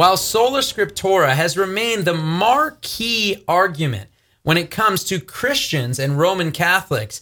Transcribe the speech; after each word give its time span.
While 0.00 0.16
Sola 0.16 0.60
Scriptura 0.60 1.34
has 1.34 1.58
remained 1.58 2.06
the 2.06 2.14
marquee 2.14 3.44
argument 3.46 4.08
when 4.42 4.56
it 4.56 4.70
comes 4.70 5.04
to 5.04 5.20
Christians 5.20 5.98
and 5.98 6.18
Roman 6.18 6.52
Catholics, 6.52 7.20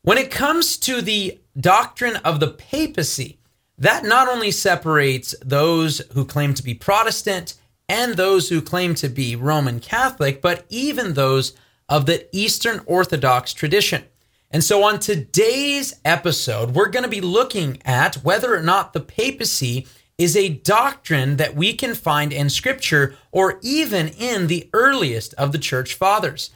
when 0.00 0.16
it 0.16 0.30
comes 0.30 0.78
to 0.78 1.02
the 1.02 1.38
doctrine 1.60 2.16
of 2.24 2.40
the 2.40 2.48
papacy, 2.48 3.36
that 3.76 4.04
not 4.04 4.26
only 4.26 4.50
separates 4.52 5.34
those 5.44 5.98
who 6.14 6.24
claim 6.24 6.54
to 6.54 6.62
be 6.62 6.72
Protestant 6.72 7.56
and 7.90 8.14
those 8.14 8.48
who 8.48 8.62
claim 8.62 8.94
to 8.94 9.10
be 9.10 9.36
Roman 9.36 9.78
Catholic, 9.78 10.40
but 10.40 10.64
even 10.70 11.12
those 11.12 11.52
of 11.90 12.06
the 12.06 12.26
Eastern 12.34 12.80
Orthodox 12.86 13.52
tradition. 13.52 14.02
And 14.50 14.64
so, 14.64 14.82
on 14.82 14.98
today's 14.98 15.92
episode, 16.06 16.70
we're 16.70 16.88
going 16.88 17.02
to 17.02 17.10
be 17.10 17.20
looking 17.20 17.82
at 17.84 18.14
whether 18.24 18.56
or 18.56 18.62
not 18.62 18.94
the 18.94 19.00
papacy 19.00 19.86
is 20.16 20.36
a 20.36 20.48
doctrine 20.48 21.36
that 21.36 21.56
we 21.56 21.72
can 21.72 21.94
find 21.94 22.32
in 22.32 22.48
Scripture 22.48 23.16
or 23.32 23.58
even 23.62 24.08
in 24.08 24.46
the 24.46 24.68
earliest 24.72 25.34
of 25.34 25.52
the 25.52 25.58
church 25.58 25.94
fathers. 25.94 26.50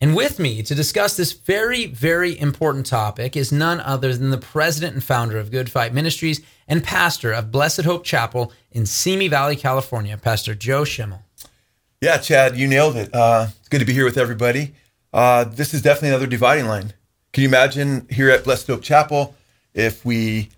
And 0.00 0.14
with 0.14 0.38
me 0.38 0.62
to 0.62 0.74
discuss 0.74 1.16
this 1.16 1.32
very, 1.32 1.86
very 1.86 2.38
important 2.38 2.86
topic 2.86 3.36
is 3.36 3.50
none 3.50 3.80
other 3.80 4.14
than 4.14 4.30
the 4.30 4.38
president 4.38 4.94
and 4.94 5.02
founder 5.02 5.38
of 5.38 5.50
Good 5.50 5.70
Fight 5.70 5.92
Ministries 5.92 6.40
and 6.68 6.84
pastor 6.84 7.32
of 7.32 7.50
Blessed 7.50 7.82
Hope 7.82 8.04
Chapel 8.04 8.52
in 8.70 8.86
Simi 8.86 9.26
Valley, 9.26 9.56
California, 9.56 10.16
Pastor 10.16 10.54
Joe 10.54 10.84
Schimmel. 10.84 11.22
Yeah, 12.00 12.18
Chad, 12.18 12.56
you 12.56 12.68
nailed 12.68 12.94
it. 12.94 13.12
Uh, 13.12 13.48
it's 13.58 13.68
good 13.68 13.80
to 13.80 13.84
be 13.84 13.92
here 13.92 14.04
with 14.04 14.18
everybody. 14.18 14.74
Uh, 15.12 15.44
this 15.44 15.74
is 15.74 15.82
definitely 15.82 16.10
another 16.10 16.28
dividing 16.28 16.66
line. 16.66 16.92
Can 17.32 17.42
you 17.42 17.48
imagine 17.48 18.06
here 18.08 18.30
at 18.30 18.44
Blessed 18.44 18.68
Hope 18.68 18.82
Chapel 18.82 19.34
if 19.74 20.04
we 20.04 20.50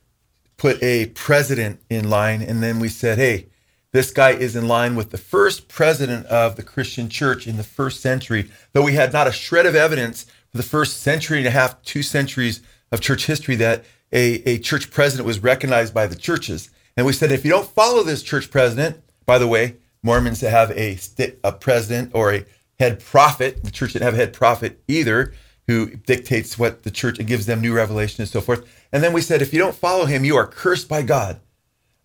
put 0.60 0.82
a 0.82 1.06
president 1.14 1.80
in 1.88 2.10
line 2.10 2.42
and 2.42 2.62
then 2.62 2.78
we 2.78 2.86
said, 2.86 3.16
hey, 3.16 3.46
this 3.92 4.10
guy 4.10 4.28
is 4.28 4.54
in 4.54 4.68
line 4.68 4.94
with 4.94 5.10
the 5.10 5.16
first 5.16 5.68
president 5.68 6.26
of 6.26 6.56
the 6.56 6.62
Christian 6.62 7.08
church 7.08 7.46
in 7.46 7.56
the 7.56 7.64
first 7.64 8.00
century, 8.00 8.50
though 8.74 8.82
we 8.82 8.92
had 8.92 9.10
not 9.10 9.26
a 9.26 9.32
shred 9.32 9.64
of 9.64 9.74
evidence 9.74 10.24
for 10.50 10.58
the 10.58 10.62
first 10.62 11.00
century 11.00 11.38
and 11.38 11.46
a 11.46 11.50
half, 11.50 11.80
two 11.80 12.02
centuries 12.02 12.60
of 12.92 13.00
church 13.00 13.24
history 13.24 13.56
that 13.56 13.86
a, 14.12 14.42
a 14.46 14.58
church 14.58 14.90
president 14.90 15.26
was 15.26 15.42
recognized 15.42 15.94
by 15.94 16.06
the 16.06 16.14
churches. 16.14 16.68
And 16.94 17.06
we 17.06 17.14
said, 17.14 17.32
if 17.32 17.42
you 17.42 17.50
don't 17.50 17.66
follow 17.66 18.02
this 18.02 18.22
church 18.22 18.50
president, 18.50 19.02
by 19.24 19.38
the 19.38 19.48
way, 19.48 19.76
Mormons 20.02 20.42
have 20.42 20.72
a, 20.72 20.98
a 21.42 21.52
president 21.52 22.10
or 22.12 22.34
a 22.34 22.44
head 22.78 23.00
prophet. 23.00 23.64
The 23.64 23.70
church 23.70 23.94
didn't 23.94 24.04
have 24.04 24.14
a 24.14 24.18
head 24.18 24.34
prophet 24.34 24.82
either 24.88 25.32
who 25.66 25.94
dictates 25.94 26.58
what 26.58 26.82
the 26.82 26.90
church 26.90 27.18
and 27.18 27.28
gives 27.28 27.46
them 27.46 27.62
new 27.62 27.72
revelation 27.72 28.20
and 28.20 28.28
so 28.28 28.42
forth. 28.42 28.66
And 28.92 29.02
then 29.02 29.12
we 29.12 29.20
said, 29.20 29.42
if 29.42 29.52
you 29.52 29.58
don't 29.58 29.74
follow 29.74 30.04
him, 30.04 30.24
you 30.24 30.36
are 30.36 30.46
cursed 30.46 30.88
by 30.88 31.02
God. 31.02 31.40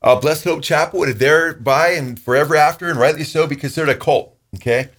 Uh, 0.02 0.20
Blessed 0.20 0.44
Hope 0.44 0.62
Chapel 0.62 1.00
would 1.00 1.18
thereby 1.18 1.90
and 1.90 2.20
forever 2.20 2.56
after, 2.56 2.90
and 2.90 3.00
rightly 3.00 3.24
so, 3.24 3.48
be 3.48 3.56
considered 3.56 3.90
a 3.90 3.96
cult. 3.96 4.36
Okay, 4.56 4.90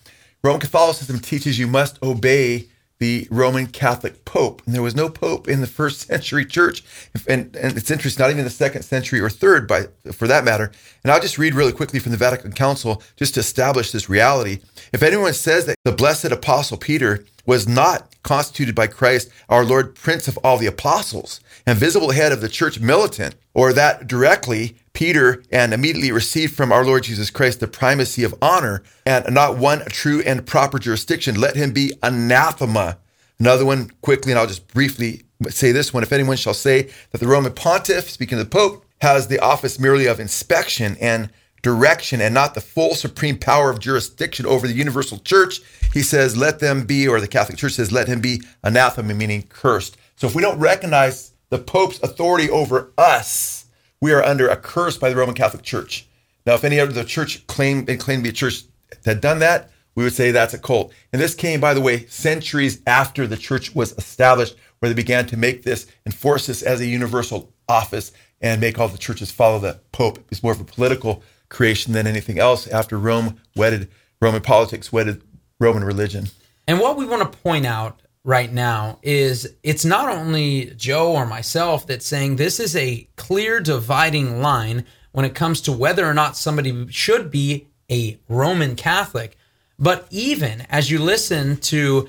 Roman 0.43 0.61
Catholicism 0.61 1.21
teaches 1.21 1.59
you 1.59 1.67
must 1.67 2.03
obey 2.03 2.67
the 2.99 3.29
Roman 3.31 3.67
Catholic 3.67 4.25
Pope, 4.25 4.63
and 4.65 4.75
there 4.75 4.83
was 4.83 4.97
no 4.97 5.09
Pope 5.09 5.49
in 5.49 5.61
the 5.61 5.67
first 5.67 6.01
century 6.09 6.45
church, 6.45 6.83
and, 7.29 7.55
and 7.57 7.77
it's 7.77 7.91
interesting, 7.91 8.23
not 8.23 8.31
even 8.31 8.45
the 8.45 8.51
second 8.51 8.83
century 8.83 9.21
or 9.21 9.31
third, 9.31 9.69
by 9.69 9.87
for 10.13 10.27
that 10.27 10.45
matter. 10.45 10.73
And 11.05 11.13
I'll 11.13 11.21
just 11.21 11.39
read 11.39 11.55
really 11.55 11.73
quickly 11.73 12.01
from 12.01 12.13
the 12.13 12.19
Vatican 12.19 12.53
Council 12.53 13.03
just 13.17 13.35
to 13.35 13.41
establish 13.41 13.93
this 13.93 14.09
reality. 14.09 14.61
If 14.93 15.03
anyone 15.03 15.35
says 15.35 15.67
that 15.67 15.77
the 15.85 15.93
blessed 15.93 16.27
Apostle 16.27 16.79
Peter 16.79 17.25
was 17.47 17.67
not 17.69 18.15
constituted 18.23 18.75
by 18.75 18.89
Christ, 18.89 19.31
our 19.49 19.65
Lord, 19.65 19.95
Prince 19.95 20.29
of 20.29 20.37
all 20.39 20.59
the 20.59 20.67
apostles, 20.67 21.41
and 21.65 21.79
visible 21.79 22.11
head 22.11 22.33
of 22.33 22.41
the 22.41 22.49
church 22.49 22.81
militant, 22.81 23.37
or 23.55 23.73
that 23.73 24.07
directly 24.07 24.77
Peter 24.93 25.43
and 25.51 25.73
immediately 25.73 26.11
received 26.11 26.55
from 26.55 26.73
our 26.73 26.85
Lord 26.85 27.05
Jesus 27.05 27.31
Christ 27.31 27.61
the 27.61 27.69
primacy 27.69 28.25
of 28.25 28.35
honor 28.43 28.83
and 29.05 29.33
not 29.33 29.59
one 29.59 29.85
true 29.87 30.23
and 30.27 30.47
proper 30.47 30.79
jurisdiction, 30.79 31.41
let 31.41 31.55
him 31.55 31.73
be 31.73 31.93
anathema. 32.03 32.99
Another 33.39 33.65
one, 33.65 33.91
quickly, 34.01 34.33
and 34.33 34.39
I'll 34.39 34.47
just 34.47 34.67
briefly 34.69 35.23
say 35.49 35.71
this 35.71 35.93
one. 35.93 36.03
If 36.03 36.13
anyone 36.13 36.37
shall 36.37 36.55
say 36.55 36.91
that 37.13 37.19
the 37.19 37.27
Roman 37.29 37.53
pontiff, 37.53 38.11
speaking 38.11 38.39
of 38.39 38.45
the 38.45 38.51
Pope, 38.51 38.85
has 39.03 39.29
the 39.29 39.39
office 39.39 39.79
merely 39.79 40.07
of 40.07 40.19
inspection 40.19 40.97
and 41.01 41.31
direction 41.67 42.21
and 42.21 42.33
not 42.33 42.55
the 42.55 42.61
full 42.61 42.95
supreme 42.95 43.37
power 43.37 43.71
of 43.71 43.81
jurisdiction 43.81 44.47
over 44.47 44.69
the 44.69 44.73
universal 44.73 45.19
church, 45.19 45.61
he 45.93 46.01
says, 46.01 46.37
let 46.37 46.61
them 46.61 46.87
be, 46.87 47.09
or 47.09 47.21
the 47.21 47.27
Catholic 47.27 47.59
Church 47.59 47.73
says, 47.73 47.91
let 47.91 48.07
him 48.07 48.21
be 48.21 48.41
anathema, 48.63 49.13
meaning 49.13 49.43
cursed. 49.49 49.97
So 50.15 50.29
if 50.29 50.37
we 50.37 50.43
don't 50.43 50.61
recognize 50.61 51.33
the 51.49 51.59
Pope's 51.59 51.99
authority 52.05 52.49
over 52.49 52.93
us, 52.97 53.67
we 54.01 54.13
are 54.13 54.23
under 54.23 54.47
a 54.47 54.57
curse 54.57 54.97
by 54.97 55.11
the 55.11 55.17
Roman 55.17 55.35
Catholic 55.35 55.65
Church. 55.65 56.07
Now, 56.47 56.55
if 56.55 56.63
any 56.63 56.79
other 56.79 57.03
church 57.03 57.45
claimed 57.49 57.91
and 57.91 57.99
claimed 57.99 58.21
to 58.21 58.31
be 58.31 58.31
a 58.31 58.33
church 58.33 58.63
that 58.91 59.15
had 59.15 59.21
done 59.21 59.41
that, 59.41 59.73
we 59.97 60.05
would 60.05 60.13
say 60.13 60.31
that's 60.31 60.55
a 60.55 60.61
cult. 60.61 60.93
And 61.13 61.21
this 61.21 61.35
came, 61.35 61.59
by 61.59 61.75
the 61.75 61.81
way, 61.81 62.07
centuries 62.07 62.81
after 62.87 63.27
the 63.27 63.37
church 63.37 63.75
was 63.75 63.91
established, 63.99 64.55
where 64.79 64.89
they 64.89 64.95
began 64.95 65.27
to 65.27 65.37
make 65.37 65.65
this, 65.65 65.89
enforce 66.05 66.47
this 66.47 66.63
as 66.63 66.81
a 66.81 66.87
universal 66.87 67.53
office, 67.69 68.13
and 68.41 68.61
make 68.61 68.79
all 68.79 68.87
the 68.87 68.99
churches 68.99 69.33
follow 69.33 69.59
the 69.59 69.81
Pope. 69.91 70.25
It's 70.31 70.45
more 70.45 70.53
of 70.53 70.61
a 70.61 70.65
political 70.65 71.25
creation 71.49 71.93
than 71.93 72.07
anything 72.07 72.39
else 72.39 72.67
after 72.67 72.99
Rome 72.99 73.41
wedded, 73.55 73.89
Roman 74.21 74.43
politics 74.43 74.93
wedded 74.93 75.23
Roman 75.59 75.85
religion. 75.85 76.29
And 76.67 76.81
what 76.81 76.97
we 76.97 77.07
want 77.07 77.31
to 77.31 77.39
point 77.39 77.67
out 77.67 78.01
right 78.25 78.53
now 78.53 78.99
is 79.03 79.55
it's 79.63 79.85
not 79.85 80.09
only 80.09 80.73
Joe 80.77 81.13
or 81.13 81.27
myself 81.27 81.87
that's 81.87 82.07
saying 82.07 82.37
this 82.37 82.59
is 82.59 82.75
a 82.75 83.09
clear 83.17 83.61
dividing 83.61 84.43
line 84.43 84.85
when 85.13 85.25
it 85.25 85.35
comes 85.35 85.61
to 85.63 85.73
whether 85.73 86.05
or 86.05 86.13
not 86.13 86.37
somebody 86.37 86.91
should 86.91 87.31
be 87.31 87.69
a 87.91 88.19
Roman 88.29 88.75
Catholic, 88.75 89.37
but 89.79 90.07
even 90.11 90.63
as 90.69 90.91
you 90.91 90.99
listen 90.99 91.57
to 91.59 92.09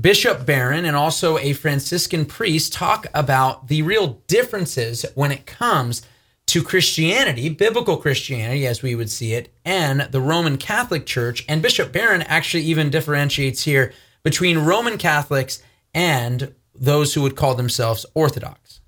Bishop 0.00 0.44
Barron 0.46 0.84
and 0.84 0.96
also 0.96 1.38
a 1.38 1.52
Franciscan 1.52 2.24
priest 2.24 2.72
talk 2.72 3.06
about 3.14 3.68
the 3.68 3.82
real 3.82 4.20
differences 4.26 5.06
when 5.14 5.30
it 5.30 5.46
comes 5.46 6.02
to 6.46 6.62
Christianity, 6.62 7.48
biblical 7.48 7.96
Christianity 7.96 8.66
as 8.66 8.82
we 8.82 8.94
would 8.94 9.10
see 9.10 9.32
it, 9.32 9.52
and 9.64 10.02
the 10.10 10.20
Roman 10.20 10.58
Catholic 10.58 11.06
Church. 11.06 11.44
And 11.48 11.62
Bishop 11.62 11.92
Barron 11.92 12.22
actually 12.22 12.64
even 12.64 12.90
differentiates 12.90 13.64
here 13.64 13.92
between 14.22 14.58
Roman 14.58 14.98
Catholics 14.98 15.62
and 15.94 16.54
those 16.74 17.14
who 17.14 17.22
would 17.22 17.36
call 17.36 17.54
themselves 17.54 18.06
Orthodox. 18.14 18.80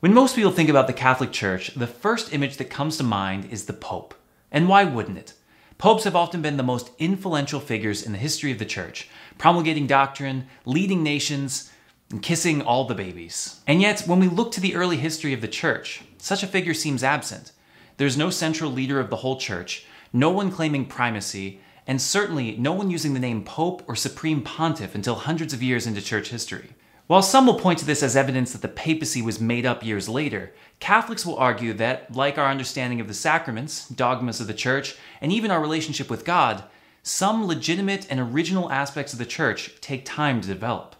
When 0.00 0.14
most 0.14 0.36
people 0.36 0.52
think 0.52 0.68
about 0.68 0.86
the 0.86 0.92
Catholic 0.92 1.32
Church, 1.32 1.74
the 1.74 1.86
first 1.86 2.32
image 2.32 2.58
that 2.58 2.70
comes 2.70 2.96
to 2.98 3.02
mind 3.02 3.48
is 3.50 3.64
the 3.64 3.72
Pope. 3.72 4.14
And 4.52 4.68
why 4.68 4.84
wouldn't 4.84 5.18
it? 5.18 5.32
Popes 5.78 6.04
have 6.04 6.16
often 6.16 6.42
been 6.42 6.56
the 6.56 6.62
most 6.62 6.90
influential 6.98 7.60
figures 7.60 8.02
in 8.02 8.12
the 8.12 8.18
history 8.18 8.50
of 8.52 8.58
the 8.58 8.64
Church, 8.64 9.08
promulgating 9.36 9.86
doctrine, 9.86 10.46
leading 10.64 11.02
nations, 11.02 11.70
and 12.10 12.22
kissing 12.22 12.62
all 12.62 12.84
the 12.84 12.94
babies. 12.94 13.60
And 13.66 13.80
yet, 13.80 14.02
when 14.02 14.20
we 14.20 14.28
look 14.28 14.52
to 14.52 14.60
the 14.60 14.74
early 14.74 14.96
history 14.96 15.32
of 15.32 15.40
the 15.40 15.48
Church, 15.48 16.02
such 16.18 16.42
a 16.42 16.46
figure 16.46 16.74
seems 16.74 17.02
absent. 17.02 17.52
There's 17.96 18.16
no 18.16 18.30
central 18.30 18.70
leader 18.70 19.00
of 19.00 19.10
the 19.10 19.16
whole 19.16 19.38
Church, 19.38 19.86
no 20.12 20.30
one 20.30 20.50
claiming 20.50 20.86
primacy, 20.86 21.60
and 21.86 22.00
certainly 22.00 22.56
no 22.56 22.72
one 22.72 22.90
using 22.90 23.14
the 23.14 23.20
name 23.20 23.44
Pope 23.44 23.82
or 23.86 23.94
Supreme 23.94 24.42
Pontiff 24.42 24.94
until 24.94 25.14
hundreds 25.14 25.52
of 25.52 25.62
years 25.62 25.86
into 25.86 26.02
church 26.02 26.30
history. 26.30 26.70
While 27.06 27.22
some 27.22 27.46
will 27.46 27.60
point 27.60 27.78
to 27.78 27.84
this 27.84 28.02
as 28.02 28.16
evidence 28.16 28.52
that 28.52 28.62
the 28.62 28.68
papacy 28.68 29.22
was 29.22 29.40
made 29.40 29.64
up 29.64 29.84
years 29.84 30.08
later, 30.08 30.52
Catholics 30.80 31.24
will 31.24 31.36
argue 31.36 31.72
that, 31.74 32.12
like 32.16 32.36
our 32.36 32.50
understanding 32.50 33.00
of 33.00 33.06
the 33.06 33.14
sacraments, 33.14 33.88
dogmas 33.88 34.40
of 34.40 34.48
the 34.48 34.54
church, 34.54 34.96
and 35.20 35.30
even 35.32 35.52
our 35.52 35.60
relationship 35.60 36.10
with 36.10 36.24
God, 36.24 36.64
some 37.04 37.46
legitimate 37.46 38.08
and 38.10 38.18
original 38.18 38.72
aspects 38.72 39.12
of 39.12 39.20
the 39.20 39.24
church 39.24 39.80
take 39.80 40.04
time 40.04 40.40
to 40.40 40.48
develop. 40.48 40.95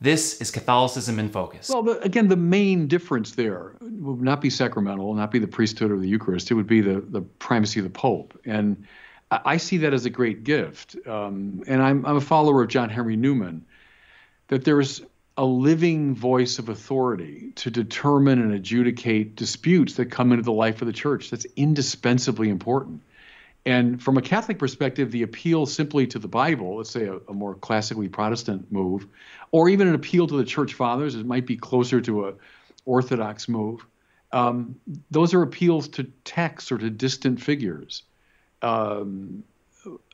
This 0.00 0.40
is 0.40 0.50
Catholicism 0.50 1.18
in 1.18 1.30
focus. 1.30 1.70
Well, 1.70 1.82
the, 1.82 1.98
again, 2.00 2.28
the 2.28 2.36
main 2.36 2.86
difference 2.86 3.32
there 3.32 3.76
would 3.80 4.20
not 4.20 4.40
be 4.40 4.50
sacramental, 4.50 5.14
not 5.14 5.30
be 5.30 5.38
the 5.38 5.48
priesthood 5.48 5.90
or 5.90 5.98
the 5.98 6.08
Eucharist. 6.08 6.50
It 6.50 6.54
would 6.54 6.66
be 6.66 6.82
the, 6.82 7.00
the 7.00 7.22
primacy 7.22 7.80
of 7.80 7.84
the 7.84 7.90
Pope. 7.90 8.38
And 8.44 8.84
I 9.30 9.56
see 9.56 9.78
that 9.78 9.94
as 9.94 10.04
a 10.04 10.10
great 10.10 10.44
gift. 10.44 10.96
Um, 11.06 11.64
and 11.66 11.82
I'm, 11.82 12.04
I'm 12.04 12.16
a 12.16 12.20
follower 12.20 12.62
of 12.62 12.68
John 12.68 12.90
Henry 12.90 13.16
Newman, 13.16 13.64
that 14.48 14.64
there 14.64 14.78
is 14.80 15.02
a 15.38 15.44
living 15.44 16.14
voice 16.14 16.58
of 16.58 16.68
authority 16.68 17.52
to 17.56 17.70
determine 17.70 18.40
and 18.40 18.52
adjudicate 18.52 19.34
disputes 19.34 19.94
that 19.94 20.06
come 20.06 20.32
into 20.32 20.44
the 20.44 20.52
life 20.52 20.80
of 20.80 20.86
the 20.86 20.92
church. 20.92 21.30
That's 21.30 21.46
indispensably 21.56 22.48
important. 22.48 23.02
And 23.66 24.00
from 24.00 24.16
a 24.16 24.22
Catholic 24.22 24.60
perspective, 24.60 25.10
the 25.10 25.22
appeal 25.22 25.66
simply 25.66 26.06
to 26.06 26.20
the 26.20 26.28
Bible, 26.28 26.76
let's 26.76 26.90
say 26.90 27.06
a, 27.06 27.16
a, 27.28 27.34
more 27.34 27.56
classically 27.56 28.08
Protestant 28.08 28.70
move, 28.70 29.08
or 29.50 29.68
even 29.68 29.88
an 29.88 29.94
appeal 29.94 30.28
to 30.28 30.36
the 30.36 30.44
church 30.44 30.74
fathers, 30.74 31.16
it 31.16 31.26
might 31.26 31.46
be 31.46 31.56
closer 31.56 32.00
to 32.00 32.28
a 32.28 32.34
Orthodox 32.84 33.48
move. 33.48 33.84
Um, 34.32 34.76
those 35.10 35.34
are 35.34 35.42
appeals 35.42 35.88
to 35.88 36.04
texts 36.24 36.70
or 36.70 36.78
to 36.78 36.88
distant 36.88 37.42
figures. 37.42 38.04
Um, 38.62 39.42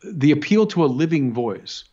the 0.02 0.32
appeal 0.32 0.66
to 0.68 0.84
a 0.84 0.86
living 0.86 1.34
voice. 1.34 1.84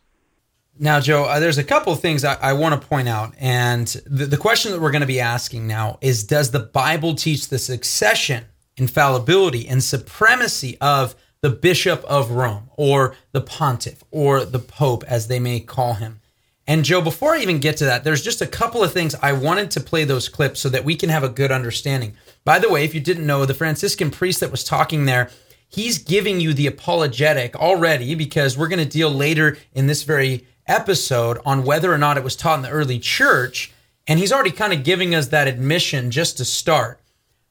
Now, 0.78 0.98
Joe, 0.98 1.24
uh, 1.24 1.40
there's 1.40 1.58
a 1.58 1.64
couple 1.64 1.92
of 1.92 2.00
things 2.00 2.24
I, 2.24 2.36
I 2.36 2.52
want 2.54 2.80
to 2.80 2.88
point 2.88 3.08
out. 3.08 3.34
And 3.38 3.86
the, 4.06 4.24
the 4.24 4.38
question 4.38 4.72
that 4.72 4.80
we're 4.80 4.92
going 4.92 5.00
to 5.02 5.06
be 5.06 5.20
asking 5.20 5.66
now 5.66 5.98
is 6.00 6.24
Does 6.24 6.52
the 6.52 6.60
Bible 6.60 7.14
teach 7.14 7.48
the 7.48 7.58
succession, 7.58 8.46
infallibility, 8.78 9.68
and 9.68 9.82
supremacy 9.82 10.78
of 10.80 11.14
the 11.42 11.50
Bishop 11.50 12.04
of 12.04 12.30
Rome 12.30 12.70
or 12.76 13.14
the 13.32 13.40
Pontiff 13.40 14.04
or 14.10 14.44
the 14.44 14.58
Pope, 14.58 15.04
as 15.06 15.28
they 15.28 15.38
may 15.38 15.60
call 15.60 15.94
him? 15.94 16.20
And 16.66 16.84
Joe, 16.84 17.00
before 17.00 17.34
I 17.34 17.40
even 17.40 17.58
get 17.58 17.78
to 17.78 17.86
that, 17.86 18.04
there's 18.04 18.22
just 18.22 18.40
a 18.40 18.46
couple 18.46 18.84
of 18.84 18.92
things 18.92 19.16
I 19.16 19.32
wanted 19.32 19.72
to 19.72 19.80
play 19.80 20.04
those 20.04 20.28
clips 20.28 20.60
so 20.60 20.68
that 20.68 20.84
we 20.84 20.94
can 20.94 21.08
have 21.08 21.24
a 21.24 21.28
good 21.28 21.50
understanding. 21.50 22.14
By 22.44 22.58
the 22.58 22.68
way, 22.68 22.84
if 22.84 22.94
you 22.94 23.00
didn't 23.00 23.26
know, 23.26 23.44
the 23.44 23.54
Franciscan 23.54 24.10
priest 24.10 24.40
that 24.40 24.52
was 24.52 24.62
talking 24.62 25.04
there, 25.04 25.30
he's 25.68 25.98
giving 25.98 26.40
you 26.40 26.54
the 26.54 26.68
apologetic 26.68 27.56
already 27.56 28.14
because 28.14 28.56
we're 28.56 28.68
going 28.68 28.84
to 28.84 28.84
deal 28.84 29.10
later 29.10 29.56
in 29.72 29.88
this 29.88 30.04
very 30.04 30.46
episode 30.66 31.38
on 31.44 31.64
whether 31.64 31.92
or 31.92 31.98
not 31.98 32.16
it 32.16 32.24
was 32.24 32.36
taught 32.36 32.58
in 32.58 32.62
the 32.62 32.70
early 32.70 32.98
church. 32.98 33.72
And 34.06 34.18
he's 34.20 34.32
already 34.32 34.52
kind 34.52 34.72
of 34.72 34.84
giving 34.84 35.14
us 35.14 35.28
that 35.28 35.48
admission 35.48 36.10
just 36.10 36.36
to 36.36 36.44
start. 36.44 37.00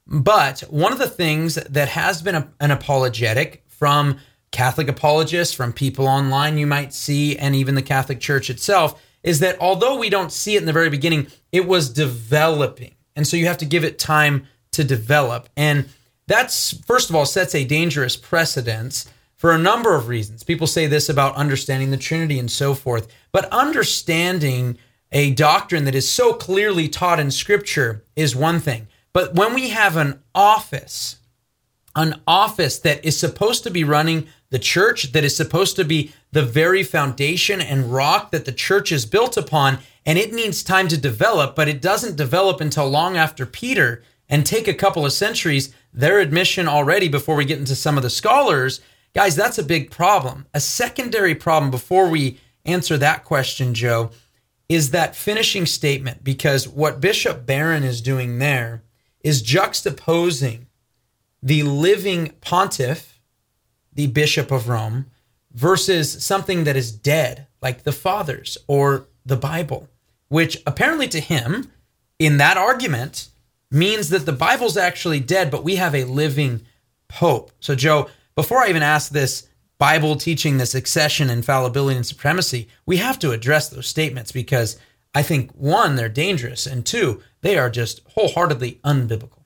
But 0.08 0.62
one 0.70 0.94
of 0.94 0.98
the 1.00 1.10
things 1.10 1.56
that 1.56 1.90
has 1.90 2.22
been 2.22 2.36
a, 2.36 2.48
an 2.60 2.72
apologetic 2.72 3.64
from 3.80 4.20
Catholic 4.52 4.90
apologists, 4.90 5.54
from 5.54 5.72
people 5.74 6.08
online 6.08 6.58
you 6.58 6.68
might 6.68 6.94
see, 6.94 7.38
and 7.38 7.56
even 7.56 7.76
the 7.76 7.82
Catholic 7.82 8.20
Church 8.20 8.50
itself, 8.50 9.02
is 9.24 9.40
that 9.40 9.58
although 9.60 9.98
we 9.98 10.10
don't 10.10 10.32
see 10.32 10.56
it 10.56 10.60
in 10.60 10.66
the 10.66 10.74
very 10.74 10.90
beginning, 10.90 11.28
it 11.52 11.66
was 11.66 11.90
developing. 11.90 12.94
And 13.16 13.26
so 13.28 13.38
you 13.38 13.48
have 13.48 13.58
to 13.60 13.66
give 13.66 13.84
it 13.84 13.98
time 13.98 14.48
to 14.72 14.84
develop. 14.84 15.50
And 15.56 15.90
that's, 16.28 16.78
first 16.86 17.10
of 17.10 17.16
all, 17.16 17.26
sets 17.26 17.56
a 17.56 17.66
dangerous 17.66 18.16
precedence 18.16 19.10
for 19.36 19.52
a 19.52 19.58
number 19.58 19.96
of 19.96 20.08
reasons. 20.08 20.44
People 20.44 20.68
say 20.68 20.86
this 20.86 21.10
about 21.10 21.36
understanding 21.36 21.92
the 21.92 21.98
Trinity 21.98 22.40
and 22.40 22.52
so 22.52 22.74
forth, 22.74 23.08
but 23.32 23.46
understanding 23.46 24.78
a 25.12 25.32
doctrine 25.32 25.86
that 25.86 25.96
is 25.96 26.10
so 26.10 26.34
clearly 26.34 26.88
taught 26.88 27.20
in 27.20 27.32
Scripture 27.32 28.04
is 28.16 28.36
one 28.36 28.60
thing. 28.60 28.88
But 29.14 29.36
when 29.36 29.54
we 29.54 29.70
have 29.70 29.96
an 29.98 30.22
office, 30.36 31.19
an 31.96 32.22
office 32.28 32.80
that 32.80 33.04
is 33.04 33.18
supposed 33.18 33.64
to 33.64 33.72
be 33.72 33.84
running 33.84 34.28
the 34.50 34.60
church, 34.60 35.12
that 35.12 35.24
is 35.24 35.36
supposed 35.36 35.76
to 35.76 35.84
be 35.84 36.12
the 36.32 36.44
very 36.44 36.84
foundation 36.84 37.62
and 37.62 37.92
rock 37.92 38.32
that 38.32 38.46
the 38.46 38.52
church 38.52 38.92
is 38.92 39.06
built 39.06 39.38
upon, 39.38 39.80
and 40.06 40.18
it 40.18 40.34
needs 40.34 40.64
time 40.64 40.88
to 40.88 40.98
develop, 40.98 41.56
but 41.56 41.68
it 41.68 41.82
doesn't 41.82 42.16
develop 42.16 42.62
until 42.62 42.90
long 42.90 43.18
after 43.18 43.46
Peter 43.46 44.04
and 44.28 44.46
take 44.46 44.68
a 44.68 44.74
couple 44.74 45.06
of 45.06 45.14
centuries, 45.14 45.74
their 45.92 46.20
admission 46.20 46.68
already 46.68 47.08
before 47.08 47.36
we 47.36 47.46
get 47.46 47.60
into 47.60 47.76
some 47.76 47.98
of 47.98 48.04
the 48.04 48.10
scholars. 48.10 48.80
Guys, 49.16 49.36
that's 49.36 49.58
a 49.58 49.64
big 49.64 49.90
problem. 49.90 50.46
A 50.54 50.60
secondary 50.60 51.34
problem 51.34 51.72
before 51.72 52.08
we 52.10 52.40
answer 52.66 52.98
that 52.98 53.26
question, 53.26 53.74
Joe, 53.74 54.12
is 54.68 54.92
that 54.92 55.16
finishing 55.16 55.66
statement 55.66 56.24
because 56.24 56.68
what 56.68 57.02
Bishop 57.02 57.46
Barron 57.46 57.84
is 57.84 58.02
doing 58.02 58.38
there 58.38 58.84
is 59.22 59.44
juxtaposing 59.44 60.68
the 61.42 61.64
living 61.64 62.34
pontiff, 62.42 63.20
the 63.94 64.08
Bishop 64.08 64.52
of 64.52 64.70
Rome, 64.70 65.08
versus 65.54 66.24
something 66.24 66.64
that 66.66 66.76
is 66.76 66.92
dead, 66.92 67.48
like 67.62 67.84
the 67.84 67.92
fathers 67.92 68.58
or 68.68 69.08
the 69.26 69.38
Bible, 69.38 69.90
which 70.28 70.62
apparently 70.66 71.08
to 71.10 71.20
him, 71.20 71.72
in 72.18 72.38
that 72.38 72.58
argument, 72.58 73.30
means 73.72 74.10
that 74.10 74.26
the 74.26 74.32
Bible's 74.32 74.78
actually 74.78 75.20
dead, 75.20 75.52
but 75.52 75.64
we 75.64 75.76
have 75.76 75.96
a 75.96 76.04
living 76.04 76.62
pope. 77.08 77.52
So, 77.60 77.76
Joe, 77.76 78.10
before 78.36 78.60
I 78.60 78.70
even 78.70 78.84
ask 78.84 79.12
this 79.12 79.48
Bible 79.78 80.16
teaching 80.16 80.58
the 80.58 80.66
succession, 80.66 81.30
infallibility, 81.30 81.96
and 81.96 82.06
supremacy, 82.06 82.68
we 82.86 82.98
have 82.98 83.20
to 83.20 83.32
address 83.32 83.70
those 83.70 83.88
statements 83.88 84.32
because 84.32 84.78
I 85.16 85.24
think 85.24 85.52
one, 85.52 85.96
they're 85.96 86.10
dangerous, 86.10 86.68
and 86.68 86.86
two, 86.86 87.22
they 87.42 87.58
are 87.58 87.70
just 87.70 88.02
wholeheartedly 88.10 88.80
unbiblical. 88.84 89.39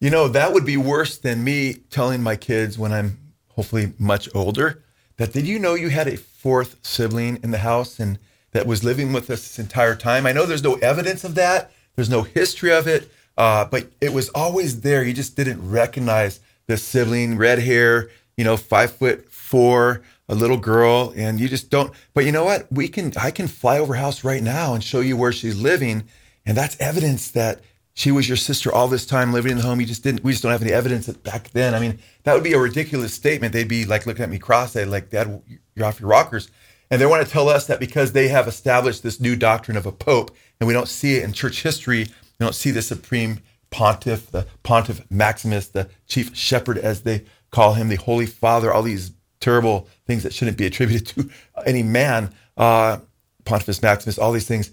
You 0.00 0.08
know, 0.08 0.28
that 0.28 0.54
would 0.54 0.64
be 0.64 0.78
worse 0.78 1.18
than 1.18 1.44
me 1.44 1.74
telling 1.90 2.22
my 2.22 2.34
kids 2.34 2.78
when 2.78 2.90
I'm 2.90 3.18
hopefully 3.48 3.92
much 3.98 4.30
older 4.34 4.82
that 5.18 5.34
did 5.34 5.46
you 5.46 5.58
know 5.58 5.74
you 5.74 5.90
had 5.90 6.08
a 6.08 6.16
fourth 6.16 6.78
sibling 6.80 7.38
in 7.42 7.50
the 7.50 7.58
house 7.58 8.00
and 8.00 8.18
that 8.52 8.66
was 8.66 8.82
living 8.82 9.12
with 9.12 9.28
us 9.28 9.42
this 9.42 9.58
entire 9.58 9.94
time? 9.94 10.24
I 10.24 10.32
know 10.32 10.46
there's 10.46 10.64
no 10.64 10.76
evidence 10.76 11.22
of 11.22 11.34
that, 11.34 11.70
there's 11.96 12.08
no 12.08 12.22
history 12.22 12.72
of 12.72 12.86
it, 12.88 13.10
uh, 13.36 13.66
but 13.66 13.92
it 14.00 14.14
was 14.14 14.30
always 14.30 14.80
there. 14.80 15.04
You 15.04 15.12
just 15.12 15.36
didn't 15.36 15.70
recognize 15.70 16.40
the 16.66 16.78
sibling, 16.78 17.36
red 17.36 17.58
hair, 17.58 18.08
you 18.38 18.44
know, 18.44 18.56
five 18.56 18.92
foot 18.92 19.30
four, 19.30 20.00
a 20.30 20.34
little 20.34 20.56
girl, 20.56 21.12
and 21.14 21.38
you 21.38 21.46
just 21.46 21.68
don't. 21.68 21.92
But 22.14 22.24
you 22.24 22.32
know 22.32 22.44
what? 22.46 22.72
We 22.72 22.88
can, 22.88 23.12
I 23.20 23.30
can 23.30 23.48
fly 23.48 23.78
over 23.78 23.96
house 23.96 24.24
right 24.24 24.42
now 24.42 24.72
and 24.72 24.82
show 24.82 25.00
you 25.00 25.18
where 25.18 25.32
she's 25.32 25.60
living, 25.60 26.04
and 26.46 26.56
that's 26.56 26.80
evidence 26.80 27.30
that 27.32 27.60
she 28.00 28.10
was 28.10 28.26
your 28.26 28.36
sister 28.38 28.72
all 28.72 28.88
this 28.88 29.04
time 29.04 29.30
living 29.30 29.52
in 29.52 29.58
the 29.58 29.62
home. 29.62 29.78
You 29.78 29.84
just 29.84 30.02
didn't. 30.02 30.24
We 30.24 30.32
just 30.32 30.42
don't 30.42 30.52
have 30.52 30.62
any 30.62 30.72
evidence 30.72 31.04
that 31.04 31.22
back 31.22 31.50
then. 31.50 31.74
I 31.74 31.80
mean, 31.80 31.98
that 32.22 32.32
would 32.32 32.42
be 32.42 32.54
a 32.54 32.58
ridiculous 32.58 33.12
statement. 33.12 33.52
They'd 33.52 33.68
be 33.68 33.84
like 33.84 34.06
looking 34.06 34.22
at 34.22 34.30
me 34.30 34.38
cross-eyed, 34.38 34.88
like, 34.88 35.10
"Dad, 35.10 35.42
you're 35.74 35.84
off 35.84 36.00
your 36.00 36.08
rockers." 36.08 36.48
And 36.90 36.98
they 36.98 37.04
want 37.04 37.26
to 37.26 37.30
tell 37.30 37.50
us 37.50 37.66
that 37.66 37.78
because 37.78 38.12
they 38.12 38.28
have 38.28 38.48
established 38.48 39.02
this 39.02 39.20
new 39.20 39.36
doctrine 39.36 39.76
of 39.76 39.84
a 39.84 39.92
pope, 39.92 40.34
and 40.58 40.66
we 40.66 40.72
don't 40.72 40.88
see 40.88 41.16
it 41.16 41.24
in 41.24 41.34
church 41.34 41.62
history. 41.62 42.04
We 42.38 42.44
don't 42.46 42.54
see 42.54 42.70
the 42.70 42.80
supreme 42.80 43.40
pontiff, 43.68 44.30
the 44.30 44.46
pontiff 44.62 45.02
Maximus, 45.10 45.68
the 45.68 45.90
chief 46.06 46.34
shepherd, 46.34 46.78
as 46.78 47.02
they 47.02 47.26
call 47.50 47.74
him, 47.74 47.90
the 47.90 47.96
Holy 47.96 48.26
Father. 48.26 48.72
All 48.72 48.82
these 48.82 49.12
terrible 49.40 49.88
things 50.06 50.22
that 50.22 50.32
shouldn't 50.32 50.56
be 50.56 50.64
attributed 50.64 51.06
to 51.08 51.30
any 51.66 51.82
man. 51.82 52.32
Uh, 52.56 53.00
Pontifex 53.44 53.82
Maximus, 53.82 54.18
all 54.18 54.32
these 54.32 54.48
things 54.48 54.70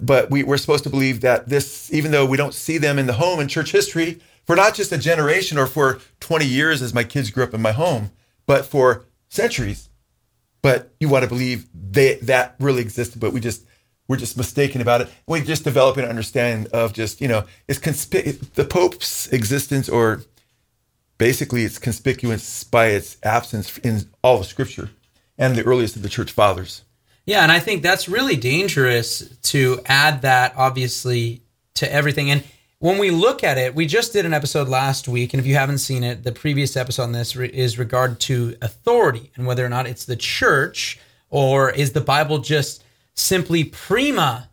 but 0.00 0.30
we, 0.30 0.42
we're 0.42 0.56
supposed 0.56 0.84
to 0.84 0.90
believe 0.90 1.20
that 1.22 1.48
this, 1.48 1.92
even 1.92 2.10
though 2.10 2.26
we 2.26 2.36
don't 2.36 2.54
see 2.54 2.78
them 2.78 2.98
in 2.98 3.06
the 3.06 3.14
home 3.14 3.40
in 3.40 3.48
church 3.48 3.72
history, 3.72 4.20
for 4.44 4.56
not 4.56 4.74
just 4.74 4.92
a 4.92 4.98
generation 4.98 5.58
or 5.58 5.66
for 5.66 6.00
20 6.20 6.44
years 6.44 6.82
as 6.82 6.94
my 6.94 7.04
kids 7.04 7.30
grew 7.30 7.44
up 7.44 7.54
in 7.54 7.62
my 7.62 7.72
home, 7.72 8.10
but 8.46 8.66
for 8.66 9.06
centuries. 9.28 9.88
But 10.62 10.92
you 11.00 11.08
want 11.08 11.24
to 11.24 11.28
believe 11.28 11.66
they, 11.74 12.14
that 12.16 12.54
really 12.60 12.82
existed, 12.82 13.20
but 13.20 13.32
we 13.32 13.40
just 13.40 13.66
we're 14.08 14.16
just 14.16 14.36
mistaken 14.36 14.80
about 14.80 15.00
it. 15.00 15.08
We 15.26 15.40
just 15.40 15.64
develop 15.64 15.96
an 15.96 16.04
understanding 16.04 16.70
of 16.72 16.92
just 16.92 17.20
you 17.20 17.28
know 17.28 17.44
it's 17.66 17.78
consp- 17.80 18.54
the 18.54 18.64
Pope's 18.64 19.28
existence 19.32 19.88
or 19.88 20.22
basically 21.18 21.64
it's 21.64 21.78
conspicuous 21.78 22.64
by 22.64 22.88
its 22.88 23.16
absence 23.22 23.78
in 23.78 24.08
all 24.22 24.40
of 24.40 24.46
Scripture 24.46 24.90
and 25.38 25.56
the 25.56 25.64
earliest 25.64 25.96
of 25.96 26.02
the 26.02 26.08
church 26.08 26.30
fathers. 26.30 26.82
Yeah, 27.24 27.42
and 27.42 27.52
I 27.52 27.60
think 27.60 27.82
that's 27.82 28.08
really 28.08 28.36
dangerous 28.36 29.28
to 29.42 29.80
add 29.86 30.22
that 30.22 30.54
obviously 30.56 31.42
to 31.74 31.92
everything. 31.92 32.30
And 32.30 32.42
when 32.80 32.98
we 32.98 33.12
look 33.12 33.44
at 33.44 33.58
it, 33.58 33.76
we 33.76 33.86
just 33.86 34.12
did 34.12 34.26
an 34.26 34.34
episode 34.34 34.68
last 34.68 35.06
week, 35.06 35.32
and 35.32 35.40
if 35.40 35.46
you 35.46 35.54
haven't 35.54 35.78
seen 35.78 36.02
it, 36.02 36.24
the 36.24 36.32
previous 36.32 36.76
episode 36.76 37.04
on 37.04 37.12
this 37.12 37.36
is 37.36 37.78
regard 37.78 38.18
to 38.20 38.56
authority 38.60 39.30
and 39.36 39.46
whether 39.46 39.64
or 39.64 39.68
not 39.68 39.86
it's 39.86 40.04
the 40.04 40.16
church 40.16 40.98
or 41.30 41.70
is 41.70 41.92
the 41.92 42.00
Bible 42.00 42.38
just 42.38 42.82
simply 43.14 43.64
prima 43.64 44.48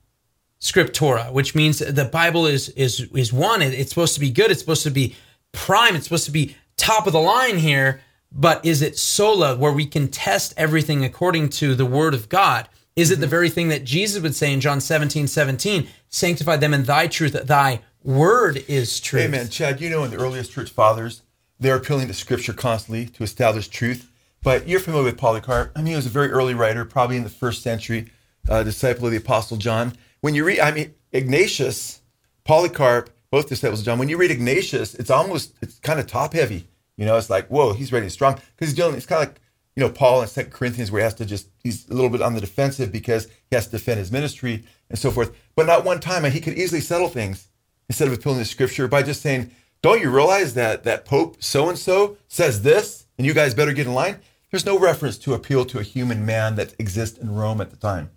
scriptura, 0.61 1.31
which 1.31 1.55
means 1.55 1.79
the 1.79 2.05
Bible 2.05 2.45
is 2.45 2.69
is 2.69 3.01
is 3.15 3.33
one. 3.33 3.61
It's 3.61 3.89
supposed 3.89 4.13
to 4.13 4.19
be 4.19 4.29
good. 4.29 4.51
It's 4.51 4.59
supposed 4.59 4.83
to 4.83 4.91
be 4.91 5.15
prime. 5.51 5.95
It's 5.95 6.05
supposed 6.05 6.25
to 6.25 6.31
be 6.31 6.55
top 6.77 7.07
of 7.07 7.13
the 7.13 7.19
line 7.19 7.57
here. 7.57 8.01
But 8.31 8.63
is 8.65 8.81
it 8.81 8.97
sola 8.97 9.55
where 9.55 9.71
we 9.71 9.85
can 9.85 10.07
test 10.07 10.53
everything 10.55 11.03
according 11.03 11.49
to 11.49 11.75
the 11.75 11.85
word 11.85 12.13
of 12.13 12.29
God? 12.29 12.69
Is 12.95 13.11
it 13.11 13.19
the 13.19 13.27
very 13.27 13.49
thing 13.49 13.69
that 13.69 13.85
Jesus 13.85 14.21
would 14.21 14.35
say 14.35 14.51
in 14.51 14.61
John 14.61 14.81
17, 14.81 15.27
17, 15.27 15.87
sanctify 16.09 16.57
them 16.57 16.73
in 16.73 16.83
thy 16.83 17.07
truth, 17.07 17.33
thy 17.33 17.81
word 18.03 18.63
is 18.67 18.99
truth? 18.99 19.23
Amen. 19.23 19.49
Chad, 19.49 19.81
you 19.81 19.89
know, 19.89 20.03
in 20.03 20.11
the 20.11 20.17
earliest 20.17 20.51
church 20.51 20.69
fathers, 20.69 21.21
they're 21.59 21.75
appealing 21.75 22.07
to 22.07 22.13
scripture 22.13 22.53
constantly 22.53 23.05
to 23.07 23.23
establish 23.23 23.67
truth. 23.67 24.11
But 24.41 24.67
you're 24.67 24.79
familiar 24.79 25.05
with 25.05 25.17
Polycarp. 25.17 25.71
I 25.75 25.79
mean, 25.79 25.91
he 25.91 25.95
was 25.95 26.05
a 26.05 26.09
very 26.09 26.29
early 26.29 26.53
writer, 26.53 26.85
probably 26.85 27.17
in 27.17 27.23
the 27.23 27.29
first 27.29 27.61
century, 27.61 28.11
uh, 28.47 28.63
disciple 28.63 29.05
of 29.05 29.11
the 29.11 29.17
Apostle 29.17 29.57
John. 29.57 29.93
When 30.21 30.33
you 30.33 30.45
read, 30.45 30.59
I 30.59 30.71
mean, 30.71 30.93
Ignatius, 31.11 32.01
Polycarp, 32.45 33.09
both 33.31 33.49
disciples 33.49 33.81
of 33.81 33.85
John, 33.85 33.99
when 33.99 34.09
you 34.09 34.17
read 34.17 34.31
Ignatius, 34.31 34.95
it's 34.95 35.09
almost, 35.09 35.53
it's 35.61 35.79
kind 35.79 35.99
of 35.99 36.07
top 36.07 36.33
heavy. 36.33 36.68
You 36.99 37.05
know, 37.05 37.17
it's 37.17 37.29
like, 37.29 37.47
whoa, 37.47 37.73
he's 37.73 37.91
ready, 37.91 38.09
strong. 38.09 38.35
Because 38.35 38.69
he's 38.69 38.73
dealing, 38.73 38.95
it's 38.95 39.05
kind 39.05 39.23
of 39.23 39.29
like 39.29 39.41
you 39.79 39.85
know, 39.85 39.93
Paul 39.93 40.21
in 40.21 40.27
Second 40.27 40.51
Corinthians, 40.51 40.91
where 40.91 40.99
he 40.99 41.03
has 41.03 41.13
to 41.15 41.25
just, 41.25 41.47
he's 41.63 41.87
a 41.87 41.93
little 41.93 42.09
bit 42.09 42.21
on 42.21 42.33
the 42.33 42.41
defensive 42.41 42.91
because 42.91 43.27
he 43.49 43.55
has 43.55 43.67
to 43.67 43.71
defend 43.71 43.97
his 43.97 44.11
ministry 44.11 44.65
and 44.89 44.99
so 44.99 45.09
forth. 45.09 45.33
But 45.55 45.67
not 45.67 45.85
one 45.85 46.01
time, 46.01 46.25
and 46.25 46.33
he 46.33 46.41
could 46.41 46.57
easily 46.57 46.81
settle 46.81 47.07
things 47.07 47.47
instead 47.87 48.09
of 48.09 48.13
appealing 48.13 48.39
to 48.39 48.45
scripture 48.45 48.89
by 48.89 49.03
just 49.03 49.21
saying, 49.21 49.51
don't 49.81 50.01
you 50.01 50.09
realize 50.09 50.53
that 50.55 50.83
that 50.83 51.05
Pope 51.05 51.41
so 51.41 51.69
and 51.69 51.79
so 51.79 52.17
says 52.27 52.61
this, 52.61 53.05
and 53.17 53.25
you 53.25 53.33
guys 53.33 53.53
better 53.53 53.71
get 53.71 53.87
in 53.87 53.93
line? 53.93 54.19
There's 54.51 54.65
no 54.65 54.77
reference 54.77 55.17
to 55.19 55.33
appeal 55.33 55.63
to 55.63 55.79
a 55.79 55.83
human 55.83 56.25
man 56.25 56.55
that 56.55 56.75
exists 56.77 57.17
in 57.17 57.33
Rome 57.33 57.61
at 57.61 57.69
the 57.69 57.77
time. 57.77 58.09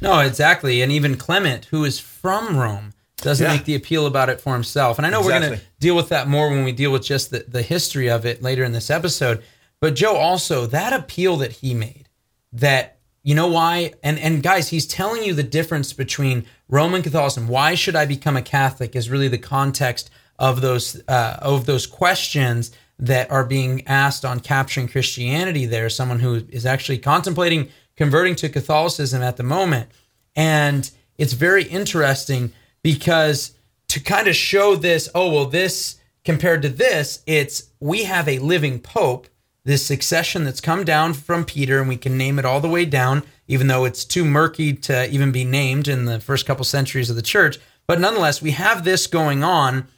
No, 0.00 0.20
exactly. 0.20 0.80
And 0.80 0.92
even 0.92 1.16
Clement, 1.16 1.64
who 1.66 1.84
is 1.84 1.98
from 1.98 2.56
Rome, 2.56 2.92
doesn't 3.24 3.44
Yeah. 3.44 3.52
make 3.52 3.64
the 3.64 3.74
appeal 3.74 4.06
about 4.06 4.28
it 4.28 4.40
for 4.40 4.52
himself. 4.52 4.98
And 4.98 5.06
I 5.06 5.10
know 5.10 5.20
we're 5.20 5.40
going 5.40 5.58
to 5.58 5.60
deal 5.80 5.96
with 5.96 6.10
that 6.10 6.28
more 6.28 6.48
when 6.48 6.64
we 6.64 6.72
deal 6.72 6.92
with 6.92 7.02
just 7.02 7.30
the, 7.30 7.44
the 7.48 7.62
history 7.62 8.08
of 8.08 8.24
it 8.24 8.42
later 8.42 8.62
in 8.62 8.72
this 8.72 8.90
episode. 8.90 9.42
But 9.80 9.94
Joe, 9.94 10.16
also, 10.16 10.66
that 10.66 10.92
appeal 10.92 11.36
that 11.38 11.52
he 11.52 11.74
made, 11.74 12.08
that, 12.52 12.98
you 13.22 13.34
know 13.34 13.48
why? 13.48 13.94
And, 14.02 14.18
and 14.18 14.42
guys, 14.42 14.68
he's 14.68 14.86
telling 14.86 15.24
you 15.24 15.34
the 15.34 15.42
difference 15.42 15.92
between 15.92 16.46
Roman 16.68 17.02
Catholicism. 17.02 17.48
Why 17.48 17.74
should 17.74 17.96
I 17.96 18.06
become 18.06 18.36
a 18.36 18.42
Catholic 18.42 18.94
is 18.94 19.10
really 19.10 19.28
the 19.28 19.38
context 19.38 20.10
of 20.38 20.60
those, 20.60 21.00
uh, 21.08 21.38
of 21.40 21.66
those 21.66 21.86
questions 21.86 22.70
that 22.98 23.30
are 23.30 23.44
being 23.44 23.86
asked 23.86 24.24
on 24.24 24.40
capturing 24.40 24.88
Christianity 24.88 25.66
there. 25.66 25.88
Someone 25.90 26.20
who 26.20 26.44
is 26.48 26.64
actually 26.64 26.98
contemplating 26.98 27.68
converting 27.96 28.34
to 28.36 28.48
Catholicism 28.48 29.22
at 29.22 29.36
the 29.36 29.42
moment. 29.42 29.88
And 30.36 30.90
it's 31.16 31.32
very 31.32 31.64
interesting 31.64 32.52
because 32.84 33.52
to 33.88 33.98
kind 33.98 34.28
of 34.28 34.36
show 34.36 34.76
this, 34.76 35.08
oh, 35.12 35.32
well, 35.32 35.46
this 35.46 35.96
compared 36.24 36.62
to 36.62 36.68
this, 36.68 37.22
it's 37.26 37.70
we 37.80 38.04
have 38.04 38.28
a 38.28 38.38
living 38.38 38.78
pope, 38.78 39.26
this 39.64 39.84
succession 39.84 40.44
that's 40.44 40.60
come 40.60 40.84
down 40.84 41.14
from 41.14 41.44
Peter, 41.44 41.80
and 41.80 41.88
we 41.88 41.96
can 41.96 42.16
name 42.16 42.38
it 42.38 42.44
all 42.44 42.60
the 42.60 42.68
way 42.68 42.84
down, 42.84 43.24
even 43.48 43.66
though 43.66 43.84
it's 43.84 44.04
too 44.04 44.24
murky 44.24 44.72
to 44.74 45.10
even 45.10 45.32
be 45.32 45.44
named 45.44 45.88
in 45.88 46.04
the 46.04 46.20
first 46.20 46.46
couple 46.46 46.64
centuries 46.64 47.10
of 47.10 47.16
the 47.16 47.22
church. 47.22 47.58
But 47.86 48.00
nonetheless, 48.00 48.40
we 48.40 48.52
have 48.52 48.84
this 48.84 49.06
going 49.08 49.42
on 49.42 49.88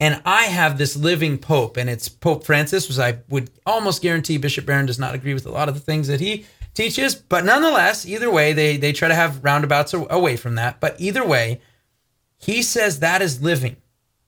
and 0.00 0.22
I 0.24 0.44
have 0.44 0.78
this 0.78 0.96
living 0.96 1.36
pope, 1.36 1.76
and 1.76 1.90
it's 1.90 2.08
Pope 2.08 2.46
Francis, 2.46 2.88
which 2.88 2.98
I 2.98 3.18
would 3.28 3.50
almost 3.66 4.00
guarantee 4.00 4.38
Bishop 4.38 4.64
Barron 4.64 4.86
does 4.86 4.98
not 4.98 5.14
agree 5.14 5.34
with 5.34 5.44
a 5.44 5.50
lot 5.50 5.68
of 5.68 5.74
the 5.74 5.80
things 5.80 6.08
that 6.08 6.20
he 6.20 6.46
teaches. 6.72 7.14
But 7.14 7.44
nonetheless, 7.44 8.06
either 8.06 8.30
way, 8.30 8.54
they 8.54 8.78
they 8.78 8.94
try 8.94 9.08
to 9.08 9.14
have 9.14 9.44
roundabouts 9.44 9.92
away 9.92 10.36
from 10.36 10.54
that. 10.54 10.80
But 10.80 10.96
either 10.98 11.24
way, 11.24 11.60
he 12.40 12.62
says 12.62 12.98
that 12.98 13.20
is 13.20 13.42
living, 13.42 13.76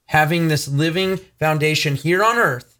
having 0.06 0.48
this 0.48 0.68
living 0.68 1.16
foundation 1.38 1.96
here 1.96 2.22
on 2.22 2.36
earth. 2.36 2.76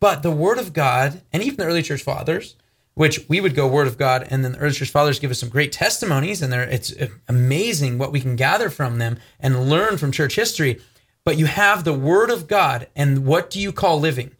But 0.00 0.22
the 0.22 0.30
Word 0.30 0.58
of 0.58 0.74
God, 0.74 1.22
and 1.32 1.42
even 1.42 1.56
the 1.56 1.64
early 1.64 1.82
church 1.82 2.02
fathers, 2.02 2.56
which 2.94 3.26
we 3.28 3.40
would 3.40 3.54
go 3.54 3.66
Word 3.66 3.86
of 3.86 3.96
God, 3.96 4.28
and 4.30 4.44
then 4.44 4.52
the 4.52 4.58
early 4.58 4.74
church 4.74 4.90
fathers 4.90 5.18
give 5.18 5.30
us 5.30 5.40
some 5.40 5.48
great 5.48 5.72
testimonies, 5.72 6.42
and 6.42 6.52
it's 6.52 6.94
uh, 6.94 7.08
amazing 7.26 7.96
what 7.96 8.12
we 8.12 8.20
can 8.20 8.36
gather 8.36 8.68
from 8.68 8.98
them 8.98 9.18
and 9.40 9.70
learn 9.70 9.96
from 9.96 10.12
church 10.12 10.34
history. 10.34 10.78
But 11.24 11.38
you 11.38 11.46
have 11.46 11.84
the 11.84 11.94
Word 11.94 12.30
of 12.30 12.48
God, 12.48 12.88
and 12.94 13.24
what 13.24 13.48
do 13.48 13.58
you 13.58 13.72
call 13.72 13.98
living? 13.98 14.32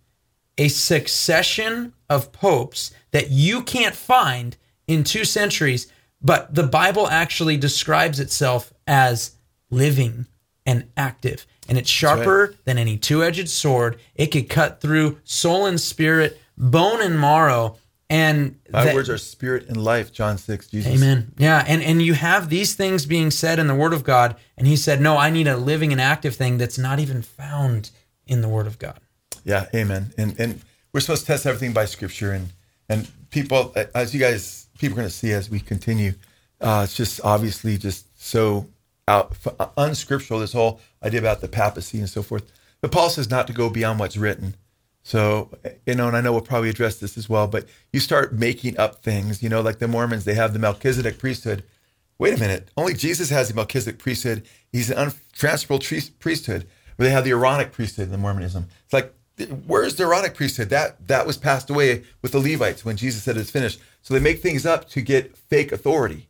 A 0.58 0.68
succession 0.68 1.94
of 2.10 2.30
popes 2.32 2.92
that 3.12 3.30
you 3.30 3.62
can't 3.62 3.94
find 3.94 4.58
in 4.86 5.02
two 5.02 5.24
centuries, 5.24 5.90
but 6.20 6.54
the 6.54 6.66
Bible 6.66 7.08
actually 7.08 7.56
describes 7.56 8.20
itself 8.20 8.74
as 8.86 9.36
living 9.72 10.26
and 10.64 10.84
active. 10.96 11.46
And 11.68 11.78
it's 11.78 11.90
sharper 11.90 12.54
than 12.64 12.78
any 12.78 12.96
two 12.96 13.24
edged 13.24 13.48
sword. 13.48 13.98
It 14.14 14.28
could 14.28 14.48
cut 14.48 14.80
through 14.80 15.18
soul 15.24 15.66
and 15.66 15.80
spirit, 15.80 16.40
bone 16.56 17.02
and 17.02 17.18
marrow. 17.18 17.78
And 18.10 18.56
My 18.70 18.84
that- 18.84 18.94
words 18.94 19.08
are 19.08 19.16
spirit 19.16 19.68
and 19.68 19.82
life, 19.82 20.12
John 20.12 20.36
6, 20.36 20.66
Jesus. 20.68 20.92
Amen. 20.92 21.32
Yeah, 21.38 21.64
and 21.66 21.82
and 21.82 22.02
you 22.02 22.12
have 22.12 22.50
these 22.50 22.74
things 22.74 23.06
being 23.06 23.30
said 23.30 23.58
in 23.58 23.68
the 23.68 23.74
Word 23.74 23.94
of 23.94 24.04
God, 24.04 24.36
and 24.58 24.66
he 24.66 24.76
said, 24.76 25.00
"No, 25.00 25.16
I 25.16 25.30
need 25.30 25.48
a 25.48 25.56
living 25.56 25.92
and 25.92 26.00
active 26.00 26.36
thing 26.36 26.58
that's 26.58 26.76
not 26.76 26.98
even 27.00 27.22
found 27.22 27.90
in 28.26 28.42
the 28.42 28.48
Word 28.48 28.66
of 28.66 28.78
God." 28.78 29.00
Yeah, 29.44 29.66
amen. 29.74 30.12
And 30.18 30.38
and 30.38 30.60
we're 30.92 31.00
supposed 31.00 31.22
to 31.22 31.26
test 31.28 31.46
everything 31.46 31.72
by 31.72 31.86
scripture 31.86 32.32
and 32.32 32.50
and 32.88 33.08
people 33.30 33.74
as 33.94 34.12
you 34.12 34.20
guys 34.20 34.66
people 34.78 34.94
are 34.94 35.00
going 35.02 35.08
to 35.08 35.14
see 35.14 35.32
as 35.32 35.48
we 35.48 35.58
continue 35.58 36.12
uh 36.60 36.82
it's 36.84 36.94
just 36.96 37.18
obviously 37.24 37.78
just 37.78 38.04
so 38.22 38.66
out 39.08 39.36
uh, 39.58 39.68
unscriptural 39.76 40.40
this 40.40 40.52
whole 40.52 40.80
idea 41.02 41.20
about 41.20 41.40
the 41.40 41.48
papacy 41.48 41.98
and 41.98 42.08
so 42.08 42.22
forth. 42.22 42.50
But 42.80 42.92
Paul 42.92 43.10
says 43.10 43.30
not 43.30 43.46
to 43.46 43.52
go 43.52 43.70
beyond 43.70 43.98
what's 43.98 44.16
written. 44.16 44.54
So, 45.02 45.50
you 45.86 45.94
know, 45.94 46.06
and 46.06 46.16
I 46.16 46.20
know 46.20 46.32
we'll 46.32 46.42
probably 46.42 46.70
address 46.70 46.98
this 46.98 47.18
as 47.18 47.28
well, 47.28 47.48
but 47.48 47.66
you 47.92 47.98
start 47.98 48.32
making 48.32 48.78
up 48.78 49.02
things, 49.02 49.42
you 49.42 49.48
know, 49.48 49.60
like 49.60 49.78
the 49.80 49.88
Mormons, 49.88 50.24
they 50.24 50.34
have 50.34 50.52
the 50.52 50.60
Melchizedek 50.60 51.18
priesthood. 51.18 51.64
Wait 52.18 52.34
a 52.34 52.38
minute, 52.38 52.68
only 52.76 52.94
Jesus 52.94 53.30
has 53.30 53.48
the 53.48 53.54
Melchizedek 53.54 53.98
priesthood. 53.98 54.44
He's 54.70 54.90
an 54.90 54.98
untransferable 54.98 55.80
priesthood. 56.20 56.66
Where 56.96 57.08
they 57.08 57.14
have 57.14 57.24
the 57.24 57.30
Aaronic 57.30 57.72
priesthood 57.72 58.12
in 58.12 58.20
Mormonism. 58.20 58.68
It's 58.84 58.92
like, 58.92 59.14
where's 59.66 59.94
the 59.94 60.04
Aaronic 60.04 60.34
priesthood? 60.34 60.68
That 60.68 61.08
that 61.08 61.26
was 61.26 61.38
passed 61.38 61.70
away 61.70 62.04
with 62.20 62.32
the 62.32 62.38
Levites 62.38 62.84
when 62.84 62.96
Jesus 62.96 63.22
said 63.22 63.36
it's 63.36 63.50
finished. 63.50 63.80
So 64.02 64.14
they 64.14 64.20
make 64.20 64.42
things 64.42 64.66
up 64.66 64.88
to 64.90 65.00
get 65.00 65.36
fake 65.36 65.72
authority. 65.72 66.28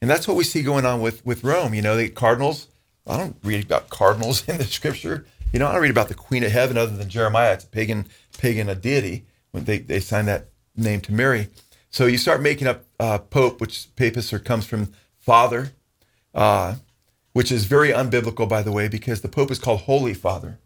And 0.00 0.08
that's 0.08 0.26
what 0.26 0.36
we 0.36 0.44
see 0.44 0.62
going 0.62 0.86
on 0.86 1.00
with, 1.00 1.24
with 1.26 1.44
Rome. 1.44 1.74
You 1.74 1.82
know, 1.82 1.96
the 1.96 2.08
cardinals, 2.08 2.68
I 3.06 3.16
don't 3.16 3.36
read 3.42 3.64
about 3.64 3.90
cardinals 3.90 4.42
in 4.48 4.58
the 4.58 4.64
scripture. 4.64 5.26
You 5.52 5.58
know, 5.58 5.66
I 5.66 5.72
don't 5.72 5.82
read 5.82 5.90
about 5.90 6.08
the 6.08 6.14
Queen 6.14 6.44
of 6.44 6.52
Heaven 6.52 6.78
other 6.78 6.96
than 6.96 7.08
Jeremiah. 7.08 7.54
It's 7.54 7.64
a 7.64 7.68
pagan, 7.68 8.06
pagan 8.38 8.68
a 8.68 8.74
deity 8.74 9.24
when 9.50 9.64
they, 9.64 9.78
they 9.78 10.00
signed 10.00 10.28
that 10.28 10.48
name 10.76 11.00
to 11.02 11.12
Mary. 11.12 11.48
So 11.90 12.06
you 12.06 12.18
start 12.18 12.40
making 12.40 12.68
up 12.68 12.84
uh, 12.98 13.18
Pope, 13.18 13.60
which 13.60 13.88
papist 13.96 14.32
or 14.32 14.38
comes 14.38 14.64
from 14.64 14.92
Father, 15.18 15.72
uh, 16.34 16.76
which 17.32 17.50
is 17.50 17.64
very 17.64 17.90
unbiblical, 17.90 18.48
by 18.48 18.62
the 18.62 18.72
way, 18.72 18.88
because 18.88 19.20
the 19.20 19.28
Pope 19.28 19.50
is 19.50 19.58
called 19.58 19.82
Holy 19.82 20.14
Father. 20.14 20.58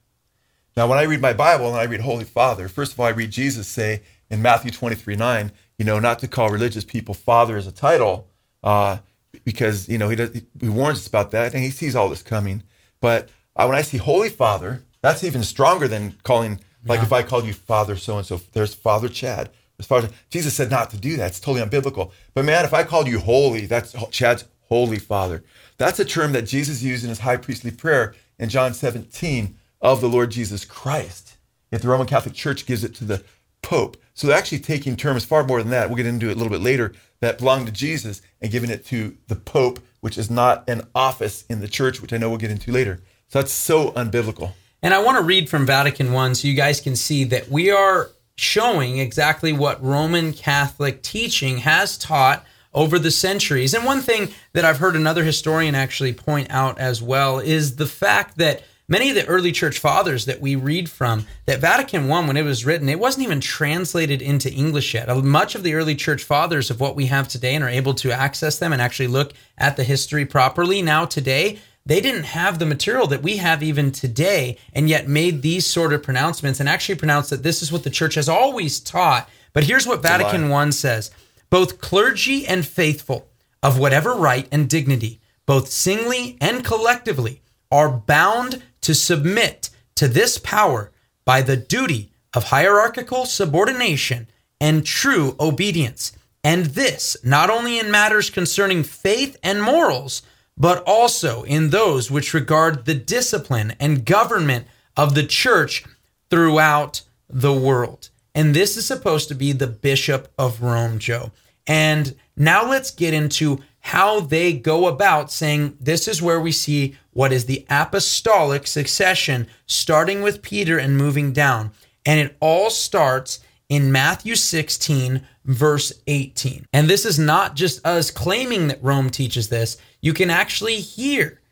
Now, 0.76 0.86
when 0.86 0.98
I 0.98 1.02
read 1.02 1.20
my 1.20 1.32
Bible 1.32 1.68
and 1.68 1.76
I 1.76 1.84
read 1.84 2.00
Holy 2.00 2.24
Father, 2.24 2.68
first 2.68 2.92
of 2.92 3.00
all, 3.00 3.06
I 3.06 3.10
read 3.10 3.30
Jesus 3.30 3.68
say 3.68 4.02
in 4.28 4.42
Matthew 4.42 4.70
23 4.70 5.16
9, 5.16 5.52
you 5.78 5.84
know, 5.84 5.98
not 5.98 6.18
to 6.18 6.28
call 6.28 6.50
religious 6.50 6.84
people 6.84 7.14
Father 7.14 7.56
as 7.56 7.66
a 7.66 7.72
title, 7.72 8.28
uh, 8.62 8.98
because, 9.44 9.88
you 9.88 9.98
know, 9.98 10.08
he, 10.08 10.16
does, 10.16 10.42
he 10.60 10.68
warns 10.68 10.98
us 10.98 11.06
about 11.06 11.30
that 11.32 11.54
and 11.54 11.62
he 11.62 11.70
sees 11.70 11.94
all 11.94 12.08
this 12.08 12.22
coming. 12.22 12.62
But 13.00 13.28
uh, 13.56 13.66
when 13.66 13.76
I 13.76 13.82
see 13.82 13.98
Holy 13.98 14.28
Father, 14.28 14.82
that's 15.02 15.22
even 15.22 15.42
stronger 15.42 15.86
than 15.86 16.16
calling, 16.22 16.60
like 16.86 17.02
if 17.02 17.12
I 17.12 17.22
called 17.22 17.46
you 17.46 17.52
Father 17.52 17.96
so 17.96 18.18
and 18.18 18.26
so, 18.26 18.40
there's 18.52 18.74
Father 18.74 19.08
Chad. 19.08 19.50
As 19.78 19.86
far 19.86 19.98
as 19.98 20.10
Jesus 20.30 20.54
said 20.54 20.70
not 20.70 20.90
to 20.90 20.96
do 20.96 21.16
that, 21.16 21.28
it's 21.28 21.40
totally 21.40 21.64
unbiblical. 21.64 22.12
But 22.32 22.44
man, 22.44 22.64
if 22.64 22.72
I 22.72 22.84
called 22.84 23.06
you 23.08 23.18
holy, 23.18 23.66
that's 23.66 23.94
Chad's 24.10 24.44
Holy 24.68 24.98
Father. 24.98 25.44
That's 25.78 26.00
a 26.00 26.04
term 26.04 26.32
that 26.32 26.42
Jesus 26.42 26.82
used 26.82 27.04
in 27.04 27.10
his 27.10 27.20
high 27.20 27.36
priestly 27.36 27.70
prayer 27.70 28.14
in 28.38 28.48
John 28.48 28.72
17 28.72 29.58
of 29.80 30.00
the 30.00 30.08
Lord 30.08 30.30
Jesus 30.30 30.64
Christ. 30.64 31.36
Yet 31.70 31.82
the 31.82 31.88
Roman 31.88 32.06
Catholic 32.06 32.34
Church 32.34 32.66
gives 32.66 32.84
it 32.84 32.94
to 32.96 33.04
the 33.04 33.24
Pope. 33.62 33.96
So 34.14 34.26
they're 34.26 34.36
actually 34.36 34.60
taking 34.60 34.94
terms 34.96 35.24
far 35.24 35.42
more 35.44 35.60
than 35.60 35.70
that. 35.70 35.88
We'll 35.88 35.96
get 35.96 36.06
into 36.06 36.28
it 36.28 36.32
a 36.32 36.36
little 36.36 36.52
bit 36.52 36.60
later 36.60 36.92
that 37.24 37.38
belong 37.38 37.66
to 37.66 37.72
Jesus 37.72 38.22
and 38.40 38.50
giving 38.50 38.70
it 38.70 38.84
to 38.86 39.16
the 39.28 39.36
Pope, 39.36 39.80
which 40.00 40.18
is 40.18 40.30
not 40.30 40.68
an 40.68 40.86
office 40.94 41.44
in 41.48 41.60
the 41.60 41.68
church, 41.68 42.00
which 42.00 42.12
I 42.12 42.16
know 42.16 42.28
we'll 42.28 42.38
get 42.38 42.50
into 42.50 42.70
later. 42.70 43.00
So 43.28 43.40
that's 43.40 43.52
so 43.52 43.90
unbiblical. 43.92 44.52
And 44.82 44.92
I 44.92 45.02
want 45.02 45.16
to 45.18 45.24
read 45.24 45.48
from 45.48 45.66
Vatican 45.66 46.12
One 46.12 46.34
so 46.34 46.46
you 46.46 46.54
guys 46.54 46.80
can 46.80 46.94
see 46.94 47.24
that 47.24 47.48
we 47.48 47.70
are 47.70 48.10
showing 48.36 48.98
exactly 48.98 49.52
what 49.52 49.82
Roman 49.82 50.32
Catholic 50.32 51.02
teaching 51.02 51.58
has 51.58 51.96
taught 51.96 52.44
over 52.74 52.98
the 52.98 53.10
centuries. 53.10 53.72
And 53.72 53.84
one 53.84 54.00
thing 54.00 54.28
that 54.52 54.64
I've 54.64 54.78
heard 54.78 54.96
another 54.96 55.24
historian 55.24 55.74
actually 55.74 56.12
point 56.12 56.48
out 56.50 56.78
as 56.78 57.00
well 57.00 57.38
is 57.38 57.76
the 57.76 57.86
fact 57.86 58.36
that 58.38 58.62
many 58.88 59.08
of 59.08 59.14
the 59.14 59.26
early 59.26 59.52
church 59.52 59.78
fathers 59.78 60.24
that 60.24 60.40
we 60.40 60.56
read 60.56 60.90
from 60.90 61.26
that 61.46 61.60
vatican 61.60 62.10
i 62.10 62.26
when 62.26 62.36
it 62.36 62.42
was 62.42 62.64
written 62.64 62.88
it 62.88 62.98
wasn't 62.98 63.24
even 63.24 63.40
translated 63.40 64.20
into 64.20 64.52
english 64.52 64.94
yet. 64.94 65.08
Uh, 65.08 65.16
much 65.16 65.54
of 65.54 65.62
the 65.62 65.74
early 65.74 65.94
church 65.94 66.22
fathers 66.24 66.70
of 66.70 66.80
what 66.80 66.96
we 66.96 67.06
have 67.06 67.28
today 67.28 67.54
and 67.54 67.64
are 67.64 67.68
able 67.68 67.94
to 67.94 68.12
access 68.12 68.58
them 68.58 68.72
and 68.72 68.82
actually 68.82 69.06
look 69.06 69.32
at 69.58 69.76
the 69.76 69.84
history 69.84 70.24
properly 70.24 70.82
now 70.82 71.04
today 71.04 71.58
they 71.86 72.00
didn't 72.00 72.24
have 72.24 72.58
the 72.58 72.66
material 72.66 73.06
that 73.08 73.22
we 73.22 73.36
have 73.36 73.62
even 73.62 73.92
today 73.92 74.56
and 74.72 74.88
yet 74.88 75.06
made 75.06 75.42
these 75.42 75.66
sort 75.66 75.92
of 75.92 76.02
pronouncements 76.02 76.58
and 76.58 76.66
actually 76.66 76.94
pronounced 76.94 77.28
that 77.28 77.42
this 77.42 77.62
is 77.62 77.70
what 77.70 77.82
the 77.82 77.90
church 77.90 78.14
has 78.14 78.26
always 78.26 78.80
taught. 78.80 79.28
But 79.52 79.64
here's 79.64 79.86
what 79.86 80.00
vatican 80.00 80.50
i 80.50 80.70
says. 80.70 81.10
Both 81.50 81.82
clergy 81.82 82.46
and 82.46 82.64
faithful 82.64 83.28
of 83.62 83.78
whatever 83.78 84.14
right 84.14 84.48
and 84.50 84.66
dignity 84.68 85.20
both 85.46 85.68
singly 85.68 86.36
and 86.40 86.64
collectively 86.64 87.42
are 87.70 87.90
bound 87.90 88.62
to 88.84 88.94
submit 88.94 89.70
to 89.96 90.08
this 90.08 90.38
power 90.38 90.92
by 91.24 91.42
the 91.42 91.56
duty 91.56 92.12
of 92.32 92.44
hierarchical 92.44 93.24
subordination 93.24 94.26
and 94.60 94.86
true 94.86 95.36
obedience. 95.40 96.12
And 96.42 96.66
this 96.66 97.16
not 97.24 97.50
only 97.50 97.78
in 97.78 97.90
matters 97.90 98.30
concerning 98.30 98.82
faith 98.82 99.36
and 99.42 99.62
morals, 99.62 100.22
but 100.56 100.82
also 100.86 101.42
in 101.42 101.70
those 101.70 102.10
which 102.10 102.34
regard 102.34 102.84
the 102.84 102.94
discipline 102.94 103.74
and 103.80 104.04
government 104.04 104.66
of 104.96 105.14
the 105.14 105.26
church 105.26 105.84
throughout 106.30 107.02
the 107.28 107.52
world. 107.52 108.10
And 108.34 108.54
this 108.54 108.76
is 108.76 108.86
supposed 108.86 109.28
to 109.28 109.34
be 109.34 109.52
the 109.52 109.66
Bishop 109.66 110.32
of 110.38 110.62
Rome, 110.62 110.98
Joe. 110.98 111.32
And 111.66 112.14
now 112.36 112.68
let's 112.68 112.90
get 112.90 113.14
into 113.14 113.60
how 113.84 114.18
they 114.18 114.50
go 114.54 114.86
about 114.86 115.30
saying 115.30 115.76
this 115.78 116.08
is 116.08 116.22
where 116.22 116.40
we 116.40 116.50
see 116.50 116.96
what 117.12 117.34
is 117.34 117.44
the 117.44 117.66
apostolic 117.68 118.66
succession, 118.66 119.46
starting 119.66 120.22
with 120.22 120.40
Peter 120.40 120.78
and 120.78 120.96
moving 120.96 121.34
down. 121.34 121.70
And 122.06 122.18
it 122.18 122.34
all 122.40 122.70
starts 122.70 123.40
in 123.68 123.92
Matthew 123.92 124.36
16, 124.36 125.26
verse 125.44 125.92
18. 126.06 126.64
And 126.72 126.88
this 126.88 127.04
is 127.04 127.18
not 127.18 127.56
just 127.56 127.84
us 127.86 128.10
claiming 128.10 128.68
that 128.68 128.82
Rome 128.82 129.10
teaches 129.10 129.50
this, 129.50 129.76
you 130.00 130.14
can 130.14 130.30
actually 130.30 130.76
hear 130.76 131.42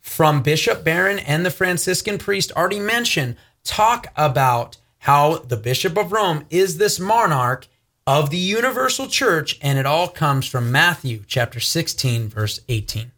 from 0.00 0.42
Bishop 0.42 0.82
Barron 0.82 1.18
and 1.18 1.44
the 1.44 1.50
Franciscan 1.50 2.16
priest 2.16 2.52
already 2.52 2.80
mentioned 2.80 3.36
talk 3.64 4.06
about 4.16 4.78
how 5.00 5.36
the 5.36 5.58
Bishop 5.58 5.98
of 5.98 6.10
Rome 6.10 6.46
is 6.48 6.78
this 6.78 6.98
monarch 6.98 7.68
of 8.06 8.30
the 8.30 8.36
universal 8.36 9.06
church, 9.06 9.58
and 9.62 9.78
it 9.78 9.86
all 9.86 10.08
comes 10.08 10.46
from 10.46 10.72
Matthew 10.72 11.22
chapter 11.26 11.60
16, 11.60 12.28
verse 12.28 12.60
18. 12.68 13.12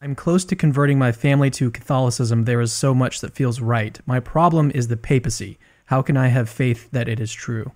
I'm 0.00 0.16
close 0.16 0.44
to 0.46 0.56
converting 0.56 0.98
my 0.98 1.12
family 1.12 1.50
to 1.50 1.70
Catholicism. 1.70 2.44
There 2.44 2.60
is 2.60 2.72
so 2.72 2.94
much 2.94 3.20
that 3.20 3.34
feels 3.34 3.60
right. 3.60 4.00
My 4.04 4.18
problem 4.18 4.72
is 4.74 4.88
the 4.88 4.96
papacy. 4.96 5.58
How 5.84 6.02
can 6.02 6.16
I 6.16 6.28
have 6.28 6.48
faith 6.48 6.90
that 6.90 7.08
it 7.08 7.20
is 7.20 7.32
true? 7.32 7.70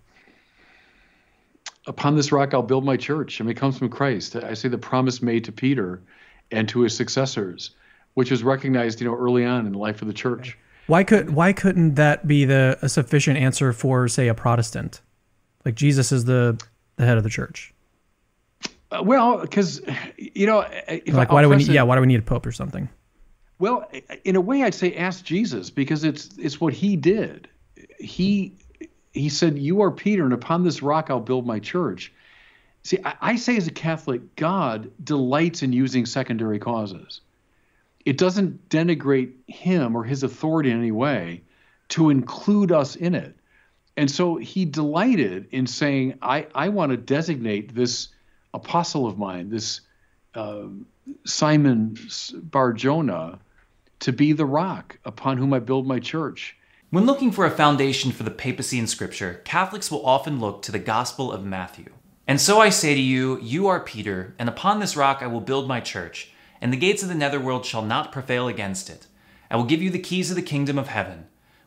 Upon 1.86 2.16
this 2.16 2.32
rock, 2.32 2.52
I'll 2.52 2.62
build 2.62 2.84
my 2.84 2.96
church. 2.96 3.40
I 3.40 3.44
mean, 3.44 3.52
it 3.52 3.56
comes 3.56 3.78
from 3.78 3.88
Christ. 3.88 4.34
I 4.34 4.54
say 4.54 4.68
the 4.68 4.78
promise 4.78 5.22
made 5.22 5.44
to 5.44 5.52
Peter 5.52 6.02
and 6.50 6.68
to 6.70 6.80
his 6.80 6.96
successors, 6.96 7.70
which 8.14 8.32
was 8.32 8.42
recognized, 8.42 9.00
you 9.00 9.06
know, 9.06 9.14
early 9.14 9.44
on 9.44 9.66
in 9.66 9.72
the 9.72 9.78
life 9.78 10.02
of 10.02 10.08
the 10.08 10.14
church. 10.14 10.58
Why 10.88 11.04
could 11.04 11.30
why 11.30 11.52
couldn't 11.52 11.94
that 11.94 12.26
be 12.26 12.44
the 12.44 12.76
a 12.82 12.88
sufficient 12.88 13.38
answer 13.38 13.72
for, 13.72 14.08
say, 14.08 14.26
a 14.26 14.34
Protestant? 14.34 15.00
Like 15.66 15.74
Jesus 15.74 16.12
is 16.12 16.24
the 16.24 16.58
the 16.94 17.04
head 17.04 17.18
of 17.18 17.24
the 17.24 17.28
church. 17.28 17.74
Uh, 18.92 19.02
well, 19.02 19.40
because 19.40 19.82
you 20.16 20.46
know, 20.46 20.60
uh, 20.60 20.70
uh, 20.88 20.98
like 21.08 21.32
why 21.32 21.42
do 21.42 21.48
we 21.48 21.56
need, 21.56 21.66
yeah 21.66 21.82
why 21.82 21.96
do 21.96 22.00
we 22.00 22.06
need 22.06 22.20
a 22.20 22.22
pope 22.22 22.46
or 22.46 22.52
something? 22.52 22.88
Well, 23.58 23.88
uh, 23.92 24.14
in 24.24 24.36
a 24.36 24.40
way, 24.40 24.62
I'd 24.62 24.74
say 24.74 24.94
ask 24.94 25.24
Jesus 25.24 25.68
because 25.68 26.04
it's 26.04 26.30
it's 26.38 26.60
what 26.60 26.72
he 26.72 26.94
did. 26.94 27.48
He 27.98 28.54
he 29.12 29.28
said, 29.28 29.58
"You 29.58 29.82
are 29.82 29.90
Peter, 29.90 30.22
and 30.22 30.32
upon 30.32 30.62
this 30.62 30.82
rock 30.82 31.10
I'll 31.10 31.18
build 31.18 31.46
my 31.46 31.58
church." 31.58 32.12
See, 32.84 32.98
I, 33.04 33.14
I 33.20 33.36
say 33.36 33.56
as 33.56 33.66
a 33.66 33.72
Catholic, 33.72 34.36
God 34.36 34.92
delights 35.02 35.64
in 35.64 35.72
using 35.72 36.06
secondary 36.06 36.60
causes. 36.60 37.22
It 38.04 38.18
doesn't 38.18 38.68
denigrate 38.68 39.32
him 39.48 39.96
or 39.96 40.04
his 40.04 40.22
authority 40.22 40.70
in 40.70 40.78
any 40.78 40.92
way 40.92 41.42
to 41.88 42.10
include 42.10 42.70
us 42.70 42.94
in 42.94 43.16
it. 43.16 43.35
And 43.96 44.10
so 44.10 44.36
he 44.36 44.64
delighted 44.64 45.48
in 45.52 45.66
saying, 45.66 46.18
I, 46.20 46.46
I 46.54 46.68
want 46.68 46.90
to 46.90 46.96
designate 46.96 47.74
this 47.74 48.08
apostle 48.52 49.06
of 49.06 49.18
mine, 49.18 49.48
this 49.48 49.80
uh, 50.34 50.64
Simon 51.24 51.96
Bar 52.34 52.74
Jonah, 52.74 53.38
to 54.00 54.12
be 54.12 54.32
the 54.32 54.44
rock 54.44 54.98
upon 55.04 55.38
whom 55.38 55.54
I 55.54 55.60
build 55.60 55.86
my 55.86 55.98
church. 55.98 56.56
When 56.90 57.06
looking 57.06 57.32
for 57.32 57.46
a 57.46 57.50
foundation 57.50 58.12
for 58.12 58.22
the 58.22 58.30
papacy 58.30 58.78
in 58.78 58.86
Scripture, 58.86 59.40
Catholics 59.44 59.90
will 59.90 60.04
often 60.04 60.38
look 60.38 60.62
to 60.62 60.72
the 60.72 60.78
Gospel 60.78 61.32
of 61.32 61.44
Matthew. 61.44 61.90
And 62.26 62.40
so 62.40 62.60
I 62.60 62.68
say 62.68 62.94
to 62.94 63.00
you, 63.00 63.40
You 63.40 63.66
are 63.66 63.80
Peter, 63.80 64.34
and 64.38 64.48
upon 64.48 64.80
this 64.80 64.96
rock 64.96 65.18
I 65.20 65.26
will 65.26 65.40
build 65.40 65.66
my 65.66 65.80
church, 65.80 66.32
and 66.60 66.72
the 66.72 66.76
gates 66.76 67.02
of 67.02 67.08
the 67.08 67.14
netherworld 67.14 67.64
shall 67.64 67.82
not 67.82 68.12
prevail 68.12 68.46
against 68.46 68.90
it. 68.90 69.06
I 69.50 69.56
will 69.56 69.64
give 69.64 69.80
you 69.80 69.90
the 69.90 69.98
keys 69.98 70.30
of 70.30 70.36
the 70.36 70.42
kingdom 70.42 70.78
of 70.78 70.88
heaven. 70.88 71.26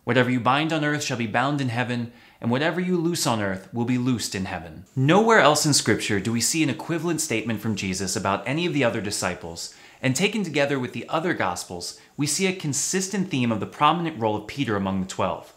Whatever 0.10 0.32
you 0.32 0.40
bind 0.40 0.74
on 0.74 0.84
earth 0.84 1.04
shall 1.04 1.18
be 1.18 1.28
bound 1.28 1.62
in 1.62 1.70
heaven, 1.70 2.12
and 2.42 2.50
whatever 2.50 2.82
you 2.82 2.98
loose 2.98 3.28
on 3.28 3.44
earth 3.44 3.72
will 3.72 3.86
be 3.86 4.00
loosed 4.00 4.34
in 4.34 4.46
heaven. 4.46 4.86
Nowhere 4.96 5.40
else 5.40 5.68
in 5.68 5.74
Scripture 5.76 6.20
do 6.20 6.32
we 6.32 6.42
see 6.42 6.64
an 6.64 6.70
equivalent 6.72 7.22
statement 7.22 7.62
from 7.62 7.76
Jesus 7.76 8.16
about 8.16 8.42
any 8.48 8.66
of 8.66 8.74
the 8.74 8.84
other 8.84 9.02
disciples, 9.02 9.76
and 10.02 10.16
taken 10.16 10.44
together 10.44 10.80
with 10.80 10.94
the 10.94 11.08
other 11.10 11.36
Gospels, 11.36 12.00
we 12.18 12.26
see 12.26 12.48
a 12.48 12.56
consistent 12.56 13.30
theme 13.30 13.52
of 13.52 13.60
the 13.60 13.68
prominent 13.68 14.20
role 14.20 14.36
of 14.36 14.48
Peter 14.48 14.76
among 14.76 15.00
the 15.00 15.06
twelve. 15.06 15.54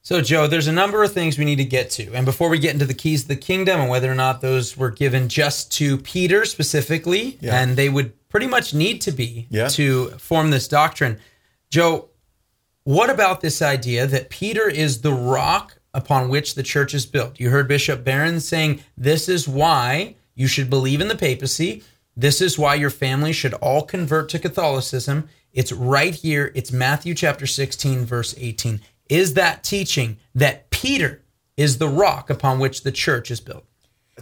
So, 0.00 0.22
Joe, 0.22 0.46
there's 0.46 0.66
a 0.66 0.72
number 0.72 1.04
of 1.04 1.12
things 1.12 1.36
we 1.36 1.44
need 1.44 1.56
to 1.56 1.64
get 1.64 1.90
to. 1.90 2.14
And 2.14 2.24
before 2.24 2.48
we 2.48 2.58
get 2.58 2.72
into 2.72 2.86
the 2.86 2.94
keys 2.94 3.24
of 3.24 3.28
the 3.28 3.36
kingdom 3.36 3.78
and 3.78 3.90
whether 3.90 4.10
or 4.10 4.14
not 4.14 4.40
those 4.40 4.74
were 4.74 4.90
given 4.90 5.28
just 5.28 5.70
to 5.72 5.98
Peter 5.98 6.46
specifically, 6.46 7.36
yeah. 7.42 7.60
and 7.60 7.76
they 7.76 7.90
would 7.90 8.26
pretty 8.30 8.46
much 8.46 8.72
need 8.72 9.02
to 9.02 9.12
be 9.12 9.48
yeah. 9.50 9.68
to 9.68 10.12
form 10.12 10.48
this 10.48 10.66
doctrine, 10.66 11.18
Joe, 11.68 12.09
what 12.84 13.10
about 13.10 13.40
this 13.40 13.60
idea 13.60 14.06
that 14.06 14.30
Peter 14.30 14.68
is 14.68 15.02
the 15.02 15.12
rock 15.12 15.78
upon 15.92 16.28
which 16.28 16.54
the 16.54 16.62
church 16.62 16.94
is 16.94 17.06
built? 17.06 17.38
You 17.38 17.50
heard 17.50 17.68
Bishop 17.68 18.04
Barron 18.04 18.40
saying 18.40 18.80
this 18.96 19.28
is 19.28 19.46
why 19.46 20.16
you 20.34 20.46
should 20.46 20.70
believe 20.70 21.00
in 21.00 21.08
the 21.08 21.16
papacy. 21.16 21.82
This 22.16 22.40
is 22.40 22.58
why 22.58 22.74
your 22.74 22.90
family 22.90 23.32
should 23.32 23.54
all 23.54 23.82
convert 23.82 24.28
to 24.30 24.38
Catholicism. 24.38 25.28
It's 25.52 25.72
right 25.72 26.14
here. 26.14 26.52
It's 26.54 26.72
Matthew 26.72 27.14
chapter 27.14 27.46
16, 27.46 28.04
verse 28.04 28.34
18. 28.38 28.80
Is 29.08 29.34
that 29.34 29.64
teaching 29.64 30.18
that 30.34 30.70
Peter 30.70 31.22
is 31.56 31.78
the 31.78 31.88
rock 31.88 32.30
upon 32.30 32.58
which 32.58 32.82
the 32.82 32.92
church 32.92 33.30
is 33.30 33.40
built? 33.40 33.66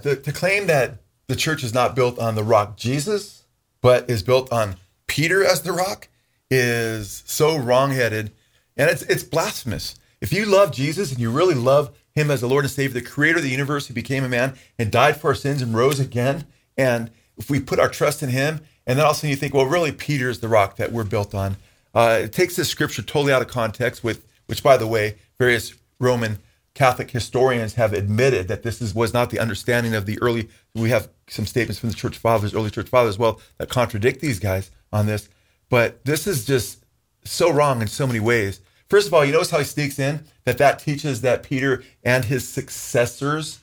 The, 0.03 0.17
claim 0.17 0.67
that 0.67 0.99
the 1.27 1.37
church 1.37 1.63
is 1.63 1.75
not 1.75 1.95
built 1.95 2.19
on 2.19 2.35
the 2.35 2.45
rock 2.45 2.77
Jesus, 2.77 3.45
but 3.81 4.09
is 4.09 4.23
built 4.23 4.53
on 4.53 4.77
Peter 5.07 5.45
as 5.45 5.63
the 5.63 5.73
rock 5.73 6.09
is 6.51 7.23
so 7.27 7.57
wrongheaded 7.57 8.33
and 8.79 8.89
it's 8.89 9.03
it's 9.03 9.23
blasphemous. 9.23 9.97
If 10.21 10.33
you 10.33 10.47
love 10.47 10.73
Jesus 10.73 11.13
and 11.13 11.21
you 11.21 11.31
really 11.31 11.55
love 11.55 11.97
him 12.15 12.31
as 12.31 12.41
the 12.41 12.49
Lord 12.49 12.65
and 12.65 12.71
Savior, 12.71 13.01
the 13.01 13.07
creator 13.07 13.39
of 13.39 13.45
the 13.45 13.51
universe 13.51 13.87
who 13.87 13.95
became 13.95 14.25
a 14.25 14.29
man 14.29 14.55
and 14.79 14.91
died 14.91 15.21
for 15.21 15.29
our 15.29 15.35
sins 15.35 15.63
and 15.63 15.75
rose 15.75 16.01
again, 16.01 16.47
and 16.77 17.11
if 17.37 17.51
we 17.51 17.61
put 17.61 17.79
our 17.79 17.89
trust 17.89 18.23
in 18.23 18.31
him, 18.31 18.61
and 18.87 18.99
then 18.99 19.05
all 19.05 19.13
of 19.13 19.17
a 19.17 19.21
sudden 19.21 19.31
you 19.31 19.37
think, 19.37 19.55
well, 19.55 19.67
really, 19.67 19.93
Peter 19.93 20.29
is 20.29 20.41
the 20.41 20.49
rock 20.49 20.77
that 20.77 20.93
we're 20.93 21.05
built 21.05 21.35
on. 21.35 21.57
Uh, 21.95 22.21
it 22.25 22.33
takes 22.33 22.57
this 22.57 22.69
scripture 22.69 23.03
totally 23.03 23.33
out 23.33 23.43
of 23.43 23.49
context, 23.49 24.03
with 24.03 24.27
which, 24.47 24.63
by 24.63 24.77
the 24.77 24.87
way, 24.87 25.17
various 25.39 25.75
Roman 26.01 26.39
Catholic 26.75 27.11
historians 27.11 27.75
have 27.75 27.93
admitted 27.93 28.49
that 28.49 28.63
this 28.63 28.81
is, 28.81 28.95
was 28.95 29.13
not 29.13 29.31
the 29.31 29.39
understanding 29.39 29.95
of 29.95 30.07
the 30.07 30.19
early. 30.23 30.49
We 30.75 30.91
have 30.91 31.09
some 31.29 31.47
statements 31.47 31.81
from 31.81 31.91
the 31.91 31.95
church 31.97 32.17
fathers, 32.19 32.55
early 32.55 32.71
church 32.71 32.89
fathers, 32.89 33.19
well, 33.19 33.41
that 33.59 33.69
contradict 33.69 34.21
these 34.21 34.39
guys 34.39 34.71
on 34.93 35.07
this. 35.07 35.29
But 35.69 36.05
this 36.05 36.27
is 36.27 36.45
just 36.45 36.85
so 37.25 37.51
wrong 37.51 37.83
in 37.83 37.89
so 37.89 38.07
many 38.07 38.21
ways. 38.21 38.61
First 38.89 39.09
of 39.09 39.15
all, 39.15 39.25
you 39.25 39.33
notice 39.33 39.51
how 39.51 39.59
he 39.59 39.65
sneaks 39.65 39.99
in 39.99 40.25
that 40.45 40.59
that 40.59 40.79
teaches 40.79 41.21
that 41.21 41.43
Peter 41.43 41.83
and 42.03 42.25
his 42.25 42.49
successors. 42.49 43.61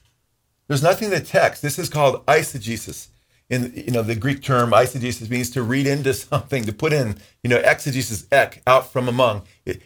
There's 0.67 0.83
nothing 0.83 1.11
in 1.11 1.13
the 1.13 1.25
text. 1.25 1.61
This 1.61 1.79
is 1.79 1.89
called 1.89 2.25
eisegesis. 2.27 3.07
In 3.47 3.73
you 3.75 3.91
know 3.91 4.01
the 4.01 4.15
Greek 4.15 4.41
term 4.41 4.71
eisegesis 4.71 5.29
means 5.29 5.51
to 5.51 5.61
read 5.61 5.85
into 5.85 6.13
something, 6.13 6.63
to 6.63 6.73
put 6.73 6.93
in 6.93 7.17
you 7.43 7.49
know 7.49 7.57
exegesis 7.57 8.25
ek 8.31 8.61
out 8.65 8.91
from 8.91 9.07
among. 9.07 9.43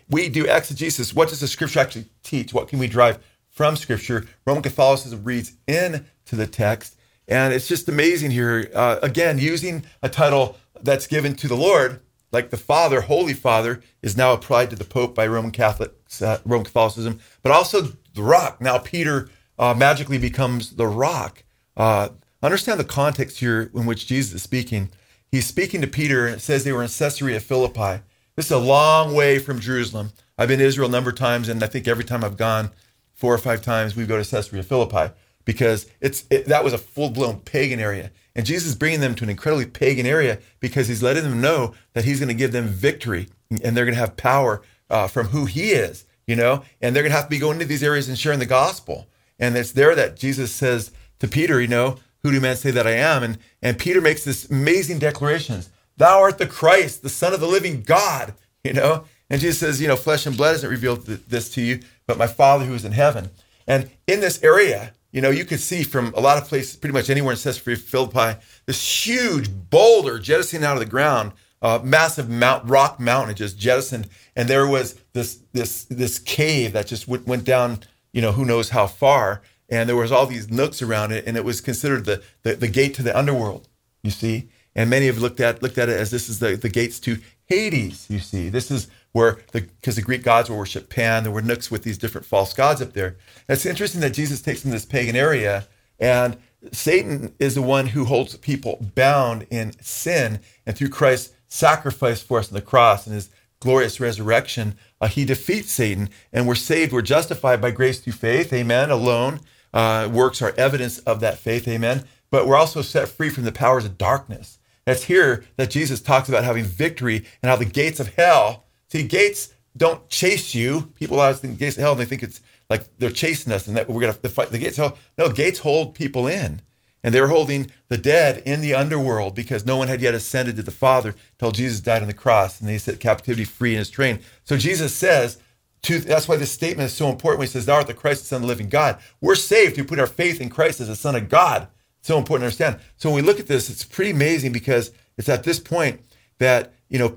We 0.10 0.30
do 0.30 0.46
exegesis. 0.46 1.14
What 1.14 1.30
does 1.30 1.42
the 1.42 1.48
scripture 1.48 1.80
actually 1.80 2.06
teach? 2.24 2.54
What 2.54 2.70
can 2.70 2.80
we 2.80 2.88
drive 2.88 3.20
from 3.50 3.76
scripture? 3.76 4.28
Roman 4.46 4.64
Catholicism 4.64 5.26
reads 5.26 5.54
into 5.68 6.06
the 6.38 6.48
text, 6.48 6.98
and 7.28 7.54
it's 7.54 7.68
just 7.68 7.90
amazing 7.90 8.32
here. 8.32 8.72
Uh, 8.74 9.00
again, 9.04 9.38
using 9.40 9.84
a 10.02 10.08
title 10.08 10.58
that's 10.82 11.08
given 11.08 11.36
to 11.36 11.50
the 11.50 11.58
Lord 11.58 12.00
like 12.32 12.50
the 12.50 12.58
Father, 12.58 13.02
Holy 13.02 13.34
Father, 13.34 13.82
is 14.02 14.18
now 14.18 14.34
applied 14.34 14.70
to 14.70 14.76
the 14.76 14.84
Pope 14.84 15.16
by 15.16 15.28
Roman 15.28 15.52
Catholics, 15.52 16.22
uh, 16.22 16.40
Roman 16.46 16.66
Catholicism, 16.66 17.20
but 17.42 17.52
also 17.52 17.94
the 18.14 18.24
rock. 18.24 18.62
Now 18.62 18.78
Peter 18.78 19.30
uh, 19.58 19.74
magically 19.74 20.18
becomes 20.18 20.76
the 20.76 20.88
rock. 20.88 21.44
Uh, 21.76 22.10
understand 22.42 22.80
the 22.80 22.86
context 22.86 23.40
here 23.40 23.72
in 23.74 23.86
which 23.86 24.08
Jesus 24.08 24.34
is 24.34 24.44
speaking. 24.44 24.90
He's 25.32 25.46
speaking 25.46 25.82
to 25.82 25.88
Peter, 25.88 26.26
and 26.26 26.36
it 26.36 26.40
says 26.40 26.64
they 26.64 26.72
were 26.72 26.84
in 26.84 26.90
Caesarea 26.90 27.40
Philippi. 27.40 28.04
This 28.36 28.46
is 28.46 28.52
a 28.52 28.58
long 28.58 29.14
way 29.14 29.38
from 29.40 29.60
Jerusalem. 29.60 30.12
I've 30.38 30.48
been 30.48 30.60
to 30.60 30.66
Israel 30.66 30.88
a 30.88 30.92
number 30.92 31.10
of 31.10 31.18
times, 31.18 31.50
and 31.50 31.62
I 31.64 31.68
think 31.68 31.88
every 31.88 32.06
time 32.06 32.24
I've 32.24 32.38
gone, 32.38 32.72
four 33.14 33.34
or 33.34 33.38
five 33.38 33.62
times, 33.62 33.96
we 33.96 34.06
go 34.06 34.22
to 34.22 34.30
Caesarea 34.30 34.64
Philippi 34.64 35.14
because 35.44 35.88
it's 36.00 36.26
it, 36.30 36.46
that 36.46 36.64
was 36.64 36.74
a 36.74 36.78
full 36.78 37.10
blown 37.10 37.42
pagan 37.42 37.80
area. 37.80 38.12
And 38.40 38.46
Jesus 38.46 38.70
is 38.70 38.76
bringing 38.76 39.02
them 39.02 39.16
to 39.16 39.26
an 39.26 39.30
incredibly 39.30 39.66
pagan 39.66 40.06
area 40.06 40.40
because 40.62 40.88
he's 40.88 41.04
letting 41.04 41.24
them 41.24 41.42
know 41.42 41.74
that 41.92 42.06
he's 42.06 42.22
going 42.22 42.30
to 42.30 42.34
give 42.34 42.54
them 42.54 42.68
victory 42.68 43.28
and 43.62 43.76
they're 43.76 43.84
going 43.84 43.96
to 43.96 44.00
have 44.00 44.16
power 44.16 44.62
uh, 44.90 45.10
from 45.10 45.28
who 45.28 45.44
he 45.44 45.72
is, 45.72 46.06
you 46.26 46.38
know, 46.38 46.64
and 46.82 46.96
they're 46.96 47.04
going 47.04 47.12
to 47.12 47.18
have 47.18 47.26
to 47.26 47.30
be 47.30 47.38
going 47.38 47.56
into 47.56 47.66
these 47.66 47.84
areas 47.84 48.08
and 48.08 48.18
sharing 48.18 48.40
the 48.40 48.46
gospel. 48.46 49.10
And 49.40 49.58
it's 49.58 49.74
there 49.74 49.94
that 49.94 50.16
Jesus 50.16 50.54
says 50.54 50.94
to 51.20 51.28
Peter, 51.28 51.60
you 51.60 51.68
know, 51.68 51.98
who 52.24 52.32
do 52.32 52.40
men 52.40 52.56
say 52.56 52.72
that 52.72 52.88
I 52.88 52.92
am? 52.92 53.24
And, 53.24 53.40
and 53.62 53.78
Peter 53.78 54.00
makes 54.00 54.24
this 54.24 54.50
amazing 54.50 55.00
declarations. 55.00 55.70
Thou 55.98 56.22
art 56.22 56.38
the 56.38 56.48
Christ, 56.48 57.02
the 57.02 57.10
son 57.10 57.34
of 57.34 57.42
the 57.42 57.46
living 57.46 57.82
God, 57.82 58.36
you 58.64 58.72
know? 58.72 59.04
And 59.30 59.42
Jesus 59.42 59.60
says, 59.60 59.82
you 59.82 59.90
know, 59.90 59.98
flesh 59.98 60.26
and 60.26 60.38
blood 60.38 60.54
hasn't 60.54 60.72
revealed 60.72 61.06
this 61.06 61.50
to 61.56 61.62
you, 61.62 61.82
but 62.08 62.18
my 62.18 62.28
Father 62.28 62.64
who 62.64 62.74
is 62.74 62.86
in 62.86 62.94
heaven. 62.94 63.32
And 63.68 63.92
in 64.08 64.22
this 64.22 64.42
area, 64.42 64.94
you 65.12 65.22
know, 65.22 65.30
you 65.30 65.46
could 65.46 65.60
see 65.60 65.84
from 65.84 66.14
a 66.16 66.20
lot 66.20 66.38
of 66.38 66.48
places, 66.48 66.76
pretty 66.76 66.94
much 66.94 67.10
anywhere 67.10 67.34
in 67.34 67.40
Caesarea 67.40 67.78
Philippi, 67.78 68.40
this 68.66 69.08
huge 69.08 69.50
boulder 69.70 70.20
jettisoning 70.20 70.64
out 70.64 70.74
of 70.74 70.80
the 70.80 70.86
ground, 70.86 71.32
uh, 71.62 71.80
massive 71.84 72.30
mount, 72.30 72.68
rock 72.70 73.00
mountain 73.00 73.36
just 73.36 73.58
jettisoned, 73.58 74.08
and 74.36 74.48
there 74.48 74.68
was 74.68 75.00
this 75.14 75.40
this 75.52 75.84
this 75.86 76.20
cave 76.20 76.74
that 76.74 76.88
just 76.88 77.08
went, 77.08 77.28
went 77.28 77.44
down 77.44 77.80
you 78.12 78.22
know, 78.22 78.32
who 78.32 78.46
knows 78.46 78.70
how 78.70 78.88
far. 78.88 79.42
And 79.70 79.88
there 79.88 79.96
was 79.96 80.12
all 80.12 80.26
these 80.26 80.50
nooks 80.50 80.82
around 80.82 81.12
it, 81.12 81.26
and 81.28 81.38
it 81.38 81.46
was 81.46 81.62
considered 81.62 82.06
the, 82.06 82.24
the, 82.42 82.56
the 82.56 82.68
gate 82.68 82.96
to 82.96 83.04
the 83.04 83.18
underworld, 83.18 83.68
you 84.02 84.12
see. 84.12 84.50
And 84.76 84.90
many 84.90 85.08
have 85.08 85.20
looked 85.20 85.40
at 85.40 85.62
looked 85.62 85.78
at 85.78 85.90
it 85.90 86.00
as 86.00 86.12
this 86.12 86.30
is 86.30 86.40
the, 86.40 86.56
the 86.56 86.70
gates 86.70 87.00
to 87.02 87.20
Hades, 87.46 88.08
you 88.10 88.20
see. 88.20 88.50
This 88.50 88.72
is 88.72 88.88
where 89.12 89.40
the 89.52 89.62
because 89.62 89.96
the 89.96 90.02
Greek 90.02 90.24
gods 90.24 90.50
were 90.50 90.58
worshipped 90.58 90.90
Pan, 90.90 91.24
there 91.24 91.32
were 91.32 91.42
nooks 91.42 91.72
with 91.72 91.84
these 91.84 91.98
different 91.98 92.28
false 92.28 92.54
gods 92.54 92.82
up 92.82 92.94
there. 92.94 93.18
And 93.48 93.56
it's 93.56 93.66
interesting 93.66 94.02
that 94.02 94.14
Jesus 94.14 94.42
takes 94.42 94.62
them 94.62 94.72
to 94.72 94.76
this 94.76 94.86
pagan 94.86 95.16
area, 95.16 95.68
and 96.00 96.38
Satan 96.72 97.34
is 97.40 97.56
the 97.56 97.62
one 97.62 97.88
who 97.88 98.06
holds 98.06 98.36
people 98.38 98.86
bound 98.96 99.48
in 99.50 99.74
sin, 99.82 100.40
and 100.66 100.76
through 100.76 100.90
Christ's 100.90 101.34
sacrifice 101.48 102.22
for 102.22 102.40
us 102.40 102.50
on 102.50 102.54
the 102.54 102.62
cross 102.62 103.06
and 103.06 103.16
his 103.16 103.30
glorious 103.60 104.00
resurrection, 104.00 104.76
uh, 105.02 105.08
he 105.08 105.26
defeats 105.26 105.72
Satan, 105.72 106.10
and 106.32 106.48
we're 106.48 106.56
saved. 106.56 106.94
We're 106.94 107.02
justified 107.02 107.62
by 107.62 107.72
grace 107.72 108.00
through 108.00 108.14
faith, 108.14 108.54
amen, 108.54 108.90
alone. 108.90 109.42
Uh, 109.74 110.10
works 110.12 110.42
are 110.42 110.54
evidence 110.58 111.00
of 111.00 111.20
that 111.20 111.38
faith, 111.38 111.68
amen. 111.68 112.06
But 112.32 112.48
we're 112.48 112.58
also 112.58 112.82
set 112.82 113.10
free 113.10 113.30
from 113.30 113.44
the 113.44 113.52
powers 113.52 113.86
of 113.86 113.98
darkness. 113.98 114.60
That's 114.86 115.04
here 115.04 115.46
that 115.58 115.70
Jesus 115.70 116.02
talks 116.02 116.30
about 116.30 116.44
having 116.44 116.64
victory 116.64 117.26
and 117.42 117.50
how 117.50 117.56
the 117.56 117.66
gates 117.66 118.00
of 118.00 118.16
hell, 118.16 118.66
see, 118.92 119.04
gates 119.04 119.54
don't 119.76 120.08
chase 120.10 120.54
you. 120.54 120.92
People 120.96 121.20
always 121.20 121.40
think 121.40 121.58
gates 121.58 121.78
of 121.78 121.82
hell 121.82 121.92
and 121.94 122.02
they 122.02 122.06
think 122.06 122.24
it's 122.24 122.42
like 122.70 122.86
they're 122.98 123.10
chasing 123.10 123.54
us 123.54 123.68
and 123.68 123.78
that 123.78 123.90
we're 123.90 124.02
going 124.02 124.14
to 124.14 124.30
fight 124.30 124.50
the 124.50 124.58
gates 124.58 124.78
of 124.80 124.92
hell. 124.92 124.98
No, 125.18 125.30
gates 125.34 125.60
hold 125.60 125.96
people 125.96 126.28
in. 126.28 126.62
And 127.02 127.16
they 127.16 127.22
were 127.22 127.28
holding 127.30 127.72
the 127.88 127.98
dead 127.98 128.44
in 128.46 128.60
the 128.60 128.74
underworld 128.74 129.34
because 129.34 129.66
no 129.66 129.78
one 129.78 129.88
had 129.88 130.02
yet 130.02 130.14
ascended 130.14 130.58
to 130.58 130.64
the 130.64 130.72
Father 130.72 131.16
until 131.34 131.52
Jesus 131.52 131.80
died 131.80 132.02
on 132.02 132.10
the 132.10 132.14
cross 132.14 132.60
and 132.60 132.68
they 132.68 132.78
set 132.78 133.00
captivity 133.00 133.46
free 133.46 133.72
in 133.72 133.80
his 133.80 133.90
train. 133.90 134.20
So 134.44 134.58
Jesus 134.58 134.94
says, 134.94 135.38
to, 135.84 136.00
that's 136.00 136.28
why 136.28 136.36
this 136.36 136.52
statement 136.52 136.88
is 136.88 136.94
so 136.94 137.10
important 137.10 137.40
when 137.40 137.48
he 137.48 137.52
says, 137.52 137.66
Thou 137.66 137.76
art 137.76 137.88
the 137.88 137.94
Christ, 137.94 138.24
the 138.24 138.28
Son 138.28 138.38
of 138.38 138.42
the 138.42 138.48
living 138.48 138.68
God. 138.68 139.00
We're 139.22 139.36
saved 139.36 139.76
to 139.76 139.86
put 139.86 140.00
our 140.00 140.08
faith 140.08 140.42
in 140.42 140.50
Christ 140.50 140.82
as 140.82 140.90
the 140.90 140.96
Son 140.96 141.16
of 141.16 141.30
God. 141.30 141.70
It's 142.00 142.08
so 142.08 142.18
important 142.18 142.42
to 142.42 142.46
understand. 142.48 142.80
So 142.98 143.10
when 143.10 143.24
we 143.24 143.28
look 143.28 143.40
at 143.40 143.48
this, 143.48 143.70
it's 143.70 143.86
pretty 143.86 144.12
amazing 144.12 144.52
because 144.52 144.92
it's 145.18 145.30
at 145.30 145.44
this 145.44 145.60
point 145.60 146.02
that, 146.40 146.74
you 146.90 147.00
know, 147.00 147.16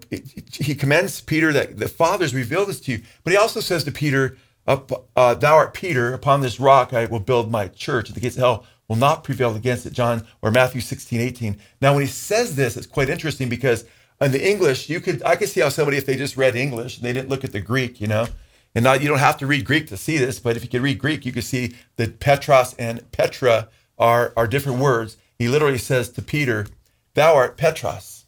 he 0.52 0.74
commends 0.74 1.20
Peter 1.20 1.52
that 1.52 1.78
the 1.78 1.88
Father's 1.88 2.34
revealed 2.34 2.68
this 2.68 2.80
to 2.80 2.92
you. 2.92 3.02
But 3.24 3.32
he 3.32 3.36
also 3.38 3.60
says 3.60 3.84
to 3.84 3.92
Peter, 3.92 4.36
up, 4.66 5.08
uh, 5.16 5.34
Thou 5.34 5.54
art 5.54 5.74
Peter, 5.74 6.12
upon 6.12 6.40
this 6.40 6.60
rock 6.60 6.92
I 6.92 7.06
will 7.06 7.20
build 7.20 7.50
my 7.50 7.68
church. 7.68 8.10
The 8.10 8.20
gates 8.20 8.36
of 8.36 8.42
hell 8.42 8.66
will 8.86 8.96
not 8.96 9.24
prevail 9.24 9.56
against 9.56 9.86
it. 9.86 9.92
John 9.92 10.26
or 10.42 10.50
Matthew 10.50 10.80
16, 10.80 11.20
18. 11.20 11.58
Now, 11.80 11.94
when 11.94 12.02
he 12.02 12.08
says 12.08 12.54
this, 12.54 12.76
it's 12.76 12.86
quite 12.86 13.08
interesting 13.08 13.48
because 13.48 13.84
in 14.20 14.32
the 14.32 14.48
English, 14.48 14.88
you 14.88 15.00
could 15.00 15.22
I 15.24 15.36
could 15.36 15.48
see 15.48 15.60
how 15.60 15.68
somebody, 15.68 15.96
if 15.96 16.06
they 16.06 16.16
just 16.16 16.36
read 16.36 16.54
English 16.54 16.96
and 16.98 17.04
they 17.04 17.12
didn't 17.12 17.28
look 17.28 17.44
at 17.44 17.52
the 17.52 17.60
Greek, 17.60 18.00
you 18.00 18.06
know, 18.06 18.28
and 18.74 18.84
not 18.84 19.02
you 19.02 19.08
don't 19.08 19.18
have 19.18 19.38
to 19.38 19.46
read 19.46 19.64
Greek 19.64 19.88
to 19.88 19.96
see 19.96 20.18
this, 20.18 20.38
but 20.38 20.56
if 20.56 20.62
you 20.62 20.68
could 20.68 20.82
read 20.82 20.98
Greek, 20.98 21.26
you 21.26 21.32
could 21.32 21.44
see 21.44 21.74
that 21.96 22.20
Petros 22.20 22.74
and 22.74 23.10
Petra 23.12 23.68
are, 23.98 24.32
are 24.36 24.46
different 24.46 24.78
words. 24.78 25.16
He 25.38 25.48
literally 25.48 25.78
says 25.78 26.08
to 26.10 26.22
Peter, 26.22 26.66
Thou 27.14 27.34
art 27.34 27.56
Petros, 27.56 28.21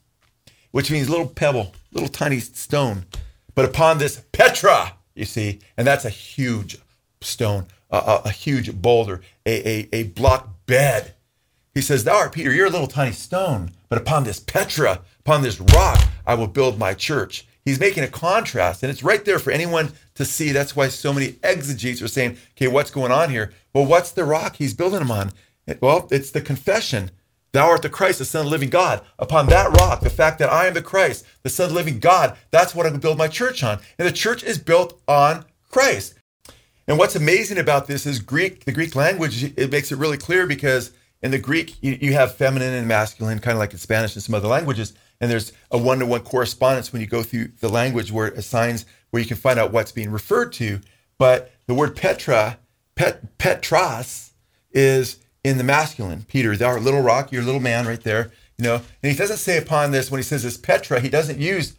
which 0.74 0.90
means 0.90 1.08
little 1.08 1.28
pebble, 1.28 1.72
little 1.92 2.08
tiny 2.08 2.40
stone. 2.40 3.04
But 3.54 3.64
upon 3.64 3.98
this 3.98 4.24
Petra, 4.32 4.94
you 5.14 5.24
see, 5.24 5.60
and 5.76 5.86
that's 5.86 6.04
a 6.04 6.10
huge 6.10 6.78
stone, 7.20 7.66
a, 7.92 8.22
a, 8.24 8.30
huge 8.30 8.74
boulder, 8.82 9.20
a, 9.46 9.68
a, 9.68 9.88
a 9.92 10.02
block 10.02 10.66
bed. 10.66 11.14
He 11.74 11.80
says, 11.80 12.02
Thou 12.02 12.16
art 12.16 12.32
Peter, 12.32 12.52
you're 12.52 12.66
a 12.66 12.70
little 12.70 12.88
tiny 12.88 13.12
stone, 13.12 13.70
but 13.88 13.98
upon 13.98 14.24
this 14.24 14.40
Petra, 14.40 15.02
upon 15.20 15.42
this 15.42 15.60
rock, 15.60 16.08
I 16.26 16.34
will 16.34 16.48
build 16.48 16.76
my 16.76 16.92
church. 16.92 17.46
He's 17.64 17.78
making 17.78 18.02
a 18.02 18.08
contrast, 18.08 18.82
and 18.82 18.90
it's 18.90 19.04
right 19.04 19.24
there 19.24 19.38
for 19.38 19.52
anyone 19.52 19.92
to 20.16 20.24
see. 20.24 20.50
That's 20.50 20.74
why 20.74 20.88
so 20.88 21.12
many 21.12 21.36
exegetes 21.44 22.02
are 22.02 22.08
saying, 22.08 22.36
okay, 22.56 22.66
what's 22.66 22.90
going 22.90 23.12
on 23.12 23.30
here? 23.30 23.52
Well, 23.72 23.86
what's 23.86 24.10
the 24.10 24.24
rock 24.24 24.56
he's 24.56 24.74
building 24.74 24.98
them 24.98 25.12
on? 25.12 25.30
Well, 25.80 26.08
it's 26.10 26.32
the 26.32 26.40
confession. 26.40 27.12
Thou 27.54 27.68
art 27.68 27.82
the 27.82 27.88
Christ, 27.88 28.18
the 28.18 28.24
Son 28.24 28.40
of 28.40 28.46
the 28.46 28.50
living 28.50 28.68
God. 28.68 29.00
Upon 29.16 29.46
that 29.46 29.70
rock, 29.78 30.00
the 30.00 30.10
fact 30.10 30.40
that 30.40 30.50
I 30.50 30.66
am 30.66 30.74
the 30.74 30.82
Christ, 30.82 31.24
the 31.44 31.48
Son 31.48 31.66
of 31.66 31.70
the 31.70 31.76
living 31.76 32.00
God, 32.00 32.36
that's 32.50 32.74
what 32.74 32.84
I'm 32.84 32.90
going 32.90 33.00
to 33.00 33.06
build 33.06 33.16
my 33.16 33.28
church 33.28 33.62
on. 33.62 33.78
And 33.96 34.08
the 34.08 34.12
church 34.12 34.42
is 34.42 34.58
built 34.58 35.00
on 35.06 35.44
Christ. 35.70 36.14
And 36.88 36.98
what's 36.98 37.14
amazing 37.14 37.58
about 37.58 37.86
this 37.86 38.06
is 38.06 38.18
Greek, 38.18 38.64
the 38.64 38.72
Greek 38.72 38.96
language, 38.96 39.44
it 39.56 39.70
makes 39.70 39.92
it 39.92 39.98
really 39.98 40.16
clear 40.16 40.48
because 40.48 40.90
in 41.22 41.30
the 41.30 41.38
Greek, 41.38 41.76
you, 41.80 41.96
you 42.00 42.14
have 42.14 42.34
feminine 42.34 42.74
and 42.74 42.88
masculine, 42.88 43.38
kind 43.38 43.54
of 43.54 43.60
like 43.60 43.72
in 43.72 43.78
Spanish 43.78 44.16
and 44.16 44.22
some 44.24 44.34
other 44.34 44.48
languages. 44.48 44.92
And 45.20 45.30
there's 45.30 45.52
a 45.70 45.78
one 45.78 46.00
to 46.00 46.06
one 46.06 46.22
correspondence 46.22 46.92
when 46.92 47.02
you 47.02 47.06
go 47.06 47.22
through 47.22 47.52
the 47.60 47.68
language 47.68 48.10
where 48.10 48.26
it 48.26 48.36
assigns 48.36 48.84
where 49.10 49.22
you 49.22 49.28
can 49.28 49.36
find 49.36 49.60
out 49.60 49.70
what's 49.70 49.92
being 49.92 50.10
referred 50.10 50.52
to. 50.54 50.80
But 51.18 51.52
the 51.68 51.74
word 51.74 51.94
Petra, 51.94 52.58
pet, 52.96 53.38
Petros, 53.38 54.32
is 54.72 55.20
in 55.44 55.58
the 55.58 55.64
masculine. 55.64 56.24
Peter, 56.26 56.56
thou 56.56 56.68
art 56.68 56.82
little 56.82 57.02
rock, 57.02 57.30
you're 57.30 57.42
little 57.42 57.60
man 57.60 57.86
right 57.86 58.02
there. 58.02 58.32
You 58.58 58.64
know, 58.64 58.74
and 58.74 59.12
he 59.12 59.16
doesn't 59.16 59.36
say 59.36 59.58
upon 59.58 59.90
this 59.90 60.10
when 60.10 60.18
he 60.18 60.24
says 60.24 60.42
this 60.42 60.56
Petra, 60.56 61.00
he 61.00 61.08
doesn't 61.08 61.38
use 61.38 61.76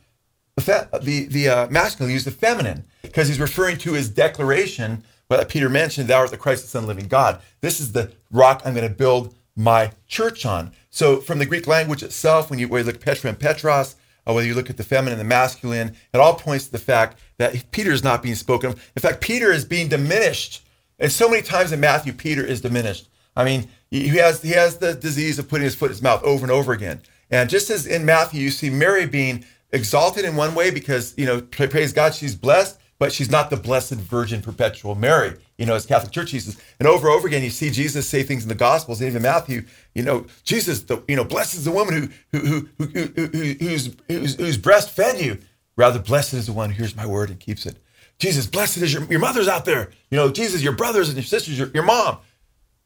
the 0.55 0.61
fe- 0.61 0.87
the, 1.01 1.25
the 1.25 1.49
uh, 1.49 1.67
masculine, 1.69 2.09
he 2.09 2.13
uses 2.13 2.33
the 2.33 2.39
feminine 2.39 2.85
because 3.01 3.27
he's 3.27 3.39
referring 3.39 3.77
to 3.79 3.93
his 3.93 4.09
declaration 4.09 5.03
that 5.29 5.49
Peter 5.49 5.69
mentioned, 5.69 6.07
thou 6.07 6.19
art 6.19 6.31
the 6.31 6.37
Christ, 6.37 6.63
the 6.63 6.69
Son 6.69 6.83
of 6.83 6.87
the 6.87 6.93
living 6.93 7.09
God. 7.09 7.41
This 7.61 7.79
is 7.79 7.91
the 7.91 8.11
rock 8.31 8.61
I'm 8.63 8.73
going 8.73 8.87
to 8.87 8.93
build 8.93 9.33
my 9.55 9.91
church 10.07 10.45
on. 10.45 10.71
So 10.89 11.17
from 11.17 11.39
the 11.39 11.45
Greek 11.45 11.67
language 11.67 12.03
itself, 12.03 12.49
when 12.49 12.59
you, 12.59 12.67
when 12.67 12.81
you 12.81 12.85
look 12.85 12.95
at 12.95 13.01
Petra 13.01 13.29
and 13.29 13.39
Petros, 13.39 13.95
or 14.25 14.35
whether 14.35 14.47
you 14.47 14.55
look 14.55 14.69
at 14.69 14.77
the 14.77 14.83
feminine 14.83 15.13
and 15.13 15.21
the 15.21 15.25
masculine, 15.25 15.95
it 16.13 16.17
all 16.17 16.35
points 16.35 16.65
to 16.65 16.71
the 16.71 16.79
fact 16.79 17.19
that 17.37 17.71
Peter 17.71 17.91
is 17.91 18.03
not 18.03 18.23
being 18.23 18.35
spoken 18.35 18.71
of. 18.71 18.91
In 18.95 19.01
fact, 19.01 19.21
Peter 19.21 19.51
is 19.51 19.65
being 19.65 19.87
diminished. 19.87 20.65
And 20.99 21.11
so 21.11 21.29
many 21.29 21.41
times 21.41 21.71
in 21.71 21.79
Matthew, 21.79 22.13
Peter 22.13 22.43
is 22.43 22.61
diminished. 22.61 23.07
I 23.35 23.43
mean, 23.43 23.67
he 23.91 24.07
has 24.17 24.41
he 24.41 24.51
has 24.51 24.77
the 24.77 24.93
disease 24.93 25.39
of 25.39 25.47
putting 25.47 25.65
his 25.65 25.75
foot 25.75 25.87
in 25.87 25.91
his 25.91 26.01
mouth 26.01 26.23
over 26.23 26.43
and 26.43 26.51
over 26.51 26.73
again. 26.73 27.01
And 27.29 27.49
just 27.49 27.69
as 27.69 27.85
in 27.85 28.05
Matthew, 28.05 28.41
you 28.41 28.51
see 28.51 28.69
Mary 28.69 29.05
being 29.05 29.45
exalted 29.71 30.25
in 30.25 30.35
one 30.35 30.55
way 30.55 30.71
because 30.71 31.13
you 31.17 31.25
know, 31.25 31.41
praise 31.41 31.93
God, 31.93 32.13
she's 32.13 32.35
blessed, 32.35 32.79
but 32.99 33.11
she's 33.11 33.29
not 33.29 33.49
the 33.49 33.57
blessed 33.57 33.95
Virgin 33.95 34.41
Perpetual 34.41 34.95
Mary. 34.95 35.35
You 35.57 35.65
know, 35.65 35.75
as 35.75 35.85
Catholic 35.85 36.11
Church 36.11 36.33
uses, 36.33 36.57
and 36.79 36.87
over 36.87 37.07
and 37.07 37.17
over 37.17 37.27
again, 37.27 37.43
you 37.43 37.49
see 37.49 37.69
Jesus 37.69 38.07
say 38.07 38.23
things 38.23 38.43
in 38.43 38.49
the 38.49 38.55
Gospels, 38.55 39.01
and 39.01 39.09
even 39.09 39.21
Matthew. 39.21 39.63
You 39.93 40.03
know, 40.03 40.25
Jesus, 40.43 40.81
the 40.83 41.03
you 41.07 41.15
know, 41.15 41.23
blessed 41.23 41.55
is 41.55 41.65
the 41.65 41.71
woman 41.71 42.13
who 42.31 42.39
who 42.39 42.69
who, 42.77 42.85
who, 42.87 43.07
who 43.15 43.53
whose, 43.59 43.95
whose 44.07 44.35
whose 44.35 44.57
breast 44.57 44.91
fed 44.91 45.19
you. 45.19 45.39
Rather, 45.77 45.99
blessed 45.99 46.33
is 46.33 46.45
the 46.45 46.53
one 46.53 46.69
who 46.69 46.77
hears 46.77 46.95
my 46.95 47.05
word 47.05 47.29
and 47.29 47.39
keeps 47.39 47.65
it. 47.65 47.77
Jesus, 48.17 48.47
blessed 48.47 48.77
is 48.77 48.93
your, 48.93 49.03
your 49.05 49.19
mother's 49.19 49.47
out 49.47 49.65
there. 49.65 49.91
You 50.09 50.17
know, 50.17 50.31
Jesus, 50.31 50.61
your 50.61 50.73
brothers 50.73 51.09
and 51.09 51.17
your 51.17 51.25
sisters, 51.25 51.57
your, 51.57 51.69
your 51.73 51.83
mom. 51.83 52.17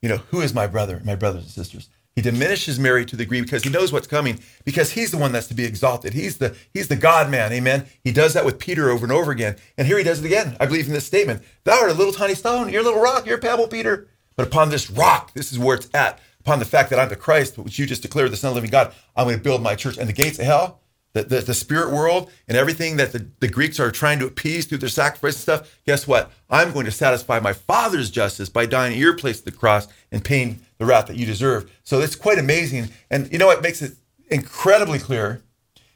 You 0.02 0.10
know, 0.10 0.18
who 0.32 0.42
is 0.42 0.54
my 0.54 0.68
brother, 0.68 1.02
my 1.04 1.16
brothers 1.16 1.44
and 1.44 1.52
sisters? 1.52 1.90
He 2.16 2.22
diminishes 2.22 2.80
Mary 2.80 3.06
to 3.06 3.16
the 3.16 3.24
degree 3.24 3.42
because 3.42 3.64
he 3.64 3.70
knows 3.70 3.94
what's 3.94 4.08
coming, 4.08 4.40
because 4.66 4.92
he's 4.92 5.12
the 5.12 5.18
one 5.18 5.32
that's 5.32 5.48
to 5.48 5.54
be 5.54 5.64
exalted. 5.64 6.14
He's 6.14 6.38
the 6.38 6.56
he's 6.74 6.88
the 6.88 6.96
God 6.96 7.30
man, 7.30 7.54
amen. 7.54 7.86
He 8.04 8.12
does 8.12 8.34
that 8.34 8.46
with 8.46 8.60
Peter 8.60 8.90
over 8.90 9.06
and 9.06 9.12
over 9.12 9.32
again. 9.32 9.56
And 9.78 9.88
here 9.88 9.98
he 9.98 10.04
does 10.04 10.20
it 10.20 10.26
again, 10.26 10.58
I 10.60 10.66
believe, 10.66 10.88
in 10.88 10.94
this 10.94 11.06
statement. 11.06 11.44
Thou 11.64 11.80
art 11.80 11.92
a 11.92 11.94
little 11.94 12.14
tiny 12.14 12.36
stone, 12.36 12.70
you're 12.70 12.82
a 12.82 12.84
little 12.84 13.02
rock, 13.02 13.26
you're 13.26 13.38
a 13.38 13.42
pebble, 13.42 13.68
Peter. 13.68 14.08
But 14.36 14.48
upon 14.48 14.70
this 14.70 14.90
rock, 14.90 15.34
this 15.34 15.52
is 15.52 15.60
where 15.60 15.76
it's 15.76 15.90
at. 15.94 16.20
Upon 16.42 16.60
the 16.60 16.66
fact 16.66 16.90
that 16.90 17.00
I'm 17.00 17.10
the 17.10 17.16
Christ, 17.16 17.58
which 17.58 17.78
you 17.78 17.86
just 17.86 18.02
declared 18.02 18.32
the 18.32 18.38
Son 18.38 18.50
of 18.50 18.56
the 18.56 18.62
living 18.62 18.72
God, 18.72 18.94
I'm 19.16 19.26
going 19.26 19.38
to 19.38 19.44
build 19.44 19.62
my 19.62 19.76
church. 19.76 19.98
And 19.98 20.08
the 20.08 20.14
gates 20.14 20.40
of 20.40 20.46
hell, 20.46 20.82
the, 21.13 21.24
the, 21.24 21.41
the, 21.41 21.54
spirit 21.54 21.91
world 21.91 22.32
and 22.48 22.58
everything 22.58 22.98
that 22.98 23.12
the, 23.12 23.28
the 23.39 23.48
Greeks 23.48 23.80
are 23.80 23.91
trying 23.91 24.19
to 24.19 24.28
appease 24.28 24.65
through 24.65 24.78
their 24.78 24.89
sacrifice 24.89 25.34
and 25.34 25.41
stuff, 25.41 25.80
guess 25.86 26.08
what? 26.08 26.32
I'm 26.50 26.72
going 26.72 26.86
to 26.86 26.91
satisfy 26.91 27.39
my 27.39 27.54
Father's 27.54 28.12
justice 28.12 28.50
by 28.50 28.65
dying 28.65 28.93
at 28.93 29.00
your 29.00 29.17
place 29.17 29.39
at 29.39 29.45
the 29.45 29.52
cross 29.52 29.88
and 30.12 30.24
paying 30.24 30.60
the 30.78 30.86
wrath 30.86 31.08
that 31.08 31.17
you 31.17 31.26
deserve. 31.26 31.72
So 31.84 32.00
it's 32.00 32.15
quite 32.15 32.38
amazing. 32.38 32.89
And 33.10 33.32
you 33.32 33.39
know 33.39 33.48
what 33.48 33.63
makes 33.63 33.82
it 33.82 33.93
incredibly 34.30 35.00
clear 35.00 35.41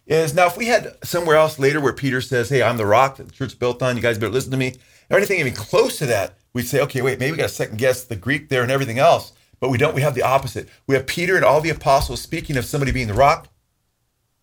is 0.06 0.34
now 0.34 0.48
if 0.48 0.58
we 0.58 0.66
had 0.66 0.98
somewhere 1.04 1.38
else 1.38 1.60
later 1.60 1.80
where 1.80 1.94
Peter 1.94 2.20
says, 2.20 2.50
Hey, 2.50 2.62
I'm 2.62 2.78
the 2.78 2.86
rock 2.86 3.18
that 3.18 3.28
the 3.28 3.34
church 3.34 3.58
built 3.58 3.82
on, 3.82 3.96
you 3.96 4.02
guys 4.02 4.18
better 4.18 4.34
listen 4.34 4.52
to 4.52 4.58
me, 4.58 4.74
or 5.10 5.18
anything 5.18 5.40
even 5.40 5.54
close 5.54 5.98
to 6.00 6.06
that, 6.08 6.38
we'd 6.54 6.68
say, 6.68 6.82
okay, 6.82 7.02
wait, 7.02 7.20
maybe 7.20 7.32
we 7.32 7.38
got 7.38 7.50
to 7.50 7.54
second 7.54 7.78
guess 7.78 8.04
the 8.04 8.16
Greek 8.16 8.50
there 8.50 8.64
and 8.64 8.72
everything 8.72 9.00
else. 9.00 9.34
But 9.60 9.70
we 9.70 9.78
don't. 9.78 9.96
We 9.96 10.02
have 10.02 10.16
the 10.16 10.24
opposite. 10.24 10.68
We 10.88 10.96
have 10.96 11.08
Peter 11.08 11.38
and 11.38 11.46
all 11.46 11.62
the 11.62 11.70
apostles 11.70 12.22
speaking 12.22 12.58
of 12.58 12.66
somebody 12.66 12.92
being 12.92 13.08
the 13.08 13.14
rock 13.14 13.48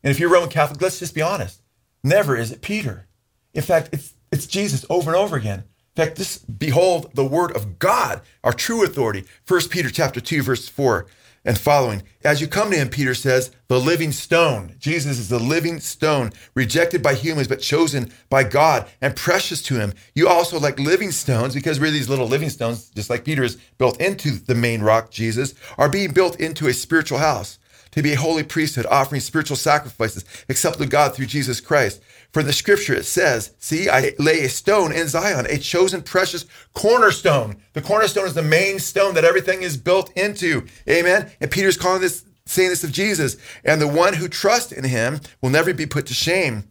and 0.03 0.11
if 0.11 0.19
you're 0.19 0.31
Roman 0.31 0.49
Catholic, 0.49 0.81
let's 0.81 0.99
just 0.99 1.15
be 1.15 1.23
honest. 1.23 1.63
Never 2.03 2.37
is 2.37 2.51
it 2.51 2.63
Peter. 2.63 3.07
In 3.55 3.63
fact, 3.63 3.91
it's 3.93 4.15
it's 4.33 4.47
Jesus 4.47 4.85
over 4.89 5.11
and 5.11 5.19
over 5.19 5.37
again. 5.37 5.65
In 5.97 6.05
fact, 6.05 6.17
this 6.17 6.39
behold 6.39 7.11
the 7.15 7.25
word 7.25 7.55
of 7.57 7.79
God, 7.79 8.23
our 8.45 8.53
true 8.53 8.85
authority. 8.85 9.25
First 9.45 9.71
Peter 9.71 9.91
chapter 9.91 10.21
2, 10.21 10.43
verse 10.43 10.69
4 10.69 11.07
and 11.45 11.59
following. 11.59 12.03
As 12.23 12.41
you 12.41 12.47
come 12.47 12.71
to 12.71 12.77
him, 12.77 12.89
Peter 12.89 13.15
says, 13.15 13.51
the 13.69 13.81
living 13.81 14.13
stone. 14.13 14.75
Jesus 14.79 15.19
is 15.19 15.29
the 15.29 15.39
living 15.39 15.81
stone, 15.81 16.33
rejected 16.55 17.03
by 17.03 17.15
humans, 17.15 17.49
but 17.49 17.61
chosen 17.61 18.13
by 18.29 18.45
God 18.45 18.87
and 19.01 19.17
precious 19.17 19.63
to 19.63 19.77
him. 19.77 19.95
You 20.15 20.29
also, 20.29 20.61
like 20.61 20.79
living 20.79 21.13
stones, 21.13 21.55
because 21.55 21.81
we're 21.81 21.91
these 21.91 22.09
little 22.09 22.27
living 22.27 22.51
stones, 22.51 22.91
just 22.91 23.09
like 23.09 23.25
Peter 23.25 23.43
is 23.43 23.57
built 23.79 24.01
into 24.01 24.33
the 24.33 24.55
main 24.55 24.83
rock, 24.83 25.11
Jesus, 25.11 25.55
are 25.79 25.89
being 25.89 26.13
built 26.13 26.39
into 26.39 26.69
a 26.69 26.75
spiritual 26.75 27.19
house 27.19 27.59
to 27.93 28.03
be 28.03 28.13
a 28.13 28.17
holy 28.17 28.43
priesthood, 28.43 28.87
offering 28.87 29.21
spiritual 29.21 29.57
sacrifices 29.57 30.25
acceptable 30.49 30.85
to 30.85 30.91
God 30.91 31.15
through 31.15 31.27
Jesus 31.27 31.61
Christ. 31.61 32.01
For 32.33 32.43
the 32.43 32.53
scripture 32.53 32.95
it 32.95 33.05
says, 33.05 33.55
See, 33.59 33.89
I 33.89 34.13
lay 34.19 34.45
a 34.45 34.49
stone 34.49 34.93
in 34.93 35.09
Zion, 35.09 35.47
a 35.49 35.59
chosen 35.59 36.03
precious 36.03 36.47
cornerstone. 36.75 37.57
The 37.73 37.83
cornerstone 37.83 38.27
is 38.27 38.35
the 38.35 38.43
main 38.43 38.79
stone 38.79 39.15
that 39.15 39.25
everything 39.25 39.63
is 39.63 39.77
built 39.77 40.13
into. 40.17 40.67
Amen. 40.89 41.31
And 41.41 41.51
Peter's 41.51 41.77
calling 41.77 42.01
this, 42.01 42.25
saying 42.47 42.71
this 42.71 42.85
of 42.85 42.93
Jesus. 42.93 43.37
And 43.65 43.81
the 43.81 43.89
one 43.89 44.15
who 44.15 44.29
trusts 44.29 44.73
in 44.73 44.85
him 44.85 45.21
will 45.41 45.51
never 45.51 45.75
be 45.75 45.87
put 45.87 46.07
to 46.07 46.15
shame. 46.15 46.65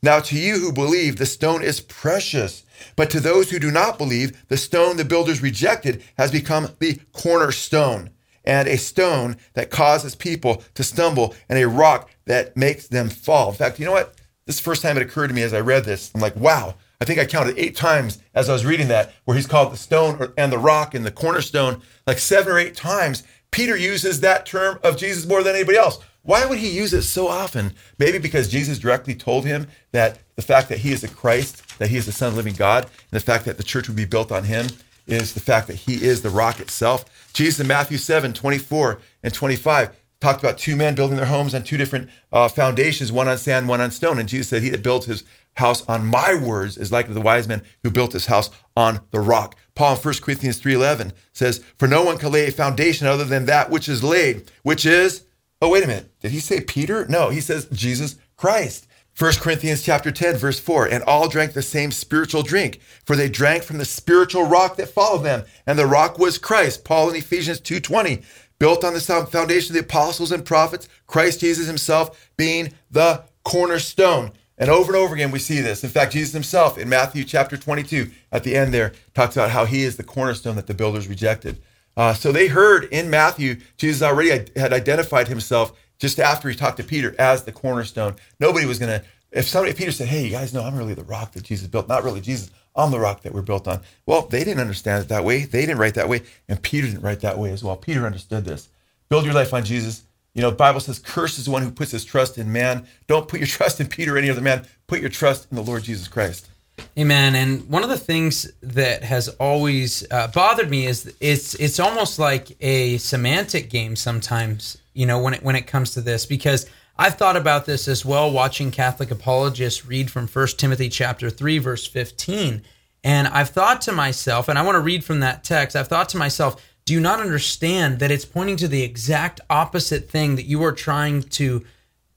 Now, 0.00 0.20
to 0.20 0.38
you 0.38 0.60
who 0.60 0.72
believe, 0.72 1.16
the 1.16 1.26
stone 1.26 1.62
is 1.62 1.80
precious. 1.80 2.62
But 2.94 3.10
to 3.10 3.20
those 3.20 3.50
who 3.50 3.58
do 3.58 3.70
not 3.72 3.98
believe, 3.98 4.46
the 4.46 4.56
stone 4.56 4.96
the 4.96 5.04
builders 5.04 5.42
rejected 5.42 6.04
has 6.16 6.30
become 6.30 6.68
the 6.78 7.00
cornerstone 7.12 8.10
and 8.48 8.66
a 8.66 8.78
stone 8.78 9.36
that 9.52 9.70
causes 9.70 10.16
people 10.16 10.64
to 10.74 10.82
stumble 10.82 11.34
and 11.48 11.58
a 11.58 11.68
rock 11.68 12.10
that 12.24 12.56
makes 12.56 12.88
them 12.88 13.10
fall. 13.10 13.50
In 13.50 13.54
fact, 13.54 13.78
you 13.78 13.84
know 13.84 13.92
what? 13.92 14.14
This 14.46 14.56
is 14.56 14.60
the 14.60 14.64
first 14.64 14.82
time 14.82 14.96
it 14.96 15.02
occurred 15.02 15.28
to 15.28 15.34
me 15.34 15.42
as 15.42 15.52
I 15.52 15.60
read 15.60 15.84
this. 15.84 16.10
I'm 16.14 16.22
like, 16.22 16.34
wow. 16.34 16.74
I 17.00 17.04
think 17.04 17.20
I 17.20 17.26
counted 17.26 17.58
eight 17.58 17.76
times 17.76 18.18
as 18.34 18.48
I 18.48 18.54
was 18.54 18.66
reading 18.66 18.88
that, 18.88 19.12
where 19.24 19.36
he's 19.36 19.46
called 19.46 19.72
the 19.72 19.76
stone 19.76 20.32
and 20.36 20.50
the 20.50 20.58
rock 20.58 20.94
and 20.94 21.04
the 21.04 21.12
cornerstone, 21.12 21.82
like 22.06 22.18
seven 22.18 22.52
or 22.52 22.58
eight 22.58 22.74
times. 22.74 23.22
Peter 23.50 23.76
uses 23.76 24.20
that 24.20 24.46
term 24.46 24.80
of 24.82 24.96
Jesus 24.96 25.26
more 25.26 25.42
than 25.42 25.54
anybody 25.54 25.78
else. 25.78 26.00
Why 26.22 26.44
would 26.44 26.58
he 26.58 26.70
use 26.70 26.92
it 26.92 27.02
so 27.02 27.28
often? 27.28 27.74
Maybe 27.98 28.18
because 28.18 28.48
Jesus 28.48 28.78
directly 28.78 29.14
told 29.14 29.44
him 29.44 29.68
that 29.92 30.18
the 30.36 30.42
fact 30.42 30.70
that 30.70 30.78
he 30.78 30.92
is 30.92 31.02
the 31.02 31.08
Christ, 31.08 31.78
that 31.78 31.88
he 31.88 31.96
is 31.96 32.06
the 32.06 32.12
Son 32.12 32.28
of 32.28 32.34
the 32.34 32.38
living 32.38 32.54
God, 32.54 32.84
and 32.84 33.20
the 33.20 33.20
fact 33.20 33.44
that 33.44 33.58
the 33.58 33.62
church 33.62 33.88
would 33.88 33.96
be 33.96 34.04
built 34.04 34.32
on 34.32 34.44
him 34.44 34.66
is 35.08 35.34
the 35.34 35.40
fact 35.40 35.66
that 35.66 35.76
he 35.76 36.04
is 36.04 36.22
the 36.22 36.30
rock 36.30 36.60
itself. 36.60 37.04
Jesus 37.32 37.60
in 37.60 37.66
Matthew 37.66 37.98
7, 37.98 38.32
24 38.32 39.00
and 39.22 39.34
25 39.34 39.96
talked 40.20 40.42
about 40.42 40.58
two 40.58 40.76
men 40.76 40.94
building 40.94 41.16
their 41.16 41.26
homes 41.26 41.54
on 41.54 41.62
two 41.62 41.76
different 41.76 42.10
uh, 42.32 42.48
foundations, 42.48 43.12
one 43.12 43.28
on 43.28 43.38
sand, 43.38 43.68
one 43.68 43.80
on 43.80 43.90
stone. 43.90 44.18
And 44.18 44.28
Jesus 44.28 44.48
said, 44.48 44.62
He 44.62 44.70
that 44.70 44.82
builds 44.82 45.06
his 45.06 45.24
house 45.54 45.86
on 45.88 46.06
my 46.06 46.34
words 46.34 46.76
is 46.76 46.92
like 46.92 47.12
the 47.12 47.20
wise 47.20 47.48
man 47.48 47.62
who 47.82 47.90
built 47.90 48.12
his 48.12 48.26
house 48.26 48.50
on 48.76 49.00
the 49.10 49.20
rock. 49.20 49.56
Paul 49.74 49.96
in 49.96 50.00
1 50.00 50.14
Corinthians 50.22 50.60
3.11 50.60 51.12
says, 51.32 51.64
For 51.78 51.86
no 51.86 52.02
one 52.02 52.18
can 52.18 52.32
lay 52.32 52.46
a 52.46 52.52
foundation 52.52 53.06
other 53.06 53.24
than 53.24 53.46
that 53.46 53.70
which 53.70 53.88
is 53.88 54.02
laid, 54.02 54.50
which 54.62 54.84
is, 54.84 55.24
oh, 55.62 55.68
wait 55.68 55.84
a 55.84 55.86
minute. 55.86 56.10
Did 56.20 56.32
he 56.32 56.40
say 56.40 56.60
Peter? 56.60 57.06
No, 57.08 57.30
he 57.30 57.40
says 57.40 57.66
Jesus 57.72 58.16
Christ. 58.36 58.87
1 59.18 59.32
Corinthians 59.40 59.82
chapter 59.82 60.12
10, 60.12 60.36
verse 60.36 60.60
4, 60.60 60.86
and 60.86 61.02
all 61.02 61.28
drank 61.28 61.52
the 61.52 61.60
same 61.60 61.90
spiritual 61.90 62.44
drink, 62.44 62.78
for 63.04 63.16
they 63.16 63.28
drank 63.28 63.64
from 63.64 63.78
the 63.78 63.84
spiritual 63.84 64.44
rock 64.44 64.76
that 64.76 64.90
followed 64.90 65.24
them, 65.24 65.44
and 65.66 65.76
the 65.76 65.86
rock 65.86 66.20
was 66.20 66.38
Christ. 66.38 66.84
Paul 66.84 67.10
in 67.10 67.16
Ephesians 67.16 67.60
2.20, 67.60 68.22
built 68.60 68.84
on 68.84 68.94
the 68.94 69.00
foundation 69.00 69.74
of 69.74 69.74
the 69.74 69.88
apostles 69.88 70.30
and 70.30 70.44
prophets, 70.44 70.88
Christ 71.08 71.40
Jesus 71.40 71.66
himself 71.66 72.30
being 72.36 72.72
the 72.92 73.24
cornerstone. 73.42 74.30
And 74.56 74.70
over 74.70 74.92
and 74.92 75.02
over 75.02 75.16
again, 75.16 75.32
we 75.32 75.40
see 75.40 75.60
this. 75.60 75.82
In 75.82 75.90
fact, 75.90 76.12
Jesus 76.12 76.32
himself 76.32 76.78
in 76.78 76.88
Matthew 76.88 77.24
chapter 77.24 77.56
22, 77.56 78.12
at 78.30 78.44
the 78.44 78.54
end 78.54 78.72
there, 78.72 78.92
talks 79.14 79.34
about 79.34 79.50
how 79.50 79.64
he 79.64 79.82
is 79.82 79.96
the 79.96 80.04
cornerstone 80.04 80.54
that 80.54 80.68
the 80.68 80.74
builders 80.74 81.08
rejected. 81.08 81.60
Uh, 81.96 82.14
so 82.14 82.30
they 82.30 82.46
heard 82.46 82.84
in 82.84 83.10
Matthew, 83.10 83.56
Jesus 83.76 84.00
already 84.00 84.48
had 84.54 84.72
identified 84.72 85.26
himself 85.26 85.72
just 85.98 86.18
after 86.18 86.48
he 86.48 86.54
talked 86.54 86.76
to 86.78 86.84
Peter 86.84 87.14
as 87.18 87.44
the 87.44 87.52
cornerstone. 87.52 88.16
Nobody 88.40 88.66
was 88.66 88.78
going 88.78 89.00
to, 89.00 89.04
if 89.30 89.46
somebody, 89.46 89.72
if 89.72 89.78
Peter 89.78 89.92
said, 89.92 90.08
hey, 90.08 90.24
you 90.24 90.30
guys 90.30 90.54
know 90.54 90.62
I'm 90.62 90.76
really 90.76 90.94
the 90.94 91.04
rock 91.04 91.32
that 91.32 91.42
Jesus 91.44 91.66
built, 91.66 91.88
not 91.88 92.04
really 92.04 92.20
Jesus, 92.20 92.50
I'm 92.76 92.90
the 92.90 93.00
rock 93.00 93.22
that 93.22 93.34
we're 93.34 93.42
built 93.42 93.66
on. 93.66 93.80
Well, 94.06 94.22
they 94.22 94.44
didn't 94.44 94.60
understand 94.60 95.04
it 95.04 95.08
that 95.08 95.24
way. 95.24 95.44
They 95.44 95.60
didn't 95.62 95.78
write 95.78 95.94
that 95.94 96.08
way. 96.08 96.22
And 96.48 96.62
Peter 96.62 96.86
didn't 96.86 97.02
write 97.02 97.20
that 97.20 97.38
way 97.38 97.50
as 97.50 97.64
well. 97.64 97.76
Peter 97.76 98.06
understood 98.06 98.44
this. 98.44 98.68
Build 99.08 99.24
your 99.24 99.34
life 99.34 99.52
on 99.52 99.64
Jesus. 99.64 100.04
You 100.34 100.42
know, 100.42 100.50
the 100.50 100.56
Bible 100.56 100.78
says, 100.78 101.00
curse 101.00 101.38
is 101.38 101.46
the 101.46 101.50
one 101.50 101.62
who 101.62 101.70
puts 101.70 101.90
his 101.90 102.04
trust 102.04 102.38
in 102.38 102.52
man. 102.52 102.86
Don't 103.08 103.26
put 103.26 103.40
your 103.40 103.46
trust 103.48 103.80
in 103.80 103.88
Peter 103.88 104.14
or 104.14 104.18
any 104.18 104.30
other 104.30 104.40
man. 104.40 104.66
Put 104.86 105.00
your 105.00 105.10
trust 105.10 105.48
in 105.50 105.56
the 105.56 105.62
Lord 105.62 105.82
Jesus 105.82 106.06
Christ. 106.06 106.48
Amen. 106.96 107.34
And 107.34 107.68
one 107.68 107.82
of 107.82 107.88
the 107.88 107.98
things 107.98 108.50
that 108.62 109.02
has 109.02 109.28
always 109.40 110.06
uh, 110.12 110.28
bothered 110.28 110.70
me 110.70 110.86
is 110.86 111.12
it's 111.20 111.54
it's 111.54 111.80
almost 111.80 112.20
like 112.20 112.56
a 112.60 112.98
semantic 112.98 113.68
game 113.68 113.96
sometimes. 113.96 114.78
You 114.98 115.06
know, 115.06 115.20
when 115.20 115.34
it 115.34 115.44
when 115.44 115.54
it 115.54 115.68
comes 115.68 115.92
to 115.92 116.00
this, 116.00 116.26
because 116.26 116.66
I've 116.96 117.14
thought 117.14 117.36
about 117.36 117.66
this 117.66 117.86
as 117.86 118.04
well, 118.04 118.32
watching 118.32 118.72
Catholic 118.72 119.12
apologists 119.12 119.86
read 119.86 120.10
from 120.10 120.26
1 120.26 120.46
Timothy 120.58 120.88
chapter 120.88 121.30
3, 121.30 121.58
verse 121.58 121.86
15. 121.86 122.62
And 123.04 123.28
I've 123.28 123.50
thought 123.50 123.80
to 123.82 123.92
myself, 123.92 124.48
and 124.48 124.58
I 124.58 124.62
want 124.62 124.74
to 124.74 124.80
read 124.80 125.04
from 125.04 125.20
that 125.20 125.44
text, 125.44 125.76
I've 125.76 125.86
thought 125.86 126.08
to 126.08 126.16
myself, 126.16 126.60
do 126.84 126.94
you 126.94 126.98
not 126.98 127.20
understand 127.20 128.00
that 128.00 128.10
it's 128.10 128.24
pointing 128.24 128.56
to 128.56 128.66
the 128.66 128.82
exact 128.82 129.40
opposite 129.48 130.10
thing 130.10 130.34
that 130.34 130.46
you 130.46 130.64
are 130.64 130.72
trying 130.72 131.22
to 131.22 131.64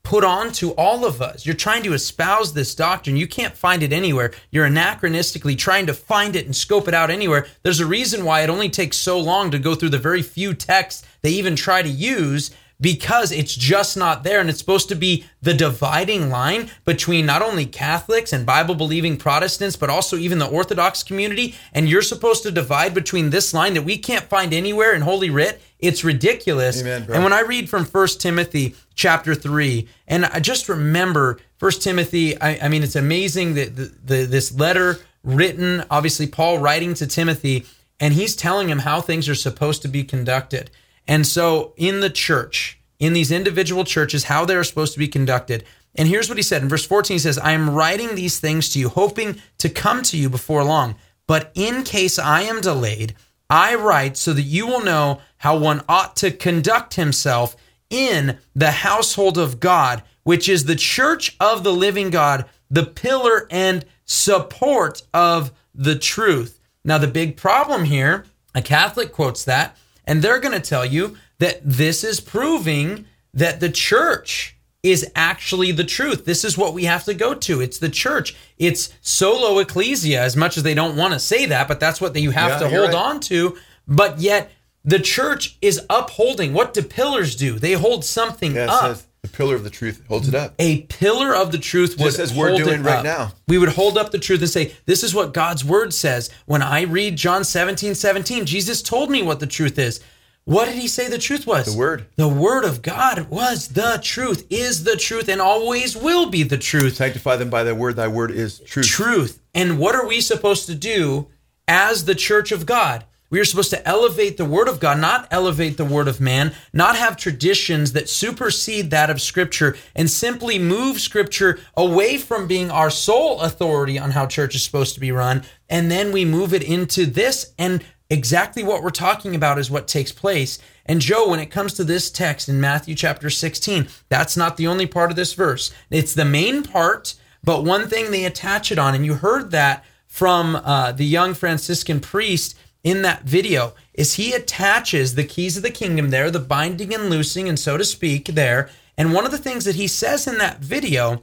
put 0.02 0.24
on 0.24 0.52
to 0.54 0.72
all 0.72 1.06
of 1.06 1.22
us? 1.22 1.46
You're 1.46 1.54
trying 1.54 1.84
to 1.84 1.94
espouse 1.94 2.52
this 2.54 2.74
doctrine. 2.74 3.16
You 3.16 3.28
can't 3.28 3.56
find 3.56 3.84
it 3.84 3.94
anywhere. 3.94 4.34
You're 4.50 4.68
anachronistically 4.68 5.56
trying 5.56 5.86
to 5.86 5.94
find 5.94 6.36
it 6.36 6.48
and 6.48 6.56
scope 6.56 6.88
it 6.88 6.96
out 6.96 7.12
anywhere. 7.12 7.46
There's 7.62 7.80
a 7.80 7.86
reason 7.86 8.26
why 8.26 8.42
it 8.42 8.50
only 8.50 8.70
takes 8.70 8.98
so 8.98 9.20
long 9.20 9.52
to 9.52 9.60
go 9.60 9.76
through 9.76 9.90
the 9.90 10.00
very 10.00 10.24
few 10.24 10.56
texts 10.56 11.06
they 11.22 11.32
even 11.32 11.56
try 11.56 11.82
to 11.82 11.90
use 11.90 12.52
because 12.82 13.32
it's 13.32 13.56
just 13.56 13.96
not 13.96 14.24
there. 14.24 14.42
And 14.42 14.50
it's 14.50 14.60
supposed 14.60 14.90
to 14.90 14.96
be 14.96 15.26
the 15.42 15.54
dividing 15.54 16.30
line 16.30 16.70
between 16.84 17.26
not 17.26 17.42
only 17.42 17.66
Catholics 17.66 18.34
and 18.34 18.46
Bible 18.46 18.76
believing 18.76 19.18
Protestants, 19.18 19.76
but 19.76 19.90
also 19.90 20.18
even 20.18 20.40
the 20.40 20.48
Orthodox 20.48 21.04
community. 21.04 21.56
And 21.72 21.88
you're 21.88 22.02
supposed 22.02 22.44
to 22.44 22.52
divide 22.52 22.94
between 22.94 23.30
this 23.30 23.54
line 23.54 23.76
that 23.76 23.84
we 23.84 23.98
can't 23.98 24.26
find 24.26 24.54
anywhere 24.54 24.94
in 24.94 25.02
Holy 25.02 25.30
Writ. 25.30 25.62
It's 25.80 26.04
ridiculous. 26.04 26.82
Amen, 26.82 27.08
and 27.12 27.24
when 27.24 27.34
I 27.34 27.42
read 27.42 27.70
from 27.70 27.86
First 27.86 28.22
Timothy 28.22 28.76
chapter 28.94 29.34
3, 29.34 29.88
and 30.08 30.26
I 30.26 30.40
just 30.40 30.70
remember 30.70 31.40
First 31.58 31.82
Timothy, 31.82 32.40
I, 32.40 32.66
I 32.66 32.70
mean, 32.70 32.84
it's 32.84 32.96
amazing 32.96 33.56
that 33.56 33.76
the, 33.76 33.92
the, 34.04 34.26
this 34.26 34.54
letter 34.54 35.00
written, 35.24 35.84
obviously, 35.90 36.28
Paul 36.28 36.60
writing 36.60 36.94
to 36.96 37.08
Timothy, 37.08 37.66
and 38.00 38.14
he's 38.14 38.36
telling 38.36 38.70
him 38.70 38.80
how 38.80 39.02
things 39.02 39.28
are 39.28 39.36
supposed 39.36 39.82
to 39.84 39.88
be 39.88 40.04
conducted. 40.04 40.70
And 41.08 41.26
so 41.26 41.74
in 41.78 42.00
the 42.00 42.10
church, 42.10 42.80
in 43.00 43.14
these 43.14 43.32
individual 43.32 43.84
churches, 43.84 44.26
how 44.26 44.46
they're 44.46 44.64
supposed 44.64 44.94
to 44.94 45.00
be 45.00 45.08
conducted. 45.08 45.64
And 45.96 46.08
here's 46.08 46.30
what 46.30 46.38
he 46.38 46.44
said 46.44 46.62
in 46.62 46.70
verse 46.70 46.86
14 46.86 47.16
he 47.16 47.20
says, 47.20 47.38
I 47.38 47.52
am 47.54 47.72
writing 47.72 48.16
these 48.16 48.40
things 48.40 48.70
to 48.70 48.80
you, 48.80 48.90
hoping 48.90 49.42
to 49.58 49.70
come 49.70 50.04
to 50.04 50.18
you 50.18 50.30
before 50.30 50.64
long. 50.64 50.96
But 51.28 51.52
in 51.56 51.84
case 51.84 52.20
I 52.20 52.42
am 52.42 52.62
delayed, 52.62 53.16
I 53.50 53.76
write 53.76 54.18
so 54.18 54.34
that 54.34 54.44
you 54.44 54.68
will 54.68 54.84
know 54.84 55.22
how 55.38 55.58
one 55.58 55.82
ought 55.90 56.16
to 56.18 56.32
conduct 56.32 56.94
himself 56.94 57.56
in 57.90 58.38
the 58.56 58.72
household 58.72 59.38
of 59.38 59.60
God, 59.60 60.04
which 60.24 60.48
is 60.48 60.66
the 60.66 60.76
church 60.76 61.36
of 61.40 61.64
the 61.64 61.74
living 61.74 62.10
God, 62.10 62.46
the 62.70 62.86
pillar 62.86 63.48
and 63.52 63.86
support 64.06 65.04
of 65.14 65.52
the 65.76 65.98
truth. 65.98 66.60
Now, 66.84 66.98
the 66.98 67.08
big 67.08 67.38
problem 67.38 67.84
here, 67.84 68.26
a 68.56 68.62
Catholic 68.62 69.12
quotes 69.12 69.44
that, 69.46 69.78
and 70.06 70.22
they're 70.22 70.40
going 70.40 70.54
to 70.60 70.70
tell 70.70 70.86
you 70.86 71.18
that 71.40 71.62
this 71.64 72.04
is 72.04 72.20
proving 72.20 73.06
that 73.34 73.60
the 73.60 73.70
church 73.70 74.56
is 74.84 75.10
actually 75.16 75.72
the 75.72 75.84
truth. 75.84 76.26
This 76.26 76.44
is 76.44 76.58
what 76.58 76.74
we 76.74 76.86
have 76.86 77.04
to 77.06 77.14
go 77.14 77.34
to. 77.36 77.62
It's 77.62 77.78
the 77.78 77.90
church. 77.90 78.36
It's 78.58 78.92
sola 79.02 79.60
ecclesia, 79.62 80.20
as 80.22 80.36
much 80.36 80.58
as 80.58 80.64
they 80.64 80.74
don't 80.74 80.96
want 80.98 81.14
to 81.14 81.20
say 81.20 81.46
that, 81.46 81.68
but 81.68 81.80
that's 81.80 82.02
what 82.02 82.16
you 82.16 82.32
have 82.32 82.52
Yeah, 82.52 82.60
to 82.60 82.70
hold 82.70 82.94
right. 82.94 82.96
on 82.96 83.20
to. 83.22 83.58
But 83.88 84.20
yet, 84.20 84.52
the 84.84 85.00
church 85.00 85.58
is 85.62 85.86
upholding. 85.90 86.54
What 86.54 86.74
do 86.74 86.82
pillars 86.82 87.36
do? 87.36 87.60
They 87.60 87.74
hold 87.74 88.04
something 88.04 88.58
up. 88.58 88.98
Pillar 89.32 89.56
of 89.56 89.64
the 89.64 89.70
truth 89.70 90.04
holds 90.08 90.28
it 90.28 90.36
up. 90.36 90.54
a 90.60 90.82
pillar 90.84 91.36
of 91.36 91.52
the 91.52 91.58
truth 91.58 92.00
was 92.00 92.20
as 92.20 92.34
we're 92.34 92.56
doing 92.58 92.84
right 92.84 93.00
up. 93.00 93.04
now. 93.04 93.34
We 93.48 93.58
would 93.58 93.70
hold 93.70 93.98
up 93.98 94.12
the 94.12 94.20
truth 94.20 94.42
and 94.42 94.50
say, 94.50 94.74
This 94.86 95.04
is 95.04 95.14
what 95.14 95.34
God's 95.34 95.66
word 95.66 95.94
says. 95.94 96.30
When 96.46 96.62
I 96.62 96.82
read 96.82 97.16
John 97.16 97.44
17, 97.44 97.96
17, 97.96 98.46
Jesus 98.46 98.82
told 98.82 99.10
me 99.10 99.24
what 99.24 99.40
the 99.40 99.48
truth 99.48 99.78
is. 99.80 100.00
What 100.44 100.66
did 100.66 100.76
he 100.76 100.88
say 100.88 101.08
the 101.08 101.20
truth 101.20 101.46
was? 101.46 101.72
The 101.72 101.78
word. 101.78 102.08
The 102.16 102.28
word 102.28 102.66
of 102.66 102.82
God 102.82 103.30
was 103.30 103.70
the 103.70 104.00
truth, 104.04 104.48
is 104.50 104.84
the 104.84 104.96
truth, 104.96 105.30
and 105.30 105.40
always 105.40 105.96
will 105.96 106.30
be 106.30 106.44
the 106.44 106.58
truth. 106.58 106.96
Sanctify 106.96 107.36
them 107.36 107.52
by 107.52 107.64
thy 107.64 107.74
word. 107.74 107.96
Thy 107.96 108.08
word 108.08 108.32
is 108.32 108.60
truth. 108.60 108.88
Truth. 108.88 109.42
And 109.54 109.78
what 109.78 109.94
are 109.94 110.08
we 110.08 110.20
supposed 110.20 110.66
to 110.66 110.76
do 110.76 111.28
as 111.68 112.06
the 112.06 112.16
church 112.16 112.52
of 112.52 112.66
God? 112.66 113.06
We 113.32 113.40
are 113.40 113.46
supposed 113.46 113.70
to 113.70 113.88
elevate 113.88 114.36
the 114.36 114.44
word 114.44 114.68
of 114.68 114.82
God, 114.82 115.00
not 115.00 115.26
elevate 115.32 115.78
the 115.78 115.86
word 115.86 116.10
of 116.10 116.20
man, 116.20 116.54
not 116.74 116.98
have 116.98 117.16
traditions 117.16 117.94
that 117.94 118.10
supersede 118.10 118.92
that 118.92 119.10
of 119.10 119.22
scripture 119.22 119.78
and 119.96 120.12
simply 120.12 120.60
move 120.60 121.00
scripture 121.00 121.58
away 121.78 122.18
from 122.18 122.46
being 122.46 122.70
our 122.70 122.90
sole 122.90 123.40
authority 123.40 123.98
on 123.98 124.12
how 124.12 124.26
church 124.26 124.54
is 124.54 124.64
supposed 124.64 124.96
to 124.96 125.00
be 125.00 125.14
run. 125.14 125.44
And 125.70 125.90
then 125.90 126.12
we 126.12 126.26
move 126.26 126.54
it 126.54 126.62
into 126.62 127.06
this 127.06 127.54
and 127.58 127.86
exactly 128.10 128.66
what 128.66 128.84
we're 128.84 128.90
talking 128.90 129.34
about 129.34 129.58
is 129.58 129.72
what 129.72 129.88
takes 129.88 130.12
place. 130.12 130.60
And 130.86 131.00
Joe, 131.00 131.30
when 131.30 131.40
it 131.40 131.52
comes 131.52 131.74
to 131.76 131.86
this 131.86 132.12
text 132.12 132.50
in 132.50 132.60
Matthew 132.60 132.96
chapter 132.96 133.30
16, 133.30 133.88
that's 134.10 134.36
not 134.36 134.58
the 134.58 134.68
only 134.68 134.86
part 134.86 135.10
of 135.10 135.16
this 135.16 135.34
verse. 135.34 135.74
It's 135.90 136.14
the 136.14 136.26
main 136.26 136.64
part, 136.64 137.16
but 137.42 137.64
one 137.64 137.88
thing 137.88 138.12
they 138.12 138.26
attach 138.26 138.74
it 138.74 138.78
on, 138.78 138.94
and 138.94 139.06
you 139.06 139.14
heard 139.14 139.52
that 139.52 139.86
from 140.06 140.58
uh, 140.58 140.92
the 140.92 141.06
young 141.06 141.34
Franciscan 141.34 142.02
priest 142.02 142.58
in 142.84 143.02
that 143.04 143.24
video, 143.24 143.74
is 143.94 144.16
he 144.16 144.34
attaches 144.34 145.16
the 145.16 145.24
keys 145.24 145.58
of 145.58 145.64
the 145.64 145.72
kingdom 145.72 146.10
there, 146.10 146.32
the 146.32 146.40
binding 146.40 146.94
and 146.94 147.10
loosing, 147.10 147.48
and 147.48 147.60
so 147.60 147.78
to 147.78 147.84
speak, 147.84 148.26
there. 148.26 148.70
And 148.98 149.14
one 149.14 149.26
of 149.26 149.32
the 149.32 149.38
things 149.38 149.66
that 149.66 149.76
he 149.76 149.88
says 149.88 150.28
in 150.28 150.38
that 150.40 150.60
video 150.60 151.22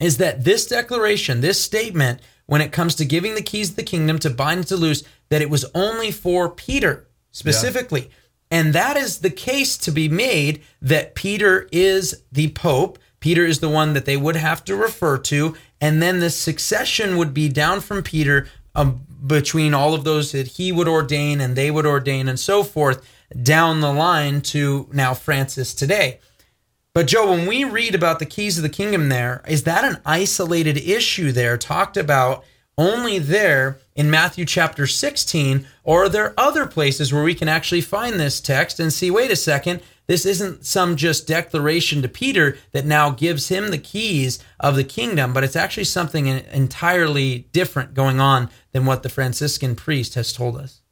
is 0.00 0.18
that 0.18 0.44
this 0.44 0.66
declaration, 0.66 1.40
this 1.40 1.62
statement, 1.62 2.20
when 2.46 2.60
it 2.60 2.72
comes 2.72 2.94
to 2.96 3.04
giving 3.04 3.34
the 3.34 3.42
keys 3.42 3.70
of 3.70 3.76
the 3.76 3.82
kingdom 3.82 4.18
to 4.18 4.30
bind 4.30 4.58
and 4.58 4.66
to 4.68 4.76
loose, 4.76 5.02
that 5.30 5.42
it 5.42 5.50
was 5.50 5.64
only 5.74 6.10
for 6.10 6.48
Peter 6.48 7.06
specifically. 7.30 8.10
And 8.50 8.72
that 8.74 8.96
is 8.96 9.20
the 9.20 9.30
case 9.30 9.76
to 9.78 9.90
be 9.90 10.08
made 10.08 10.62
that 10.82 11.14
Peter 11.14 11.68
is 11.72 12.22
the 12.30 12.50
Pope. 12.50 12.98
Peter 13.18 13.46
is 13.46 13.60
the 13.60 13.70
one 13.70 13.94
that 13.94 14.04
they 14.04 14.16
would 14.16 14.36
have 14.36 14.62
to 14.64 14.76
refer 14.76 15.16
to. 15.18 15.56
And 15.80 16.02
then 16.02 16.20
the 16.20 16.30
succession 16.30 17.16
would 17.16 17.32
be 17.32 17.48
down 17.48 17.80
from 17.80 18.02
Peter 18.02 18.46
um, 18.74 19.00
between 19.26 19.74
all 19.74 19.94
of 19.94 20.04
those 20.04 20.32
that 20.32 20.48
he 20.48 20.72
would 20.72 20.88
ordain 20.88 21.40
and 21.40 21.56
they 21.56 21.70
would 21.70 21.86
ordain 21.86 22.28
and 22.28 22.38
so 22.38 22.62
forth 22.62 23.06
down 23.42 23.80
the 23.80 23.92
line 23.92 24.40
to 24.40 24.88
now 24.92 25.14
Francis 25.14 25.74
today. 25.74 26.20
But 26.92 27.08
Joe, 27.08 27.30
when 27.30 27.46
we 27.46 27.64
read 27.64 27.94
about 27.94 28.20
the 28.20 28.26
keys 28.26 28.56
of 28.56 28.62
the 28.62 28.68
kingdom 28.68 29.08
there, 29.08 29.42
is 29.48 29.64
that 29.64 29.84
an 29.84 30.00
isolated 30.06 30.76
issue 30.76 31.32
there 31.32 31.56
talked 31.56 31.96
about 31.96 32.44
only 32.78 33.18
there 33.18 33.78
in 33.96 34.10
Matthew 34.10 34.44
chapter 34.44 34.86
16? 34.86 35.66
Or 35.82 36.04
are 36.04 36.08
there 36.08 36.34
other 36.38 36.66
places 36.66 37.12
where 37.12 37.24
we 37.24 37.34
can 37.34 37.48
actually 37.48 37.80
find 37.80 38.20
this 38.20 38.40
text 38.40 38.78
and 38.78 38.92
see, 38.92 39.10
wait 39.10 39.32
a 39.32 39.36
second, 39.36 39.82
this 40.06 40.26
isn't 40.26 40.66
some 40.66 40.96
just 40.96 41.26
declaration 41.26 42.02
to 42.02 42.08
Peter 42.08 42.58
that 42.72 42.84
now 42.84 43.10
gives 43.10 43.48
him 43.48 43.70
the 43.70 43.78
keys 43.78 44.38
of 44.60 44.76
the 44.76 44.84
kingdom, 44.84 45.32
but 45.32 45.44
it's 45.44 45.56
actually 45.56 45.84
something 45.84 46.26
entirely 46.26 47.48
different 47.52 47.94
going 47.94 48.20
on 48.20 48.50
than 48.72 48.84
what 48.84 49.02
the 49.02 49.08
Franciscan 49.08 49.74
priest 49.74 50.14
has 50.14 50.32
told 50.32 50.56
us. 50.56 50.82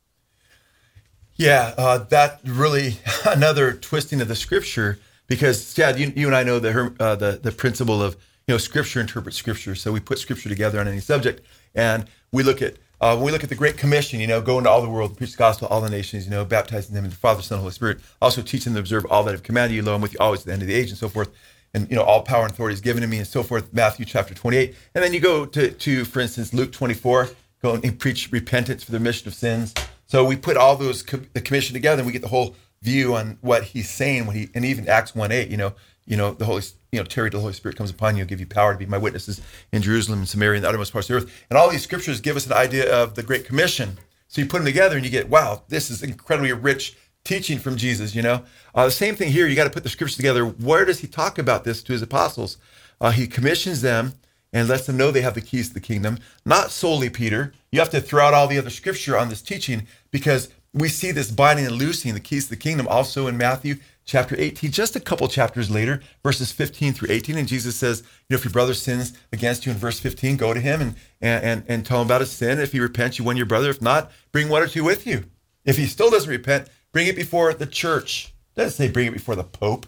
Yeah, 1.37 1.75
uh, 1.77 1.98
that 1.98 2.40
really 2.44 2.98
another 3.27 3.72
twisting 3.72 4.20
of 4.20 4.29
the 4.29 4.37
scripture 4.37 4.98
because 5.27 5.72
Chad, 5.75 5.98
you, 5.98 6.12
you 6.14 6.27
and 6.27 6.37
I 6.37 6.42
know 6.42 6.59
the, 6.59 6.94
uh, 7.01 7.16
the 7.16 7.40
the 7.42 7.53
principle 7.53 8.03
of 8.03 8.14
you 8.46 8.55
know 8.55 8.59
scripture 8.59 9.01
interprets 9.01 9.37
scripture. 9.37 9.75
So 9.75 9.92
we 9.92 10.01
put 10.01 10.18
scripture 10.18 10.48
together 10.48 10.79
on 10.81 10.88
any 10.88 11.01
subject, 11.01 11.44
and 11.75 12.07
we 12.33 12.42
look 12.42 12.61
at 12.61 12.77
uh, 13.02 13.16
when 13.16 13.24
we 13.26 13.32
look 13.32 13.42
at 13.42 13.48
the 13.48 13.56
Great 13.56 13.76
Commission, 13.76 14.20
you 14.20 14.28
know, 14.28 14.40
go 14.40 14.58
into 14.58 14.70
all 14.70 14.80
the 14.80 14.88
world, 14.88 15.16
preach 15.16 15.32
the 15.32 15.36
gospel 15.36 15.66
to 15.66 15.74
all 15.74 15.80
the 15.80 15.90
nations, 15.90 16.24
you 16.24 16.30
know, 16.30 16.44
baptizing 16.44 16.94
them 16.94 17.02
in 17.02 17.10
the 17.10 17.16
Father, 17.16 17.42
Son, 17.42 17.56
and 17.56 17.62
Holy 17.62 17.72
Spirit. 17.72 17.98
Also 18.22 18.42
teach 18.42 18.64
them 18.64 18.74
to 18.74 18.78
observe 18.78 19.04
all 19.06 19.24
that 19.24 19.34
I've 19.34 19.42
commanded 19.42 19.74
you. 19.74 19.82
Lo, 19.82 19.92
I'm 19.92 20.00
with 20.00 20.12
you 20.12 20.20
always 20.20 20.40
to 20.40 20.46
the 20.46 20.52
end 20.52 20.62
of 20.62 20.68
the 20.68 20.74
age, 20.74 20.90
and 20.90 20.96
so 20.96 21.08
forth. 21.08 21.28
And 21.74 21.90
you 21.90 21.96
know, 21.96 22.04
all 22.04 22.22
power 22.22 22.44
and 22.44 22.52
authority 22.52 22.74
is 22.74 22.80
given 22.80 23.02
to 23.02 23.08
me, 23.08 23.18
and 23.18 23.26
so 23.26 23.42
forth. 23.42 23.74
Matthew 23.74 24.06
chapter 24.06 24.34
28, 24.34 24.76
and 24.94 25.02
then 25.02 25.12
you 25.12 25.18
go 25.18 25.44
to, 25.46 25.72
to 25.72 26.04
for 26.04 26.20
instance, 26.20 26.54
Luke 26.54 26.70
24, 26.70 27.30
go 27.60 27.74
and 27.74 27.98
preach 27.98 28.30
repentance 28.30 28.84
for 28.84 28.92
the 28.92 28.98
remission 28.98 29.26
of 29.26 29.34
sins. 29.34 29.74
So 30.06 30.24
we 30.24 30.36
put 30.36 30.56
all 30.56 30.76
those 30.76 31.02
co- 31.02 31.22
the 31.32 31.40
commission 31.40 31.74
together, 31.74 32.02
and 32.02 32.06
we 32.06 32.12
get 32.12 32.22
the 32.22 32.28
whole 32.28 32.54
view 32.82 33.16
on 33.16 33.36
what 33.40 33.64
he's 33.64 33.90
saying 33.90 34.30
he, 34.30 34.48
and 34.54 34.64
even 34.64 34.88
Acts 34.88 35.12
1 35.12 35.32
8, 35.32 35.48
you 35.48 35.56
know, 35.56 35.74
you 36.06 36.16
know, 36.16 36.34
the 36.34 36.44
Holy, 36.44 36.62
you 36.92 36.98
know, 36.98 37.05
Terry, 37.07 37.31
the 37.31 37.40
Holy 37.40 37.55
Spirit 37.55 37.78
comes 37.78 37.90
upon 37.90 38.18
you, 38.18 38.24
give 38.26 38.38
you 38.38 38.46
power 38.46 38.74
to 38.74 38.78
be 38.78 38.85
my 38.85 38.98
witnesses 38.98 39.40
in 39.72 39.81
Jerusalem 39.81 40.18
and 40.20 40.28
Samaria 40.28 40.57
and 40.57 40.64
the 40.64 40.68
uttermost 40.68 40.92
parts 40.92 41.09
of 41.09 41.16
the 41.16 41.22
earth. 41.22 41.44
And 41.48 41.59
all 41.59 41.70
these 41.70 41.83
scriptures 41.83 42.20
give 42.20 42.37
us 42.37 42.46
an 42.46 42.52
idea 42.52 42.94
of 42.94 43.14
the 43.14 43.22
Great 43.22 43.46
Commission. 43.46 43.98
So 44.28 44.42
you 44.42 44.46
put 44.46 44.59
them 44.59 44.66
together 44.66 44.96
and 44.96 45.05
you 45.05 45.11
get, 45.11 45.31
wow, 45.31 45.62
this 45.68 45.90
is 45.90 46.02
incredibly 46.02 46.52
rich 46.52 46.96
teaching 47.24 47.59
from 47.59 47.76
Jesus, 47.76 48.14
you 48.14 48.20
know. 48.20 48.42
Uh, 48.74 48.85
the 48.85 48.90
same 48.90 49.16
thing 49.16 49.33
here, 49.33 49.46
you 49.46 49.57
got 49.57 49.64
to 49.64 49.70
put 49.70 49.85
the 49.85 49.88
scriptures 49.88 50.16
together. 50.16 50.44
Where 50.44 50.85
does 50.85 51.00
he 51.00 51.07
talk 51.07 51.38
about 51.38 51.64
this 51.64 51.83
to 51.85 51.94
his 51.94 52.02
apostles? 52.02 52.59
Uh, 53.00 53.11
he 53.11 53.26
commissions 53.26 53.81
them 53.81 54.12
and 54.52 54.68
lets 54.68 54.85
them 54.85 54.98
know 54.98 55.11
they 55.11 55.22
have 55.22 55.35
the 55.35 55.40
keys 55.40 55.68
to 55.68 55.74
the 55.74 55.81
kingdom. 55.81 56.18
Not 56.44 56.70
solely 56.70 57.09
Peter. 57.09 57.55
You 57.70 57.81
have 57.81 57.90
to 57.90 58.02
throw 58.02 58.26
out 58.26 58.35
all 58.35 58.48
the 58.48 58.59
other 58.59 58.70
scripture 58.70 59.16
on 59.16 59.31
this 59.31 59.40
teaching 59.40 59.87
because 60.11 60.52
we 60.74 60.88
see 60.88 61.11
this 61.11 61.31
binding 61.31 61.66
and 61.66 61.76
loosing 61.76 62.12
the 62.12 62.20
keys 62.20 62.44
to 62.44 62.50
the 62.50 62.57
kingdom 62.57 62.87
also 62.87 63.28
in 63.28 63.37
Matthew 63.38 63.76
chapter 64.04 64.34
18, 64.38 64.70
just 64.70 64.96
a 64.96 65.00
couple 65.00 65.28
chapters 65.28 65.70
later, 65.70 66.00
verses 66.22 66.52
15 66.52 66.92
through 66.92 67.10
18. 67.10 67.38
And 67.38 67.48
Jesus 67.48 67.76
says, 67.76 68.00
you 68.00 68.34
know, 68.34 68.36
if 68.36 68.44
your 68.44 68.52
brother 68.52 68.74
sins 68.74 69.12
against 69.32 69.64
you 69.64 69.72
in 69.72 69.78
verse 69.78 70.00
15, 70.00 70.36
go 70.36 70.52
to 70.52 70.60
him 70.60 70.80
and, 70.80 70.94
and, 71.20 71.44
and, 71.44 71.64
and 71.68 71.86
tell 71.86 72.00
him 72.00 72.06
about 72.06 72.20
his 72.20 72.30
sin. 72.30 72.58
If 72.58 72.72
he 72.72 72.80
repents, 72.80 73.18
you 73.18 73.24
win 73.24 73.36
your 73.36 73.46
brother. 73.46 73.70
If 73.70 73.82
not, 73.82 74.10
bring 74.32 74.48
one 74.48 74.62
or 74.62 74.68
two 74.68 74.84
with 74.84 75.06
you. 75.06 75.24
If 75.64 75.76
he 75.76 75.86
still 75.86 76.10
doesn't 76.10 76.30
repent, 76.30 76.68
bring 76.92 77.06
it 77.06 77.16
before 77.16 77.54
the 77.54 77.66
church. 77.66 78.34
It 78.56 78.60
doesn't 78.60 78.76
say 78.76 78.90
bring 78.90 79.06
it 79.06 79.12
before 79.12 79.36
the 79.36 79.44
Pope. 79.44 79.86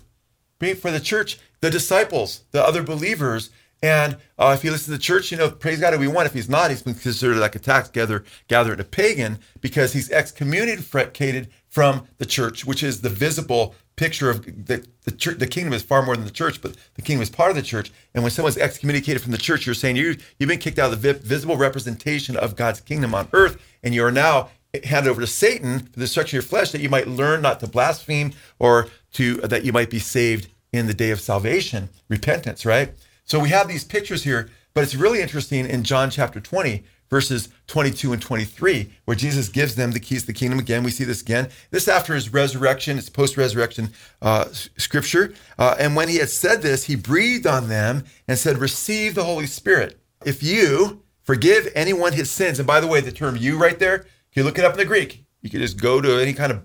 Bring 0.59 0.73
it 0.73 0.79
for 0.79 0.91
the 0.91 1.01
church, 1.01 1.39
the 1.61 1.71
disciples, 1.71 2.45
the 2.53 2.65
other 2.65 2.83
believers. 2.83 3.51
And 3.83 4.17
uh, 4.39 4.53
if 4.57 4.63
he 4.63 4.71
listens 4.71 4.87
to 4.87 4.91
the 4.93 4.99
church, 4.99 5.31
you 5.31 5.37
know, 5.37 5.51
praise 5.51 5.81
God, 5.81 5.99
we 5.99 6.09
want. 6.09 6.27
If 6.27 6.33
he's 6.33 6.49
not, 6.49 6.71
he's 6.71 6.83
been 6.83 6.95
considered 6.95 7.37
like 7.37 7.55
a 7.55 7.59
tax 7.59 7.91
gatherer, 7.91 8.25
gatherer, 8.49 8.75
a 8.75 8.85
pagan, 8.85 9.41
because 9.61 9.93
he's 9.93 10.11
excommunicated 10.11 11.51
from 11.69 12.09
the 12.17 12.25
church, 12.25 12.65
which 12.65 12.83
is 12.83 13.03
the 13.03 13.11
visible 13.11 13.75
picture 13.97 14.31
of 14.31 14.67
the, 14.67 14.87
the 15.05 15.11
church. 15.11 15.39
The 15.39 15.47
kingdom 15.47 15.73
is 15.73 15.83
far 15.83 16.03
more 16.03 16.17
than 16.17 16.25
the 16.25 16.31
church, 16.31 16.61
but 16.61 16.77
the 16.95 17.03
kingdom 17.03 17.23
is 17.23 17.31
part 17.31 17.51
of 17.51 17.57
the 17.57 17.63
church. 17.63 17.93
And 18.15 18.23
when 18.23 18.31
someone's 18.31 18.59
excommunicated 18.59 19.23
from 19.23 19.33
the 19.33 19.39
church, 19.39 19.67
you're 19.67 19.75
saying 19.75 19.97
you 19.97 20.17
you've 20.39 20.49
been 20.49 20.59
kicked 20.59 20.79
out 20.79 20.93
of 20.93 21.03
the 21.03 21.15
visible 21.15 21.57
representation 21.57 22.37
of 22.37 22.57
God's 22.57 22.81
kingdom 22.81 23.15
on 23.15 23.29
earth, 23.33 23.61
and 23.83 23.95
you 23.95 24.05
are 24.05 24.13
now 24.13 24.51
handed 24.83 25.11
over 25.11 25.21
to 25.21 25.27
Satan 25.27 25.81
for 25.81 25.93
the 25.93 26.01
destruction 26.01 26.39
of 26.39 26.45
your 26.45 26.49
flesh, 26.49 26.73
that 26.73 26.81
you 26.81 26.89
might 26.89 27.07
learn 27.07 27.43
not 27.43 27.61
to 27.61 27.67
blaspheme 27.67 28.33
or 28.59 28.89
to 29.13 29.37
that 29.37 29.65
you 29.65 29.73
might 29.73 29.91
be 29.91 30.01
saved 30.01 30.49
in 30.73 30.87
the 30.87 30.95
day 30.95 31.11
of 31.11 31.21
salvation, 31.21 31.89
repentance. 32.09 32.67
Right. 32.67 32.93
So 33.25 33.39
we 33.39 33.51
have 33.51 33.69
these 33.69 33.85
pictures 33.85 34.25
here, 34.25 34.51
but 34.75 34.83
it's 34.83 34.95
really 34.95 35.21
interesting 35.21 35.67
in 35.67 35.85
John 35.85 36.11
chapter 36.11 36.41
20 36.41 36.83
verses 37.15 37.49
22 37.69 38.13
and 38.13 38.21
23, 38.21 38.91
where 39.05 39.17
Jesus 39.17 39.49
gives 39.49 39.77
them 39.77 39.93
the 39.93 40.01
keys 40.01 40.23
to 40.23 40.27
the 40.27 40.33
kingdom. 40.33 40.59
Again, 40.59 40.83
we 40.83 40.91
see 40.91 41.05
this 41.05 41.23
again. 41.23 41.49
This 41.71 41.87
after 41.87 42.13
his 42.13 42.33
resurrection, 42.33 42.99
it's 42.99 43.09
post 43.09 43.37
resurrection 43.37 43.91
uh, 44.21 44.47
scripture. 44.51 45.33
Uh, 45.57 45.77
and 45.79 45.95
when 45.95 46.09
he 46.09 46.17
had 46.17 46.29
said 46.29 46.61
this, 46.61 46.87
he 46.87 46.97
breathed 46.97 47.47
on 47.47 47.69
them 47.69 48.03
and 48.27 48.37
said, 48.37 48.59
Receive 48.59 49.15
the 49.15 49.23
Holy 49.23 49.47
Spirit. 49.47 49.97
If 50.25 50.43
you 50.43 51.05
forgive 51.23 51.69
anyone 51.77 52.15
his 52.15 52.33
sins, 52.33 52.59
and 52.59 52.67
by 52.67 52.81
the 52.81 52.89
way, 52.89 53.01
the 53.01 53.13
term 53.13 53.37
you 53.37 53.59
right 53.59 53.79
there, 53.79 54.07
you 54.33 54.43
look 54.43 54.59
it 54.59 54.65
up 54.65 54.73
in 54.73 54.79
the 54.79 54.85
Greek. 54.85 55.25
You 55.41 55.51
can 55.51 55.61
just 55.61 55.81
go 55.81 56.01
to 56.01 56.21
any 56.21 56.33
kind 56.33 56.51
of 56.51 56.65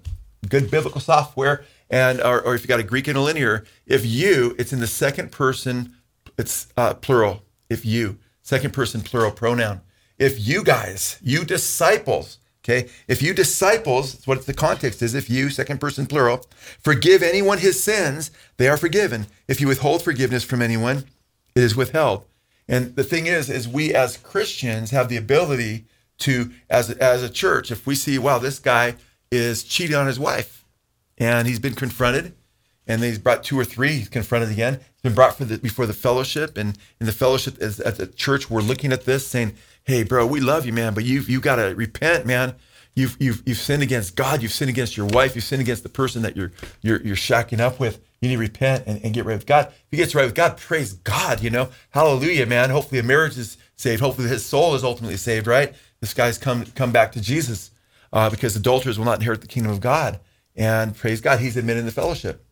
good 0.49 0.71
biblical 0.71 0.99
software, 0.99 1.63
and 1.91 2.21
or, 2.21 2.41
or 2.41 2.55
if 2.55 2.63
you 2.63 2.67
got 2.67 2.79
a 2.79 2.83
Greek 2.83 3.07
interlinear, 3.07 3.65
if 3.85 4.03
you, 4.03 4.55
it's 4.57 4.73
in 4.73 4.79
the 4.79 4.87
second 4.87 5.31
person, 5.31 5.93
it's 6.39 6.69
uh, 6.75 6.95
plural. 6.95 7.43
If 7.69 7.85
you, 7.85 8.17
second 8.41 8.73
person 8.73 9.01
plural 9.01 9.29
pronoun 9.29 9.81
if 10.19 10.45
you 10.45 10.63
guys, 10.63 11.17
you 11.21 11.45
disciples, 11.45 12.37
okay, 12.63 12.89
if 13.07 13.21
you 13.21 13.33
disciples, 13.33 14.21
what 14.27 14.45
the 14.45 14.53
context 14.53 15.01
is, 15.01 15.15
if 15.15 15.29
you, 15.29 15.49
second 15.49 15.79
person 15.79 16.05
plural, 16.05 16.45
forgive 16.79 17.23
anyone 17.23 17.57
his 17.57 17.81
sins, 17.81 18.29
they 18.57 18.67
are 18.67 18.77
forgiven. 18.77 19.27
If 19.47 19.59
you 19.61 19.67
withhold 19.67 20.03
forgiveness 20.03 20.43
from 20.43 20.61
anyone, 20.61 21.05
it 21.55 21.63
is 21.63 21.75
withheld. 21.75 22.25
And 22.67 22.95
the 22.95 23.03
thing 23.03 23.25
is, 23.25 23.49
is 23.49 23.67
we 23.67 23.95
as 23.95 24.17
Christians 24.17 24.91
have 24.91 25.09
the 25.09 25.17
ability 25.17 25.85
to, 26.19 26.51
as, 26.69 26.91
as 26.91 27.23
a 27.23 27.29
church, 27.29 27.71
if 27.71 27.87
we 27.87 27.95
see, 27.95 28.19
wow, 28.19 28.37
this 28.37 28.59
guy 28.59 28.95
is 29.31 29.63
cheating 29.63 29.95
on 29.95 30.05
his 30.05 30.19
wife 30.19 30.65
and 31.17 31.47
he's 31.47 31.59
been 31.59 31.75
confronted 31.75 32.33
and 32.89 33.03
then 33.03 33.09
he's 33.09 33.19
brought 33.19 33.43
two 33.43 33.57
or 33.57 33.63
three, 33.63 33.93
he's 33.93 34.09
confronted 34.09 34.49
again. 34.49 34.73
He's 34.73 35.01
been 35.03 35.13
brought 35.13 35.37
the, 35.37 35.59
before 35.59 35.85
the 35.85 35.93
fellowship. 35.93 36.57
And 36.57 36.75
in 36.99 37.05
the 37.05 37.11
fellowship, 37.11 37.59
as, 37.61 37.79
at 37.79 37.97
the 37.97 38.07
church, 38.07 38.49
we're 38.49 38.61
looking 38.61 38.91
at 38.91 39.05
this 39.05 39.27
saying, 39.27 39.53
hey, 39.83 40.01
bro, 40.01 40.25
we 40.25 40.39
love 40.39 40.65
you, 40.65 40.73
man, 40.73 40.95
but 40.95 41.05
you've 41.05 41.29
you 41.29 41.39
got 41.39 41.57
to 41.57 41.75
repent, 41.75 42.25
man. 42.25 42.55
You've, 42.95 43.15
you've, 43.19 43.43
you've 43.45 43.59
sinned 43.59 43.83
against 43.83 44.15
God. 44.15 44.41
You've 44.41 44.51
sinned 44.51 44.71
against 44.71 44.97
your 44.97 45.05
wife. 45.05 45.35
You've 45.35 45.45
sinned 45.45 45.61
against 45.61 45.83
the 45.83 45.89
person 45.89 46.23
that 46.23 46.35
you're, 46.35 46.51
you're, 46.81 46.99
you're 47.03 47.15
shacking 47.15 47.59
up 47.59 47.79
with. 47.79 48.01
You 48.21 48.29
need 48.29 48.35
to 48.35 48.41
repent 48.41 48.85
and, 48.87 48.99
and 49.05 49.13
get 49.13 49.23
right 49.23 49.35
with 49.35 49.45
God. 49.45 49.67
If 49.67 49.85
he 49.91 49.97
gets 49.97 50.15
right 50.15 50.25
with 50.25 50.33
God, 50.33 50.57
praise 50.57 50.93
God, 50.93 51.43
you 51.43 51.51
know, 51.51 51.69
hallelujah, 51.91 52.47
man. 52.47 52.71
Hopefully 52.71 52.99
a 52.99 53.03
marriage 53.03 53.37
is 53.37 53.57
saved. 53.75 54.01
Hopefully 54.01 54.27
his 54.27 54.43
soul 54.43 54.73
is 54.73 54.83
ultimately 54.83 55.15
saved, 55.15 55.45
right? 55.45 55.75
This 56.01 56.15
guy's 56.15 56.39
come, 56.39 56.65
come 56.65 56.91
back 56.91 57.11
to 57.11 57.21
Jesus 57.21 57.69
uh, 58.11 58.31
because 58.31 58.55
adulterers 58.55 58.97
will 58.97 59.05
not 59.05 59.19
inherit 59.19 59.41
the 59.41 59.47
kingdom 59.47 59.71
of 59.71 59.79
God. 59.79 60.19
And 60.55 60.95
praise 60.95 61.21
God, 61.21 61.39
he's 61.39 61.55
admitted 61.55 61.81
in 61.81 61.85
the 61.85 61.91
fellowship. 61.91 62.43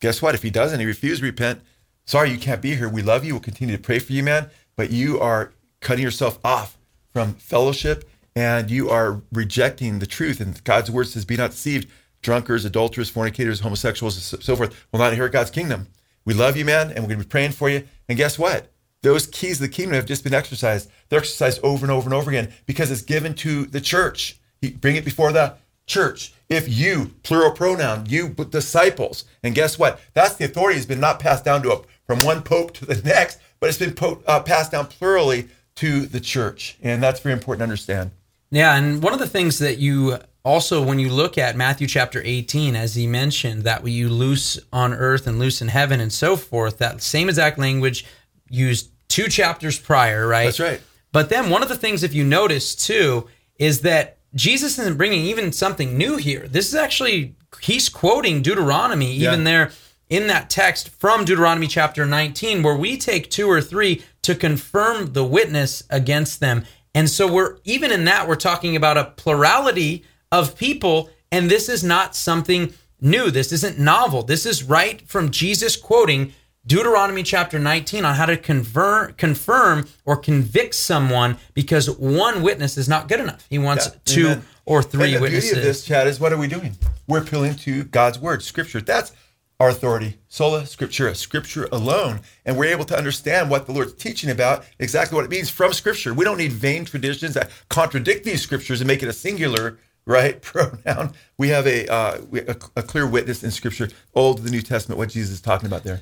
Guess 0.00 0.22
what? 0.22 0.34
If 0.34 0.42
he 0.42 0.50
doesn't, 0.50 0.80
he 0.80 0.86
refuses 0.86 1.20
to 1.20 1.26
repent. 1.26 1.60
Sorry, 2.04 2.30
you 2.30 2.38
can't 2.38 2.62
be 2.62 2.74
here. 2.74 2.88
We 2.88 3.02
love 3.02 3.24
you. 3.24 3.34
We'll 3.34 3.42
continue 3.42 3.76
to 3.76 3.82
pray 3.82 3.98
for 3.98 4.12
you, 4.12 4.22
man. 4.22 4.50
But 4.76 4.90
you 4.90 5.20
are 5.20 5.52
cutting 5.80 6.02
yourself 6.02 6.38
off 6.44 6.76
from 7.12 7.34
fellowship 7.34 8.08
and 8.34 8.70
you 8.70 8.88
are 8.90 9.22
rejecting 9.32 9.98
the 9.98 10.06
truth. 10.06 10.40
And 10.40 10.62
God's 10.64 10.90
word 10.90 11.08
says, 11.08 11.24
Be 11.24 11.36
not 11.36 11.50
deceived. 11.50 11.88
Drunkards, 12.22 12.64
adulterers, 12.64 13.10
fornicators, 13.10 13.60
homosexuals, 13.60 14.32
and 14.32 14.42
so 14.42 14.54
forth 14.54 14.86
will 14.92 14.98
not 14.98 15.12
inherit 15.12 15.32
God's 15.32 15.50
kingdom. 15.50 15.88
We 16.26 16.34
love 16.34 16.56
you, 16.56 16.66
man, 16.66 16.90
and 16.90 16.98
we're 16.98 17.08
going 17.08 17.18
to 17.18 17.24
be 17.24 17.30
praying 17.30 17.52
for 17.52 17.70
you. 17.70 17.88
And 18.08 18.18
guess 18.18 18.38
what? 18.38 18.70
Those 19.02 19.26
keys 19.26 19.56
of 19.56 19.62
the 19.62 19.74
kingdom 19.74 19.94
have 19.94 20.04
just 20.04 20.22
been 20.22 20.34
exercised. 20.34 20.90
They're 21.08 21.20
exercised 21.20 21.60
over 21.62 21.84
and 21.84 21.90
over 21.90 22.06
and 22.06 22.14
over 22.14 22.30
again 22.30 22.52
because 22.66 22.90
it's 22.90 23.00
given 23.02 23.34
to 23.36 23.64
the 23.64 23.80
church. 23.80 24.38
bring 24.60 24.96
it 24.96 25.04
before 25.04 25.32
the 25.32 25.54
church. 25.90 26.32
If 26.48 26.68
you, 26.68 27.12
plural 27.22 27.52
pronoun, 27.52 28.06
you 28.08 28.30
disciples. 28.30 29.24
And 29.42 29.54
guess 29.54 29.78
what? 29.78 30.00
That's 30.14 30.34
the 30.34 30.46
authority 30.46 30.76
has 30.76 30.86
been 30.86 31.00
not 31.00 31.20
passed 31.20 31.44
down 31.44 31.62
to 31.62 31.72
a, 31.72 31.82
from 32.06 32.20
one 32.20 32.42
pope 32.42 32.72
to 32.74 32.86
the 32.86 33.00
next, 33.04 33.38
but 33.60 33.68
it's 33.68 33.78
been 33.78 33.94
po- 33.94 34.22
uh, 34.26 34.40
passed 34.40 34.72
down 34.72 34.86
plurally 34.86 35.48
to 35.76 36.06
the 36.06 36.20
church. 36.20 36.78
And 36.82 37.02
that's 37.02 37.20
very 37.20 37.32
important 37.34 37.60
to 37.60 37.64
understand. 37.64 38.10
Yeah. 38.50 38.74
And 38.74 39.02
one 39.02 39.12
of 39.12 39.18
the 39.18 39.28
things 39.28 39.58
that 39.58 39.78
you 39.78 40.18
also, 40.44 40.82
when 40.82 40.98
you 40.98 41.10
look 41.10 41.36
at 41.36 41.56
Matthew 41.56 41.86
chapter 41.86 42.22
18, 42.24 42.74
as 42.74 42.94
he 42.94 43.06
mentioned, 43.06 43.64
that 43.64 43.86
you 43.86 44.08
loose 44.08 44.58
on 44.72 44.92
earth 44.94 45.26
and 45.26 45.38
loose 45.38 45.60
in 45.60 45.68
heaven 45.68 46.00
and 46.00 46.12
so 46.12 46.36
forth, 46.36 46.78
that 46.78 47.02
same 47.02 47.28
exact 47.28 47.58
language 47.58 48.06
used 48.48 48.90
two 49.08 49.28
chapters 49.28 49.78
prior, 49.78 50.26
right? 50.26 50.46
That's 50.46 50.60
right. 50.60 50.80
But 51.12 51.28
then 51.28 51.50
one 51.50 51.62
of 51.62 51.68
the 51.68 51.76
things, 51.76 52.02
if 52.02 52.14
you 52.14 52.24
notice 52.24 52.74
too, 52.74 53.28
is 53.58 53.82
that 53.82 54.18
Jesus 54.34 54.78
isn't 54.78 54.96
bringing 54.96 55.24
even 55.24 55.52
something 55.52 55.96
new 55.98 56.16
here. 56.16 56.46
This 56.48 56.68
is 56.68 56.74
actually, 56.74 57.34
he's 57.60 57.88
quoting 57.88 58.42
Deuteronomy, 58.42 59.12
even 59.12 59.40
Yeah. 59.40 59.44
there 59.44 59.70
in 60.08 60.26
that 60.28 60.50
text 60.50 60.88
from 60.98 61.24
Deuteronomy 61.24 61.66
chapter 61.66 62.04
19, 62.06 62.62
where 62.62 62.76
we 62.76 62.96
take 62.96 63.30
two 63.30 63.48
or 63.50 63.60
three 63.60 64.02
to 64.22 64.34
confirm 64.34 65.12
the 65.12 65.24
witness 65.24 65.82
against 65.90 66.40
them. 66.40 66.64
And 66.94 67.08
so 67.08 67.26
we're, 67.26 67.56
even 67.64 67.92
in 67.92 68.04
that, 68.06 68.26
we're 68.28 68.34
talking 68.36 68.74
about 68.76 68.98
a 68.98 69.04
plurality 69.04 70.04
of 70.32 70.56
people. 70.56 71.10
And 71.30 71.48
this 71.50 71.68
is 71.68 71.84
not 71.84 72.16
something 72.16 72.74
new. 73.00 73.30
This 73.30 73.52
isn't 73.52 73.78
novel. 73.78 74.22
This 74.24 74.44
is 74.44 74.64
right 74.64 75.00
from 75.08 75.30
Jesus 75.30 75.76
quoting 75.76 76.32
Deuteronomy 76.66 77.22
chapter 77.22 77.58
19 77.58 78.04
on 78.04 78.14
how 78.14 78.26
to 78.26 78.36
convert, 78.36 79.16
confirm 79.16 79.88
or 80.04 80.16
convict 80.16 80.74
someone 80.74 81.38
because 81.54 81.88
one 81.88 82.42
witness 82.42 82.76
is 82.76 82.88
not 82.88 83.08
good 83.08 83.18
enough. 83.20 83.46
He 83.48 83.58
wants 83.58 83.86
Yeah, 83.86 83.92
two 84.04 84.26
amen. 84.26 84.42
or 84.66 84.82
three 84.82 85.04
and 85.06 85.16
the 85.16 85.20
witnesses. 85.20 85.50
beauty 85.52 85.60
of 85.60 85.66
this, 85.66 85.84
Chad, 85.84 86.06
is 86.06 86.20
what 86.20 86.32
are 86.32 86.36
we 86.36 86.48
doing? 86.48 86.76
We're 87.08 87.20
appealing 87.22 87.54
to 87.56 87.84
God's 87.84 88.18
word, 88.18 88.42
Scripture. 88.42 88.80
That's 88.82 89.12
our 89.58 89.68
authority, 89.70 90.18
sola 90.28 90.62
scriptura, 90.62 91.14
Scripture 91.16 91.68
alone, 91.72 92.20
and 92.46 92.56
we're 92.56 92.66
able 92.72 92.84
to 92.86 92.96
understand 92.96 93.50
what 93.50 93.66
the 93.66 93.72
Lord's 93.72 93.92
teaching 93.92 94.30
about, 94.30 94.64
exactly 94.78 95.16
what 95.16 95.24
it 95.24 95.30
means 95.30 95.50
from 95.50 95.72
Scripture. 95.74 96.14
We 96.14 96.24
don't 96.24 96.38
need 96.38 96.52
vain 96.52 96.84
traditions 96.84 97.34
that 97.34 97.50
contradict 97.68 98.24
these 98.24 98.40
Scriptures 98.42 98.80
and 98.80 98.88
make 98.88 99.02
it 99.02 99.08
a 99.08 99.12
singular 99.12 99.78
right 100.06 100.40
pronoun. 100.42 101.14
We 101.38 101.48
have 101.48 101.66
a 101.66 101.86
uh, 101.90 102.20
a, 102.34 102.56
a 102.76 102.82
clear 102.82 103.06
witness 103.06 103.42
in 103.42 103.50
Scripture, 103.50 103.88
Old 104.14 104.36
to 104.38 104.42
the 104.42 104.50
New 104.50 104.62
Testament, 104.62 104.98
what 104.98 105.08
Jesus 105.08 105.32
is 105.32 105.40
talking 105.40 105.66
about 105.66 105.84
there. 105.84 106.00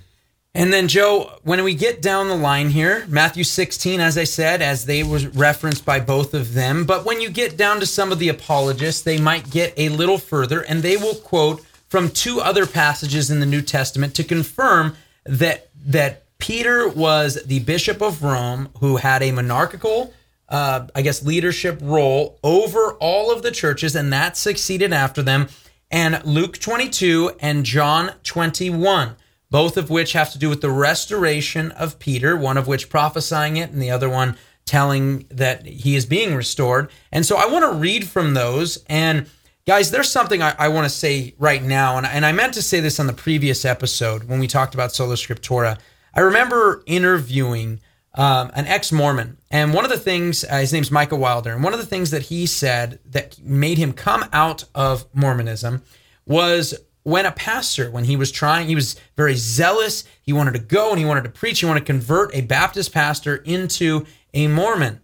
And 0.54 0.72
then, 0.72 0.88
Joe, 0.88 1.38
when 1.42 1.62
we 1.62 1.74
get 1.74 2.02
down 2.02 2.28
the 2.28 2.36
line 2.36 2.70
here, 2.70 3.06
Matthew 3.08 3.44
16, 3.44 4.00
as 4.00 4.18
I 4.18 4.24
said, 4.24 4.60
as 4.60 4.86
they 4.86 5.02
was 5.02 5.26
referenced 5.26 5.84
by 5.84 6.00
both 6.00 6.34
of 6.34 6.54
them. 6.54 6.84
But 6.84 7.04
when 7.04 7.20
you 7.20 7.30
get 7.30 7.56
down 7.56 7.80
to 7.80 7.86
some 7.86 8.10
of 8.10 8.18
the 8.18 8.30
apologists, 8.30 9.02
they 9.02 9.20
might 9.20 9.50
get 9.50 9.74
a 9.76 9.90
little 9.90 10.18
further 10.18 10.62
and 10.62 10.82
they 10.82 10.96
will 10.96 11.14
quote 11.14 11.64
from 11.88 12.10
two 12.10 12.40
other 12.40 12.66
passages 12.66 13.30
in 13.30 13.40
the 13.40 13.46
New 13.46 13.62
Testament 13.62 14.14
to 14.16 14.24
confirm 14.24 14.96
that 15.24 15.68
that 15.86 16.24
Peter 16.38 16.88
was 16.88 17.42
the 17.44 17.60
bishop 17.60 18.02
of 18.02 18.22
Rome 18.22 18.68
who 18.80 18.96
had 18.96 19.22
a 19.22 19.32
monarchical 19.32 20.12
uh, 20.48 20.86
I 20.94 21.02
guess, 21.02 21.22
leadership 21.22 21.78
role 21.82 22.38
over 22.42 22.94
all 22.94 23.30
of 23.30 23.42
the 23.42 23.50
churches, 23.50 23.94
and 23.94 24.12
that 24.12 24.36
succeeded 24.36 24.92
after 24.92 25.22
them. 25.22 25.48
And 25.90 26.24
Luke 26.24 26.58
22 26.58 27.32
and 27.40 27.64
John 27.64 28.12
21, 28.24 29.16
both 29.50 29.76
of 29.76 29.90
which 29.90 30.12
have 30.12 30.32
to 30.32 30.38
do 30.38 30.48
with 30.48 30.60
the 30.60 30.70
restoration 30.70 31.70
of 31.72 31.98
Peter, 31.98 32.36
one 32.36 32.58
of 32.58 32.66
which 32.66 32.90
prophesying 32.90 33.56
it, 33.56 33.70
and 33.70 33.80
the 33.80 33.90
other 33.90 34.08
one 34.08 34.36
telling 34.66 35.26
that 35.30 35.64
he 35.66 35.96
is 35.96 36.04
being 36.04 36.34
restored. 36.34 36.90
And 37.10 37.24
so 37.24 37.36
I 37.36 37.46
want 37.46 37.64
to 37.64 37.78
read 37.78 38.06
from 38.06 38.34
those. 38.34 38.84
And 38.86 39.26
guys, 39.66 39.90
there's 39.90 40.10
something 40.10 40.42
I, 40.42 40.54
I 40.58 40.68
want 40.68 40.84
to 40.84 40.90
say 40.90 41.34
right 41.38 41.62
now. 41.62 41.96
And, 41.96 42.06
and 42.06 42.26
I 42.26 42.32
meant 42.32 42.54
to 42.54 42.62
say 42.62 42.80
this 42.80 43.00
on 43.00 43.06
the 43.06 43.14
previous 43.14 43.64
episode 43.64 44.24
when 44.24 44.38
we 44.38 44.46
talked 44.46 44.74
about 44.74 44.92
Sola 44.92 45.14
Scriptura. 45.14 45.78
I 46.14 46.20
remember 46.20 46.82
interviewing 46.86 47.80
um, 48.14 48.50
an 48.54 48.66
ex 48.66 48.92
Mormon. 48.92 49.38
And 49.50 49.72
one 49.72 49.84
of 49.84 49.90
the 49.90 49.98
things, 49.98 50.44
uh, 50.44 50.56
his 50.58 50.72
name's 50.72 50.90
Micah 50.90 51.16
Wilder, 51.16 51.54
and 51.54 51.64
one 51.64 51.72
of 51.72 51.78
the 51.78 51.86
things 51.86 52.10
that 52.10 52.22
he 52.22 52.44
said 52.46 52.98
that 53.06 53.38
made 53.40 53.78
him 53.78 53.92
come 53.92 54.26
out 54.32 54.64
of 54.74 55.06
Mormonism 55.14 55.82
was 56.26 56.74
when 57.08 57.24
a 57.24 57.32
pastor, 57.32 57.90
when 57.90 58.04
he 58.04 58.16
was 58.16 58.30
trying, 58.30 58.68
he 58.68 58.74
was 58.74 58.94
very 59.16 59.34
zealous. 59.34 60.04
He 60.20 60.34
wanted 60.34 60.52
to 60.52 60.58
go 60.58 60.90
and 60.90 60.98
he 60.98 61.06
wanted 61.06 61.24
to 61.24 61.30
preach. 61.30 61.60
He 61.60 61.66
wanted 61.66 61.80
to 61.80 61.86
convert 61.86 62.34
a 62.34 62.42
Baptist 62.42 62.92
pastor 62.92 63.36
into 63.36 64.04
a 64.34 64.46
Mormon. 64.46 65.00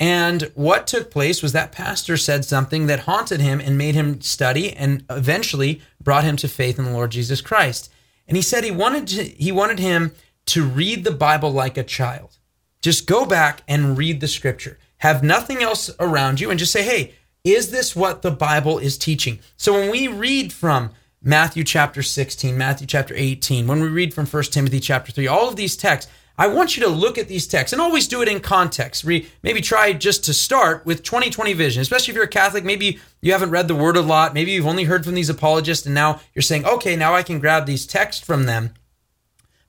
And 0.00 0.50
what 0.56 0.88
took 0.88 1.12
place 1.12 1.42
was 1.42 1.52
that 1.52 1.70
pastor 1.70 2.16
said 2.16 2.44
something 2.44 2.88
that 2.88 3.00
haunted 3.00 3.40
him 3.40 3.60
and 3.60 3.78
made 3.78 3.94
him 3.94 4.20
study 4.20 4.72
and 4.72 5.04
eventually 5.08 5.80
brought 6.02 6.24
him 6.24 6.34
to 6.38 6.48
faith 6.48 6.76
in 6.76 6.86
the 6.86 6.90
Lord 6.90 7.12
Jesus 7.12 7.40
Christ. 7.40 7.88
And 8.26 8.36
he 8.36 8.42
said 8.42 8.64
he 8.64 8.72
wanted 8.72 9.06
to, 9.06 9.22
he 9.22 9.52
wanted 9.52 9.78
him 9.78 10.10
to 10.46 10.64
read 10.64 11.04
the 11.04 11.12
Bible 11.12 11.52
like 11.52 11.78
a 11.78 11.84
child. 11.84 12.36
Just 12.82 13.06
go 13.06 13.24
back 13.24 13.62
and 13.68 13.96
read 13.96 14.20
the 14.20 14.26
scripture. 14.26 14.76
Have 14.98 15.22
nothing 15.22 15.62
else 15.62 15.88
around 16.00 16.40
you 16.40 16.50
and 16.50 16.58
just 16.58 16.72
say, 16.72 16.82
"Hey, 16.82 17.14
is 17.44 17.70
this 17.70 17.94
what 17.94 18.22
the 18.22 18.32
Bible 18.32 18.78
is 18.80 18.98
teaching?" 18.98 19.38
So 19.56 19.74
when 19.74 19.88
we 19.88 20.08
read 20.08 20.52
from 20.52 20.90
Matthew 21.26 21.64
chapter 21.64 22.02
16, 22.02 22.58
Matthew 22.58 22.86
chapter 22.86 23.14
18, 23.16 23.66
when 23.66 23.80
we 23.80 23.88
read 23.88 24.12
from 24.12 24.26
1 24.26 24.42
Timothy 24.44 24.78
chapter 24.78 25.10
3, 25.10 25.26
all 25.26 25.48
of 25.48 25.56
these 25.56 25.74
texts, 25.74 26.12
I 26.36 26.48
want 26.48 26.76
you 26.76 26.82
to 26.82 26.90
look 26.90 27.16
at 27.16 27.28
these 27.28 27.46
texts 27.46 27.72
and 27.72 27.80
always 27.80 28.06
do 28.06 28.20
it 28.20 28.28
in 28.28 28.40
context. 28.40 29.06
Maybe 29.06 29.62
try 29.62 29.94
just 29.94 30.22
to 30.24 30.34
start 30.34 30.84
with 30.84 31.02
2020 31.02 31.54
vision, 31.54 31.80
especially 31.80 32.12
if 32.12 32.16
you're 32.16 32.24
a 32.24 32.28
Catholic. 32.28 32.62
Maybe 32.62 33.00
you 33.22 33.32
haven't 33.32 33.52
read 33.52 33.68
the 33.68 33.74
word 33.74 33.96
a 33.96 34.02
lot. 34.02 34.34
Maybe 34.34 34.50
you've 34.50 34.66
only 34.66 34.84
heard 34.84 35.02
from 35.02 35.14
these 35.14 35.30
apologists 35.30 35.86
and 35.86 35.94
now 35.94 36.20
you're 36.34 36.42
saying, 36.42 36.66
okay, 36.66 36.94
now 36.94 37.14
I 37.14 37.22
can 37.22 37.38
grab 37.38 37.64
these 37.64 37.86
texts 37.86 38.22
from 38.22 38.44
them. 38.44 38.74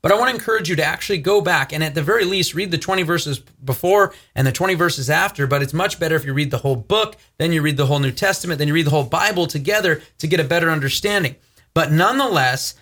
But 0.02 0.12
I 0.12 0.20
want 0.20 0.30
to 0.30 0.36
encourage 0.36 0.70
you 0.70 0.76
to 0.76 0.84
actually 0.84 1.20
go 1.20 1.40
back 1.40 1.72
and 1.72 1.84
at 1.84 1.96
the 1.96 2.04
very 2.04 2.26
least 2.26 2.54
read 2.54 2.70
the 2.70 2.78
20 2.78 3.04
verses 3.04 3.40
before 3.40 4.14
and 4.36 4.46
the 4.46 4.52
20 4.52 4.74
verses 4.76 5.10
after. 5.10 5.48
But 5.48 5.64
it's 5.64 5.74
much 5.74 6.00
better 6.00 6.16
if 6.16 6.26
you 6.26 6.34
read 6.34 6.52
the 6.52 6.60
whole 6.60 6.76
book, 6.76 7.16
then 7.38 7.54
you 7.54 7.62
read 7.62 7.78
the 7.78 7.86
whole 7.86 8.00
New 8.00 8.12
Testament, 8.12 8.60
then 8.60 8.68
you 8.68 8.74
read 8.74 8.86
the 8.86 8.92
whole 8.92 9.06
Bible 9.06 9.48
together 9.48 10.04
to 10.18 10.28
get 10.28 10.40
a 10.40 10.44
better 10.44 10.70
understanding. 10.70 11.38
But 11.76 11.92
nonetheless, 11.92 12.74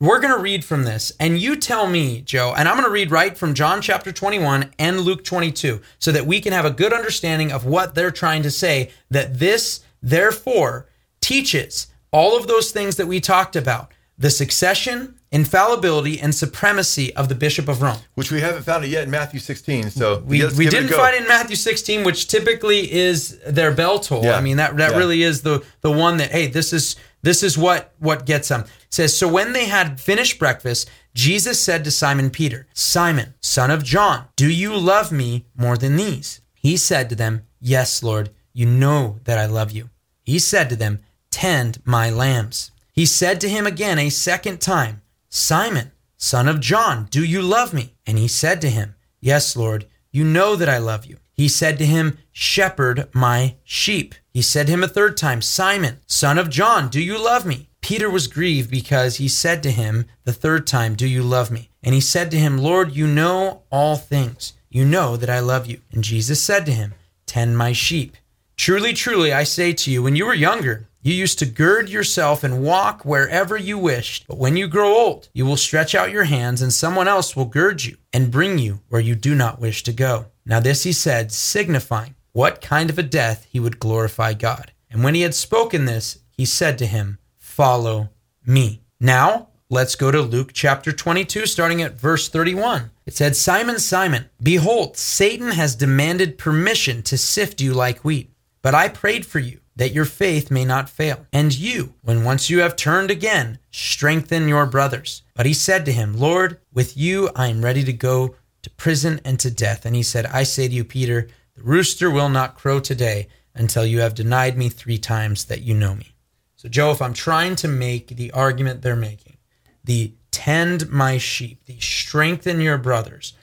we're 0.00 0.18
going 0.18 0.34
to 0.34 0.42
read 0.42 0.64
from 0.64 0.82
this. 0.84 1.12
And 1.20 1.38
you 1.38 1.54
tell 1.56 1.86
me, 1.86 2.22
Joe, 2.22 2.54
and 2.56 2.68
I'm 2.68 2.74
going 2.74 2.86
to 2.86 2.90
read 2.90 3.10
right 3.12 3.36
from 3.36 3.52
John 3.54 3.82
chapter 3.82 4.10
21 4.10 4.72
and 4.78 5.00
Luke 5.00 5.22
22 5.22 5.80
so 5.98 6.10
that 6.10 6.26
we 6.26 6.40
can 6.40 6.52
have 6.54 6.64
a 6.64 6.70
good 6.70 6.92
understanding 6.94 7.52
of 7.52 7.66
what 7.66 7.94
they're 7.94 8.10
trying 8.10 8.42
to 8.42 8.50
say. 8.50 8.90
That 9.10 9.38
this, 9.38 9.80
therefore, 10.02 10.86
teaches 11.20 11.88
all 12.12 12.36
of 12.36 12.46
those 12.48 12.72
things 12.72 12.96
that 12.96 13.06
we 13.06 13.20
talked 13.20 13.54
about 13.54 13.92
the 14.16 14.30
succession, 14.30 15.14
infallibility, 15.32 16.20
and 16.20 16.34
supremacy 16.34 17.14
of 17.16 17.30
the 17.30 17.34
Bishop 17.34 17.68
of 17.68 17.80
Rome. 17.80 17.96
Which 18.16 18.30
we 18.30 18.40
haven't 18.42 18.64
found 18.64 18.84
it 18.84 18.88
yet 18.88 19.04
in 19.04 19.10
Matthew 19.10 19.40
16. 19.40 19.90
So 19.90 20.18
We, 20.26 20.26
we 20.26 20.38
give 20.38 20.58
it 20.58 20.66
a 20.66 20.70
didn't 20.70 20.90
find 20.90 21.14
it 21.14 21.22
in 21.22 21.28
Matthew 21.28 21.56
16, 21.56 22.04
which 22.04 22.28
typically 22.28 22.90
is 22.92 23.38
their 23.46 23.72
bell 23.72 23.98
toll. 23.98 24.24
Yeah. 24.24 24.36
I 24.36 24.40
mean 24.42 24.56
that 24.58 24.76
that 24.78 24.92
Yeah. 24.92 24.98
really 24.98 25.22
is 25.22 25.42
the 25.42 25.64
the 25.82 25.90
one 25.90 26.18
that 26.18 26.30
hey 26.32 26.46
this 26.48 26.72
is 26.74 26.96
this 27.22 27.42
is 27.42 27.58
what 27.58 27.94
what 27.98 28.26
gets 28.26 28.48
them. 28.48 28.62
It 28.62 28.70
says 28.90 29.16
so 29.16 29.28
when 29.28 29.52
they 29.52 29.66
had 29.66 30.00
finished 30.00 30.38
breakfast, 30.38 30.90
Jesus 31.14 31.60
said 31.60 31.84
to 31.84 31.90
Simon 31.90 32.30
Peter, 32.30 32.66
Simon, 32.72 33.34
son 33.40 33.70
of 33.70 33.84
John, 33.84 34.26
do 34.36 34.48
you 34.48 34.76
love 34.76 35.12
me 35.12 35.46
more 35.56 35.76
than 35.76 35.96
these? 35.96 36.40
He 36.54 36.76
said 36.76 37.08
to 37.08 37.14
them, 37.14 37.42
Yes, 37.60 38.02
Lord, 38.02 38.30
you 38.52 38.66
know 38.66 39.18
that 39.24 39.38
I 39.38 39.46
love 39.46 39.70
you. 39.70 39.90
He 40.22 40.38
said 40.38 40.68
to 40.70 40.76
them, 40.76 41.00
Tend 41.30 41.80
my 41.84 42.10
lambs. 42.10 42.70
He 42.92 43.06
said 43.06 43.40
to 43.40 43.48
him 43.48 43.66
again 43.66 43.98
a 43.98 44.10
second 44.10 44.60
time, 44.60 45.02
Simon, 45.28 45.92
son 46.16 46.48
of 46.48 46.60
John, 46.60 47.06
do 47.10 47.24
you 47.24 47.40
love 47.40 47.72
me? 47.72 47.94
And 48.06 48.18
he 48.18 48.28
said 48.28 48.60
to 48.60 48.70
him, 48.70 48.94
Yes, 49.20 49.56
Lord, 49.56 49.86
you 50.10 50.24
know 50.24 50.56
that 50.56 50.68
I 50.68 50.78
love 50.78 51.06
you. 51.06 51.18
He 51.32 51.48
said 51.48 51.78
to 51.78 51.86
him, 51.86 52.18
Shepherd 52.32 53.08
my 53.14 53.56
sheep. 53.64 54.14
He 54.32 54.42
said 54.42 54.66
to 54.66 54.72
him 54.72 54.84
a 54.84 54.88
third 54.88 55.16
time, 55.16 55.42
Simon, 55.42 55.98
son 56.06 56.38
of 56.38 56.50
John, 56.50 56.88
do 56.88 57.00
you 57.00 57.22
love 57.22 57.44
me? 57.44 57.68
Peter 57.80 58.08
was 58.08 58.26
grieved 58.26 58.70
because 58.70 59.16
he 59.16 59.28
said 59.28 59.62
to 59.62 59.70
him 59.70 60.06
the 60.24 60.32
third 60.32 60.66
time, 60.66 60.94
Do 60.94 61.06
you 61.06 61.22
love 61.22 61.50
me? 61.50 61.70
And 61.82 61.94
he 61.94 62.00
said 62.00 62.30
to 62.30 62.38
him, 62.38 62.58
Lord, 62.58 62.92
you 62.92 63.06
know 63.06 63.62
all 63.70 63.96
things. 63.96 64.52
You 64.68 64.84
know 64.84 65.16
that 65.16 65.30
I 65.30 65.40
love 65.40 65.66
you. 65.66 65.80
And 65.90 66.04
Jesus 66.04 66.42
said 66.42 66.64
to 66.66 66.72
him, 66.72 66.94
Tend 67.26 67.58
my 67.58 67.72
sheep. 67.72 68.16
Truly, 68.56 68.92
truly, 68.92 69.32
I 69.32 69.44
say 69.44 69.72
to 69.72 69.90
you, 69.90 70.02
when 70.02 70.14
you 70.14 70.26
were 70.26 70.34
younger, 70.34 70.88
you 71.02 71.14
used 71.14 71.38
to 71.38 71.46
gird 71.46 71.88
yourself 71.88 72.44
and 72.44 72.62
walk 72.62 73.04
wherever 73.04 73.56
you 73.56 73.78
wished. 73.78 74.26
But 74.28 74.36
when 74.36 74.56
you 74.56 74.68
grow 74.68 74.94
old, 74.94 75.30
you 75.32 75.46
will 75.46 75.56
stretch 75.56 75.94
out 75.94 76.10
your 76.12 76.24
hands, 76.24 76.60
and 76.60 76.72
someone 76.72 77.08
else 77.08 77.34
will 77.34 77.46
gird 77.46 77.82
you 77.82 77.96
and 78.12 78.30
bring 78.30 78.58
you 78.58 78.80
where 78.90 79.00
you 79.00 79.14
do 79.14 79.34
not 79.34 79.60
wish 79.60 79.82
to 79.84 79.92
go. 79.92 80.26
Now, 80.44 80.60
this 80.60 80.82
he 80.82 80.92
said, 80.92 81.32
signifying 81.32 82.14
what 82.32 82.60
kind 82.60 82.90
of 82.90 82.98
a 82.98 83.02
death 83.02 83.46
he 83.50 83.60
would 83.60 83.80
glorify 83.80 84.34
God. 84.34 84.72
And 84.90 85.04
when 85.04 85.14
he 85.14 85.22
had 85.22 85.34
spoken 85.34 85.84
this, 85.84 86.18
he 86.30 86.44
said 86.44 86.78
to 86.78 86.86
him, 86.86 87.18
Follow 87.38 88.10
me. 88.46 88.82
Now, 88.98 89.48
let's 89.68 89.94
go 89.94 90.10
to 90.10 90.20
Luke 90.20 90.50
chapter 90.52 90.92
22, 90.92 91.46
starting 91.46 91.82
at 91.82 91.98
verse 91.98 92.28
31. 92.28 92.90
It 93.06 93.14
said, 93.14 93.36
Simon, 93.36 93.78
Simon, 93.78 94.30
behold, 94.42 94.96
Satan 94.96 95.52
has 95.52 95.74
demanded 95.74 96.38
permission 96.38 97.02
to 97.02 97.18
sift 97.18 97.60
you 97.60 97.74
like 97.74 98.04
wheat. 98.04 98.30
But 98.62 98.74
I 98.74 98.88
prayed 98.88 99.26
for 99.26 99.38
you 99.38 99.60
that 99.76 99.92
your 99.92 100.04
faith 100.04 100.50
may 100.50 100.64
not 100.64 100.90
fail. 100.90 101.26
And 101.32 101.56
you, 101.56 101.94
when 102.02 102.24
once 102.24 102.50
you 102.50 102.60
have 102.60 102.76
turned 102.76 103.10
again, 103.10 103.58
strengthen 103.70 104.48
your 104.48 104.66
brothers. 104.66 105.22
But 105.34 105.46
he 105.46 105.54
said 105.54 105.86
to 105.86 105.92
him, 105.92 106.18
Lord, 106.18 106.58
with 106.72 106.96
you 106.96 107.30
I 107.34 107.48
am 107.48 107.64
ready 107.64 107.82
to 107.84 107.92
go 107.92 108.34
to 108.62 108.70
prison 108.70 109.20
and 109.24 109.40
to 109.40 109.50
death. 109.50 109.86
And 109.86 109.96
he 109.96 110.02
said, 110.02 110.26
I 110.26 110.42
say 110.42 110.68
to 110.68 110.74
you, 110.74 110.84
Peter, 110.84 111.28
the 111.60 111.66
rooster 111.66 112.10
will 112.10 112.30
not 112.30 112.56
crow 112.56 112.80
today 112.80 113.28
until 113.54 113.84
you 113.84 114.00
have 114.00 114.14
denied 114.14 114.56
me 114.56 114.70
three 114.70 114.96
times 114.96 115.44
that 115.44 115.60
you 115.60 115.74
know 115.74 115.94
me. 115.94 116.14
So, 116.56 116.70
Joe, 116.70 116.90
if 116.90 117.02
I'm 117.02 117.12
trying 117.12 117.54
to 117.56 117.68
make 117.68 118.08
the 118.08 118.32
argument 118.32 118.80
they're 118.80 118.96
making, 118.96 119.36
the 119.84 120.14
tend 120.30 120.88
my 120.90 121.18
sheep, 121.18 121.64
the 121.66 121.78
strengthen 121.78 122.62
your 122.62 122.78
brothers, 122.78 123.34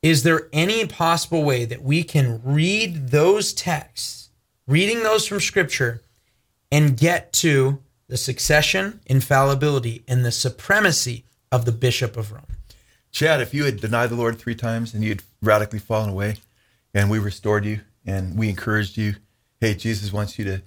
is 0.00 0.22
there 0.22 0.48
any 0.52 0.86
possible 0.86 1.44
way 1.44 1.66
that 1.66 1.82
we 1.82 2.02
can 2.02 2.40
read 2.42 3.08
those 3.08 3.52
texts, 3.52 4.30
reading 4.66 5.02
those 5.02 5.26
from 5.26 5.40
Scripture, 5.40 6.02
and 6.72 6.96
get 6.96 7.34
to 7.34 7.82
the 8.08 8.16
succession, 8.16 9.00
infallibility, 9.04 10.04
and 10.08 10.24
the 10.24 10.32
supremacy 10.32 11.24
of 11.52 11.66
the 11.66 11.72
Bishop 11.72 12.16
of 12.16 12.32
Rome? 12.32 12.56
Chad, 13.12 13.42
if 13.42 13.52
you 13.52 13.64
had 13.64 13.80
denied 13.80 14.08
the 14.08 14.16
Lord 14.16 14.38
three 14.38 14.54
times 14.54 14.94
and 14.94 15.02
you 15.02 15.10
had 15.10 15.22
radically 15.42 15.80
fallen 15.80 16.08
away, 16.08 16.36
and 16.94 17.10
we 17.10 17.18
restored 17.18 17.64
you 17.64 17.80
and 18.04 18.38
we 18.38 18.48
encouraged 18.48 18.96
you, 18.96 19.14
hey, 19.60 19.74
Jesus 19.74 20.12
wants 20.12 20.38
you 20.38 20.44
to 20.46 20.62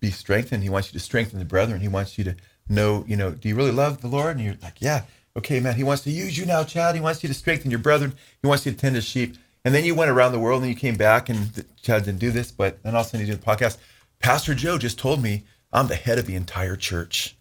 be 0.00 0.10
strengthened. 0.10 0.62
He 0.62 0.68
wants 0.68 0.92
you 0.92 0.98
to 0.98 1.04
strengthen 1.04 1.38
the 1.38 1.44
brethren. 1.44 1.80
He 1.80 1.88
wants 1.88 2.18
you 2.18 2.24
to 2.24 2.36
know, 2.68 3.04
you 3.06 3.16
know, 3.16 3.32
do 3.32 3.48
you 3.48 3.54
really 3.54 3.72
love 3.72 4.00
the 4.00 4.08
Lord? 4.08 4.36
And 4.36 4.44
you're 4.44 4.56
like, 4.62 4.80
yeah, 4.80 5.02
okay, 5.36 5.60
man. 5.60 5.74
He 5.74 5.84
wants 5.84 6.02
to 6.04 6.10
use 6.10 6.38
you 6.38 6.46
now, 6.46 6.64
Chad. 6.64 6.94
He 6.94 7.00
wants 7.00 7.22
you 7.22 7.28
to 7.28 7.34
strengthen 7.34 7.70
your 7.70 7.80
brethren. 7.80 8.14
He 8.40 8.48
wants 8.48 8.64
you 8.64 8.72
to 8.72 8.78
tend 8.78 8.94
his 8.94 9.04
sheep. 9.04 9.36
And 9.64 9.74
then 9.74 9.84
you 9.84 9.94
went 9.94 10.10
around 10.10 10.32
the 10.32 10.38
world 10.38 10.62
and 10.62 10.70
you 10.70 10.76
came 10.76 10.96
back 10.96 11.28
and 11.28 11.64
Chad 11.82 12.04
didn't 12.04 12.20
do 12.20 12.30
this, 12.30 12.50
but 12.50 12.82
then 12.82 12.94
all 12.94 13.00
of 13.00 13.06
a 13.06 13.10
sudden 13.10 13.26
you 13.26 13.32
did 13.32 13.42
the 13.42 13.46
podcast. 13.46 13.76
Pastor 14.20 14.54
Joe 14.54 14.78
just 14.78 14.98
told 14.98 15.22
me 15.22 15.44
I'm 15.72 15.88
the 15.88 15.96
head 15.96 16.18
of 16.18 16.26
the 16.26 16.36
entire 16.36 16.76
church. 16.76 17.36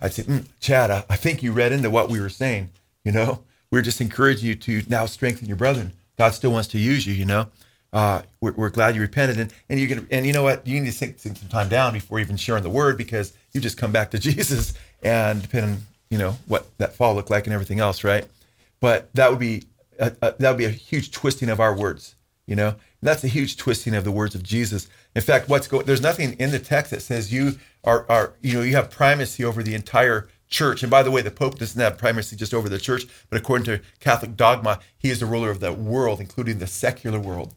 I'd 0.00 0.12
say, 0.12 0.22
mm, 0.22 0.46
Chad, 0.60 0.90
I, 0.90 1.04
I 1.10 1.16
think 1.16 1.42
you 1.42 1.52
read 1.52 1.72
into 1.72 1.90
what 1.90 2.10
we 2.10 2.20
were 2.20 2.28
saying. 2.28 2.70
You 3.04 3.12
know, 3.12 3.44
we're 3.70 3.82
just 3.82 4.00
encouraging 4.00 4.48
you 4.48 4.54
to 4.54 4.82
now 4.88 5.06
strengthen 5.06 5.48
your 5.48 5.56
brethren. 5.56 5.92
God 6.20 6.34
still 6.34 6.52
wants 6.52 6.68
to 6.68 6.78
use 6.78 7.06
you, 7.06 7.14
you 7.14 7.24
know. 7.24 7.46
Uh, 7.94 8.20
we're, 8.42 8.52
we're, 8.52 8.68
glad 8.68 8.94
you 8.94 9.00
repented, 9.00 9.40
and 9.40 9.50
and 9.70 9.80
you 9.80 9.88
can 9.88 10.06
and 10.10 10.26
you 10.26 10.34
know 10.34 10.42
what 10.42 10.66
you 10.66 10.78
need 10.78 10.92
to 10.92 10.98
take 10.98 11.18
some 11.18 11.34
time 11.48 11.70
down 11.70 11.94
before 11.94 12.20
even 12.20 12.36
sharing 12.36 12.62
the 12.62 12.68
word 12.68 12.98
because 12.98 13.32
you 13.52 13.60
just 13.62 13.78
come 13.78 13.90
back 13.90 14.10
to 14.10 14.18
Jesus 14.28 14.74
and 15.02 15.40
depending 15.40 15.78
you 16.10 16.18
know 16.18 16.36
what 16.46 16.66
that 16.76 16.92
fall 16.92 17.14
looked 17.14 17.30
like 17.30 17.46
and 17.46 17.54
everything 17.54 17.80
else, 17.80 18.04
right? 18.04 18.26
But 18.80 19.10
that 19.14 19.30
would 19.30 19.38
be 19.38 19.64
that 19.96 20.38
would 20.38 20.58
be 20.58 20.66
a 20.66 20.68
huge 20.68 21.10
twisting 21.10 21.48
of 21.48 21.58
our 21.58 21.74
words, 21.74 22.16
you 22.46 22.54
know. 22.54 22.68
And 22.68 23.08
that's 23.08 23.24
a 23.24 23.28
huge 23.28 23.56
twisting 23.56 23.94
of 23.94 24.04
the 24.04 24.12
words 24.12 24.34
of 24.34 24.42
Jesus. 24.42 24.88
In 25.16 25.22
fact, 25.22 25.48
what's 25.48 25.68
going 25.68 25.86
there's 25.86 26.02
nothing 26.02 26.34
in 26.34 26.50
the 26.50 26.58
text 26.58 26.90
that 26.90 27.00
says 27.00 27.32
you 27.32 27.58
are 27.82 28.04
are 28.10 28.34
you 28.42 28.52
know 28.52 28.60
you 28.60 28.76
have 28.76 28.90
primacy 28.90 29.42
over 29.42 29.62
the 29.62 29.74
entire 29.74 30.28
church. 30.50 30.82
And 30.82 30.90
by 30.90 31.02
the 31.02 31.10
way, 31.10 31.22
the 31.22 31.30
Pope 31.30 31.58
doesn't 31.58 31.80
have 31.80 31.96
primacy 31.96 32.36
just 32.36 32.52
over 32.52 32.68
the 32.68 32.78
church, 32.78 33.06
but 33.30 33.40
according 33.40 33.64
to 33.66 33.80
Catholic 34.00 34.36
dogma, 34.36 34.80
he 34.98 35.10
is 35.10 35.20
the 35.20 35.26
ruler 35.26 35.50
of 35.50 35.60
the 35.60 35.72
world, 35.72 36.20
including 36.20 36.58
the 36.58 36.66
secular 36.66 37.18
world. 37.18 37.54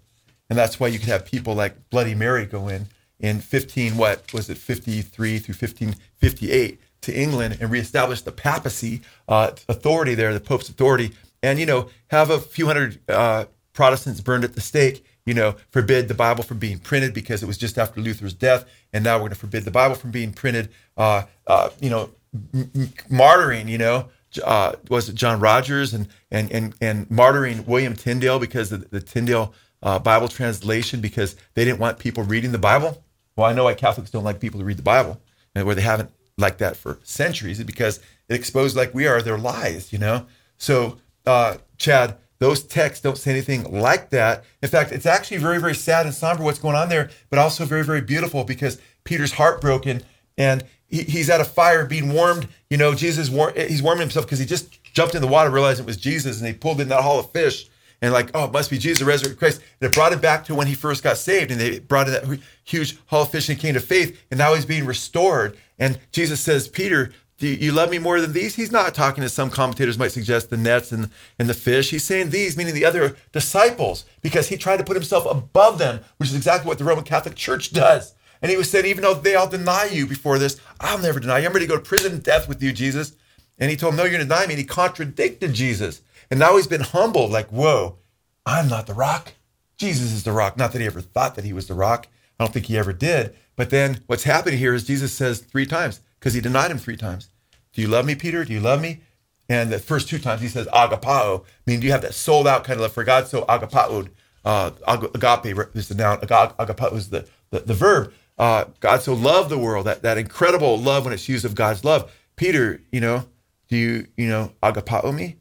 And 0.50 0.58
that's 0.58 0.80
why 0.80 0.88
you 0.88 1.00
could 1.00 1.10
have 1.10 1.26
people 1.26 1.56
like 1.56 1.90
Bloody 1.90 2.16
Mary 2.16 2.46
go 2.46 2.68
in 2.68 2.88
in 3.20 3.40
15, 3.40 3.98
what 3.98 4.32
was 4.34 4.50
it, 4.50 4.58
53 4.58 5.40
through 5.40 5.54
1558 5.54 6.80
to 7.02 7.14
England 7.14 7.58
and 7.60 7.72
reestablish 7.72 8.22
the 8.22 8.32
papacy 8.32 9.02
uh, 9.28 9.52
authority 9.68 10.16
there, 10.16 10.34
the 10.34 10.40
Pope's 10.40 10.70
authority, 10.70 11.12
and, 11.42 11.60
you 11.60 11.66
know, 11.66 11.90
have 12.08 12.30
a 12.30 12.40
few 12.40 12.68
hundred 12.68 13.00
uh, 13.10 13.46
Protestants 13.74 14.22
burned 14.22 14.44
at 14.44 14.54
the 14.54 14.62
stake, 14.62 15.04
you 15.26 15.34
know, 15.34 15.56
forbid 15.72 16.08
the 16.08 16.14
Bible 16.14 16.44
from 16.44 16.60
being 16.60 16.80
printed 16.80 17.14
because 17.14 17.42
it 17.42 17.48
was 17.48 17.58
just 17.58 17.78
after 17.78 18.00
Luther's 18.00 18.34
death. 18.34 18.66
And 18.94 19.04
now 19.04 19.16
we're 19.16 19.22
going 19.22 19.32
to 19.32 19.36
forbid 19.36 19.66
the 19.66 19.72
Bible 19.72 19.96
from 19.96 20.12
being 20.12 20.32
printed, 20.32 20.70
uh, 20.96 21.24
uh 21.48 21.70
you 21.82 21.90
know, 21.90 22.12
martyring, 22.34 23.68
you 23.68 23.78
know, 23.78 24.10
uh, 24.44 24.74
was 24.90 25.10
it 25.10 25.16
John 25.16 25.40
Rogers 25.40 25.94
and, 25.94 26.08
and, 26.32 26.52
and, 26.52 26.74
and 26.82 27.08
martyring 27.10 27.68
William 27.68 27.96
Tyndale 27.96 28.40
because 28.40 28.72
of 28.72 28.90
the 28.90 29.02
Tyndale 29.02 29.54
uh, 29.84 30.00
Bible 30.00 30.28
translation 30.28 31.02
because 31.02 31.36
they 31.54 31.66
didn't 31.66 31.80
want 31.80 32.00
people 32.00 32.24
reading 32.24 32.52
the 32.52 32.58
Bible. 32.58 33.04
Well, 33.36 33.48
I 33.48 33.54
know 33.54 33.66
why 33.66 33.74
Catholics 33.74 34.12
don't 34.12 34.24
like 34.24 34.40
people 34.40 34.60
to 34.60 34.66
read 34.66 34.78
the 34.78 34.84
Bible, 34.84 35.20
and 35.54 35.66
where 35.66 35.76
they 35.76 35.82
haven't 35.82 36.12
like 36.38 36.58
that 36.60 36.78
for 36.78 37.00
centuries, 37.04 37.60
is 37.60 37.66
because 37.66 38.00
it 38.30 38.36
exposed, 38.36 38.76
like 38.76 38.94
we 38.94 39.08
are, 39.08 39.22
their 39.22 39.38
lies. 39.38 39.92
You 39.92 40.00
know. 40.00 40.26
So, 40.58 40.98
uh, 41.26 41.58
Chad, 41.78 42.18
those 42.40 42.64
texts 42.64 43.04
don't 43.04 43.18
say 43.18 43.32
anything 43.32 43.72
like 43.72 44.10
that. 44.12 44.44
In 44.62 44.70
fact, 44.70 44.92
it's 44.92 45.06
actually 45.06 45.38
very, 45.38 45.60
very 45.60 45.76
sad 45.76 46.06
and 46.06 46.14
somber 46.14 46.44
what's 46.44 46.60
going 46.60 46.76
on 46.76 46.90
there, 46.90 47.10
but 47.30 47.40
also 47.40 47.66
very, 47.66 47.84
very 47.84 48.02
beautiful 48.02 48.44
because 48.44 48.80
Peter's 49.04 49.34
heartbroken 49.34 50.04
and 50.38 50.64
he, 50.94 51.04
he's 51.04 51.30
at 51.30 51.42
a 51.42 51.46
fire 51.46 51.86
being 51.86 52.14
warmed. 52.14 52.48
You 52.70 52.78
know, 52.78 52.94
Jesus 52.94 53.30
war- 53.30 53.54
he's 53.56 53.82
warming 53.82 54.02
himself 54.02 54.26
because 54.26 54.40
he 54.40 54.46
just 54.46 54.82
jumped 54.84 55.16
in 55.16 55.22
the 55.22 55.28
water, 55.28 55.50
realized 55.50 55.80
it 55.80 55.86
was 55.88 55.98
Jesus, 55.98 56.38
and 56.38 56.46
they 56.46 56.54
pulled 56.54 56.80
in 56.80 56.90
that 56.90 57.02
haul 57.02 57.20
of 57.20 57.32
fish 57.32 57.68
and 58.02 58.14
like, 58.14 58.30
oh, 58.36 58.46
it 58.46 58.52
must 58.52 58.70
be 58.70 58.78
Jesus, 58.78 59.00
the 59.00 59.06
resurrected 59.06 59.40
Christ. 59.40 59.62
And 59.82 59.90
it 59.90 59.96
brought 59.96 60.14
him 60.14 60.20
back 60.20 60.46
to 60.46 60.56
when 60.56 60.68
he 60.68 60.76
first 60.76 61.04
got 61.04 61.18
saved, 61.18 61.52
and 61.52 61.60
they 61.60 61.80
brought 61.80 62.08
in 62.08 62.14
that 62.14 62.40
huge 62.64 62.98
haul 63.08 63.24
of 63.24 63.32
fish 63.32 63.50
and 63.50 63.58
came 63.58 63.74
to 63.74 63.80
faith, 63.80 64.22
and 64.30 64.38
now 64.38 64.54
he's 64.54 64.66
being 64.66 64.86
restored. 64.86 65.58
And 65.80 66.00
Jesus 66.12 66.42
says, 66.42 66.68
Peter, 66.68 67.12
do 67.40 67.48
you 67.48 67.72
love 67.72 67.90
me 67.90 67.98
more 67.98 68.22
than 68.22 68.34
these? 68.34 68.56
He's 68.56 68.72
not 68.72 68.94
talking 68.94 69.24
as 69.24 69.34
some 69.34 69.50
commentators 69.50 69.98
might 69.98 70.12
suggest 70.12 70.50
the 70.50 70.58
nets 70.58 70.92
and, 70.92 71.10
and 71.40 71.50
the 71.50 71.54
fish. 71.54 71.90
He's 71.90 72.04
saying 72.04 72.30
these, 72.30 72.56
meaning 72.56 72.76
the 72.76 72.86
other 72.86 73.16
disciples, 73.32 74.06
because 74.22 74.50
he 74.50 74.58
tried 74.58 74.78
to 74.78 74.84
put 74.84 74.96
himself 74.96 75.26
above 75.26 75.80
them, 75.80 76.02
which 76.18 76.30
is 76.30 76.36
exactly 76.36 76.68
what 76.68 76.78
the 76.78 76.84
Roman 76.84 77.04
Catholic 77.04 77.36
Church 77.36 77.74
does. 77.74 78.14
And 78.44 78.52
he 78.52 78.58
was 78.58 78.70
saying, 78.70 78.86
even 78.86 79.04
though 79.04 79.14
they 79.14 79.36
all 79.36 79.48
deny 79.48 79.86
you 79.86 80.06
before 80.06 80.38
this, 80.38 80.60
I'll 80.82 81.00
never 81.00 81.22
deny 81.22 81.40
you. 81.40 81.48
I'm 81.48 81.54
ready 81.54 81.66
to 81.66 81.72
go 81.72 81.78
to 81.78 81.84
prison 81.84 82.12
and 82.12 82.22
death 82.22 82.50
with 82.50 82.62
you, 82.62 82.74
Jesus. 82.74 83.16
And 83.58 83.72
he 83.72 83.78
told 83.78 83.94
him, 83.94 83.98
No, 83.98 84.04
you're 84.04 84.12
going 84.12 84.22
to 84.22 84.28
deny 84.28 84.46
me. 84.46 84.54
And 84.54 84.60
he 84.60 84.66
contradicted 84.66 85.54
Jesus. 85.54 86.02
And 86.30 86.40
now 86.40 86.58
he's 86.58 86.68
been 86.68 86.82
humbled, 86.82 87.32
like, 87.32 87.48
whoa, 87.48 87.98
I'm 88.46 88.68
not 88.68 88.86
the 88.86 88.94
rock. 88.94 89.34
Jesus 89.78 90.12
is 90.12 90.24
the 90.24 90.34
rock. 90.34 90.58
Not 90.58 90.74
that 90.74 90.82
he 90.82 90.88
ever 90.88 91.00
thought 91.00 91.36
that 91.36 91.46
he 91.46 91.54
was 91.54 91.68
the 91.68 91.74
rock. 91.74 92.08
I 92.38 92.44
don't 92.44 92.54
think 92.54 92.66
he 92.66 92.78
ever 92.78 92.92
did. 92.92 93.34
But 93.56 93.70
then 93.70 94.02
what's 94.08 94.24
happening 94.24 94.58
here 94.58 94.74
is 94.74 94.84
Jesus 94.84 95.14
says 95.14 95.40
three 95.40 95.66
times, 95.66 96.02
because 96.20 96.34
he 96.34 96.42
denied 96.42 96.72
him 96.72 96.80
three 96.80 96.98
times. 96.98 97.30
Do 97.72 97.82
you 97.82 97.88
love 97.88 98.06
me, 98.06 98.16
Peter? 98.16 98.44
Do 98.44 98.52
you 98.52 98.60
love 98.60 98.82
me? 98.82 99.02
And 99.48 99.72
the 99.72 99.80
first 99.80 100.10
two 100.10 100.20
times 100.20 100.42
he 100.42 100.48
says 100.48 100.68
agapao, 100.68 101.46
meaning 101.66 101.82
do 101.82 101.86
you 101.86 101.92
have 101.92 102.02
that 102.02 102.14
sold 102.14 102.48
out 102.48 102.64
kind 102.64 102.78
of 102.78 102.82
love 102.82 102.94
for 102.94 103.04
God? 103.04 103.28
So 103.28 103.44
agapao, 103.46 104.10
uh, 104.44 104.72
agape 104.88 105.58
is 105.76 105.88
the 105.88 105.96
noun, 105.96 106.20
agapao 106.20 106.94
is 106.94 107.10
the, 107.10 107.28
the, 107.52 107.60
the 107.60 107.74
verb. 107.74 108.14
Uh, 108.38 108.66
God 108.80 109.02
so 109.02 109.14
loved 109.14 109.50
the 109.50 109.58
world, 109.58 109.86
that, 109.86 110.02
that 110.02 110.18
incredible 110.18 110.78
love 110.78 111.06
when 111.06 111.14
it's 111.14 111.30
used 111.30 111.46
of 111.46 111.56
God's 111.56 111.84
love. 111.84 112.12
Peter, 112.36 112.82
you 112.92 113.00
know, 113.00 113.26
do 113.68 113.78
you, 113.78 114.08
you 114.18 114.28
know, 114.28 114.52
agapao 114.62 115.14
me? 115.14 115.38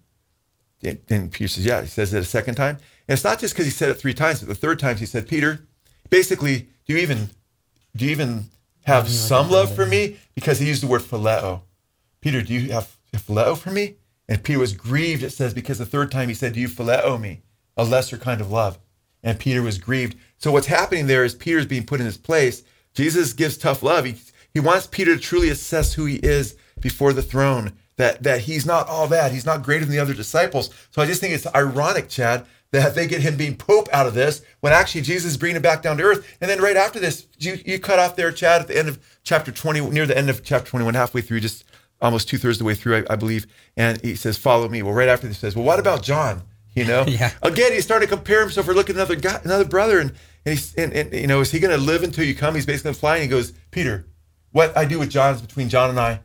Then 0.80 1.30
Peter 1.30 1.48
says, 1.48 1.64
yeah. 1.64 1.80
He 1.80 1.86
says 1.86 2.12
it 2.12 2.18
a 2.18 2.24
second 2.24 2.56
time. 2.56 2.76
And 3.08 3.14
it's 3.14 3.24
not 3.24 3.38
just 3.38 3.54
because 3.54 3.66
he 3.66 3.70
said 3.70 3.90
it 3.90 3.94
three 3.94 4.14
times, 4.14 4.40
but 4.40 4.48
the 4.48 4.54
third 4.54 4.78
time 4.78 4.96
he 4.96 5.06
said, 5.06 5.28
Peter, 5.28 5.66
basically, 6.10 6.68
do 6.86 6.94
you 6.94 6.98
even 6.98 7.30
do 7.94 8.04
you 8.04 8.10
even 8.10 8.46
have 8.84 9.08
some 9.08 9.50
love 9.50 9.74
for 9.74 9.86
me? 9.86 10.16
Because 10.34 10.58
he 10.58 10.66
used 10.66 10.82
the 10.82 10.86
word 10.86 11.02
phileo. 11.02 11.62
Peter, 12.20 12.42
do 12.42 12.52
you 12.54 12.72
have 12.72 12.96
phileo 13.14 13.56
for 13.56 13.70
me? 13.70 13.96
And 14.28 14.42
Peter 14.42 14.58
was 14.58 14.72
grieved, 14.72 15.22
it 15.22 15.30
says, 15.30 15.52
because 15.52 15.78
the 15.78 15.86
third 15.86 16.10
time 16.10 16.28
he 16.28 16.34
said, 16.34 16.54
Do 16.54 16.60
you 16.60 16.68
phileo 16.68 17.20
me? 17.20 17.42
A 17.76 17.84
lesser 17.84 18.16
kind 18.16 18.40
of 18.40 18.50
love. 18.50 18.78
And 19.22 19.38
Peter 19.38 19.62
was 19.62 19.78
grieved. 19.78 20.16
So 20.38 20.50
what's 20.50 20.66
happening 20.66 21.06
there 21.06 21.24
is 21.24 21.34
Peter's 21.34 21.66
being 21.66 21.86
put 21.86 22.00
in 22.00 22.06
his 22.06 22.16
place. 22.16 22.62
Jesus 22.94 23.32
gives 23.32 23.56
tough 23.56 23.82
love. 23.82 24.04
He, 24.04 24.16
he 24.52 24.60
wants 24.60 24.86
Peter 24.86 25.16
to 25.16 25.20
truly 25.20 25.48
assess 25.48 25.94
who 25.94 26.04
he 26.04 26.16
is 26.16 26.56
before 26.80 27.12
the 27.12 27.22
throne 27.22 27.72
that 27.96 28.22
that 28.22 28.40
he's 28.40 28.66
not 28.66 28.88
all 28.88 29.06
that. 29.08 29.32
He's 29.32 29.46
not 29.46 29.62
greater 29.62 29.84
than 29.84 29.92
the 29.92 30.00
other 30.00 30.14
disciples. 30.14 30.70
So 30.90 31.02
I 31.02 31.06
just 31.06 31.20
think 31.20 31.34
it's 31.34 31.46
ironic, 31.54 32.08
Chad, 32.08 32.46
that 32.72 32.94
they 32.94 33.06
get 33.06 33.20
him 33.20 33.36
being 33.36 33.56
pope 33.56 33.88
out 33.92 34.06
of 34.06 34.14
this 34.14 34.42
when 34.60 34.72
actually 34.72 35.02
Jesus 35.02 35.32
is 35.32 35.36
bringing 35.36 35.56
him 35.56 35.62
back 35.62 35.82
down 35.82 35.98
to 35.98 36.02
earth. 36.02 36.36
And 36.40 36.50
then 36.50 36.60
right 36.60 36.76
after 36.76 36.98
this, 36.98 37.26
you, 37.38 37.58
you 37.64 37.78
cut 37.78 37.98
off 37.98 38.16
there, 38.16 38.32
Chad, 38.32 38.62
at 38.62 38.68
the 38.68 38.78
end 38.78 38.88
of 38.88 38.98
chapter 39.22 39.52
20, 39.52 39.90
near 39.90 40.06
the 40.06 40.16
end 40.16 40.30
of 40.30 40.42
chapter 40.42 40.70
21, 40.70 40.94
halfway 40.94 41.20
through, 41.20 41.40
just 41.40 41.64
almost 42.00 42.28
two 42.28 42.38
thirds 42.38 42.56
of 42.56 42.60
the 42.60 42.64
way 42.64 42.74
through, 42.74 42.96
I, 42.96 43.12
I, 43.12 43.16
believe. 43.16 43.46
And 43.76 44.00
he 44.02 44.14
says, 44.14 44.36
"Follow 44.36 44.68
me." 44.68 44.82
Well, 44.82 44.94
right 44.94 45.08
after 45.08 45.28
this, 45.28 45.38
says, 45.38 45.54
"Well, 45.54 45.64
what 45.64 45.78
about 45.78 46.02
John?" 46.02 46.42
You 46.74 46.84
know, 46.86 47.04
yeah. 47.06 47.32
Again, 47.42 47.72
he's 47.72 47.84
starting 47.84 48.08
to 48.08 48.14
compare 48.14 48.40
himself 48.40 48.66
or 48.68 48.74
look 48.74 48.90
at 48.90 48.96
another 48.96 49.16
guy, 49.16 49.40
another 49.44 49.64
brother, 49.64 50.00
and 50.00 50.12
and 50.44 50.54
he's 50.54 50.74
and, 50.74 50.92
and 50.92 51.12
you 51.12 51.26
know, 51.26 51.40
is 51.40 51.50
he 51.50 51.60
going 51.60 51.76
to 51.76 51.84
live 51.84 52.02
until 52.02 52.24
you 52.24 52.34
come? 52.34 52.54
He's 52.54 52.66
basically 52.66 52.94
flying. 52.94 53.22
He 53.22 53.28
goes, 53.28 53.52
Peter, 53.70 54.06
what 54.50 54.76
I 54.76 54.84
do 54.84 54.98
with 54.98 55.10
John 55.10 55.34
is 55.34 55.40
between 55.40 55.68
John 55.68 55.90
and 55.90 55.98
I. 55.98 56.20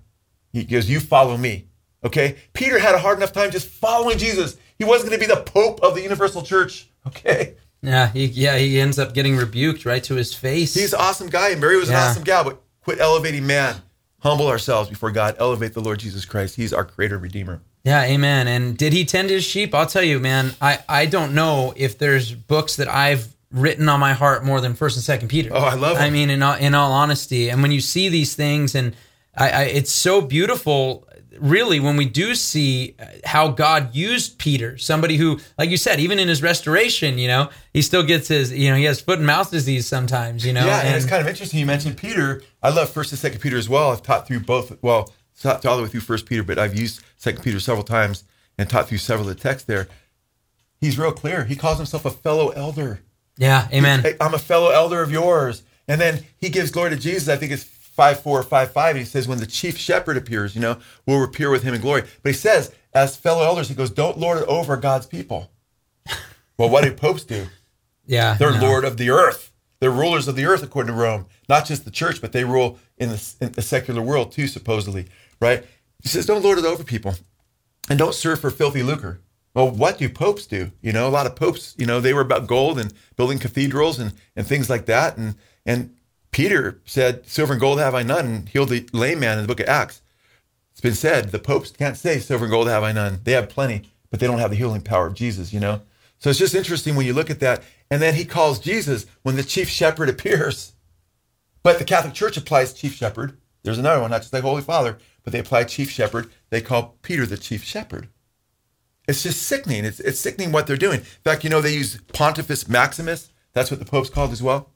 He 0.52 0.64
goes, 0.64 0.90
you 0.90 1.00
follow 1.00 1.38
me. 1.38 1.68
Okay? 2.04 2.38
Peter 2.54 2.80
had 2.80 2.96
a 2.96 3.00
hard 3.00 3.18
enough 3.18 3.34
time 3.34 3.52
just 3.52 3.68
following 3.68 4.18
Jesus. 4.18 4.58
He 4.78 4.86
wasn't 4.86 5.10
going 5.10 5.22
to 5.22 5.28
be 5.28 5.34
the 5.34 5.42
pope 5.42 5.82
of 5.82 5.96
the 5.96 6.02
universal 6.02 6.42
church. 6.44 6.90
Okay? 7.08 7.56
Yeah, 7.82 8.12
he, 8.12 8.26
yeah, 8.26 8.58
he 8.58 8.82
ends 8.82 9.00
up 9.00 9.14
getting 9.14 9.38
rebuked 9.38 9.86
right 9.86 10.04
to 10.04 10.16
his 10.16 10.34
face. 10.34 10.74
He's 10.74 10.92
an 10.92 11.00
awesome 11.00 11.30
guy, 11.30 11.52
and 11.52 11.62
Mary 11.62 11.78
was 11.78 11.90
yeah. 11.90 12.04
an 12.04 12.10
awesome 12.10 12.24
gal, 12.24 12.44
but 12.44 12.62
quit 12.82 13.00
elevating 13.00 13.48
man. 13.48 13.78
Humble 14.20 14.48
ourselves 14.48 14.90
before 14.90 15.12
God. 15.12 15.38
Elevate 15.40 15.74
the 15.74 15.80
Lord 15.80 16.00
Jesus 16.00 16.26
Christ. 16.26 16.58
He's 16.58 16.74
our 16.74 16.84
creator 16.84 17.18
redeemer. 17.18 17.62
Yeah, 17.86 18.04
amen. 18.04 18.50
And 18.50 18.78
did 18.78 18.92
he 18.92 19.06
tend 19.06 19.30
his 19.30 19.46
sheep? 19.46 19.74
I'll 19.74 19.86
tell 19.86 20.04
you, 20.04 20.20
man, 20.20 20.52
I, 20.60 20.80
I 20.90 21.06
don't 21.06 21.34
know 21.34 21.74
if 21.78 21.98
there's 21.98 22.34
books 22.34 22.76
that 22.76 22.90
I've 22.90 23.34
written 23.58 23.90
on 23.90 24.00
my 24.00 24.14
heart 24.14 24.46
more 24.46 24.62
than 24.62 24.74
First 24.74 24.98
and 24.98 25.04
Second 25.04 25.28
Peter. 25.28 25.50
Oh, 25.54 25.60
I 25.60 25.74
love. 25.74 25.98
Them. 25.98 26.04
I 26.04 26.10
mean, 26.10 26.30
in 26.30 26.42
all, 26.42 26.56
in 26.56 26.74
all 26.76 26.92
honesty, 26.92 27.50
and 27.50 27.62
when 27.62 27.72
you 27.72 27.82
see 27.82 28.10
these 28.10 28.36
things, 28.36 28.76
and 28.76 28.96
I, 29.36 29.50
I, 29.50 29.64
it's 29.64 29.92
so 29.92 30.22
beautiful 30.22 31.08
really 31.40 31.80
when 31.80 31.98
we 31.98 32.06
do 32.06 32.36
see 32.36 32.96
how 33.24 33.50
God 33.50 33.94
used 33.94 34.40
Peter, 34.40 34.78
somebody 34.78 35.18
who, 35.18 35.40
like 35.58 35.70
you 35.70 35.78
said, 35.78 36.00
even 36.00 36.20
in 36.20 36.28
his 36.28 36.42
restoration, 36.42 37.18
you 37.18 37.28
know, 37.28 37.50
he 37.74 37.82
still 37.82 38.04
gets 38.04 38.28
his, 38.28 38.52
you 38.52 38.70
know, 38.70 38.76
he 38.76 38.86
has 38.86 39.00
foot 39.02 39.20
and 39.20 39.28
mouth 39.28 39.52
disease 39.52 39.88
sometimes, 39.88 40.46
you 40.46 40.54
know. 40.54 40.66
Yeah, 40.66 40.80
and, 40.80 40.88
and 40.88 40.98
it's 40.98 41.06
kind 41.06 41.22
of 41.22 41.28
interesting. 41.28 41.60
You 41.60 41.66
mentioned 41.66 41.98
Peter. 41.98 42.42
I 42.62 42.70
love 42.70 42.90
First 42.90 43.12
and 43.12 43.20
Second 43.20 43.40
Peter 43.40 43.58
as 43.58 43.70
well. 43.70 43.92
I've 43.92 44.02
taught 44.02 44.28
through 44.28 44.42
both. 44.42 44.82
Well, 44.82 45.14
taught 45.40 45.66
all 45.66 45.78
the 45.78 45.84
way 45.84 45.90
through 45.90 46.02
First 46.02 46.26
Peter, 46.26 46.44
but 46.44 46.58
I've 46.58 46.78
used 46.78 47.02
Second 47.18 47.44
Peter 47.44 47.60
several 47.60 47.84
times 47.84 48.24
and 48.58 48.70
taught 48.70 48.88
through 48.88 48.98
several 48.98 49.30
of 49.30 49.36
the 49.36 49.42
texts 49.42 49.68
there. 49.68 49.88
he's 50.80 50.98
real 50.98 51.12
clear. 51.12 51.46
He 51.46 51.56
calls 51.56 51.78
himself 51.78 52.06
a 52.06 52.12
fellow 52.12 52.50
elder. 52.50 53.02
Yeah, 53.38 53.68
amen. 53.72 54.06
I'm 54.20 54.34
a 54.34 54.40
fellow 54.40 54.70
elder 54.70 55.02
of 55.02 55.12
yours. 55.12 55.64
And 55.88 56.02
then 56.02 56.26
he 56.38 56.50
gives 56.50 56.72
glory 56.72 56.90
to 56.90 56.98
Jesus. 56.98 57.30
I 57.30 57.38
think 57.38 57.52
it's 57.52 57.64
5 57.64 58.22
4 58.22 58.44
5 58.44 58.72
5. 58.72 58.96
He 58.96 59.06
says, 59.06 59.28
when 59.28 59.40
the 59.40 59.46
chief 59.46 59.78
shepherd 59.78 60.18
appears, 60.18 60.56
you 60.56 60.62
know, 60.62 60.78
we'll 61.06 61.24
appear 61.24 61.50
with 61.50 61.64
him 61.64 61.74
in 61.74 61.82
glory. 61.82 62.04
But 62.22 62.30
he 62.30 62.38
says, 62.38 62.74
as 62.94 63.16
fellow 63.16 63.44
elders, 63.44 63.70
he 63.70 63.76
goes, 63.76 63.90
don't 63.90 64.18
lord 64.18 64.40
it 64.40 64.48
over 64.48 64.76
God's 64.76 65.06
people. 65.06 65.52
well, 66.58 66.70
what 66.70 66.84
do 66.84 66.92
popes 66.92 67.24
do? 67.24 67.48
Yeah. 68.06 68.36
They're 68.36 68.54
no. 68.54 68.62
lord 68.62 68.86
of 68.86 68.98
the 68.98 69.10
earth. 69.10 69.52
They're 69.80 69.92
rulers 69.92 70.28
of 70.28 70.36
the 70.36 70.46
earth, 70.46 70.64
according 70.64 70.94
to 70.94 71.00
Rome. 71.00 71.28
Not 71.48 71.66
just 71.66 71.86
the 71.86 71.92
church, 71.92 72.20
but 72.20 72.32
they 72.32 72.44
rule 72.44 72.80
in 72.98 73.10
the, 73.10 73.36
in 73.40 73.52
the 73.52 73.62
secular 73.62 74.02
world 74.02 74.32
too, 74.32 74.48
supposedly, 74.48 75.06
right? 75.40 75.64
He 76.02 76.10
says, 76.10 76.26
don't 76.26 76.44
lord 76.44 76.58
it 76.58 76.66
over 76.66 76.84
people 76.84 77.16
and 77.90 77.98
don't 77.98 78.16
serve 78.16 78.40
for 78.40 78.50
filthy 78.50 78.84
lucre. 78.84 79.22
Well, 79.58 79.72
what 79.72 79.98
do 79.98 80.08
popes 80.08 80.46
do? 80.46 80.72
You 80.84 80.94
know, 80.94 81.08
a 81.08 81.10
lot 81.10 81.26
of 81.26 81.36
popes, 81.36 81.74
you 81.80 81.88
know, 81.88 82.00
they 82.00 82.14
were 82.14 82.22
about 82.22 82.46
gold 82.46 82.78
and 82.78 82.94
building 83.16 83.40
cathedrals 83.40 83.98
and, 83.98 84.14
and 84.36 84.46
things 84.46 84.70
like 84.70 84.86
that. 84.86 85.18
And 85.18 85.34
and 85.66 85.96
Peter 86.30 86.80
said, 86.86 87.28
Silver 87.28 87.54
and 87.54 87.60
gold 87.60 87.80
have 87.80 87.96
I 87.96 88.04
none, 88.04 88.28
and 88.28 88.50
healed 88.50 88.70
the 88.70 88.88
lame 88.94 89.20
man 89.20 89.40
in 89.40 89.44
the 89.44 89.48
book 89.48 89.60
of 89.60 89.68
Acts. 89.68 90.04
It's 90.74 90.82
been 90.82 90.94
said 90.94 91.32
the 91.32 91.40
popes 91.40 91.72
can't 91.72 91.98
say, 91.98 92.20
Silver 92.20 92.46
and 92.46 92.52
gold 92.52 92.68
have 92.68 92.84
I 92.84 92.92
none. 92.92 93.22
They 93.24 93.32
have 93.32 93.50
plenty, 93.50 93.90
but 94.12 94.20
they 94.20 94.28
don't 94.28 94.38
have 94.38 94.52
the 94.52 94.58
healing 94.58 94.82
power 94.82 95.08
of 95.08 95.16
Jesus, 95.16 95.52
you 95.52 95.60
know? 95.60 95.82
So 96.20 96.30
it's 96.30 96.38
just 96.38 96.54
interesting 96.54 96.96
when 96.96 97.08
you 97.08 97.14
look 97.14 97.32
at 97.32 97.40
that. 97.40 97.64
And 97.90 98.00
then 98.00 98.14
he 98.14 98.26
calls 98.26 98.60
Jesus 98.60 99.08
when 99.24 99.38
the 99.38 99.44
chief 99.44 99.70
shepherd 99.70 100.08
appears. 100.16 100.74
But 101.64 101.80
the 101.80 101.84
Catholic 101.84 102.14
Church 102.14 102.38
applies 102.38 102.74
chief 102.74 102.94
shepherd. 102.94 103.36
There's 103.64 103.80
another 103.80 104.02
one, 104.02 104.12
not 104.12 104.22
just 104.22 104.34
like 104.34 104.44
Holy 104.44 104.62
Father, 104.62 105.00
but 105.24 105.34
they 105.34 105.40
apply 105.40 105.64
chief 105.64 105.90
shepherd. 105.90 106.30
They 106.52 106.62
call 106.62 107.00
Peter 107.02 107.26
the 107.26 107.38
chief 107.40 107.64
shepherd. 107.64 108.10
It's 109.08 109.24
just 109.24 109.44
sickening. 109.44 109.86
It's, 109.86 110.00
it's 110.00 110.20
sickening 110.20 110.52
what 110.52 110.68
they're 110.68 110.76
doing. 110.76 111.00
In 111.00 111.06
fact, 111.06 111.44
you 111.44 111.50
know, 111.50 111.62
they 111.62 111.74
use 111.74 112.00
Pontifex 112.14 112.68
Maximus. 112.68 113.32
That's 113.54 113.72
what 113.72 113.80
the 113.80 113.86
Pope's 113.86 114.10
called 114.10 114.32
as 114.32 114.44
well. 114.44 114.72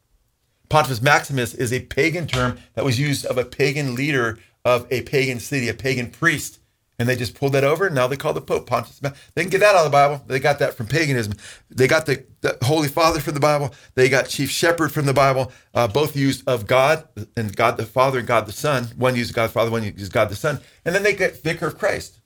Pontifex 0.69 1.01
Maximus 1.01 1.53
is 1.53 1.73
a 1.73 1.81
pagan 1.81 2.27
term 2.27 2.57
that 2.75 2.85
was 2.85 2.99
used 2.99 3.25
of 3.25 3.37
a 3.37 3.43
pagan 3.43 3.93
leader 3.93 4.39
of 4.63 4.87
a 4.89 5.01
pagan 5.01 5.39
city, 5.39 5.67
a 5.67 5.73
pagan 5.73 6.09
priest. 6.09 6.59
And 6.97 7.09
they 7.09 7.15
just 7.15 7.33
pulled 7.33 7.53
that 7.53 7.63
over, 7.63 7.87
and 7.87 7.95
now 7.95 8.05
they 8.05 8.15
call 8.15 8.31
the 8.31 8.41
Pope 8.41 8.67
Pontifex. 8.67 9.19
They 9.33 9.41
can 9.41 9.49
get 9.49 9.61
that 9.61 9.75
out 9.75 9.85
of 9.85 9.91
the 9.91 9.95
Bible. 9.95 10.23
They 10.27 10.39
got 10.39 10.59
that 10.59 10.75
from 10.75 10.85
paganism. 10.85 11.33
They 11.71 11.87
got 11.87 12.05
the, 12.05 12.23
the 12.41 12.57
Holy 12.61 12.87
Father 12.87 13.19
from 13.19 13.33
the 13.33 13.39
Bible. 13.39 13.73
They 13.95 14.07
got 14.07 14.27
Chief 14.27 14.51
Shepherd 14.51 14.91
from 14.91 15.07
the 15.07 15.13
Bible. 15.13 15.51
Uh, 15.73 15.87
both 15.87 16.15
used 16.15 16.47
of 16.47 16.67
God 16.67 17.07
and 17.35 17.55
God 17.55 17.77
the 17.77 17.87
Father 17.87 18.19
and 18.19 18.27
God 18.27 18.45
the 18.45 18.51
Son. 18.51 18.85
One 18.97 19.15
used 19.15 19.33
God 19.33 19.47
the 19.47 19.53
Father, 19.53 19.71
one 19.71 19.83
used 19.83 20.13
God 20.13 20.29
the 20.29 20.35
Son. 20.35 20.59
And 20.85 20.93
then 20.93 21.01
they 21.01 21.15
get 21.15 21.41
Vicar 21.41 21.67
of 21.67 21.77
Christ. 21.79 22.19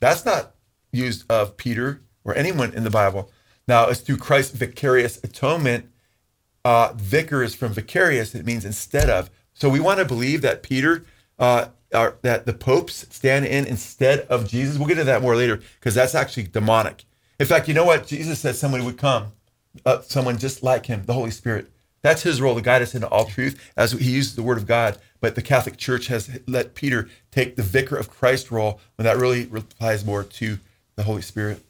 That's 0.00 0.24
not 0.24 0.54
used 0.92 1.30
of 1.30 1.56
Peter 1.56 2.02
or 2.24 2.34
anyone 2.34 2.72
in 2.74 2.84
the 2.84 2.90
Bible. 2.90 3.30
Now, 3.66 3.88
it's 3.88 4.00
through 4.00 4.16
Christ's 4.16 4.56
vicarious 4.56 5.22
atonement. 5.22 5.90
Uh, 6.64 6.92
vicar 6.96 7.42
is 7.42 7.54
from 7.54 7.72
vicarious. 7.72 8.34
It 8.34 8.46
means 8.46 8.64
instead 8.64 9.10
of. 9.10 9.30
So 9.54 9.68
we 9.68 9.80
want 9.80 9.98
to 9.98 10.04
believe 10.04 10.42
that 10.42 10.62
Peter, 10.62 11.04
uh, 11.38 11.68
are, 11.94 12.16
that 12.22 12.46
the 12.46 12.52
popes 12.52 13.06
stand 13.10 13.46
in 13.46 13.66
instead 13.66 14.20
of 14.20 14.48
Jesus. 14.48 14.78
We'll 14.78 14.88
get 14.88 14.96
to 14.96 15.04
that 15.04 15.22
more 15.22 15.36
later 15.36 15.60
because 15.78 15.94
that's 15.94 16.14
actually 16.14 16.44
demonic. 16.44 17.04
In 17.38 17.46
fact, 17.46 17.68
you 17.68 17.74
know 17.74 17.84
what? 17.84 18.06
Jesus 18.06 18.40
said 18.40 18.56
somebody 18.56 18.84
would 18.84 18.98
come, 18.98 19.32
uh, 19.86 20.00
someone 20.02 20.38
just 20.38 20.62
like 20.62 20.86
him, 20.86 21.04
the 21.06 21.14
Holy 21.14 21.30
Spirit. 21.30 21.70
That's 22.02 22.22
his 22.22 22.40
role 22.40 22.54
to 22.54 22.60
guide 22.60 22.82
us 22.82 22.94
into 22.94 23.08
all 23.08 23.24
truth 23.26 23.72
as 23.76 23.92
he 23.92 24.10
uses 24.10 24.36
the 24.36 24.42
word 24.42 24.58
of 24.58 24.66
God. 24.66 24.98
But 25.20 25.34
the 25.34 25.42
Catholic 25.42 25.76
Church 25.76 26.06
has 26.08 26.40
let 26.46 26.74
Peter 26.74 27.08
take 27.32 27.56
the 27.56 27.62
vicar 27.62 27.96
of 27.96 28.10
Christ 28.10 28.50
role 28.50 28.80
when 28.96 29.04
that 29.04 29.16
really 29.16 29.42
applies 29.44 30.04
more 30.04 30.22
to 30.22 30.58
the 30.98 31.04
Holy 31.04 31.22
Spirit. 31.22 31.64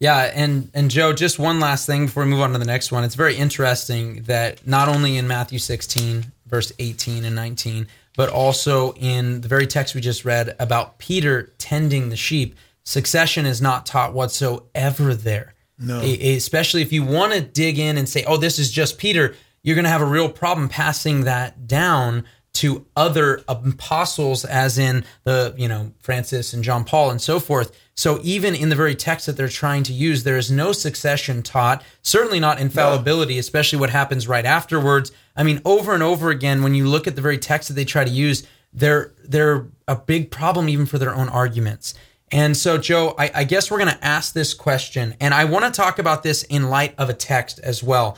Yeah, 0.00 0.30
and 0.34 0.70
and 0.74 0.90
Joe, 0.90 1.12
just 1.12 1.38
one 1.38 1.60
last 1.60 1.86
thing 1.86 2.06
before 2.06 2.24
we 2.24 2.30
move 2.30 2.40
on 2.40 2.52
to 2.52 2.58
the 2.58 2.64
next 2.64 2.90
one. 2.90 3.04
It's 3.04 3.14
very 3.14 3.36
interesting 3.36 4.22
that 4.22 4.66
not 4.66 4.88
only 4.88 5.18
in 5.18 5.28
Matthew 5.28 5.58
16, 5.58 6.32
verse 6.46 6.72
18 6.78 7.24
and 7.24 7.36
19, 7.36 7.88
but 8.16 8.30
also 8.30 8.94
in 8.94 9.42
the 9.42 9.48
very 9.48 9.66
text 9.66 9.94
we 9.94 10.00
just 10.00 10.24
read 10.24 10.56
about 10.58 10.98
Peter 10.98 11.52
tending 11.58 12.08
the 12.08 12.16
sheep, 12.16 12.56
succession 12.84 13.44
is 13.44 13.60
not 13.60 13.86
taught 13.86 14.14
whatsoever 14.14 15.14
there. 15.14 15.54
No. 15.78 16.00
Especially 16.00 16.80
if 16.80 16.92
you 16.92 17.04
want 17.04 17.34
to 17.34 17.42
dig 17.42 17.78
in 17.78 17.98
and 17.98 18.08
say, 18.08 18.24
"Oh, 18.26 18.38
this 18.38 18.58
is 18.58 18.70
just 18.70 18.98
Peter," 18.98 19.34
you're 19.62 19.76
going 19.76 19.84
to 19.84 19.90
have 19.90 20.00
a 20.00 20.06
real 20.06 20.30
problem 20.30 20.70
passing 20.70 21.24
that 21.24 21.66
down 21.66 22.24
to 22.54 22.86
other 22.96 23.42
apostles 23.46 24.44
as 24.44 24.78
in 24.78 25.04
the, 25.24 25.54
you 25.56 25.68
know, 25.68 25.92
Francis 26.00 26.52
and 26.52 26.64
John 26.64 26.84
Paul 26.84 27.10
and 27.10 27.20
so 27.20 27.38
forth. 27.38 27.70
So 27.98 28.20
even 28.22 28.54
in 28.54 28.68
the 28.68 28.76
very 28.76 28.94
text 28.94 29.26
that 29.26 29.36
they're 29.36 29.48
trying 29.48 29.82
to 29.82 29.92
use, 29.92 30.22
there 30.22 30.36
is 30.36 30.52
no 30.52 30.70
succession 30.70 31.42
taught, 31.42 31.82
certainly 32.00 32.38
not 32.38 32.60
infallibility, 32.60 33.40
especially 33.40 33.80
what 33.80 33.90
happens 33.90 34.28
right 34.28 34.44
afterwards. 34.44 35.10
I 35.36 35.42
mean, 35.42 35.60
over 35.64 35.94
and 35.94 36.02
over 36.04 36.30
again, 36.30 36.62
when 36.62 36.76
you 36.76 36.86
look 36.86 37.08
at 37.08 37.16
the 37.16 37.22
very 37.22 37.38
text 37.38 37.66
that 37.66 37.74
they 37.74 37.84
try 37.84 38.04
to 38.04 38.10
use, 38.10 38.46
they're 38.72 39.14
they're 39.24 39.66
a 39.88 39.96
big 39.96 40.30
problem 40.30 40.68
even 40.68 40.86
for 40.86 40.98
their 40.98 41.12
own 41.12 41.28
arguments. 41.28 41.94
And 42.30 42.56
so, 42.56 42.78
Joe, 42.78 43.16
I, 43.18 43.32
I 43.34 43.42
guess 43.42 43.68
we're 43.68 43.78
going 43.78 43.90
to 43.90 44.04
ask 44.04 44.32
this 44.32 44.54
question, 44.54 45.16
and 45.18 45.34
I 45.34 45.44
want 45.46 45.64
to 45.64 45.72
talk 45.72 45.98
about 45.98 46.22
this 46.22 46.44
in 46.44 46.70
light 46.70 46.94
of 46.98 47.08
a 47.08 47.14
text 47.14 47.58
as 47.64 47.82
well. 47.82 48.16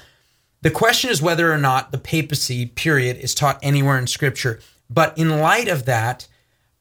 The 0.60 0.70
question 0.70 1.08
is 1.08 1.22
whether 1.22 1.50
or 1.50 1.56
not 1.56 1.90
the 1.90 1.96
papacy, 1.96 2.66
period, 2.66 3.16
is 3.16 3.34
taught 3.34 3.58
anywhere 3.62 3.96
in 3.96 4.06
Scripture. 4.08 4.60
But 4.90 5.16
in 5.16 5.40
light 5.40 5.68
of 5.68 5.86
that, 5.86 6.28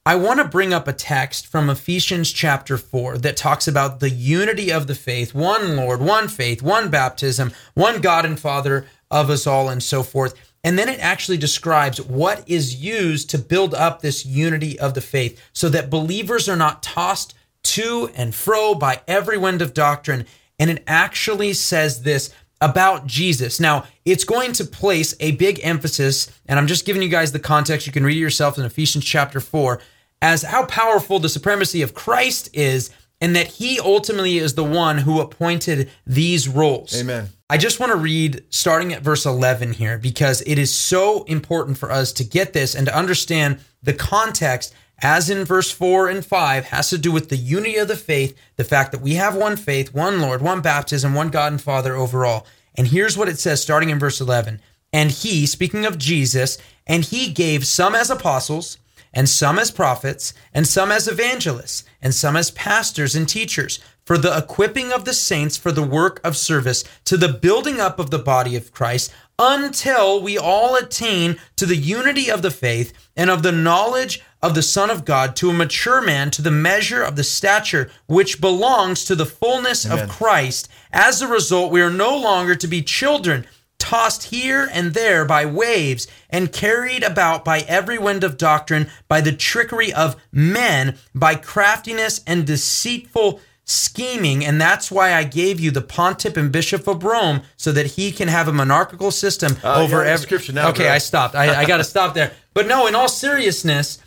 I 0.06 0.14
want 0.14 0.38
to 0.38 0.46
bring 0.46 0.72
up 0.72 0.88
a 0.88 0.94
text 0.94 1.46
from 1.46 1.68
Ephesians 1.68 2.32
chapter 2.32 2.78
4 2.78 3.18
that 3.18 3.36
talks 3.36 3.68
about 3.68 4.00
the 4.00 4.08
unity 4.08 4.72
of 4.72 4.86
the 4.86 4.94
faith, 4.94 5.34
one 5.34 5.76
Lord, 5.76 6.00
one 6.00 6.26
faith, 6.26 6.62
one 6.62 6.88
baptism, 6.88 7.52
one 7.74 8.00
God 8.00 8.24
and 8.24 8.40
Father 8.40 8.86
of 9.10 9.28
us 9.28 9.46
all, 9.46 9.68
and 9.68 9.82
so 9.82 10.02
forth. 10.02 10.32
And 10.64 10.78
then 10.78 10.88
it 10.88 11.00
actually 11.00 11.36
describes 11.36 12.00
what 12.00 12.48
is 12.48 12.76
used 12.76 13.28
to 13.30 13.38
build 13.38 13.74
up 13.74 14.00
this 14.00 14.24
unity 14.24 14.80
of 14.80 14.94
the 14.94 15.02
faith 15.02 15.38
so 15.52 15.68
that 15.68 15.90
believers 15.90 16.48
are 16.48 16.56
not 16.56 16.82
tossed 16.82 17.34
to 17.64 18.08
and 18.14 18.34
fro 18.34 18.74
by 18.74 19.02
every 19.06 19.36
wind 19.36 19.60
of 19.60 19.74
doctrine. 19.74 20.24
And 20.58 20.70
it 20.70 20.82
actually 20.86 21.52
says 21.52 22.04
this 22.04 22.34
about 22.60 23.06
Jesus. 23.06 23.60
Now, 23.60 23.84
it's 24.04 24.24
going 24.24 24.52
to 24.52 24.64
place 24.64 25.14
a 25.20 25.32
big 25.32 25.60
emphasis, 25.62 26.30
and 26.46 26.58
I'm 26.58 26.66
just 26.66 26.84
giving 26.84 27.02
you 27.02 27.08
guys 27.08 27.32
the 27.32 27.38
context. 27.38 27.86
You 27.86 27.92
can 27.92 28.04
read 28.04 28.16
it 28.16 28.20
yourself 28.20 28.58
in 28.58 28.64
Ephesians 28.64 29.04
chapter 29.04 29.40
4, 29.40 29.80
as 30.22 30.42
how 30.42 30.66
powerful 30.66 31.18
the 31.18 31.28
supremacy 31.28 31.82
of 31.82 31.94
Christ 31.94 32.50
is, 32.52 32.90
and 33.20 33.36
that 33.36 33.46
he 33.46 33.78
ultimately 33.80 34.38
is 34.38 34.54
the 34.54 34.64
one 34.64 34.98
who 34.98 35.20
appointed 35.20 35.90
these 36.06 36.48
roles. 36.48 36.98
Amen. 36.98 37.28
I 37.48 37.56
just 37.58 37.80
want 37.80 37.90
to 37.90 37.96
read 37.96 38.44
starting 38.50 38.92
at 38.92 39.02
verse 39.02 39.26
11 39.26 39.72
here 39.72 39.98
because 39.98 40.40
it 40.42 40.58
is 40.58 40.72
so 40.72 41.24
important 41.24 41.78
for 41.78 41.90
us 41.90 42.12
to 42.14 42.24
get 42.24 42.52
this 42.52 42.74
and 42.74 42.86
to 42.86 42.96
understand 42.96 43.60
the 43.82 43.92
context 43.92 44.74
as 45.02 45.30
in 45.30 45.44
verse 45.44 45.70
4 45.70 46.08
and 46.08 46.24
5 46.24 46.66
has 46.66 46.90
to 46.90 46.98
do 46.98 47.10
with 47.10 47.28
the 47.28 47.36
unity 47.36 47.76
of 47.76 47.88
the 47.88 47.96
faith, 47.96 48.36
the 48.56 48.64
fact 48.64 48.92
that 48.92 49.00
we 49.00 49.14
have 49.14 49.34
one 49.34 49.56
faith, 49.56 49.94
one 49.94 50.20
Lord, 50.20 50.42
one 50.42 50.60
baptism, 50.60 51.14
one 51.14 51.28
God 51.30 51.52
and 51.52 51.62
Father 51.62 51.94
overall. 51.94 52.46
And 52.74 52.88
here's 52.88 53.16
what 53.16 53.28
it 53.28 53.38
says 53.38 53.62
starting 53.62 53.90
in 53.90 53.98
verse 53.98 54.20
11. 54.20 54.60
And 54.92 55.10
he, 55.10 55.46
speaking 55.46 55.86
of 55.86 55.98
Jesus, 55.98 56.58
and 56.86 57.04
he 57.04 57.32
gave 57.32 57.66
some 57.66 57.94
as 57.94 58.10
apostles, 58.10 58.78
and 59.12 59.28
some 59.28 59.58
as 59.58 59.70
prophets, 59.70 60.34
and 60.52 60.66
some 60.66 60.92
as 60.92 61.08
evangelists, 61.08 61.84
and 62.02 62.14
some 62.14 62.36
as 62.36 62.50
pastors 62.52 63.16
and 63.16 63.28
teachers, 63.28 63.80
for 64.04 64.18
the 64.18 64.36
equipping 64.36 64.92
of 64.92 65.04
the 65.04 65.14
saints 65.14 65.56
for 65.56 65.72
the 65.72 65.82
work 65.82 66.20
of 66.24 66.36
service, 66.36 66.84
to 67.04 67.16
the 67.16 67.28
building 67.28 67.80
up 67.80 67.98
of 67.98 68.10
the 68.10 68.18
body 68.18 68.56
of 68.56 68.72
Christ, 68.72 69.12
until 69.38 70.20
we 70.20 70.36
all 70.36 70.76
attain 70.76 71.38
to 71.56 71.66
the 71.66 71.76
unity 71.76 72.30
of 72.30 72.42
the 72.42 72.50
faith 72.50 72.92
and 73.16 73.30
of 73.30 73.42
the 73.42 73.52
knowledge 73.52 74.22
of 74.42 74.54
the 74.54 74.62
Son 74.62 74.90
of 74.90 75.04
God, 75.04 75.36
to 75.36 75.50
a 75.50 75.54
mature 75.54 76.00
man, 76.00 76.30
to 76.30 76.42
the 76.42 76.50
measure 76.50 77.02
of 77.02 77.16
the 77.16 77.24
stature 77.24 77.90
which 78.06 78.40
belongs 78.40 79.04
to 79.04 79.14
the 79.14 79.26
fullness 79.26 79.84
Amen. 79.84 79.98
of 80.04 80.08
Christ. 80.10 80.68
As 80.92 81.20
a 81.20 81.28
result, 81.28 81.70
we 81.70 81.82
are 81.82 81.90
no 81.90 82.16
longer 82.16 82.54
to 82.54 82.66
be 82.66 82.82
children 82.82 83.46
tossed 83.78 84.24
here 84.24 84.68
and 84.72 84.92
there 84.92 85.24
by 85.24 85.44
waves 85.46 86.06
and 86.28 86.52
carried 86.52 87.02
about 87.02 87.44
by 87.44 87.60
every 87.60 87.98
wind 87.98 88.22
of 88.22 88.36
doctrine, 88.36 88.88
by 89.08 89.20
the 89.20 89.32
trickery 89.32 89.92
of 89.92 90.16
men, 90.30 90.96
by 91.14 91.34
craftiness 91.34 92.20
and 92.26 92.46
deceitful 92.46 93.40
scheming. 93.64 94.44
And 94.44 94.60
that's 94.60 94.90
why 94.90 95.14
I 95.14 95.24
gave 95.24 95.60
you 95.60 95.70
the 95.70 95.80
pontiff 95.80 96.36
and 96.36 96.52
bishop 96.52 96.86
of 96.86 97.04
Rome 97.04 97.42
so 97.56 97.72
that 97.72 97.86
he 97.86 98.12
can 98.12 98.28
have 98.28 98.48
a 98.48 98.52
monarchical 98.52 99.10
system 99.10 99.56
Uh, 99.64 99.82
over 99.82 100.04
every. 100.04 100.52
now, 100.52 100.68
okay, 100.70 100.84
bro. 100.84 100.92
I 100.92 100.98
stopped. 100.98 101.34
I, 101.34 101.62
I 101.62 101.64
got 101.64 101.78
to 101.78 101.84
stop 101.84 102.14
there. 102.14 102.32
But 102.52 102.66
no, 102.66 102.86
in 102.86 102.94
all 102.94 103.08
seriousness, 103.08 103.98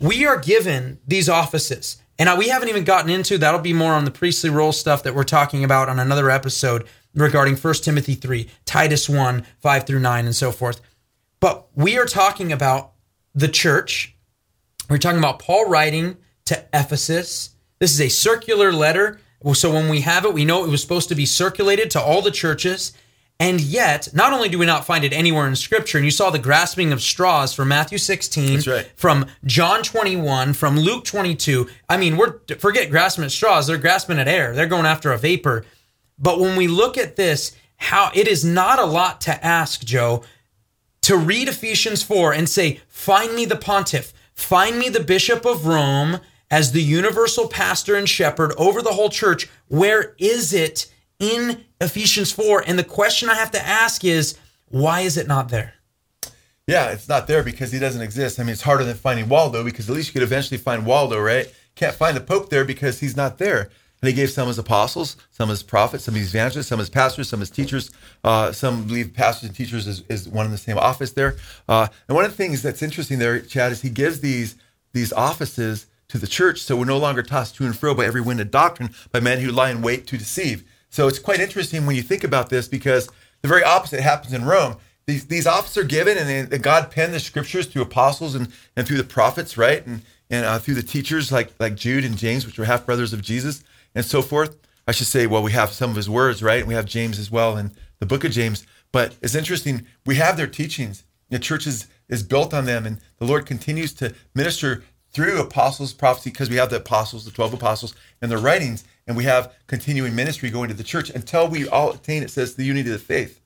we 0.00 0.26
are 0.26 0.38
given 0.38 0.98
these 1.06 1.28
offices. 1.28 2.00
And 2.18 2.36
we 2.38 2.48
haven't 2.48 2.68
even 2.68 2.84
gotten 2.84 3.10
into 3.10 3.38
that'll 3.38 3.60
be 3.60 3.72
more 3.72 3.92
on 3.92 4.04
the 4.04 4.10
priestly 4.10 4.50
role 4.50 4.72
stuff 4.72 5.04
that 5.04 5.14
we're 5.14 5.24
talking 5.24 5.62
about 5.62 5.88
on 5.88 6.00
another 6.00 6.30
episode 6.30 6.86
regarding 7.14 7.56
1 7.56 7.74
Timothy 7.74 8.14
3, 8.14 8.48
Titus 8.64 9.08
1, 9.08 9.46
5 9.60 9.86
through 9.86 10.00
9, 10.00 10.24
and 10.24 10.34
so 10.34 10.50
forth. 10.50 10.80
But 11.40 11.68
we 11.76 11.96
are 11.96 12.06
talking 12.06 12.52
about 12.52 12.92
the 13.34 13.48
church. 13.48 14.16
We're 14.90 14.98
talking 14.98 15.18
about 15.18 15.38
Paul 15.38 15.68
writing 15.68 16.16
to 16.46 16.64
Ephesus. 16.72 17.50
This 17.78 17.92
is 17.92 18.00
a 18.00 18.08
circular 18.08 18.72
letter 18.72 19.20
So 19.54 19.72
when 19.72 19.88
we 19.88 20.00
have 20.00 20.24
it, 20.24 20.34
we 20.34 20.44
know 20.44 20.64
it 20.64 20.70
was 20.70 20.82
supposed 20.82 21.08
to 21.10 21.14
be 21.14 21.26
circulated 21.26 21.90
to 21.92 22.00
all 22.00 22.22
the 22.22 22.30
churches. 22.32 22.92
And 23.40 23.60
yet, 23.60 24.08
not 24.12 24.32
only 24.32 24.48
do 24.48 24.58
we 24.58 24.66
not 24.66 24.84
find 24.84 25.04
it 25.04 25.12
anywhere 25.12 25.46
in 25.46 25.54
scripture, 25.54 25.96
and 25.96 26.04
you 26.04 26.10
saw 26.10 26.30
the 26.30 26.40
grasping 26.40 26.92
of 26.92 27.00
straws 27.00 27.54
from 27.54 27.68
Matthew 27.68 27.98
16, 27.98 28.54
That's 28.54 28.66
right. 28.66 28.90
from 28.96 29.26
John 29.44 29.84
21, 29.84 30.54
from 30.54 30.76
Luke 30.76 31.04
22. 31.04 31.68
I 31.88 31.98
mean, 31.98 32.16
we're 32.16 32.40
forget 32.58 32.90
grasping 32.90 33.24
at 33.24 33.30
straws, 33.30 33.68
they're 33.68 33.78
grasping 33.78 34.18
at 34.18 34.26
air. 34.26 34.54
They're 34.54 34.66
going 34.66 34.86
after 34.86 35.12
a 35.12 35.18
vapor. 35.18 35.64
But 36.18 36.40
when 36.40 36.56
we 36.56 36.66
look 36.66 36.98
at 36.98 37.14
this, 37.14 37.54
how 37.76 38.10
it 38.12 38.26
is 38.26 38.44
not 38.44 38.80
a 38.80 38.84
lot 38.84 39.20
to 39.22 39.44
ask, 39.44 39.84
Joe, 39.84 40.24
to 41.02 41.16
read 41.16 41.46
Ephesians 41.48 42.02
4 42.02 42.32
and 42.32 42.48
say, 42.48 42.80
Find 42.88 43.36
me 43.36 43.44
the 43.44 43.56
pontiff, 43.56 44.12
find 44.34 44.80
me 44.80 44.88
the 44.88 44.98
bishop 44.98 45.46
of 45.46 45.64
Rome 45.64 46.18
as 46.50 46.72
the 46.72 46.82
universal 46.82 47.46
pastor 47.46 47.94
and 47.94 48.08
shepherd 48.08 48.52
over 48.56 48.82
the 48.82 48.94
whole 48.94 49.10
church. 49.10 49.48
Where 49.68 50.16
is 50.18 50.52
it 50.52 50.92
in 51.18 51.64
Ephesians 51.80 52.32
4? 52.32 52.64
And 52.66 52.78
the 52.78 52.84
question 52.84 53.28
I 53.28 53.34
have 53.34 53.50
to 53.52 53.66
ask 53.66 54.04
is, 54.04 54.38
why 54.68 55.00
is 55.00 55.16
it 55.16 55.26
not 55.26 55.48
there? 55.48 55.74
Yeah, 56.66 56.90
it's 56.90 57.08
not 57.08 57.26
there 57.26 57.42
because 57.42 57.72
he 57.72 57.78
doesn't 57.78 58.02
exist. 58.02 58.38
I 58.38 58.42
mean, 58.42 58.52
it's 58.52 58.62
harder 58.62 58.84
than 58.84 58.94
finding 58.94 59.28
Waldo 59.28 59.64
because 59.64 59.88
at 59.88 59.96
least 59.96 60.08
you 60.08 60.12
could 60.12 60.22
eventually 60.22 60.58
find 60.58 60.84
Waldo, 60.84 61.18
right? 61.18 61.52
Can't 61.74 61.94
find 61.94 62.16
the 62.16 62.20
Pope 62.20 62.50
there 62.50 62.64
because 62.64 63.00
he's 63.00 63.16
not 63.16 63.38
there. 63.38 63.70
And 64.00 64.08
he 64.08 64.14
gave 64.14 64.30
some 64.30 64.48
as 64.48 64.58
apostles, 64.58 65.16
some 65.30 65.50
as 65.50 65.62
prophets, 65.62 66.04
some 66.04 66.14
as 66.14 66.28
evangelists, 66.28 66.68
some 66.68 66.78
as 66.78 66.90
pastors, 66.90 67.28
some 67.28 67.42
as 67.42 67.50
teachers. 67.50 67.90
Uh, 68.22 68.52
some 68.52 68.84
believe 68.86 69.12
pastors 69.12 69.48
and 69.48 69.56
teachers 69.56 69.86
is, 69.86 70.04
is 70.08 70.28
one 70.28 70.46
in 70.46 70.52
the 70.52 70.58
same 70.58 70.78
office 70.78 71.12
there. 71.12 71.36
Uh, 71.68 71.88
and 72.06 72.14
one 72.14 72.24
of 72.24 72.30
the 72.30 72.36
things 72.36 72.62
that's 72.62 72.82
interesting 72.82 73.18
there, 73.18 73.40
Chad, 73.40 73.72
is 73.72 73.82
he 73.82 73.90
gives 73.90 74.20
these 74.20 74.56
these 74.92 75.12
offices 75.12 75.86
to 76.08 76.18
the 76.18 76.26
church, 76.26 76.62
so 76.62 76.76
we're 76.76 76.84
no 76.84 76.96
longer 76.96 77.22
tossed 77.22 77.56
to 77.56 77.64
and 77.64 77.76
fro 77.76 77.94
by 77.94 78.06
every 78.06 78.20
wind 78.20 78.40
of 78.40 78.50
doctrine 78.50 78.90
by 79.12 79.20
men 79.20 79.40
who 79.40 79.50
lie 79.50 79.70
in 79.70 79.82
wait 79.82 80.06
to 80.06 80.16
deceive. 80.16 80.64
So 80.90 81.08
it's 81.08 81.18
quite 81.18 81.40
interesting 81.40 81.86
when 81.86 81.96
you 81.96 82.02
think 82.02 82.24
about 82.24 82.48
this 82.48 82.68
because 82.68 83.08
the 83.42 83.48
very 83.48 83.62
opposite 83.62 84.00
happens 84.00 84.32
in 84.32 84.44
Rome. 84.44 84.76
These, 85.06 85.26
these 85.26 85.46
offices 85.46 85.78
are 85.78 85.84
given, 85.84 86.18
and, 86.18 86.50
they, 86.50 86.58
God 86.58 86.90
penned 86.90 87.14
the 87.14 87.20
scriptures 87.20 87.66
through 87.66 87.82
apostles 87.82 88.34
and, 88.34 88.48
and 88.76 88.86
through 88.86 88.98
the 88.98 89.04
prophets, 89.04 89.56
right? 89.56 89.86
And 89.86 90.02
and 90.30 90.44
uh, 90.44 90.58
through 90.58 90.74
the 90.74 90.82
teachers 90.82 91.32
like 91.32 91.52
like 91.58 91.74
Jude 91.74 92.04
and 92.04 92.16
James, 92.16 92.46
which 92.46 92.58
were 92.58 92.64
half 92.64 92.86
brothers 92.86 93.12
of 93.12 93.22
Jesus, 93.22 93.62
and 93.94 94.04
so 94.04 94.22
forth. 94.22 94.56
I 94.86 94.92
should 94.92 95.06
say, 95.06 95.26
well, 95.26 95.42
we 95.42 95.52
have 95.52 95.72
some 95.72 95.90
of 95.90 95.96
his 95.96 96.08
words, 96.08 96.42
right? 96.42 96.60
And 96.60 96.68
we 96.68 96.74
have 96.74 96.86
James 96.86 97.18
as 97.18 97.30
well 97.30 97.58
in 97.58 97.72
the 97.98 98.06
book 98.06 98.24
of 98.24 98.32
James. 98.32 98.66
But 98.90 99.16
it's 99.20 99.34
interesting, 99.34 99.86
we 100.06 100.14
have 100.14 100.38
their 100.38 100.46
teachings. 100.46 101.04
The 101.28 101.38
church 101.38 101.66
is, 101.66 101.88
is 102.08 102.22
built 102.22 102.54
on 102.54 102.64
them, 102.64 102.86
and 102.86 102.98
the 103.18 103.26
Lord 103.26 103.44
continues 103.44 103.92
to 103.94 104.14
minister 104.34 104.82
through 105.10 105.42
apostles' 105.42 105.92
prophecy 105.92 106.30
because 106.30 106.48
we 106.48 106.56
have 106.56 106.70
the 106.70 106.76
apostles, 106.76 107.26
the 107.26 107.30
12 107.30 107.52
apostles, 107.52 107.94
and 108.22 108.30
their 108.30 108.38
writings, 108.38 108.84
and 109.08 109.16
we 109.16 109.24
have 109.24 109.54
continuing 109.66 110.14
ministry 110.14 110.50
going 110.50 110.68
to 110.68 110.74
the 110.74 110.84
church 110.84 111.10
until 111.10 111.48
we 111.48 111.66
all 111.66 111.92
attain, 111.92 112.22
it 112.22 112.30
says, 112.30 112.54
the 112.54 112.64
unity 112.64 112.90
of 112.90 112.92
the 112.92 113.04
faith. 113.04 113.40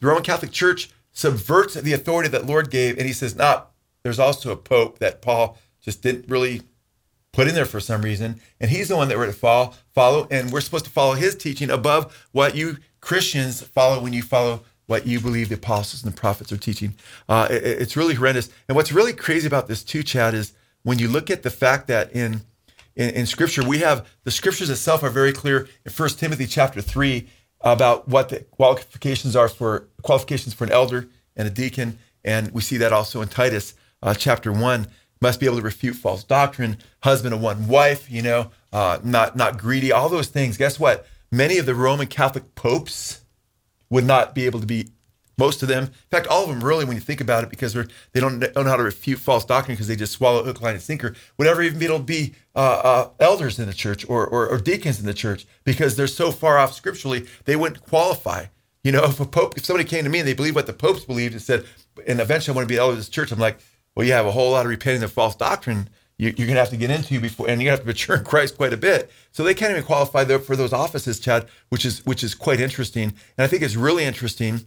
The 0.00 0.06
Roman 0.06 0.22
Catholic 0.22 0.52
Church 0.52 0.88
subverts 1.12 1.74
the 1.74 1.92
authority 1.92 2.30
that 2.30 2.46
Lord 2.46 2.70
gave, 2.70 2.96
and 2.96 3.06
he 3.06 3.12
says, 3.12 3.34
nah, 3.34 3.64
there's 4.04 4.20
also 4.20 4.52
a 4.52 4.56
pope 4.56 5.00
that 5.00 5.20
Paul 5.20 5.58
just 5.82 6.00
didn't 6.00 6.30
really 6.30 6.62
put 7.32 7.48
in 7.48 7.54
there 7.54 7.66
for 7.66 7.80
some 7.80 8.02
reason, 8.02 8.40
and 8.60 8.70
he's 8.70 8.88
the 8.88 8.96
one 8.96 9.08
that 9.08 9.18
we're 9.18 9.26
to 9.26 9.32
follow, 9.32 9.74
follow, 9.92 10.26
and 10.30 10.50
we're 10.50 10.60
supposed 10.60 10.84
to 10.84 10.90
follow 10.90 11.14
his 11.14 11.34
teaching 11.34 11.70
above 11.70 12.26
what 12.32 12.54
you 12.54 12.78
Christians 13.00 13.62
follow 13.62 14.00
when 14.00 14.12
you 14.12 14.22
follow 14.22 14.62
what 14.86 15.06
you 15.06 15.20
believe 15.20 15.48
the 15.48 15.54
apostles 15.54 16.02
and 16.02 16.12
the 16.12 16.16
prophets 16.16 16.52
are 16.52 16.56
teaching. 16.56 16.94
Uh, 17.28 17.46
it, 17.50 17.62
it's 17.64 17.96
really 17.96 18.14
horrendous. 18.14 18.50
And 18.68 18.74
what's 18.76 18.92
really 18.92 19.12
crazy 19.12 19.46
about 19.46 19.68
this 19.68 19.84
too, 19.84 20.02
Chad, 20.02 20.34
is 20.34 20.52
when 20.82 20.98
you 20.98 21.08
look 21.08 21.30
at 21.30 21.42
the 21.42 21.50
fact 21.50 21.86
that 21.86 22.12
in 22.12 22.42
in, 23.00 23.10
in 23.10 23.26
Scripture 23.26 23.66
we 23.66 23.78
have 23.78 24.06
the 24.24 24.30
Scriptures 24.30 24.70
itself 24.70 25.02
are 25.02 25.10
very 25.10 25.32
clear 25.32 25.68
in 25.84 25.90
First 25.90 26.18
Timothy 26.18 26.46
chapter 26.46 26.80
three 26.82 27.28
about 27.62 28.06
what 28.08 28.28
the 28.28 28.40
qualifications 28.40 29.34
are 29.34 29.48
for 29.48 29.88
qualifications 30.02 30.54
for 30.54 30.64
an 30.64 30.72
elder 30.72 31.08
and 31.34 31.48
a 31.48 31.50
deacon, 31.50 31.98
and 32.24 32.52
we 32.52 32.60
see 32.60 32.76
that 32.76 32.92
also 32.92 33.22
in 33.22 33.28
Titus 33.28 33.74
uh, 34.02 34.14
chapter 34.14 34.52
one 34.52 34.86
must 35.20 35.40
be 35.40 35.46
able 35.46 35.56
to 35.56 35.62
refute 35.62 35.96
false 35.96 36.24
doctrine, 36.24 36.78
husband 37.02 37.34
of 37.34 37.40
one 37.40 37.68
wife, 37.68 38.10
you 38.10 38.22
know, 38.22 38.50
uh, 38.72 38.98
not 39.02 39.36
not 39.36 39.58
greedy, 39.58 39.92
all 39.92 40.08
those 40.08 40.28
things. 40.28 40.56
Guess 40.56 40.78
what? 40.78 41.06
Many 41.32 41.58
of 41.58 41.66
the 41.66 41.74
Roman 41.74 42.06
Catholic 42.06 42.54
popes 42.54 43.20
would 43.88 44.04
not 44.04 44.34
be 44.34 44.46
able 44.46 44.60
to 44.60 44.66
be. 44.66 44.88
Most 45.40 45.62
of 45.62 45.68
them, 45.68 45.84
in 45.84 45.90
fact, 46.10 46.26
all 46.26 46.42
of 46.42 46.50
them, 46.50 46.62
really, 46.62 46.84
when 46.84 46.98
you 46.98 47.00
think 47.00 47.22
about 47.22 47.42
it, 47.42 47.48
because 47.48 47.72
they're, 47.72 47.88
they 48.12 48.20
don't, 48.20 48.40
know 48.40 48.64
how 48.64 48.76
to 48.76 48.82
refute 48.82 49.18
false 49.18 49.42
doctrine 49.42 49.74
because 49.74 49.88
they 49.88 49.96
just 49.96 50.12
swallow 50.12 50.44
hook, 50.44 50.60
line, 50.60 50.74
and 50.74 50.82
sinker, 50.82 51.14
Whatever 51.36 51.62
even 51.62 51.80
to 51.80 51.98
be 51.98 52.34
uh, 52.54 52.58
uh, 52.84 53.08
elders 53.18 53.58
in 53.58 53.66
the 53.66 53.72
church 53.72 54.04
or, 54.06 54.26
or, 54.26 54.46
or 54.46 54.58
deacons 54.58 55.00
in 55.00 55.06
the 55.06 55.14
church 55.14 55.46
because 55.64 55.96
they're 55.96 56.06
so 56.06 56.30
far 56.30 56.58
off 56.58 56.74
scripturally, 56.74 57.26
they 57.46 57.56
wouldn't 57.56 57.80
qualify. 57.80 58.44
You 58.84 58.92
know, 58.92 59.04
if 59.04 59.18
a 59.18 59.24
pope, 59.24 59.56
if 59.56 59.64
somebody 59.64 59.88
came 59.88 60.04
to 60.04 60.10
me 60.10 60.18
and 60.18 60.28
they 60.28 60.34
believed 60.34 60.56
what 60.56 60.66
the 60.66 60.74
popes 60.74 61.06
believed 61.06 61.32
and 61.32 61.40
said, 61.40 61.64
and 62.06 62.20
eventually 62.20 62.54
I 62.54 62.56
want 62.56 62.68
to 62.68 62.74
be 62.74 62.78
elder 62.78 62.92
of 62.92 62.98
this 62.98 63.08
church, 63.08 63.32
I'm 63.32 63.38
like, 63.38 63.58
well, 63.94 64.06
you 64.06 64.12
have 64.12 64.26
a 64.26 64.32
whole 64.32 64.50
lot 64.52 64.66
of 64.66 64.70
repenting 64.70 65.02
of 65.02 65.10
false 65.10 65.36
doctrine 65.36 65.88
you, 66.20 66.28
are 66.28 66.32
going 66.32 66.48
to 66.48 66.54
have 66.56 66.68
to 66.68 66.76
get 66.76 66.90
into 66.90 67.18
before, 67.18 67.48
and 67.48 67.62
you're 67.62 67.70
going 67.70 67.78
to 67.78 67.80
have 67.80 67.80
to 67.80 67.86
mature 67.86 68.16
in 68.16 68.24
Christ 68.24 68.58
quite 68.58 68.74
a 68.74 68.76
bit. 68.76 69.10
So 69.32 69.42
they 69.42 69.54
can't 69.54 69.70
even 69.70 69.84
qualify 69.84 70.26
for 70.38 70.54
those 70.54 70.74
offices, 70.74 71.18
Chad, 71.18 71.48
which 71.70 71.86
is 71.86 72.04
which 72.04 72.22
is 72.22 72.34
quite 72.34 72.60
interesting. 72.60 73.14
And 73.38 73.44
I 73.44 73.46
think 73.46 73.62
it's 73.62 73.74
really 73.74 74.04
interesting 74.04 74.66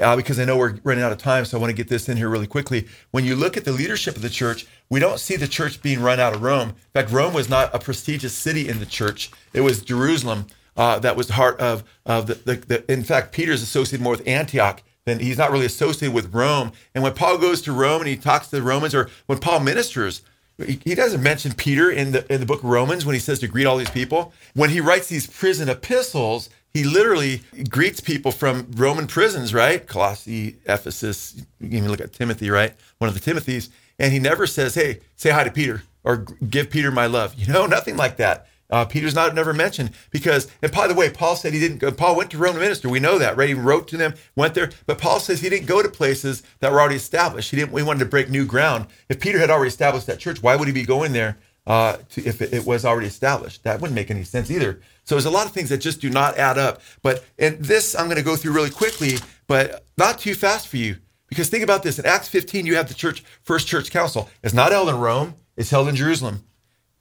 uh, 0.00 0.16
because 0.16 0.38
I 0.38 0.44
know 0.44 0.56
we're 0.56 0.78
running 0.82 1.04
out 1.04 1.12
of 1.12 1.18
time, 1.18 1.44
so 1.44 1.56
I 1.56 1.60
want 1.60 1.70
to 1.70 1.76
get 1.76 1.88
this 1.88 2.08
in 2.08 2.16
here 2.16 2.28
really 2.28 2.46
quickly. 2.46 2.88
When 3.10 3.24
you 3.24 3.36
look 3.36 3.56
at 3.56 3.64
the 3.64 3.72
leadership 3.72 4.16
of 4.16 4.22
the 4.22 4.28
church, 4.28 4.66
we 4.90 5.00
don't 5.00 5.20
see 5.20 5.36
the 5.36 5.48
church 5.48 5.82
being 5.82 6.00
run 6.00 6.20
out 6.20 6.34
of 6.34 6.42
Rome. 6.42 6.70
In 6.70 6.74
fact, 6.92 7.10
Rome 7.10 7.34
was 7.34 7.48
not 7.48 7.74
a 7.74 7.78
prestigious 7.78 8.34
city 8.34 8.68
in 8.68 8.80
the 8.80 8.86
church; 8.86 9.30
it 9.52 9.60
was 9.60 9.82
Jerusalem 9.82 10.46
uh, 10.76 10.98
that 11.00 11.16
was 11.16 11.28
the 11.28 11.34
heart 11.34 11.60
of 11.60 11.84
of 12.04 12.26
the, 12.26 12.34
the, 12.34 12.54
the. 12.56 12.92
In 12.92 13.04
fact, 13.04 13.32
Peter's 13.32 13.62
associated 13.62 14.02
more 14.02 14.12
with 14.12 14.26
Antioch 14.26 14.82
then 15.04 15.18
he's 15.18 15.38
not 15.38 15.50
really 15.50 15.66
associated 15.66 16.14
with 16.14 16.32
Rome. 16.34 16.72
And 16.94 17.04
when 17.04 17.14
Paul 17.14 17.38
goes 17.38 17.60
to 17.62 17.72
Rome 17.72 18.00
and 18.00 18.08
he 18.08 18.16
talks 18.16 18.48
to 18.48 18.56
the 18.56 18.62
Romans, 18.62 18.94
or 18.94 19.10
when 19.26 19.38
Paul 19.38 19.60
ministers, 19.60 20.22
he 20.58 20.94
doesn't 20.94 21.22
mention 21.22 21.52
Peter 21.52 21.90
in 21.90 22.12
the 22.12 22.32
in 22.32 22.40
the 22.40 22.46
book 22.46 22.62
of 22.62 22.70
Romans 22.70 23.04
when 23.04 23.14
he 23.14 23.20
says 23.20 23.40
to 23.40 23.48
greet 23.48 23.66
all 23.66 23.76
these 23.76 23.90
people. 23.90 24.32
When 24.54 24.70
he 24.70 24.80
writes 24.80 25.08
these 25.08 25.26
prison 25.26 25.68
epistles, 25.68 26.48
he 26.74 26.82
literally 26.82 27.42
greets 27.70 28.00
people 28.00 28.32
from 28.32 28.66
Roman 28.74 29.06
prisons, 29.06 29.54
right? 29.54 29.86
Colossae, 29.86 30.56
Ephesus. 30.66 31.40
You 31.60 31.80
can 31.80 31.88
look 31.88 32.00
at 32.00 32.12
Timothy, 32.12 32.50
right? 32.50 32.74
One 32.98 33.08
of 33.08 33.14
the 33.14 33.20
Timothys, 33.20 33.70
and 33.98 34.12
he 34.12 34.18
never 34.18 34.46
says, 34.46 34.74
"Hey, 34.74 35.00
say 35.14 35.30
hi 35.30 35.44
to 35.44 35.52
Peter" 35.52 35.84
or 36.02 36.26
"Give 36.48 36.68
Peter 36.68 36.90
my 36.90 37.06
love." 37.06 37.34
You 37.38 37.52
know, 37.52 37.66
nothing 37.66 37.96
like 37.96 38.16
that. 38.16 38.48
Uh, 38.70 38.84
Peter's 38.84 39.14
not 39.14 39.34
never 39.34 39.52
mentioned 39.52 39.90
because, 40.10 40.48
and 40.60 40.72
by 40.72 40.88
the 40.88 40.94
way, 40.94 41.10
Paul 41.10 41.36
said 41.36 41.52
he 41.52 41.60
didn't 41.60 41.78
go. 41.78 41.92
Paul 41.92 42.16
went 42.16 42.32
to 42.32 42.38
Rome 42.38 42.54
to 42.54 42.60
minister. 42.60 42.88
We 42.88 42.98
know 42.98 43.18
that, 43.18 43.36
right? 43.36 43.48
He 43.48 43.54
wrote 43.54 43.86
to 43.88 43.96
them, 43.96 44.14
went 44.34 44.54
there, 44.54 44.70
but 44.86 44.98
Paul 44.98 45.20
says 45.20 45.40
he 45.40 45.50
didn't 45.50 45.66
go 45.66 45.80
to 45.80 45.88
places 45.88 46.42
that 46.58 46.72
were 46.72 46.80
already 46.80 46.96
established. 46.96 47.50
He 47.50 47.56
didn't. 47.56 47.76
He 47.76 47.84
wanted 47.84 48.00
to 48.00 48.06
break 48.06 48.30
new 48.30 48.46
ground. 48.46 48.86
If 49.08 49.20
Peter 49.20 49.38
had 49.38 49.50
already 49.50 49.68
established 49.68 50.08
that 50.08 50.18
church, 50.18 50.42
why 50.42 50.56
would 50.56 50.66
he 50.66 50.74
be 50.74 50.84
going 50.84 51.12
there 51.12 51.38
uh, 51.68 51.98
to, 52.10 52.24
if 52.24 52.42
it, 52.42 52.52
it, 52.52 52.66
was 52.66 52.84
already 52.84 53.06
established? 53.06 53.62
That 53.62 53.80
wouldn't 53.80 53.94
make 53.94 54.10
any 54.10 54.24
sense 54.24 54.50
either. 54.50 54.80
So 55.04 55.14
there's 55.14 55.26
a 55.26 55.30
lot 55.30 55.46
of 55.46 55.52
things 55.52 55.68
that 55.68 55.78
just 55.78 56.00
do 56.00 56.10
not 56.10 56.38
add 56.38 56.58
up. 56.58 56.80
But 57.02 57.24
and 57.38 57.58
this 57.58 57.94
I'm 57.94 58.06
going 58.06 58.16
to 58.16 58.22
go 58.22 58.36
through 58.36 58.52
really 58.52 58.70
quickly, 58.70 59.16
but 59.46 59.84
not 59.96 60.18
too 60.18 60.34
fast 60.34 60.68
for 60.68 60.76
you 60.76 60.96
because 61.28 61.48
think 61.48 61.64
about 61.64 61.82
this. 61.82 61.98
In 61.98 62.06
Acts 62.06 62.28
15, 62.28 62.66
you 62.66 62.76
have 62.76 62.88
the 62.88 62.94
church 62.94 63.24
first 63.42 63.66
church 63.66 63.90
council. 63.90 64.28
It's 64.42 64.54
not 64.54 64.72
held 64.72 64.88
in 64.88 64.98
Rome. 64.98 65.34
It's 65.56 65.70
held 65.70 65.88
in 65.88 65.96
Jerusalem. 65.96 66.44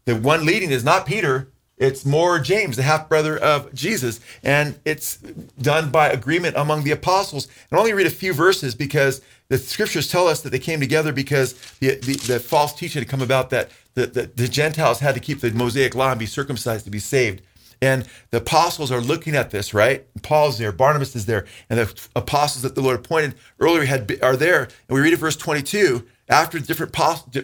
The 0.05 0.15
one 0.15 0.45
leading 0.45 0.71
is 0.71 0.83
not 0.83 1.05
Peter 1.05 1.53
it's 1.77 2.05
more 2.05 2.39
James, 2.39 2.75
the 2.75 2.83
half 2.83 3.09
brother 3.09 3.37
of 3.37 3.73
Jesus. 3.73 4.19
And 4.43 4.79
it's 4.85 5.17
done 5.17 5.89
by 5.89 6.09
agreement 6.09 6.55
among 6.55 6.83
the 6.83 6.91
apostles. 6.91 7.45
And 7.45 7.73
I'll 7.73 7.79
only 7.79 7.93
read 7.93 8.07
a 8.07 8.11
few 8.11 8.33
verses 8.33 8.75
because 8.75 9.21
the 9.49 9.57
scriptures 9.57 10.07
tell 10.07 10.27
us 10.27 10.41
that 10.41 10.51
they 10.51 10.59
came 10.59 10.79
together 10.79 11.11
because 11.11 11.53
the, 11.79 11.95
the, 11.95 12.15
the 12.27 12.39
false 12.39 12.73
teaching 12.73 13.01
had 13.01 13.09
come 13.09 13.21
about 13.21 13.49
that 13.49 13.69
the, 13.95 14.05
the, 14.05 14.31
the 14.33 14.47
Gentiles 14.47 14.99
had 14.99 15.15
to 15.15 15.21
keep 15.21 15.41
the 15.41 15.51
Mosaic 15.51 15.95
law 15.95 16.11
and 16.11 16.19
be 16.19 16.25
circumcised 16.25 16.85
to 16.85 16.91
be 16.91 16.99
saved. 16.99 17.41
And 17.83 18.05
the 18.29 18.37
apostles 18.37 18.93
are 18.93 19.01
looking 19.01 19.35
at 19.35 19.49
this, 19.49 19.73
right? 19.73 20.05
Paul's 20.21 20.57
there, 20.57 20.71
Barnabas 20.71 21.17
is 21.17 21.25
there, 21.25 21.45
and 21.69 21.81
the 21.81 22.07
apostles 22.15 22.61
that 22.61 22.75
the 22.75 22.81
Lord 22.81 22.97
appointed 22.97 23.35
earlier 23.59 23.83
had 23.83 24.19
are 24.23 24.37
there. 24.37 24.63
And 24.63 24.95
we 24.95 25.01
read 25.01 25.11
at 25.11 25.19
verse 25.19 25.35
22 25.35 26.07
after 26.29 26.59
different 26.59 26.93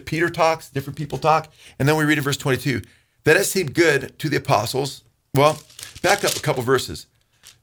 Peter 0.06 0.30
talks, 0.30 0.70
different 0.70 0.96
people 0.96 1.18
talk, 1.18 1.52
and 1.78 1.86
then 1.86 1.94
we 1.96 2.06
read 2.06 2.16
at 2.16 2.24
verse 2.24 2.38
22. 2.38 2.80
Then 3.24 3.36
it 3.36 3.44
seemed 3.44 3.74
good 3.74 4.18
to 4.18 4.30
the 4.30 4.38
apostles. 4.38 5.04
Well, 5.34 5.60
back 6.00 6.24
up 6.24 6.34
a 6.34 6.40
couple 6.40 6.62
verses. 6.62 7.06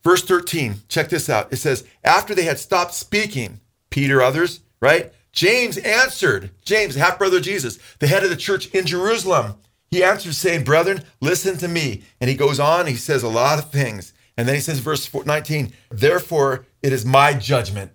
Verse 0.03 0.21
13, 0.21 0.75
check 0.87 1.09
this 1.09 1.31
out. 1.31 1.51
It 1.51 1.57
says, 1.57 1.83
After 2.03 2.35
they 2.35 2.43
had 2.43 2.59
stopped 2.59 2.93
speaking, 2.93 3.59
Peter, 3.89 4.21
others, 4.21 4.59
right? 4.79 5.11
James 5.31 5.79
answered, 5.79 6.51
James, 6.63 6.93
half 6.93 7.17
brother 7.17 7.39
Jesus, 7.39 7.79
the 7.97 8.05
head 8.05 8.23
of 8.23 8.29
the 8.29 8.35
church 8.35 8.67
in 8.67 8.85
Jerusalem. 8.85 9.55
He 9.89 10.03
answered, 10.03 10.35
saying, 10.35 10.63
Brethren, 10.63 11.03
listen 11.21 11.57
to 11.57 11.67
me. 11.67 12.03
And 12.19 12.29
he 12.29 12.35
goes 12.35 12.59
on, 12.59 12.87
he 12.87 12.95
says 12.95 13.23
a 13.23 13.29
lot 13.29 13.59
of 13.59 13.71
things. 13.71 14.13
And 14.37 14.47
then 14.47 14.55
he 14.55 14.61
says, 14.61 14.79
verse 14.79 15.11
19, 15.13 15.73
Therefore, 15.89 16.65
it 16.83 16.93
is 16.93 17.05
my 17.05 17.33
judgment. 17.33 17.91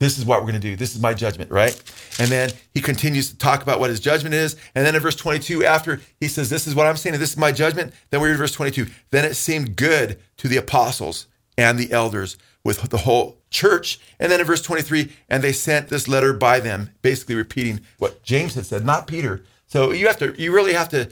This 0.00 0.18
is 0.18 0.24
what 0.24 0.40
we're 0.40 0.50
going 0.50 0.60
to 0.60 0.68
do. 0.68 0.76
This 0.76 0.94
is 0.94 1.00
my 1.00 1.14
judgment, 1.14 1.50
right? 1.50 1.80
And 2.18 2.28
then 2.28 2.50
he 2.72 2.80
continues 2.80 3.30
to 3.30 3.38
talk 3.38 3.62
about 3.62 3.78
what 3.78 3.90
his 3.90 4.00
judgment 4.00 4.34
is. 4.34 4.56
And 4.74 4.84
then 4.84 4.94
in 4.94 5.00
verse 5.00 5.16
22, 5.16 5.64
after 5.64 6.00
he 6.20 6.28
says, 6.28 6.50
This 6.50 6.66
is 6.66 6.74
what 6.74 6.86
I'm 6.86 6.96
saying, 6.96 7.18
this 7.18 7.30
is 7.30 7.36
my 7.36 7.52
judgment, 7.52 7.94
then 8.10 8.20
we 8.20 8.28
read 8.28 8.38
verse 8.38 8.52
22. 8.52 8.86
Then 9.10 9.24
it 9.24 9.34
seemed 9.34 9.76
good 9.76 10.18
to 10.38 10.48
the 10.48 10.56
apostles 10.56 11.26
and 11.56 11.78
the 11.78 11.92
elders 11.92 12.36
with 12.64 12.80
the 12.90 12.98
whole 12.98 13.38
church. 13.50 14.00
And 14.18 14.32
then 14.32 14.40
in 14.40 14.46
verse 14.46 14.62
23, 14.62 15.12
and 15.28 15.44
they 15.44 15.52
sent 15.52 15.88
this 15.88 16.08
letter 16.08 16.32
by 16.32 16.60
them, 16.60 16.90
basically 17.02 17.36
repeating 17.36 17.80
what 17.98 18.22
James 18.22 18.54
had 18.54 18.66
said, 18.66 18.84
not 18.84 19.06
Peter. 19.06 19.44
So 19.66 19.92
you 19.92 20.06
have 20.06 20.18
to, 20.18 20.40
you 20.40 20.52
really 20.52 20.72
have 20.72 20.88
to 20.90 21.10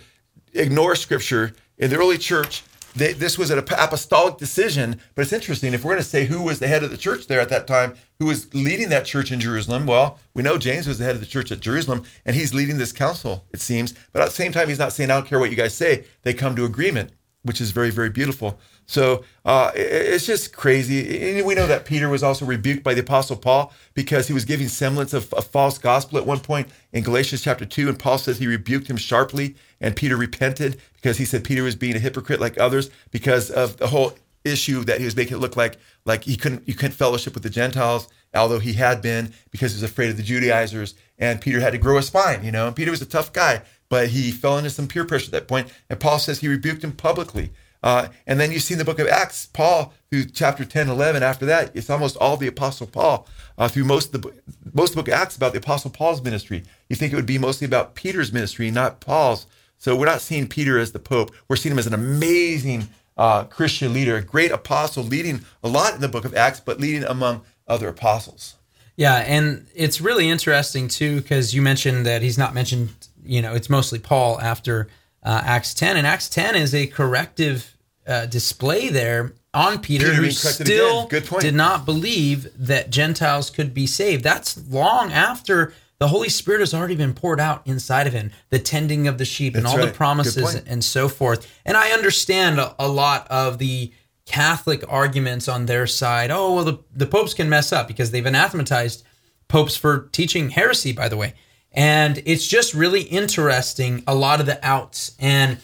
ignore 0.52 0.94
scripture. 0.94 1.52
In 1.78 1.90
the 1.90 1.96
early 1.96 2.18
church, 2.18 2.62
they, 2.94 3.12
this 3.14 3.38
was 3.38 3.50
an 3.50 3.58
apostolic 3.58 4.36
decision, 4.36 5.00
but 5.14 5.22
it's 5.22 5.32
interesting. 5.32 5.72
If 5.72 5.84
we're 5.84 5.92
going 5.92 6.02
to 6.02 6.08
say 6.08 6.26
who 6.26 6.42
was 6.42 6.58
the 6.58 6.68
head 6.68 6.82
of 6.82 6.90
the 6.90 6.96
church 6.96 7.26
there 7.26 7.40
at 7.40 7.48
that 7.48 7.66
time, 7.66 7.94
who 8.18 8.26
was 8.26 8.52
leading 8.54 8.90
that 8.90 9.06
church 9.06 9.32
in 9.32 9.40
Jerusalem, 9.40 9.86
well, 9.86 10.18
we 10.34 10.42
know 10.42 10.58
James 10.58 10.86
was 10.86 10.98
the 10.98 11.04
head 11.04 11.14
of 11.14 11.20
the 11.20 11.26
church 11.26 11.50
at 11.50 11.60
Jerusalem, 11.60 12.04
and 12.26 12.36
he's 12.36 12.52
leading 12.52 12.78
this 12.78 12.92
council, 12.92 13.46
it 13.52 13.60
seems. 13.60 13.94
But 14.12 14.22
at 14.22 14.26
the 14.26 14.34
same 14.34 14.52
time, 14.52 14.68
he's 14.68 14.78
not 14.78 14.92
saying, 14.92 15.10
I 15.10 15.14
don't 15.14 15.26
care 15.26 15.38
what 15.38 15.50
you 15.50 15.56
guys 15.56 15.74
say. 15.74 16.04
They 16.22 16.34
come 16.34 16.54
to 16.56 16.64
agreement, 16.64 17.12
which 17.42 17.60
is 17.60 17.70
very, 17.70 17.90
very 17.90 18.10
beautiful. 18.10 18.58
So 18.92 19.24
uh, 19.46 19.70
it's 19.74 20.26
just 20.26 20.54
crazy. 20.54 21.38
And 21.38 21.46
we 21.46 21.54
know 21.54 21.66
that 21.66 21.86
Peter 21.86 22.10
was 22.10 22.22
also 22.22 22.44
rebuked 22.44 22.82
by 22.82 22.92
the 22.92 23.00
Apostle 23.00 23.36
Paul 23.36 23.72
because 23.94 24.26
he 24.26 24.34
was 24.34 24.44
giving 24.44 24.68
semblance 24.68 25.14
of 25.14 25.32
a 25.34 25.40
false 25.40 25.78
gospel 25.78 26.18
at 26.18 26.26
one 26.26 26.40
point 26.40 26.68
in 26.92 27.02
Galatians 27.02 27.40
chapter 27.40 27.64
2. 27.64 27.88
And 27.88 27.98
Paul 27.98 28.18
says 28.18 28.38
he 28.38 28.46
rebuked 28.46 28.88
him 28.88 28.98
sharply, 28.98 29.56
and 29.80 29.96
Peter 29.96 30.14
repented 30.14 30.78
because 30.92 31.16
he 31.16 31.24
said 31.24 31.42
Peter 31.42 31.62
was 31.62 31.74
being 31.74 31.96
a 31.96 31.98
hypocrite 31.98 32.38
like 32.38 32.60
others 32.60 32.90
because 33.10 33.50
of 33.50 33.78
the 33.78 33.86
whole 33.86 34.12
issue 34.44 34.84
that 34.84 34.98
he 34.98 35.06
was 35.06 35.16
making 35.16 35.38
it 35.38 35.40
look 35.40 35.56
like 35.56 35.78
like 36.04 36.24
he 36.24 36.36
couldn't 36.36 36.68
you 36.68 36.74
couldn't 36.74 36.92
fellowship 36.92 37.32
with 37.32 37.44
the 37.44 37.48
Gentiles, 37.48 38.08
although 38.34 38.58
he 38.58 38.74
had 38.74 39.00
been 39.00 39.32
because 39.50 39.72
he 39.72 39.76
was 39.76 39.90
afraid 39.90 40.10
of 40.10 40.18
the 40.18 40.22
Judaizers. 40.22 40.94
And 41.18 41.40
Peter 41.40 41.60
had 41.60 41.72
to 41.72 41.78
grow 41.78 41.96
a 41.96 42.02
spine, 42.02 42.44
you 42.44 42.52
know. 42.52 42.66
And 42.66 42.76
Peter 42.76 42.90
was 42.90 43.00
a 43.00 43.06
tough 43.06 43.32
guy, 43.32 43.62
but 43.88 44.08
he 44.08 44.30
fell 44.32 44.58
into 44.58 44.68
some 44.68 44.86
peer 44.86 45.06
pressure 45.06 45.28
at 45.28 45.32
that 45.32 45.48
point. 45.48 45.72
And 45.88 45.98
Paul 45.98 46.18
says 46.18 46.40
he 46.40 46.48
rebuked 46.48 46.84
him 46.84 46.92
publicly. 46.92 47.52
Uh, 47.82 48.08
and 48.26 48.38
then 48.38 48.52
you 48.52 48.60
see 48.60 48.74
in 48.74 48.78
the 48.78 48.84
book 48.84 48.98
of 48.98 49.08
Acts, 49.08 49.46
Paul, 49.46 49.92
through 50.10 50.26
chapter 50.26 50.64
10, 50.64 50.88
11, 50.88 51.22
after 51.22 51.44
that, 51.46 51.74
it's 51.74 51.90
almost 51.90 52.16
all 52.16 52.36
the 52.36 52.46
Apostle 52.46 52.86
Paul. 52.86 53.26
Uh, 53.58 53.68
through 53.68 53.84
most 53.84 54.14
of 54.14 54.22
the 54.22 54.32
most 54.72 54.90
of 54.90 54.96
the 54.96 55.02
book 55.02 55.08
of 55.08 55.14
Acts 55.14 55.36
about 55.36 55.52
the 55.52 55.58
Apostle 55.58 55.90
Paul's 55.90 56.22
ministry. 56.22 56.62
You 56.88 56.96
think 56.96 57.12
it 57.12 57.16
would 57.16 57.26
be 57.26 57.38
mostly 57.38 57.66
about 57.66 57.94
Peter's 57.94 58.32
ministry, 58.32 58.70
not 58.70 59.00
Paul's. 59.00 59.46
So 59.76 59.94
we're 59.94 60.06
not 60.06 60.22
seeing 60.22 60.48
Peter 60.48 60.78
as 60.78 60.92
the 60.92 60.98
Pope. 60.98 61.32
We're 61.48 61.56
seeing 61.56 61.72
him 61.72 61.78
as 61.78 61.86
an 61.86 61.92
amazing 61.92 62.88
uh, 63.16 63.44
Christian 63.44 63.92
leader, 63.92 64.16
a 64.16 64.22
great 64.22 64.50
apostle, 64.50 65.04
leading 65.04 65.44
a 65.62 65.68
lot 65.68 65.94
in 65.94 66.00
the 66.00 66.08
book 66.08 66.24
of 66.24 66.34
Acts, 66.34 66.60
but 66.60 66.80
leading 66.80 67.04
among 67.04 67.42
other 67.68 67.88
apostles. 67.88 68.54
Yeah, 68.96 69.16
and 69.16 69.66
it's 69.74 70.00
really 70.00 70.28
interesting 70.28 70.88
too 70.88 71.20
because 71.20 71.54
you 71.54 71.62
mentioned 71.62 72.06
that 72.06 72.22
he's 72.22 72.38
not 72.38 72.54
mentioned. 72.54 72.90
You 73.24 73.42
know, 73.42 73.54
it's 73.54 73.70
mostly 73.70 73.98
Paul 73.98 74.40
after 74.40 74.88
uh, 75.22 75.42
Acts 75.44 75.74
10, 75.74 75.96
and 75.96 76.06
Acts 76.06 76.28
10 76.28 76.56
is 76.56 76.74
a 76.74 76.86
corrective 76.86 77.71
uh, 78.06 78.26
display 78.26 78.88
there 78.88 79.34
on 79.54 79.80
Peter, 79.80 80.10
Peter 80.10 80.22
who 80.22 80.30
still. 80.30 81.06
Good 81.06 81.26
point. 81.26 81.42
did 81.42 81.54
not 81.54 81.84
believe 81.84 82.48
that 82.56 82.90
Gentiles 82.90 83.50
could 83.50 83.74
be 83.74 83.86
saved. 83.86 84.24
That's 84.24 84.68
long 84.68 85.12
after 85.12 85.74
the 85.98 86.08
Holy 86.08 86.28
Spirit 86.28 86.60
has 86.60 86.74
already 86.74 86.96
been 86.96 87.14
poured 87.14 87.38
out 87.38 87.64
inside 87.64 88.08
of 88.08 88.12
him, 88.12 88.32
the 88.50 88.58
tending 88.58 89.06
of 89.06 89.18
the 89.18 89.24
sheep 89.24 89.54
and 89.54 89.64
That's 89.64 89.74
all 89.74 89.80
right. 89.80 89.86
the 89.86 89.92
promises 89.92 90.54
and 90.54 90.82
so 90.82 91.08
forth. 91.08 91.48
And 91.64 91.76
I 91.76 91.90
understand 91.90 92.58
a, 92.58 92.74
a 92.78 92.88
lot 92.88 93.28
of 93.30 93.58
the 93.58 93.92
Catholic 94.26 94.82
arguments 94.88 95.46
on 95.48 95.66
their 95.66 95.86
side. 95.86 96.30
Oh, 96.32 96.54
well, 96.54 96.64
the, 96.64 96.78
the 96.92 97.06
popes 97.06 97.34
can 97.34 97.48
mess 97.48 97.72
up 97.72 97.86
because 97.86 98.10
they've 98.10 98.26
anathematized 98.26 99.04
popes 99.46 99.76
for 99.76 100.08
teaching 100.12 100.50
heresy, 100.50 100.92
by 100.92 101.08
the 101.08 101.16
way. 101.16 101.34
And 101.70 102.22
it's 102.26 102.46
just 102.46 102.74
really 102.74 103.02
interesting, 103.02 104.02
a 104.06 104.14
lot 104.14 104.40
of 104.40 104.46
the 104.46 104.58
outs. 104.66 105.14
And 105.18 105.58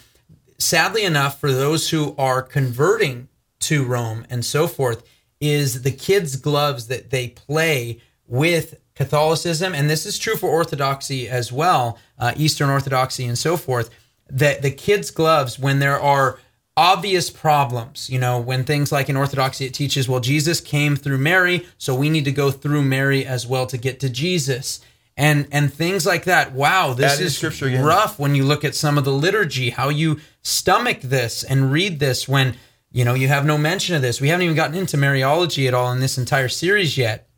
sadly 0.59 1.05
enough, 1.05 1.41
for 1.41 1.53
those 1.53 1.91
who 1.91 2.15
are 2.19 2.43
converting 2.43 3.29
to 3.61 3.85
Rome 3.85 4.27
and 4.31 4.45
so 4.45 4.67
forth, 4.67 5.03
is 5.41 5.83
the 5.83 5.91
kids' 5.93 6.37
gloves 6.37 6.89
that 6.89 7.11
they 7.11 7.29
play 7.29 8.01
with 8.27 8.79
Catholicism, 8.95 9.75
and 9.75 9.89
this 9.89 10.05
is 10.05 10.19
true 10.19 10.37
for 10.37 10.51
Orthodoxy 10.51 11.29
as 11.29 11.53
well, 11.53 11.99
uh, 12.19 12.33
Eastern 12.37 12.69
Orthodoxy 12.69 13.25
and 13.27 13.39
so 13.39 13.57
forth. 13.57 13.91
That 14.29 14.61
the 14.61 14.73
kids' 14.73 15.13
gloves, 15.13 15.59
when 15.59 15.79
there 15.79 16.01
are 16.01 16.39
obvious 16.77 17.31
problems, 17.31 18.11
you 18.11 18.19
know, 18.19 18.41
when 18.41 18.65
things 18.65 18.93
like 18.93 19.09
in 19.09 19.17
Orthodoxy 19.17 19.67
it 19.67 19.75
teaches, 19.75 20.09
well, 20.09 20.21
Jesus 20.21 20.61
came 20.61 20.97
through 20.97 21.19
Mary, 21.19 21.67
so 21.79 21.95
we 21.95 22.11
need 22.11 22.25
to 22.25 22.33
go 22.33 22.51
through 22.51 22.83
Mary 22.83 23.25
as 23.25 23.47
well 23.47 23.67
to 23.67 23.79
get 23.79 24.01
to 24.01 24.11
Jesus. 24.11 24.81
And, 25.21 25.49
and 25.51 25.73
things 25.73 26.07
like 26.07 26.25
that. 26.25 26.53
Wow, 26.53 26.93
this 26.93 27.19
in 27.19 27.27
is 27.27 27.43
again. 27.61 27.85
rough 27.85 28.21
when 28.21 28.37
you 28.37 28.45
look 28.45 28.65
at 28.65 28.77
some 28.77 28.97
of 28.97 29.05
the 29.05 29.13
liturgy, 29.13 29.71
how 29.71 29.89
you 29.89 30.21
stomach 30.43 31.01
this 31.01 31.43
and 31.43 31.73
read 31.73 31.99
this 31.99 32.29
when 32.29 32.55
you 32.93 33.05
know 33.05 33.15
you 33.15 33.27
have 33.27 33.45
no 33.45 33.59
mention 33.59 33.97
of 33.97 34.03
this. 34.03 34.21
We 34.21 34.29
haven't 34.29 34.45
even 34.45 34.55
gotten 34.55 34.77
into 34.77 34.97
Mariology 34.97 35.67
at 35.67 35.75
all 35.75 35.91
in 35.91 35.99
this 35.99 36.19
entire 36.19 36.49
series 36.49 36.97
yet. 36.97 37.29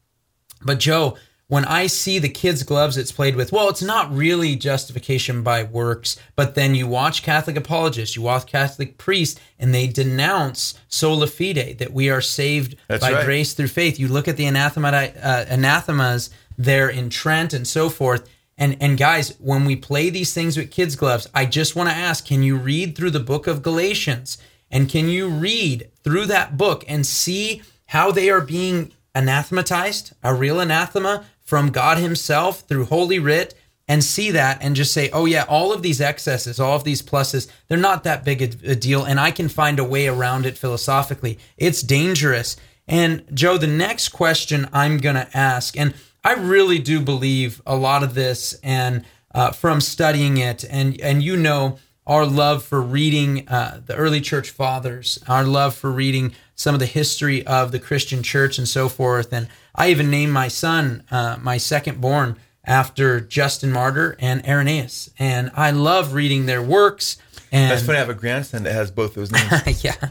But 0.63 0.79
Joe, 0.79 1.17
when 1.51 1.65
I 1.65 1.89
see 1.89 2.21
the 2.21 2.29
kids' 2.29 2.63
gloves 2.63 2.97
it's 2.97 3.11
played 3.11 3.35
with, 3.35 3.51
well, 3.51 3.69
it's 3.69 3.83
not 3.83 4.15
really 4.15 4.55
justification 4.55 5.43
by 5.43 5.65
works, 5.65 6.17
but 6.37 6.55
then 6.55 6.77
you 6.77 6.87
watch 6.87 7.25
Catholic 7.25 7.57
apologists, 7.57 8.15
you 8.15 8.23
watch 8.23 8.47
Catholic 8.47 8.99
priests, 8.99 9.41
and 9.59 9.75
they 9.75 9.89
denounce 9.89 10.79
sola 10.87 11.27
fide, 11.27 11.79
that 11.79 11.93
we 11.93 12.09
are 12.09 12.21
saved 12.21 12.77
That's 12.87 13.01
by 13.01 13.15
right. 13.15 13.25
grace 13.25 13.55
through 13.55 13.67
faith. 13.67 13.99
You 13.99 14.07
look 14.07 14.29
at 14.29 14.37
the 14.37 14.47
anathema, 14.47 14.91
uh, 14.91 15.47
anathemas 15.49 16.31
there 16.65 16.89
in 16.89 17.11
Trent 17.11 17.53
and 17.53 17.67
so 17.67 17.89
forth. 17.89 18.29
And, 18.59 18.77
and 18.81 18.99
guys, 18.99 19.35
when 19.39 19.65
we 19.65 19.77
play 19.77 20.11
these 20.11 20.35
things 20.35 20.57
with 20.57 20.71
kids' 20.71 20.97
gloves, 20.97 21.27
I 21.35 21.47
just 21.47 21.75
want 21.75 21.89
to 21.89 21.95
ask 21.95 22.27
can 22.27 22.43
you 22.43 22.57
read 22.57 22.97
through 22.97 23.11
the 23.11 23.21
book 23.21 23.47
of 23.47 23.63
Galatians? 23.63 24.39
And 24.71 24.89
can 24.89 25.09
you 25.09 25.29
read 25.29 25.91
through 26.05 26.27
that 26.27 26.57
book 26.57 26.85
and 26.87 27.05
see 27.05 27.63
how 27.87 28.13
they 28.13 28.31
are 28.31 28.41
being 28.41 28.93
anathematized, 29.15 30.13
a 30.23 30.33
real 30.35 30.61
anathema 30.61 31.25
from 31.41 31.71
God 31.71 31.99
Himself 31.99 32.61
through 32.61 32.85
Holy 32.85 33.19
Writ, 33.19 33.55
and 33.89 34.05
see 34.05 34.31
that 34.31 34.63
and 34.63 34.77
just 34.77 34.93
say, 34.93 35.11
oh, 35.11 35.25
yeah, 35.25 35.45
all 35.49 35.73
of 35.73 35.83
these 35.83 36.01
excesses, 36.01 36.61
all 36.61 36.77
of 36.77 36.85
these 36.85 37.03
pluses, 37.03 37.51
they're 37.67 37.77
not 37.77 38.05
that 38.05 38.25
big 38.25 38.41
a, 38.41 38.71
a 38.71 38.77
deal, 38.77 39.03
and 39.05 39.19
I 39.19 39.33
can 39.33 39.49
find 39.49 39.81
a 39.81 39.85
way 39.85 40.07
around 40.07 40.47
it 40.47 40.57
philosophically. 40.57 41.39
It's 41.57 41.83
dangerous. 41.83 42.57
And 42.87 43.25
Joe, 43.35 43.57
the 43.57 43.67
next 43.67 44.11
question 44.11 44.69
I'm 44.73 44.99
going 44.99 45.17
to 45.17 45.37
ask, 45.37 45.77
and 45.77 45.95
I 46.25 46.35
really 46.35 46.79
do 46.79 47.01
believe 47.01 47.63
a 47.67 47.77
lot 47.77 48.03
of 48.03 48.15
this, 48.15 48.55
and 48.63 49.05
uh, 49.35 49.53
from 49.53 49.81
studying 49.81 50.37
it, 50.37 50.65
and 50.69 51.01
and 51.01 51.23
you 51.23 51.37
know 51.37 51.79
our 52.07 52.27
love 52.27 52.65
for 52.65 52.81
reading 52.81 53.49
uh, 53.49 53.81
the 53.87 53.95
early 53.95 54.21
church 54.21 54.51
fathers, 54.51 55.23
our 55.29 55.45
love 55.45 55.75
for 55.75 55.91
reading 55.91 56.33
some 56.55 56.75
of 56.75 56.81
the 56.81 56.87
history 56.87 57.47
of 57.47 57.73
the 57.73 57.79
Christian 57.79 58.23
church 58.23 58.59
and 58.59 58.69
so 58.69 58.89
forth. 58.89 59.33
And 59.33 59.49
I 59.75 59.91
even 59.91 60.11
named 60.11 60.33
my 60.33 60.49
son, 60.49 61.05
uh, 61.11 61.39
my 61.41 61.57
second 61.57 62.01
born, 62.01 62.37
after 62.65 63.21
Justin 63.21 63.71
Martyr 63.71 64.17
and 64.19 64.45
Irenaeus. 64.45 65.11
And 65.19 65.51
I 65.55 65.71
love 65.71 66.13
reading 66.13 66.47
their 66.47 66.61
works. 66.61 67.17
And 67.53 67.71
That's 67.71 67.83
funny. 67.85 67.97
I 67.99 68.01
have 68.01 68.11
a 68.11 68.15
grandson 68.15 68.65
that 68.65 68.73
has 68.73 68.91
both 68.91 69.15
those 69.15 69.31
names. 69.31 69.85
yeah, 69.85 70.09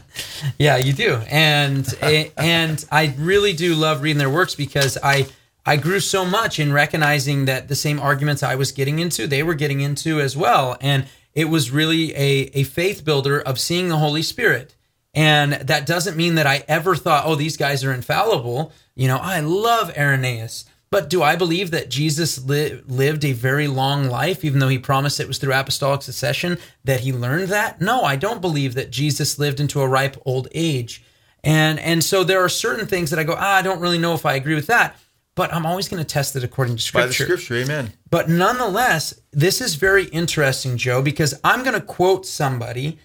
yeah, 0.58 0.76
you 0.76 0.92
do, 0.92 1.16
and 1.30 1.86
and 2.36 2.84
I 2.90 3.14
really 3.18 3.52
do 3.52 3.74
love 3.74 4.02
reading 4.02 4.18
their 4.18 4.28
works 4.28 4.54
because 4.54 4.98
I 5.02 5.26
I 5.64 5.76
grew 5.76 6.00
so 6.00 6.24
much 6.24 6.58
in 6.58 6.72
recognizing 6.72 7.44
that 7.44 7.68
the 7.68 7.76
same 7.76 8.00
arguments 8.00 8.42
I 8.42 8.54
was 8.54 8.72
getting 8.72 8.98
into, 8.98 9.26
they 9.26 9.42
were 9.42 9.54
getting 9.54 9.80
into 9.80 10.20
as 10.20 10.36
well, 10.36 10.76
and 10.80 11.06
it 11.34 11.46
was 11.46 11.70
really 11.70 12.14
a 12.14 12.50
a 12.54 12.64
faith 12.64 13.04
builder 13.04 13.40
of 13.40 13.60
seeing 13.60 13.88
the 13.88 13.98
Holy 13.98 14.22
Spirit. 14.22 14.74
And 15.12 15.54
that 15.54 15.86
doesn't 15.86 16.16
mean 16.16 16.36
that 16.36 16.46
I 16.46 16.64
ever 16.68 16.94
thought, 16.94 17.24
oh, 17.26 17.34
these 17.34 17.56
guys 17.56 17.82
are 17.82 17.92
infallible. 17.92 18.72
You 18.94 19.08
know, 19.08 19.16
I 19.16 19.40
love 19.40 19.96
Irenaeus. 19.96 20.66
But 20.90 21.08
do 21.08 21.22
I 21.22 21.36
believe 21.36 21.70
that 21.70 21.88
Jesus 21.88 22.44
li- 22.44 22.80
lived 22.86 23.24
a 23.24 23.32
very 23.32 23.68
long 23.68 24.06
life, 24.08 24.44
even 24.44 24.58
though 24.58 24.68
he 24.68 24.78
promised 24.78 25.20
it 25.20 25.28
was 25.28 25.38
through 25.38 25.54
apostolic 25.54 26.02
succession 26.02 26.58
that 26.84 27.00
he 27.00 27.12
learned 27.12 27.48
that? 27.48 27.80
No, 27.80 28.02
I 28.02 28.16
don't 28.16 28.40
believe 28.40 28.74
that 28.74 28.90
Jesus 28.90 29.38
lived 29.38 29.60
into 29.60 29.80
a 29.80 29.88
ripe 29.88 30.16
old 30.24 30.48
age. 30.52 31.04
And 31.44 31.78
and 31.78 32.02
so 32.04 32.24
there 32.24 32.42
are 32.42 32.48
certain 32.48 32.86
things 32.86 33.10
that 33.10 33.18
I 33.18 33.24
go, 33.24 33.36
ah, 33.38 33.56
I 33.56 33.62
don't 33.62 33.80
really 33.80 33.98
know 33.98 34.14
if 34.14 34.26
I 34.26 34.34
agree 34.34 34.56
with 34.56 34.66
that. 34.66 34.96
But 35.40 35.54
I'm 35.54 35.64
always 35.64 35.88
going 35.88 36.02
to 36.02 36.06
test 36.06 36.36
it 36.36 36.44
according 36.44 36.76
to 36.76 36.82
scripture. 36.82 37.04
By 37.04 37.06
the 37.06 37.14
scripture. 37.14 37.54
amen. 37.54 37.94
But 38.10 38.28
nonetheless, 38.28 39.18
this 39.30 39.62
is 39.62 39.74
very 39.74 40.04
interesting, 40.04 40.76
Joe, 40.76 41.00
because 41.00 41.32
I'm 41.42 41.62
going 41.62 41.72
to 41.72 41.80
quote 41.80 42.26
somebody 42.26 42.98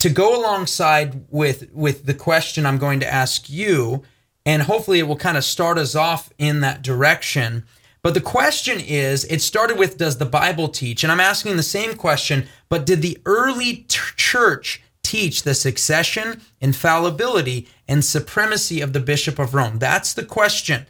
to 0.00 0.10
go 0.10 0.38
alongside 0.38 1.24
with 1.30 1.72
with 1.72 2.04
the 2.04 2.12
question 2.12 2.66
I'm 2.66 2.76
going 2.76 3.00
to 3.00 3.10
ask 3.10 3.48
you, 3.48 4.02
and 4.44 4.64
hopefully 4.64 4.98
it 4.98 5.04
will 5.04 5.16
kind 5.16 5.38
of 5.38 5.44
start 5.44 5.78
us 5.78 5.94
off 5.94 6.30
in 6.36 6.60
that 6.60 6.82
direction. 6.82 7.64
But 8.02 8.12
the 8.12 8.20
question 8.20 8.78
is, 8.78 9.24
it 9.24 9.40
started 9.40 9.78
with 9.78 9.96
does 9.96 10.18
the 10.18 10.26
Bible 10.26 10.68
teach? 10.68 11.04
And 11.04 11.10
I'm 11.10 11.20
asking 11.20 11.56
the 11.56 11.62
same 11.62 11.94
question, 11.94 12.48
but 12.68 12.84
did 12.84 13.00
the 13.00 13.16
early 13.24 13.86
t- 13.88 13.98
church 14.18 14.82
teach 15.02 15.42
the 15.42 15.54
succession, 15.54 16.42
infallibility, 16.60 17.66
and 17.88 18.04
supremacy 18.04 18.82
of 18.82 18.92
the 18.92 19.00
Bishop 19.00 19.38
of 19.38 19.54
Rome? 19.54 19.78
That's 19.78 20.12
the 20.12 20.26
question. 20.26 20.84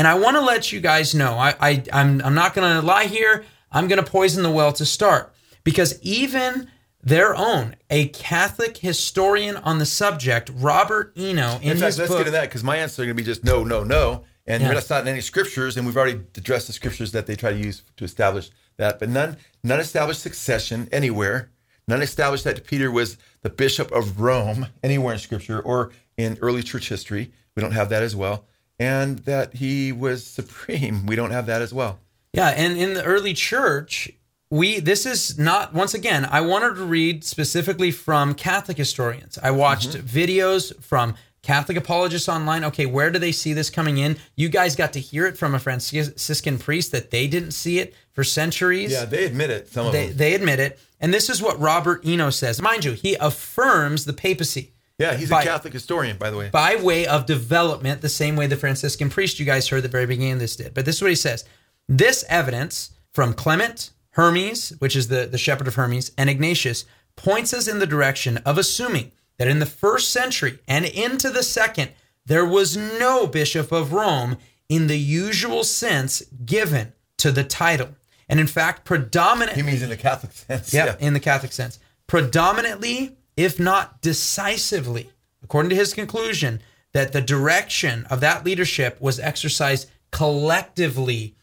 And 0.00 0.08
I 0.08 0.14
want 0.14 0.38
to 0.38 0.40
let 0.40 0.72
you 0.72 0.80
guys 0.80 1.14
know, 1.14 1.34
I, 1.34 1.54
I 1.60 1.82
I'm 1.92 2.22
I'm 2.22 2.34
not 2.34 2.54
going 2.54 2.80
to 2.80 2.80
lie 2.80 3.04
here. 3.04 3.44
I'm 3.70 3.86
going 3.86 4.02
to 4.02 4.10
poison 4.10 4.42
the 4.42 4.50
well 4.50 4.72
to 4.72 4.86
start 4.86 5.34
because 5.62 6.00
even 6.00 6.68
their 7.02 7.36
own 7.36 7.76
a 7.90 8.08
Catholic 8.08 8.78
historian 8.78 9.58
on 9.58 9.78
the 9.78 9.84
subject, 9.84 10.50
Robert 10.54 11.12
Eno, 11.18 11.58
in, 11.60 11.72
In 11.72 11.76
fact, 11.76 11.84
his 11.84 11.98
let's 11.98 12.08
book. 12.08 12.20
get 12.20 12.24
to 12.24 12.30
that 12.30 12.48
because 12.48 12.64
my 12.64 12.78
answer 12.78 13.02
is 13.02 13.08
going 13.08 13.08
to 13.10 13.22
be 13.22 13.26
just 13.26 13.44
no, 13.44 13.62
no, 13.62 13.84
no. 13.84 14.24
And 14.46 14.62
Yeah. 14.62 14.72
that's 14.72 14.88
not 14.88 15.02
in 15.02 15.08
any 15.08 15.20
scriptures, 15.20 15.76
and 15.76 15.84
we've 15.84 15.98
already 15.98 16.18
addressed 16.34 16.68
the 16.68 16.72
scriptures 16.72 17.12
that 17.12 17.26
they 17.26 17.36
try 17.36 17.52
to 17.52 17.58
use 17.58 17.82
to 17.98 18.04
establish 18.04 18.48
that. 18.78 19.00
But 19.00 19.10
none, 19.10 19.36
none 19.62 19.80
established 19.80 20.22
succession 20.22 20.88
anywhere. 20.92 21.50
None 21.86 22.00
established 22.00 22.44
that 22.44 22.64
Peter 22.64 22.90
was 22.90 23.18
the 23.42 23.50
bishop 23.50 23.92
of 23.92 24.18
Rome 24.18 24.68
anywhere 24.82 25.12
in 25.12 25.18
scripture 25.18 25.60
or 25.60 25.90
in 26.16 26.38
early 26.40 26.62
church 26.62 26.88
history. 26.88 27.32
We 27.54 27.60
don't 27.60 27.72
have 27.72 27.90
that 27.90 28.02
as 28.02 28.16
well. 28.16 28.46
And 28.80 29.20
that 29.20 29.54
he 29.54 29.92
was 29.92 30.26
supreme. 30.26 31.06
We 31.06 31.14
don't 31.14 31.30
have 31.30 31.46
that 31.46 31.62
as 31.62 31.72
well. 31.72 32.00
Yeah, 32.32 32.48
and 32.48 32.76
in 32.76 32.94
the 32.94 33.04
early 33.04 33.34
church, 33.34 34.10
we 34.50 34.80
this 34.80 35.06
is 35.06 35.38
not 35.38 35.72
once 35.74 35.94
again, 35.94 36.24
I 36.24 36.40
wanted 36.40 36.76
to 36.76 36.84
read 36.84 37.22
specifically 37.22 37.90
from 37.90 38.34
Catholic 38.34 38.76
historians. 38.76 39.38
I 39.42 39.50
watched 39.52 39.90
mm-hmm. 39.90 40.06
videos 40.06 40.74
from 40.82 41.14
Catholic 41.42 41.78
apologists 41.78 42.28
online. 42.28 42.64
Okay, 42.64 42.86
where 42.86 43.10
do 43.10 43.18
they 43.18 43.32
see 43.32 43.52
this 43.52 43.70
coming 43.70 43.98
in? 43.98 44.16
You 44.36 44.48
guys 44.48 44.76
got 44.76 44.92
to 44.94 45.00
hear 45.00 45.26
it 45.26 45.38
from 45.38 45.54
a 45.54 45.58
Franciscan 45.58 46.58
priest 46.58 46.92
that 46.92 47.10
they 47.10 47.26
didn't 47.26 47.52
see 47.52 47.78
it 47.78 47.94
for 48.12 48.24
centuries. 48.24 48.92
Yeah, 48.92 49.04
they 49.04 49.24
admit 49.24 49.50
it. 49.50 49.68
Some 49.68 49.86
of 49.86 49.92
They, 49.92 50.08
them. 50.08 50.16
they 50.16 50.34
admit 50.34 50.60
it. 50.60 50.78
And 51.00 51.14
this 51.14 51.30
is 51.30 51.40
what 51.40 51.58
Robert 51.58 52.02
Eno 52.04 52.30
says. 52.30 52.60
Mind 52.60 52.84
you, 52.84 52.92
he 52.92 53.14
affirms 53.14 54.04
the 54.04 54.12
papacy 54.12 54.72
Yeah, 55.00 55.16
he's 55.16 55.30
by- 55.30 55.42
a 55.42 55.44
Catholic 55.44 55.72
historian, 55.72 56.16
by 56.18 56.30
the 56.30 56.36
way. 56.36 56.48
by 56.50 56.76
way 56.76 57.06
of 57.06 57.26
development, 57.26 58.02
the 58.02 58.08
same 58.08 58.36
way 58.36 58.46
the 58.46 58.56
Franciscan 58.56 59.10
priest 59.10 59.40
you 59.40 59.46
guys 59.46 59.68
heard 59.68 59.78
at 59.78 59.82
the 59.84 59.88
very 59.88 60.06
beginning 60.06 60.34
of 60.34 60.38
this 60.40 60.56
did. 60.56 60.74
But 60.74 60.84
this 60.84 60.96
is 60.96 61.02
what 61.02 61.10
he 61.10 61.16
says. 61.16 61.44
This 61.88 62.24
evidence 62.28 62.90
from 63.12 63.32
Clement, 63.34 63.90
Hermas, 64.10 64.74
which 64.78 64.94
is 64.94 65.08
the, 65.08 65.26
the 65.26 65.38
shepherd 65.38 65.66
of 65.68 65.74
Hermas, 65.74 66.12
and 66.18 66.28
Ignatius 66.30 66.84
points 67.16 67.52
us 67.52 67.66
in 67.66 67.78
the 67.80 67.86
direction 67.86 68.36
of 68.38 68.58
assuming 68.58 69.12
that 69.38 69.48
in 69.48 69.58
the 69.58 69.66
first 69.66 70.10
century 70.10 70.58
and 70.68 70.84
into 70.84 71.30
the 71.30 71.42
second, 71.42 71.90
there 72.26 72.44
was 72.44 72.76
no 72.76 73.26
bishop 73.26 73.72
of 73.72 73.92
Rome 73.92 74.36
in 74.68 74.86
the 74.86 74.98
usual 74.98 75.64
sense 75.64 76.22
given 76.44 76.92
to 77.16 77.32
the 77.32 77.42
title. 77.42 77.88
And 78.28 78.38
in 78.38 78.46
fact, 78.46 78.84
predominant 78.84 79.56
He 79.56 79.62
means 79.62 79.82
in 79.82 79.88
the 79.88 79.96
Catholic 79.96 80.32
sense. 80.32 80.72
Yep, 80.72 81.00
Yeah. 81.00 81.06
in 81.06 81.14
the 81.14 81.20
Catholic 81.20 81.52
sense. 81.52 81.78
Predominantly, 82.06 83.16
if 83.36 83.58
not 83.58 84.00
decisively, 84.00 85.10
according 85.42 85.70
to 85.70 85.76
his 85.76 85.94
conclusion, 85.94 86.60
that 86.92 87.12
the 87.12 87.20
direction 87.20 88.06
of 88.10 88.20
that 88.20 88.44
leadership 88.44 89.00
was 89.00 89.20
exercised 89.20 89.88
collectively 90.10 91.34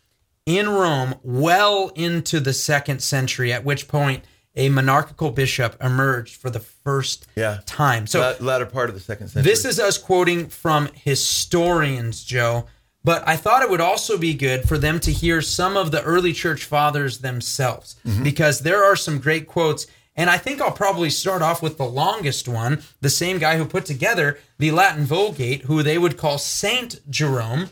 in 0.45 0.69
Rome 0.69 1.15
well 1.23 1.89
into 1.95 2.39
the 2.39 2.53
second 2.53 3.01
century, 3.01 3.51
at 3.51 3.63
which 3.65 3.87
point 3.87 4.23
a 4.55 4.69
monarchical 4.69 5.29
bishop 5.31 5.75
emerged 5.83 6.35
for 6.35 6.49
the 6.49 6.59
first 6.59 7.27
Yeah. 7.35 7.59
time. 7.65 8.07
So 8.07 8.19
La- 8.19 8.45
latter 8.45 8.65
part 8.65 8.89
of 8.89 8.95
the 8.95 9.01
second 9.01 9.27
century. 9.29 9.49
this 9.51 9.65
is 9.65 9.79
us 9.79 9.97
quoting 9.97 10.47
from 10.49 10.89
historians, 10.93 12.23
Joe. 12.23 12.65
But 13.03 13.25
I 13.27 13.37
thought 13.37 13.61
it 13.61 13.69
would 13.69 13.79
also 13.79 14.17
be 14.17 14.33
good 14.33 14.67
for 14.67 14.77
them 14.77 14.99
to 15.01 15.13
hear 15.13 15.41
some 15.41 15.77
of 15.77 15.91
the 15.91 16.01
early 16.03 16.33
church 16.33 16.65
fathers 16.65 17.19
themselves 17.19 17.95
mm-hmm. 18.05 18.23
because 18.23 18.61
there 18.61 18.83
are 18.83 18.95
some 18.97 19.19
great 19.19 19.47
quotes. 19.47 19.87
And 20.17 20.31
I 20.31 20.39
think 20.39 20.59
I'll 20.59 20.71
probably 20.71 21.11
start 21.11 21.43
off 21.43 21.61
with 21.61 21.77
the 21.77 21.85
longest 21.85 22.47
one, 22.47 22.81
the 23.01 23.09
same 23.09 23.37
guy 23.37 23.57
who 23.57 23.65
put 23.65 23.85
together 23.85 24.39
the 24.57 24.71
Latin 24.71 25.05
Vulgate, 25.05 25.61
who 25.63 25.83
they 25.83 25.99
would 25.99 26.17
call 26.17 26.39
Saint 26.39 26.99
Jerome. 27.09 27.69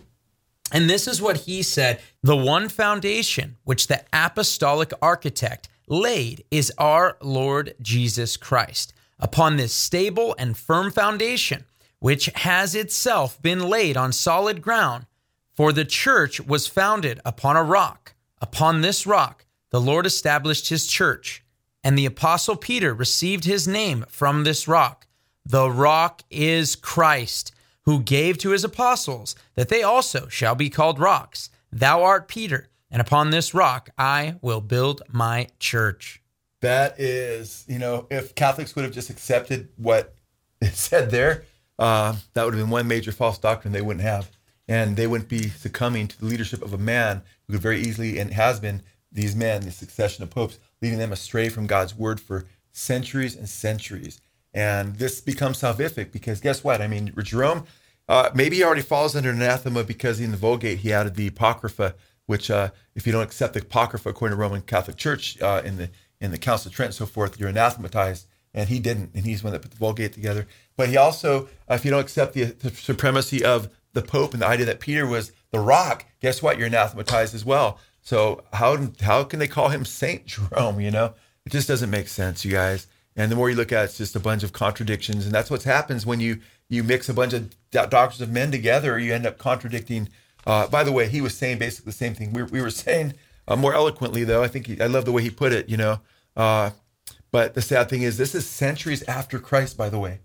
And 0.72 0.88
this 0.88 1.08
is 1.08 1.22
what 1.22 1.38
he 1.38 1.64
said 1.64 2.00
The 2.22 2.36
one 2.36 2.70
foundation 2.70 3.58
which 3.64 3.88
the 3.88 4.04
apostolic 4.14 4.93
architect 5.02 5.68
laid 5.88 6.43
is 6.52 6.72
our 6.78 7.18
Lord 7.22 7.74
Jesus 7.82 8.38
Christ. 8.38 8.93
Upon 9.20 9.58
this 9.58 9.74
stable 9.74 10.36
and 10.38 10.58
firm 10.58 10.91
foundation, 10.91 11.66
which 12.00 12.28
has 12.36 12.76
itself 12.76 13.41
been 13.41 13.68
laid 13.70 13.98
on 13.98 14.12
solid 14.12 14.62
ground, 14.62 15.06
for 15.54 15.72
the 15.72 15.86
church 15.86 16.41
was 16.41 16.68
founded 16.68 17.20
upon 17.26 17.56
a 17.56 17.64
rock. 17.64 18.14
Upon 18.41 18.82
this 18.82 19.08
rock, 19.08 19.46
the 19.72 19.82
Lord 19.82 20.06
established 20.06 20.70
his 20.70 20.86
church, 20.86 21.43
and 21.86 21.96
the 21.96 22.08
apostle 22.08 22.56
Peter 22.56 22.96
received 22.96 23.44
his 23.44 23.68
name 23.68 24.06
from 24.10 24.44
this 24.44 24.68
rock. 24.68 25.06
The 25.46 25.70
rock 25.70 26.24
is 26.32 26.76
Christ, 26.76 27.54
who 27.84 28.00
gave 28.02 28.40
to 28.40 28.50
his 28.50 28.64
apostles 28.64 29.36
that 29.54 29.70
they 29.70 29.84
also 29.84 30.28
shall 30.28 30.56
be 30.56 30.72
called 30.72 30.98
rocks. 30.98 31.52
Thou 31.72 32.02
art 32.02 32.28
Peter, 32.28 32.70
and 32.90 33.04
upon 33.04 33.30
this 33.30 33.54
rock 33.54 33.92
I 34.00 34.38
will 34.42 34.62
build 34.62 35.04
my 35.10 35.48
church. 35.60 36.24
That 36.62 37.00
is, 37.00 37.64
you 37.68 37.78
know, 37.78 38.08
if 38.10 38.34
Catholics 38.34 38.76
would 38.76 38.86
have 38.86 38.94
just 38.94 39.12
accepted 39.12 39.70
what 39.76 40.16
it 40.62 40.74
said 40.74 41.12
there, 41.12 41.44
uh, 41.78 42.16
that 42.34 42.46
would 42.46 42.56
have 42.56 42.64
been 42.64 42.72
one 42.72 42.88
major 42.88 43.12
false 43.12 43.38
doctrine 43.38 43.74
they 43.74 43.84
wouldn't 43.84 44.04
have. 44.04 44.32
And 44.68 44.98
they 44.98 45.06
wouldn't 45.06 45.30
be 45.30 45.50
succumbing 45.50 46.08
to 46.08 46.20
the 46.20 46.26
leadership 46.26 46.64
of 46.64 46.74
a 46.74 46.80
man 46.80 47.22
who 47.46 47.54
could 47.54 47.62
very 47.62 47.80
easily, 47.80 48.18
and 48.18 48.34
has 48.34 48.60
been, 48.60 48.82
these 49.12 49.36
men, 49.36 49.62
the 49.62 49.72
succession 49.72 50.24
of 50.24 50.32
popes, 50.32 50.58
leading 50.82 51.00
them 51.00 51.12
astray 51.12 51.50
from 51.50 51.68
God's 51.68 51.96
word 51.96 52.20
for 52.20 52.46
centuries 52.72 53.36
and 53.36 53.48
centuries. 53.48 54.20
And 54.54 54.96
this 54.96 55.22
becomes 55.22 55.62
salvific 55.62 56.12
because 56.12 56.40
guess 56.40 56.64
what? 56.64 56.82
I 56.82 56.88
mean, 56.88 57.14
Jerome, 57.24 57.66
uh, 58.08 58.30
maybe 58.34 58.58
he 58.58 58.64
already 58.64 58.82
falls 58.82 59.16
under 59.16 59.32
anathema 59.32 59.84
because 59.84 60.20
in 60.20 60.32
the 60.32 60.38
Vulgate 60.38 60.80
he 60.80 60.94
added 60.94 61.16
the 61.16 61.28
Apocrypha, 61.28 61.96
which, 62.26 62.50
uh, 62.50 62.70
if 62.96 63.06
you 63.06 63.12
don't 63.12 63.24
accept 63.24 63.54
the 63.54 63.62
Apocrypha 63.62 64.10
according 64.10 64.38
to 64.38 64.42
Roman 64.42 64.62
Catholic 64.62 64.98
Church 64.98 65.42
uh, 65.42 65.62
in 65.66 65.78
the 65.78 65.90
in 66.22 66.32
the 66.32 66.38
Council 66.38 66.70
of 66.70 66.76
Trent 66.76 66.90
and 66.90 66.96
so 66.96 67.06
forth, 67.06 67.40
you're 67.40 67.50
anathematized. 67.50 68.28
And 68.54 68.70
he 68.70 68.80
didn't, 68.80 69.12
and 69.14 69.26
he's 69.26 69.42
the 69.42 69.48
one 69.48 69.54
that 69.54 69.62
put 69.62 69.72
the 69.72 69.78
Vulgate 69.78 70.14
together. 70.14 70.48
But 70.78 70.88
he 70.88 70.96
also, 70.96 71.50
uh, 71.70 71.74
if 71.74 71.84
you 71.84 71.92
don't 71.92 72.00
accept 72.00 72.34
the, 72.34 72.46
the 72.46 72.70
supremacy 72.70 73.44
of 73.44 73.70
the 73.92 74.02
Pope 74.02 74.32
and 74.32 74.42
the 74.42 74.48
idea 74.48 74.66
that 74.68 74.80
Peter 74.80 75.06
was 75.06 75.34
the 75.52 75.60
rock, 75.60 76.06
guess 76.22 76.42
what? 76.42 76.58
You're 76.58 76.68
anathematized 76.68 77.36
as 77.36 77.44
well. 77.44 77.80
So 78.06 78.43
how 78.53 78.78
how 79.01 79.24
can 79.24 79.39
they 79.39 79.47
call 79.47 79.70
him 79.70 79.84
Saint 79.84 80.28
Jerome? 80.28 80.80
You 80.80 80.91
know, 80.91 81.16
it 81.43 81.51
just 81.51 81.68
doesn't 81.68 81.89
make 81.89 82.08
sense, 82.08 82.45
you 82.45 82.51
guys. 82.51 82.88
And 83.16 83.32
the 83.32 83.36
more 83.36 83.49
you 83.49 83.56
look 83.56 83.72
at 83.72 83.82
it, 83.82 83.86
it's 83.86 83.97
just 83.97 84.16
a 84.16 84.20
bunch 84.20 84.43
of 84.43 84.53
contradictions, 84.53 85.26
and 85.26 85.34
that's 85.34 85.49
what 85.49 85.64
happens 85.64 86.06
when 86.06 86.20
you 86.20 86.39
you 86.70 86.84
mix 86.84 87.10
a 87.10 87.14
bunch 87.14 87.34
of 87.34 87.49
do- 87.72 87.88
doctors 87.88 88.22
of 88.22 88.30
men 88.30 88.51
together. 88.51 88.99
You 88.99 89.14
end 89.14 89.26
up 89.26 89.39
contradicting. 89.39 90.10
Uh, 90.45 90.68
by 90.68 90.84
the 90.84 90.91
way, 90.91 91.10
he 91.10 91.20
was 91.20 91.36
saying 91.36 91.58
basically 91.58 91.89
the 91.89 91.97
same 91.97 92.14
thing 92.14 92.32
we, 92.32 92.43
we 92.43 92.62
were 92.62 92.70
saying 92.70 93.16
uh, 93.47 93.56
more 93.56 93.74
eloquently, 93.74 94.24
though. 94.24 94.43
I 94.43 94.47
think 94.49 94.68
he, 94.68 94.80
I 94.80 94.86
love 94.86 95.06
the 95.06 95.12
way 95.12 95.24
he 95.24 95.32
put 95.32 95.51
it. 95.51 95.68
You 95.68 95.78
know, 95.78 95.99
uh, 96.38 96.72
but 97.32 97.56
the 97.56 97.62
sad 97.62 97.89
thing 97.89 98.03
is, 98.03 98.20
this 98.20 98.36
is 98.36 98.45
centuries 98.45 99.01
after 99.08 99.39
Christ. 99.39 99.78
By 99.78 99.89
the 99.89 99.97
way, 99.99 100.20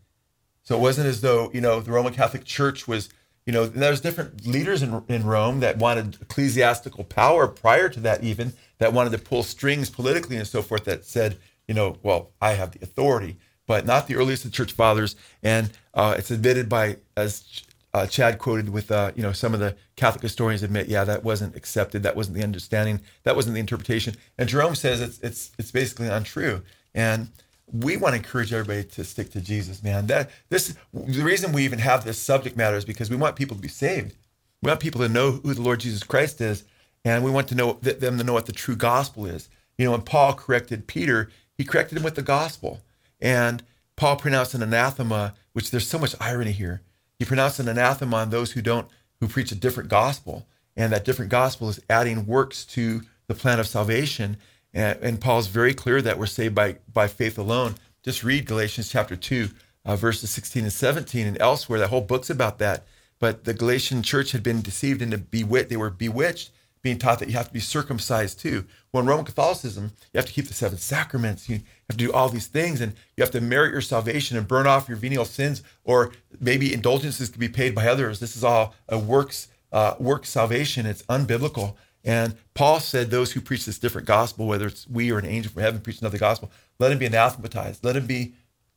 so 0.62 0.76
it 0.76 0.80
wasn't 0.80 1.06
as 1.06 1.22
though 1.22 1.50
you 1.54 1.62
know 1.62 1.80
the 1.80 1.92
Roman 1.92 2.12
Catholic 2.12 2.44
Church 2.44 2.86
was. 2.86 3.08
You 3.46 3.52
know, 3.52 3.66
there's 3.66 4.00
different 4.00 4.46
leaders 4.46 4.82
in 4.82 5.02
in 5.08 5.24
Rome 5.24 5.60
that 5.60 5.78
wanted 5.78 6.18
ecclesiastical 6.20 7.04
power 7.04 7.48
prior 7.48 7.88
to 7.88 8.00
that, 8.00 8.22
even 8.22 8.52
that 8.78 8.92
wanted 8.92 9.10
to 9.12 9.18
pull 9.18 9.42
strings 9.42 9.90
politically 9.90 10.36
and 10.36 10.46
so 10.46 10.62
forth. 10.62 10.84
That 10.84 11.04
said, 11.04 11.38
you 11.66 11.74
know, 11.74 11.96
well, 12.02 12.30
I 12.40 12.52
have 12.52 12.72
the 12.72 12.82
authority, 12.82 13.38
but 13.66 13.86
not 13.86 14.08
the 14.08 14.16
earliest 14.16 14.44
of 14.44 14.52
church 14.52 14.72
fathers. 14.72 15.16
And 15.42 15.70
uh, 15.94 16.14
it's 16.18 16.30
admitted 16.30 16.68
by, 16.68 16.96
as 17.16 17.62
uh, 17.94 18.06
Chad 18.06 18.38
quoted 18.38 18.68
with, 18.68 18.90
uh, 18.90 19.12
you 19.16 19.22
know, 19.22 19.32
some 19.32 19.54
of 19.54 19.60
the 19.60 19.76
Catholic 19.96 20.22
historians 20.22 20.62
admit, 20.62 20.88
yeah, 20.88 21.04
that 21.04 21.24
wasn't 21.24 21.56
accepted, 21.56 22.02
that 22.02 22.16
wasn't 22.16 22.36
the 22.36 22.44
understanding, 22.44 23.00
that 23.22 23.36
wasn't 23.36 23.54
the 23.54 23.60
interpretation. 23.60 24.14
And 24.38 24.48
Jerome 24.48 24.74
says 24.74 25.00
it's 25.00 25.18
it's 25.20 25.52
it's 25.58 25.70
basically 25.70 26.08
untrue. 26.08 26.62
And 26.94 27.28
we 27.72 27.96
want 27.96 28.12
to 28.12 28.16
encourage 28.18 28.52
everybody 28.52 28.84
to 28.84 29.04
stick 29.04 29.30
to 29.30 29.40
Jesus, 29.40 29.82
man. 29.82 30.06
That 30.06 30.30
this 30.48 30.76
the 30.92 31.22
reason 31.22 31.52
we 31.52 31.64
even 31.64 31.78
have 31.78 32.04
this 32.04 32.18
subject 32.18 32.56
matter 32.56 32.76
is 32.76 32.84
because 32.84 33.10
we 33.10 33.16
want 33.16 33.36
people 33.36 33.56
to 33.56 33.62
be 33.62 33.68
saved. 33.68 34.16
We 34.62 34.68
want 34.68 34.80
people 34.80 35.00
to 35.00 35.08
know 35.08 35.32
who 35.32 35.54
the 35.54 35.62
Lord 35.62 35.80
Jesus 35.80 36.02
Christ 36.02 36.40
is, 36.40 36.64
and 37.04 37.24
we 37.24 37.30
want 37.30 37.48
to 37.48 37.54
know 37.54 37.74
them 37.74 38.18
to 38.18 38.24
know 38.24 38.32
what 38.32 38.46
the 38.46 38.52
true 38.52 38.76
gospel 38.76 39.26
is. 39.26 39.48
You 39.78 39.86
know, 39.86 39.92
when 39.92 40.02
Paul 40.02 40.34
corrected 40.34 40.86
Peter, 40.86 41.30
he 41.56 41.64
corrected 41.64 41.98
him 41.98 42.04
with 42.04 42.14
the 42.14 42.22
gospel, 42.22 42.80
and 43.20 43.62
Paul 43.96 44.16
pronounced 44.16 44.54
an 44.54 44.62
anathema, 44.62 45.34
which 45.52 45.70
there's 45.70 45.86
so 45.86 45.98
much 45.98 46.14
irony 46.20 46.52
here. 46.52 46.82
He 47.18 47.24
pronounced 47.24 47.60
an 47.60 47.68
anathema 47.68 48.16
on 48.16 48.30
those 48.30 48.52
who 48.52 48.62
don't 48.62 48.88
who 49.20 49.28
preach 49.28 49.52
a 49.52 49.56
different 49.56 49.90
gospel, 49.90 50.46
and 50.76 50.92
that 50.92 51.04
different 51.04 51.30
gospel 51.30 51.68
is 51.68 51.80
adding 51.88 52.26
works 52.26 52.64
to 52.64 53.02
the 53.26 53.34
plan 53.34 53.60
of 53.60 53.66
salvation. 53.66 54.38
And, 54.72 54.98
and 55.00 55.20
Paul's 55.20 55.48
very 55.48 55.74
clear 55.74 56.00
that 56.02 56.18
we're 56.18 56.26
saved 56.26 56.54
by 56.54 56.76
by 56.92 57.08
faith 57.08 57.38
alone. 57.38 57.74
Just 58.02 58.24
read 58.24 58.46
Galatians 58.46 58.90
chapter 58.90 59.16
two, 59.16 59.50
uh, 59.84 59.96
verses 59.96 60.30
16 60.30 60.64
and 60.64 60.72
17, 60.72 61.26
and 61.26 61.40
elsewhere. 61.40 61.78
That 61.78 61.90
whole 61.90 62.00
book's 62.00 62.30
about 62.30 62.58
that. 62.58 62.84
But 63.18 63.44
the 63.44 63.54
Galatian 63.54 64.02
church 64.02 64.32
had 64.32 64.42
been 64.42 64.62
deceived 64.62 65.02
into 65.02 65.18
bewitched. 65.18 65.68
They 65.68 65.76
were 65.76 65.90
bewitched, 65.90 66.50
being 66.82 66.98
taught 66.98 67.18
that 67.18 67.28
you 67.28 67.34
have 67.34 67.48
to 67.48 67.52
be 67.52 67.60
circumcised 67.60 68.40
too. 68.40 68.64
Well, 68.92 69.02
in 69.02 69.08
Roman 69.08 69.26
Catholicism, 69.26 69.92
you 70.12 70.18
have 70.18 70.26
to 70.26 70.32
keep 70.32 70.46
the 70.46 70.54
seven 70.54 70.78
sacraments. 70.78 71.48
You 71.48 71.56
have 71.56 71.64
to 71.90 71.96
do 71.96 72.12
all 72.12 72.30
these 72.30 72.46
things, 72.46 72.80
and 72.80 72.94
you 73.16 73.22
have 73.22 73.30
to 73.32 73.40
merit 73.40 73.72
your 73.72 73.82
salvation 73.82 74.38
and 74.38 74.48
burn 74.48 74.66
off 74.66 74.88
your 74.88 74.96
venial 74.96 75.26
sins, 75.26 75.62
or 75.84 76.12
maybe 76.40 76.72
indulgences 76.72 77.28
can 77.28 77.40
be 77.40 77.48
paid 77.48 77.74
by 77.74 77.86
others. 77.86 78.20
This 78.20 78.36
is 78.36 78.42
all 78.42 78.74
a 78.88 78.98
works 78.98 79.48
uh, 79.72 79.94
work 79.98 80.26
salvation. 80.26 80.86
It's 80.86 81.02
unbiblical. 81.02 81.74
And 82.04 82.36
Paul 82.54 82.80
said, 82.80 83.10
Those 83.10 83.32
who 83.32 83.40
preach 83.40 83.66
this 83.66 83.78
different 83.78 84.06
gospel, 84.06 84.46
whether 84.46 84.66
it's 84.66 84.88
we 84.88 85.10
or 85.10 85.18
an 85.18 85.26
angel 85.26 85.52
from 85.52 85.62
heaven 85.62 85.80
preach 85.80 86.00
another 86.00 86.18
gospel, 86.18 86.50
let 86.78 86.92
him 86.92 86.98
be 86.98 87.06
anathematized. 87.06 87.84
Let 87.84 87.96
him 87.96 88.06
be 88.06 88.34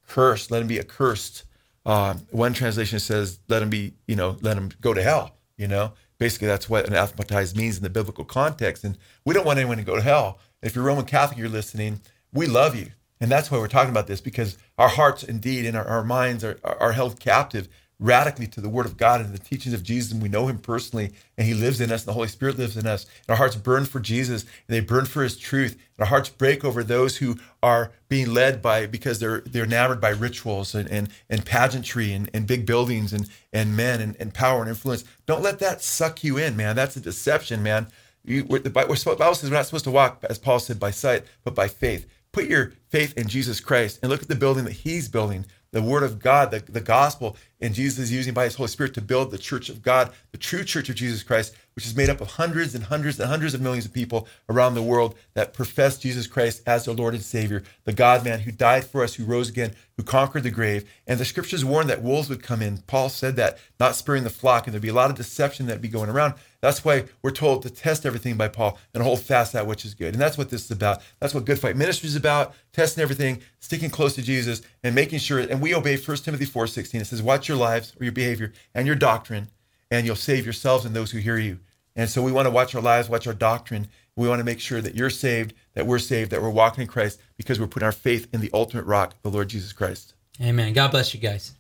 cursed. 0.08 0.52
Let 0.52 0.62
him 0.62 0.68
be 0.68 0.80
accursed. 0.80 1.44
Um, 1.86 2.26
one 2.32 2.54
translation 2.54 3.00
says, 3.00 3.40
Let 3.48 3.62
him 3.62 3.70
be, 3.70 3.94
you 4.08 4.16
know, 4.16 4.38
let 4.42 4.58
him 4.58 4.72
go 4.82 4.94
to 4.94 5.02
hell. 5.02 5.38
You 5.58 5.68
know, 5.68 5.94
basically 6.18 6.48
that's 6.48 6.70
what 6.70 6.88
anathematized 6.88 7.56
means 7.56 7.78
in 7.78 7.84
the 7.84 7.90
biblical 7.90 8.26
context. 8.26 8.84
And 8.84 8.98
we 9.24 9.34
don't 9.34 9.46
want 9.46 9.60
anyone 9.60 9.78
to 9.78 9.84
go 9.84 9.96
to 9.96 10.02
hell. 10.02 10.40
If 10.62 10.76
you're 10.76 10.84
Roman 10.84 11.06
Catholic, 11.06 11.38
you're 11.38 11.50
listening, 11.50 12.02
we 12.34 12.48
love 12.48 12.76
you. 12.76 12.88
And 13.22 13.32
that's 13.32 13.50
why 13.50 13.58
we're 13.58 13.68
talking 13.68 13.92
about 13.92 14.08
this 14.08 14.20
because 14.20 14.58
our 14.78 14.90
hearts 14.90 15.24
indeed 15.24 15.66
and 15.66 15.78
our, 15.78 15.86
our 15.86 16.04
minds 16.04 16.44
are, 16.44 16.60
are 16.64 16.92
held 16.92 17.20
captive 17.20 17.70
radically 18.04 18.46
to 18.48 18.60
the 18.60 18.70
Word 18.70 18.86
of 18.86 18.98
God 18.98 19.22
and 19.22 19.34
the 19.34 19.40
teachings 19.40 19.74
of 19.74 19.82
Jesus. 19.82 20.12
And 20.12 20.22
we 20.22 20.28
know 20.28 20.48
Him 20.48 20.58
personally, 20.60 21.14
and 21.38 21.48
He 21.48 21.54
lives 21.54 21.80
in 21.80 21.92
us, 21.92 22.02
and 22.02 22.10
the 22.10 22.14
Holy 22.14 22.28
Spirit 22.28 22.58
lives 22.58 22.76
in 22.76 22.86
us. 22.86 23.06
And 23.06 23.30
our 23.30 23.38
hearts 23.38 23.56
burn 23.56 23.86
for 23.86 24.00
Jesus, 24.02 24.44
and 24.44 24.52
they 24.68 24.82
burn 24.82 25.06
for 25.06 25.24
His 25.24 25.38
truth. 25.38 25.72
And 25.72 26.02
our 26.02 26.08
hearts 26.08 26.30
break 26.30 26.66
over 26.66 26.84
those 26.84 27.18
who 27.18 27.38
are 27.64 27.94
being 28.10 28.34
led 28.34 28.62
by 28.62 28.86
because 28.86 29.20
they're 29.20 29.42
they're 29.42 29.64
enamored 29.64 30.02
by 30.02 30.10
rituals 30.10 30.76
and 30.76 30.90
and, 30.90 31.10
and 31.30 31.46
pageantry 31.46 32.12
and, 32.12 32.30
and 32.34 32.46
big 32.46 32.66
buildings 32.66 33.14
and 33.14 33.30
and 33.54 33.76
men 33.76 34.02
and, 34.02 34.18
and 34.20 34.34
power 34.34 34.60
and 34.60 34.70
influence. 34.70 35.06
Don't 35.26 35.42
let 35.42 35.60
that 35.60 35.82
suck 35.82 36.24
you 36.24 36.38
in, 36.38 36.58
man. 36.58 36.76
That's 36.76 36.98
a 36.98 37.02
deception, 37.02 37.64
man. 37.64 37.88
You, 38.26 38.44
the 38.44 38.70
Bible 38.70 38.96
says 38.96 39.06
we're 39.50 39.50
not 39.50 39.66
supposed 39.66 39.84
to 39.84 39.92
walk, 39.92 40.24
as 40.30 40.38
Paul 40.38 40.60
said, 40.60 40.80
by 40.80 40.92
sight, 40.92 41.24
but 41.44 41.56
by 41.56 41.68
faith. 41.68 42.08
Put 42.32 42.46
your 42.46 42.74
faith 42.90 43.18
in 43.18 43.28
Jesus 43.28 43.60
Christ 43.60 44.00
and 44.02 44.10
look 44.10 44.22
at 44.22 44.28
the 44.28 44.36
building 44.36 44.64
that 44.66 44.74
He's 44.74 45.08
building 45.08 45.46
the 45.74 45.82
word 45.82 46.04
of 46.04 46.20
God, 46.20 46.52
the, 46.52 46.60
the 46.60 46.80
gospel, 46.80 47.36
and 47.60 47.74
Jesus 47.74 48.00
is 48.00 48.12
using 48.12 48.34
by 48.34 48.46
his 48.46 48.56
Holy 48.56 48.70
Spirit 48.70 48.94
to 48.94 49.02
build 49.02 49.32
the 49.32 49.40
church 49.40 49.70
of 49.70 49.82
God, 49.82 50.12
the 50.32 50.38
true 50.38 50.64
church 50.64 50.88
of 50.88 50.96
Jesus 50.96 51.24
Christ, 51.24 51.56
which 51.76 51.86
is 51.86 51.96
made 51.96 52.10
up 52.10 52.22
of 52.22 52.32
hundreds 52.32 52.76
and 52.76 52.86
hundreds 52.86 53.20
and 53.20 53.30
hundreds 53.30 53.54
of 53.54 53.62
millions 53.62 53.86
of 53.86 53.94
people 53.94 54.28
around 54.50 54.76
the 54.76 54.82
world 54.82 55.16
that 55.34 55.54
profess 55.54 55.98
Jesus 55.98 56.28
Christ 56.28 56.62
as 56.66 56.86
their 56.86 56.94
Lord 56.94 57.14
and 57.14 57.24
Savior, 57.24 57.64
the 57.84 57.94
God 57.94 58.24
man 58.24 58.42
who 58.42 58.52
died 58.52 58.86
for 58.86 59.04
us, 59.04 59.16
who 59.16 59.26
rose 59.26 59.50
again, 59.50 59.74
who 59.98 60.04
conquered 60.04 60.44
the 60.44 60.52
grave. 60.52 60.90
And 61.06 61.20
the 61.20 61.26
scriptures 61.26 61.64
warn 61.64 61.88
that 61.88 62.02
wolves 62.02 62.30
would 62.30 62.44
come 62.44 62.62
in. 62.62 62.80
Paul 62.80 63.10
said 63.10 63.36
that, 63.36 63.58
not 63.80 63.96
sparing 63.96 64.24
the 64.24 64.30
flock, 64.30 64.66
and 64.66 64.74
there'd 64.74 64.82
be 64.82 64.90
a 64.90 64.94
lot 64.94 65.10
of 65.10 65.18
deception 65.18 65.68
that'd 65.68 65.82
be 65.82 65.88
going 65.88 66.10
around. 66.10 66.34
That's 66.62 66.86
why 66.86 67.06
we're 67.22 67.32
told 67.32 67.62
to 67.64 67.70
test 67.70 68.06
everything 68.06 68.38
by 68.38 68.48
Paul 68.48 68.80
and 68.94 69.04
hold 69.04 69.20
fast 69.20 69.54
that 69.54 69.68
which 69.68 69.84
is 69.84 69.94
good. 69.94 70.14
And 70.14 70.22
that's 70.22 70.38
what 70.38 70.50
this 70.50 70.66
is 70.66 70.72
about. 70.72 71.02
That's 71.20 71.34
what 71.34 71.46
Good 71.46 71.60
Fight 71.60 71.76
Ministry 71.76 72.08
is 72.08 72.16
about, 72.16 72.56
testing 72.72 73.02
everything, 73.02 73.42
sticking 73.60 73.90
close 73.90 74.16
to 74.16 74.22
Jesus, 74.22 74.62
and 74.82 74.96
making 74.96 75.20
sure, 75.20 75.40
and 75.40 75.62
we 75.62 75.76
obey 75.76 75.98
1 75.98 76.18
Timothy 76.18 76.46
4.16. 76.46 77.02
It 77.02 77.06
says, 77.06 77.22
watch 77.22 77.48
your 77.48 77.58
lives 77.58 77.94
or 78.00 78.06
your 78.06 78.14
behavior 78.14 78.54
and 78.74 78.88
your 78.88 78.96
doctrine, 78.96 79.50
and 79.92 80.06
you'll 80.06 80.16
save 80.16 80.46
yourselves 80.46 80.86
and 80.86 80.96
those 80.96 81.12
who 81.12 81.20
hear 81.20 81.38
you. 81.38 81.60
And 81.96 82.10
so 82.10 82.22
we 82.22 82.32
want 82.32 82.48
to 82.48 82.52
watch 82.52 82.74
our 82.76 82.82
lives, 82.82 83.10
watch 83.10 83.28
our 83.28 83.34
doctrine. 83.34 83.88
We 84.16 84.28
want 84.28 84.40
to 84.40 84.44
make 84.44 84.60
sure 84.60 84.82
that 84.82 84.96
you're 84.96 85.10
saved, 85.10 85.54
that 85.74 85.86
we're 85.86 86.00
saved, 86.00 86.32
that 86.32 86.42
we're 86.42 86.50
walking 86.50 86.82
in 86.82 86.88
Christ 86.88 87.20
because 87.38 87.60
we're 87.60 87.68
putting 87.68 87.86
our 87.86 87.92
faith 87.92 88.28
in 88.34 88.42
the 88.42 88.50
ultimate 88.54 88.86
rock, 88.86 89.16
the 89.22 89.30
Lord 89.30 89.50
Jesus 89.50 89.74
Christ. 89.74 90.14
Amen. 90.42 90.74
God 90.74 90.92
bless 90.92 91.14
you 91.14 91.20
guys. 91.20 91.54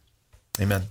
Amen. 0.59 0.83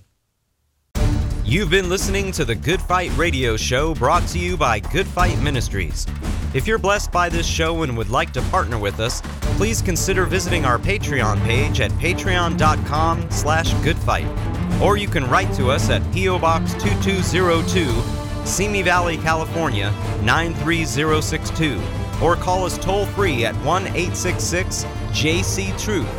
You've 1.45 1.69
been 1.69 1.89
listening 1.89 2.31
to 2.33 2.45
the 2.45 2.55
Good 2.55 2.81
Fight 2.81 3.15
Radio 3.17 3.57
Show 3.57 3.93
brought 3.95 4.25
to 4.29 4.39
you 4.39 4.55
by 4.55 4.79
Good 4.79 5.07
Fight 5.07 5.37
Ministries. 5.41 6.07
If 6.53 6.67
you're 6.67 6.77
blessed 6.77 7.11
by 7.11 7.29
this 7.29 7.45
show 7.45 7.83
and 7.83 7.97
would 7.97 8.09
like 8.09 8.31
to 8.33 8.41
partner 8.43 8.77
with 8.77 8.99
us, 8.99 9.21
please 9.57 9.81
consider 9.81 10.25
visiting 10.25 10.65
our 10.65 10.77
Patreon 10.77 11.43
page 11.43 11.81
at 11.81 11.91
patreon.com 11.93 13.29
slash 13.29 13.73
goodfight. 13.83 14.52
Or 14.81 14.97
you 14.97 15.07
can 15.07 15.29
write 15.29 15.53
to 15.53 15.69
us 15.69 15.89
at 15.89 16.01
P.O. 16.13 16.39
Box 16.39 16.73
2202, 16.73 18.45
Simi 18.45 18.81
Valley, 18.81 19.17
California 19.17 19.91
93062. 20.23 21.81
Or 22.21 22.35
call 22.35 22.65
us 22.65 22.77
toll 22.77 23.05
free 23.07 23.45
at 23.45 23.55
1 23.65 23.87
866 23.87 24.85
JC 25.11 25.81
Truth. 25.81 26.09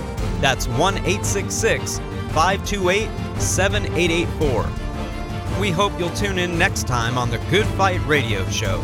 That's 0.41 0.69
1 0.69 0.99
866 0.99 1.99
528 2.33 3.09
7884. 3.41 5.61
We 5.61 5.71
hope 5.71 5.99
you'll 5.99 6.11
tune 6.11 6.39
in 6.39 6.59
next 6.59 6.87
time 6.87 7.17
on 7.17 7.31
the 7.31 7.39
Good 7.51 7.67
Fight 7.67 8.05
Radio 8.07 8.45
Show. 8.51 8.83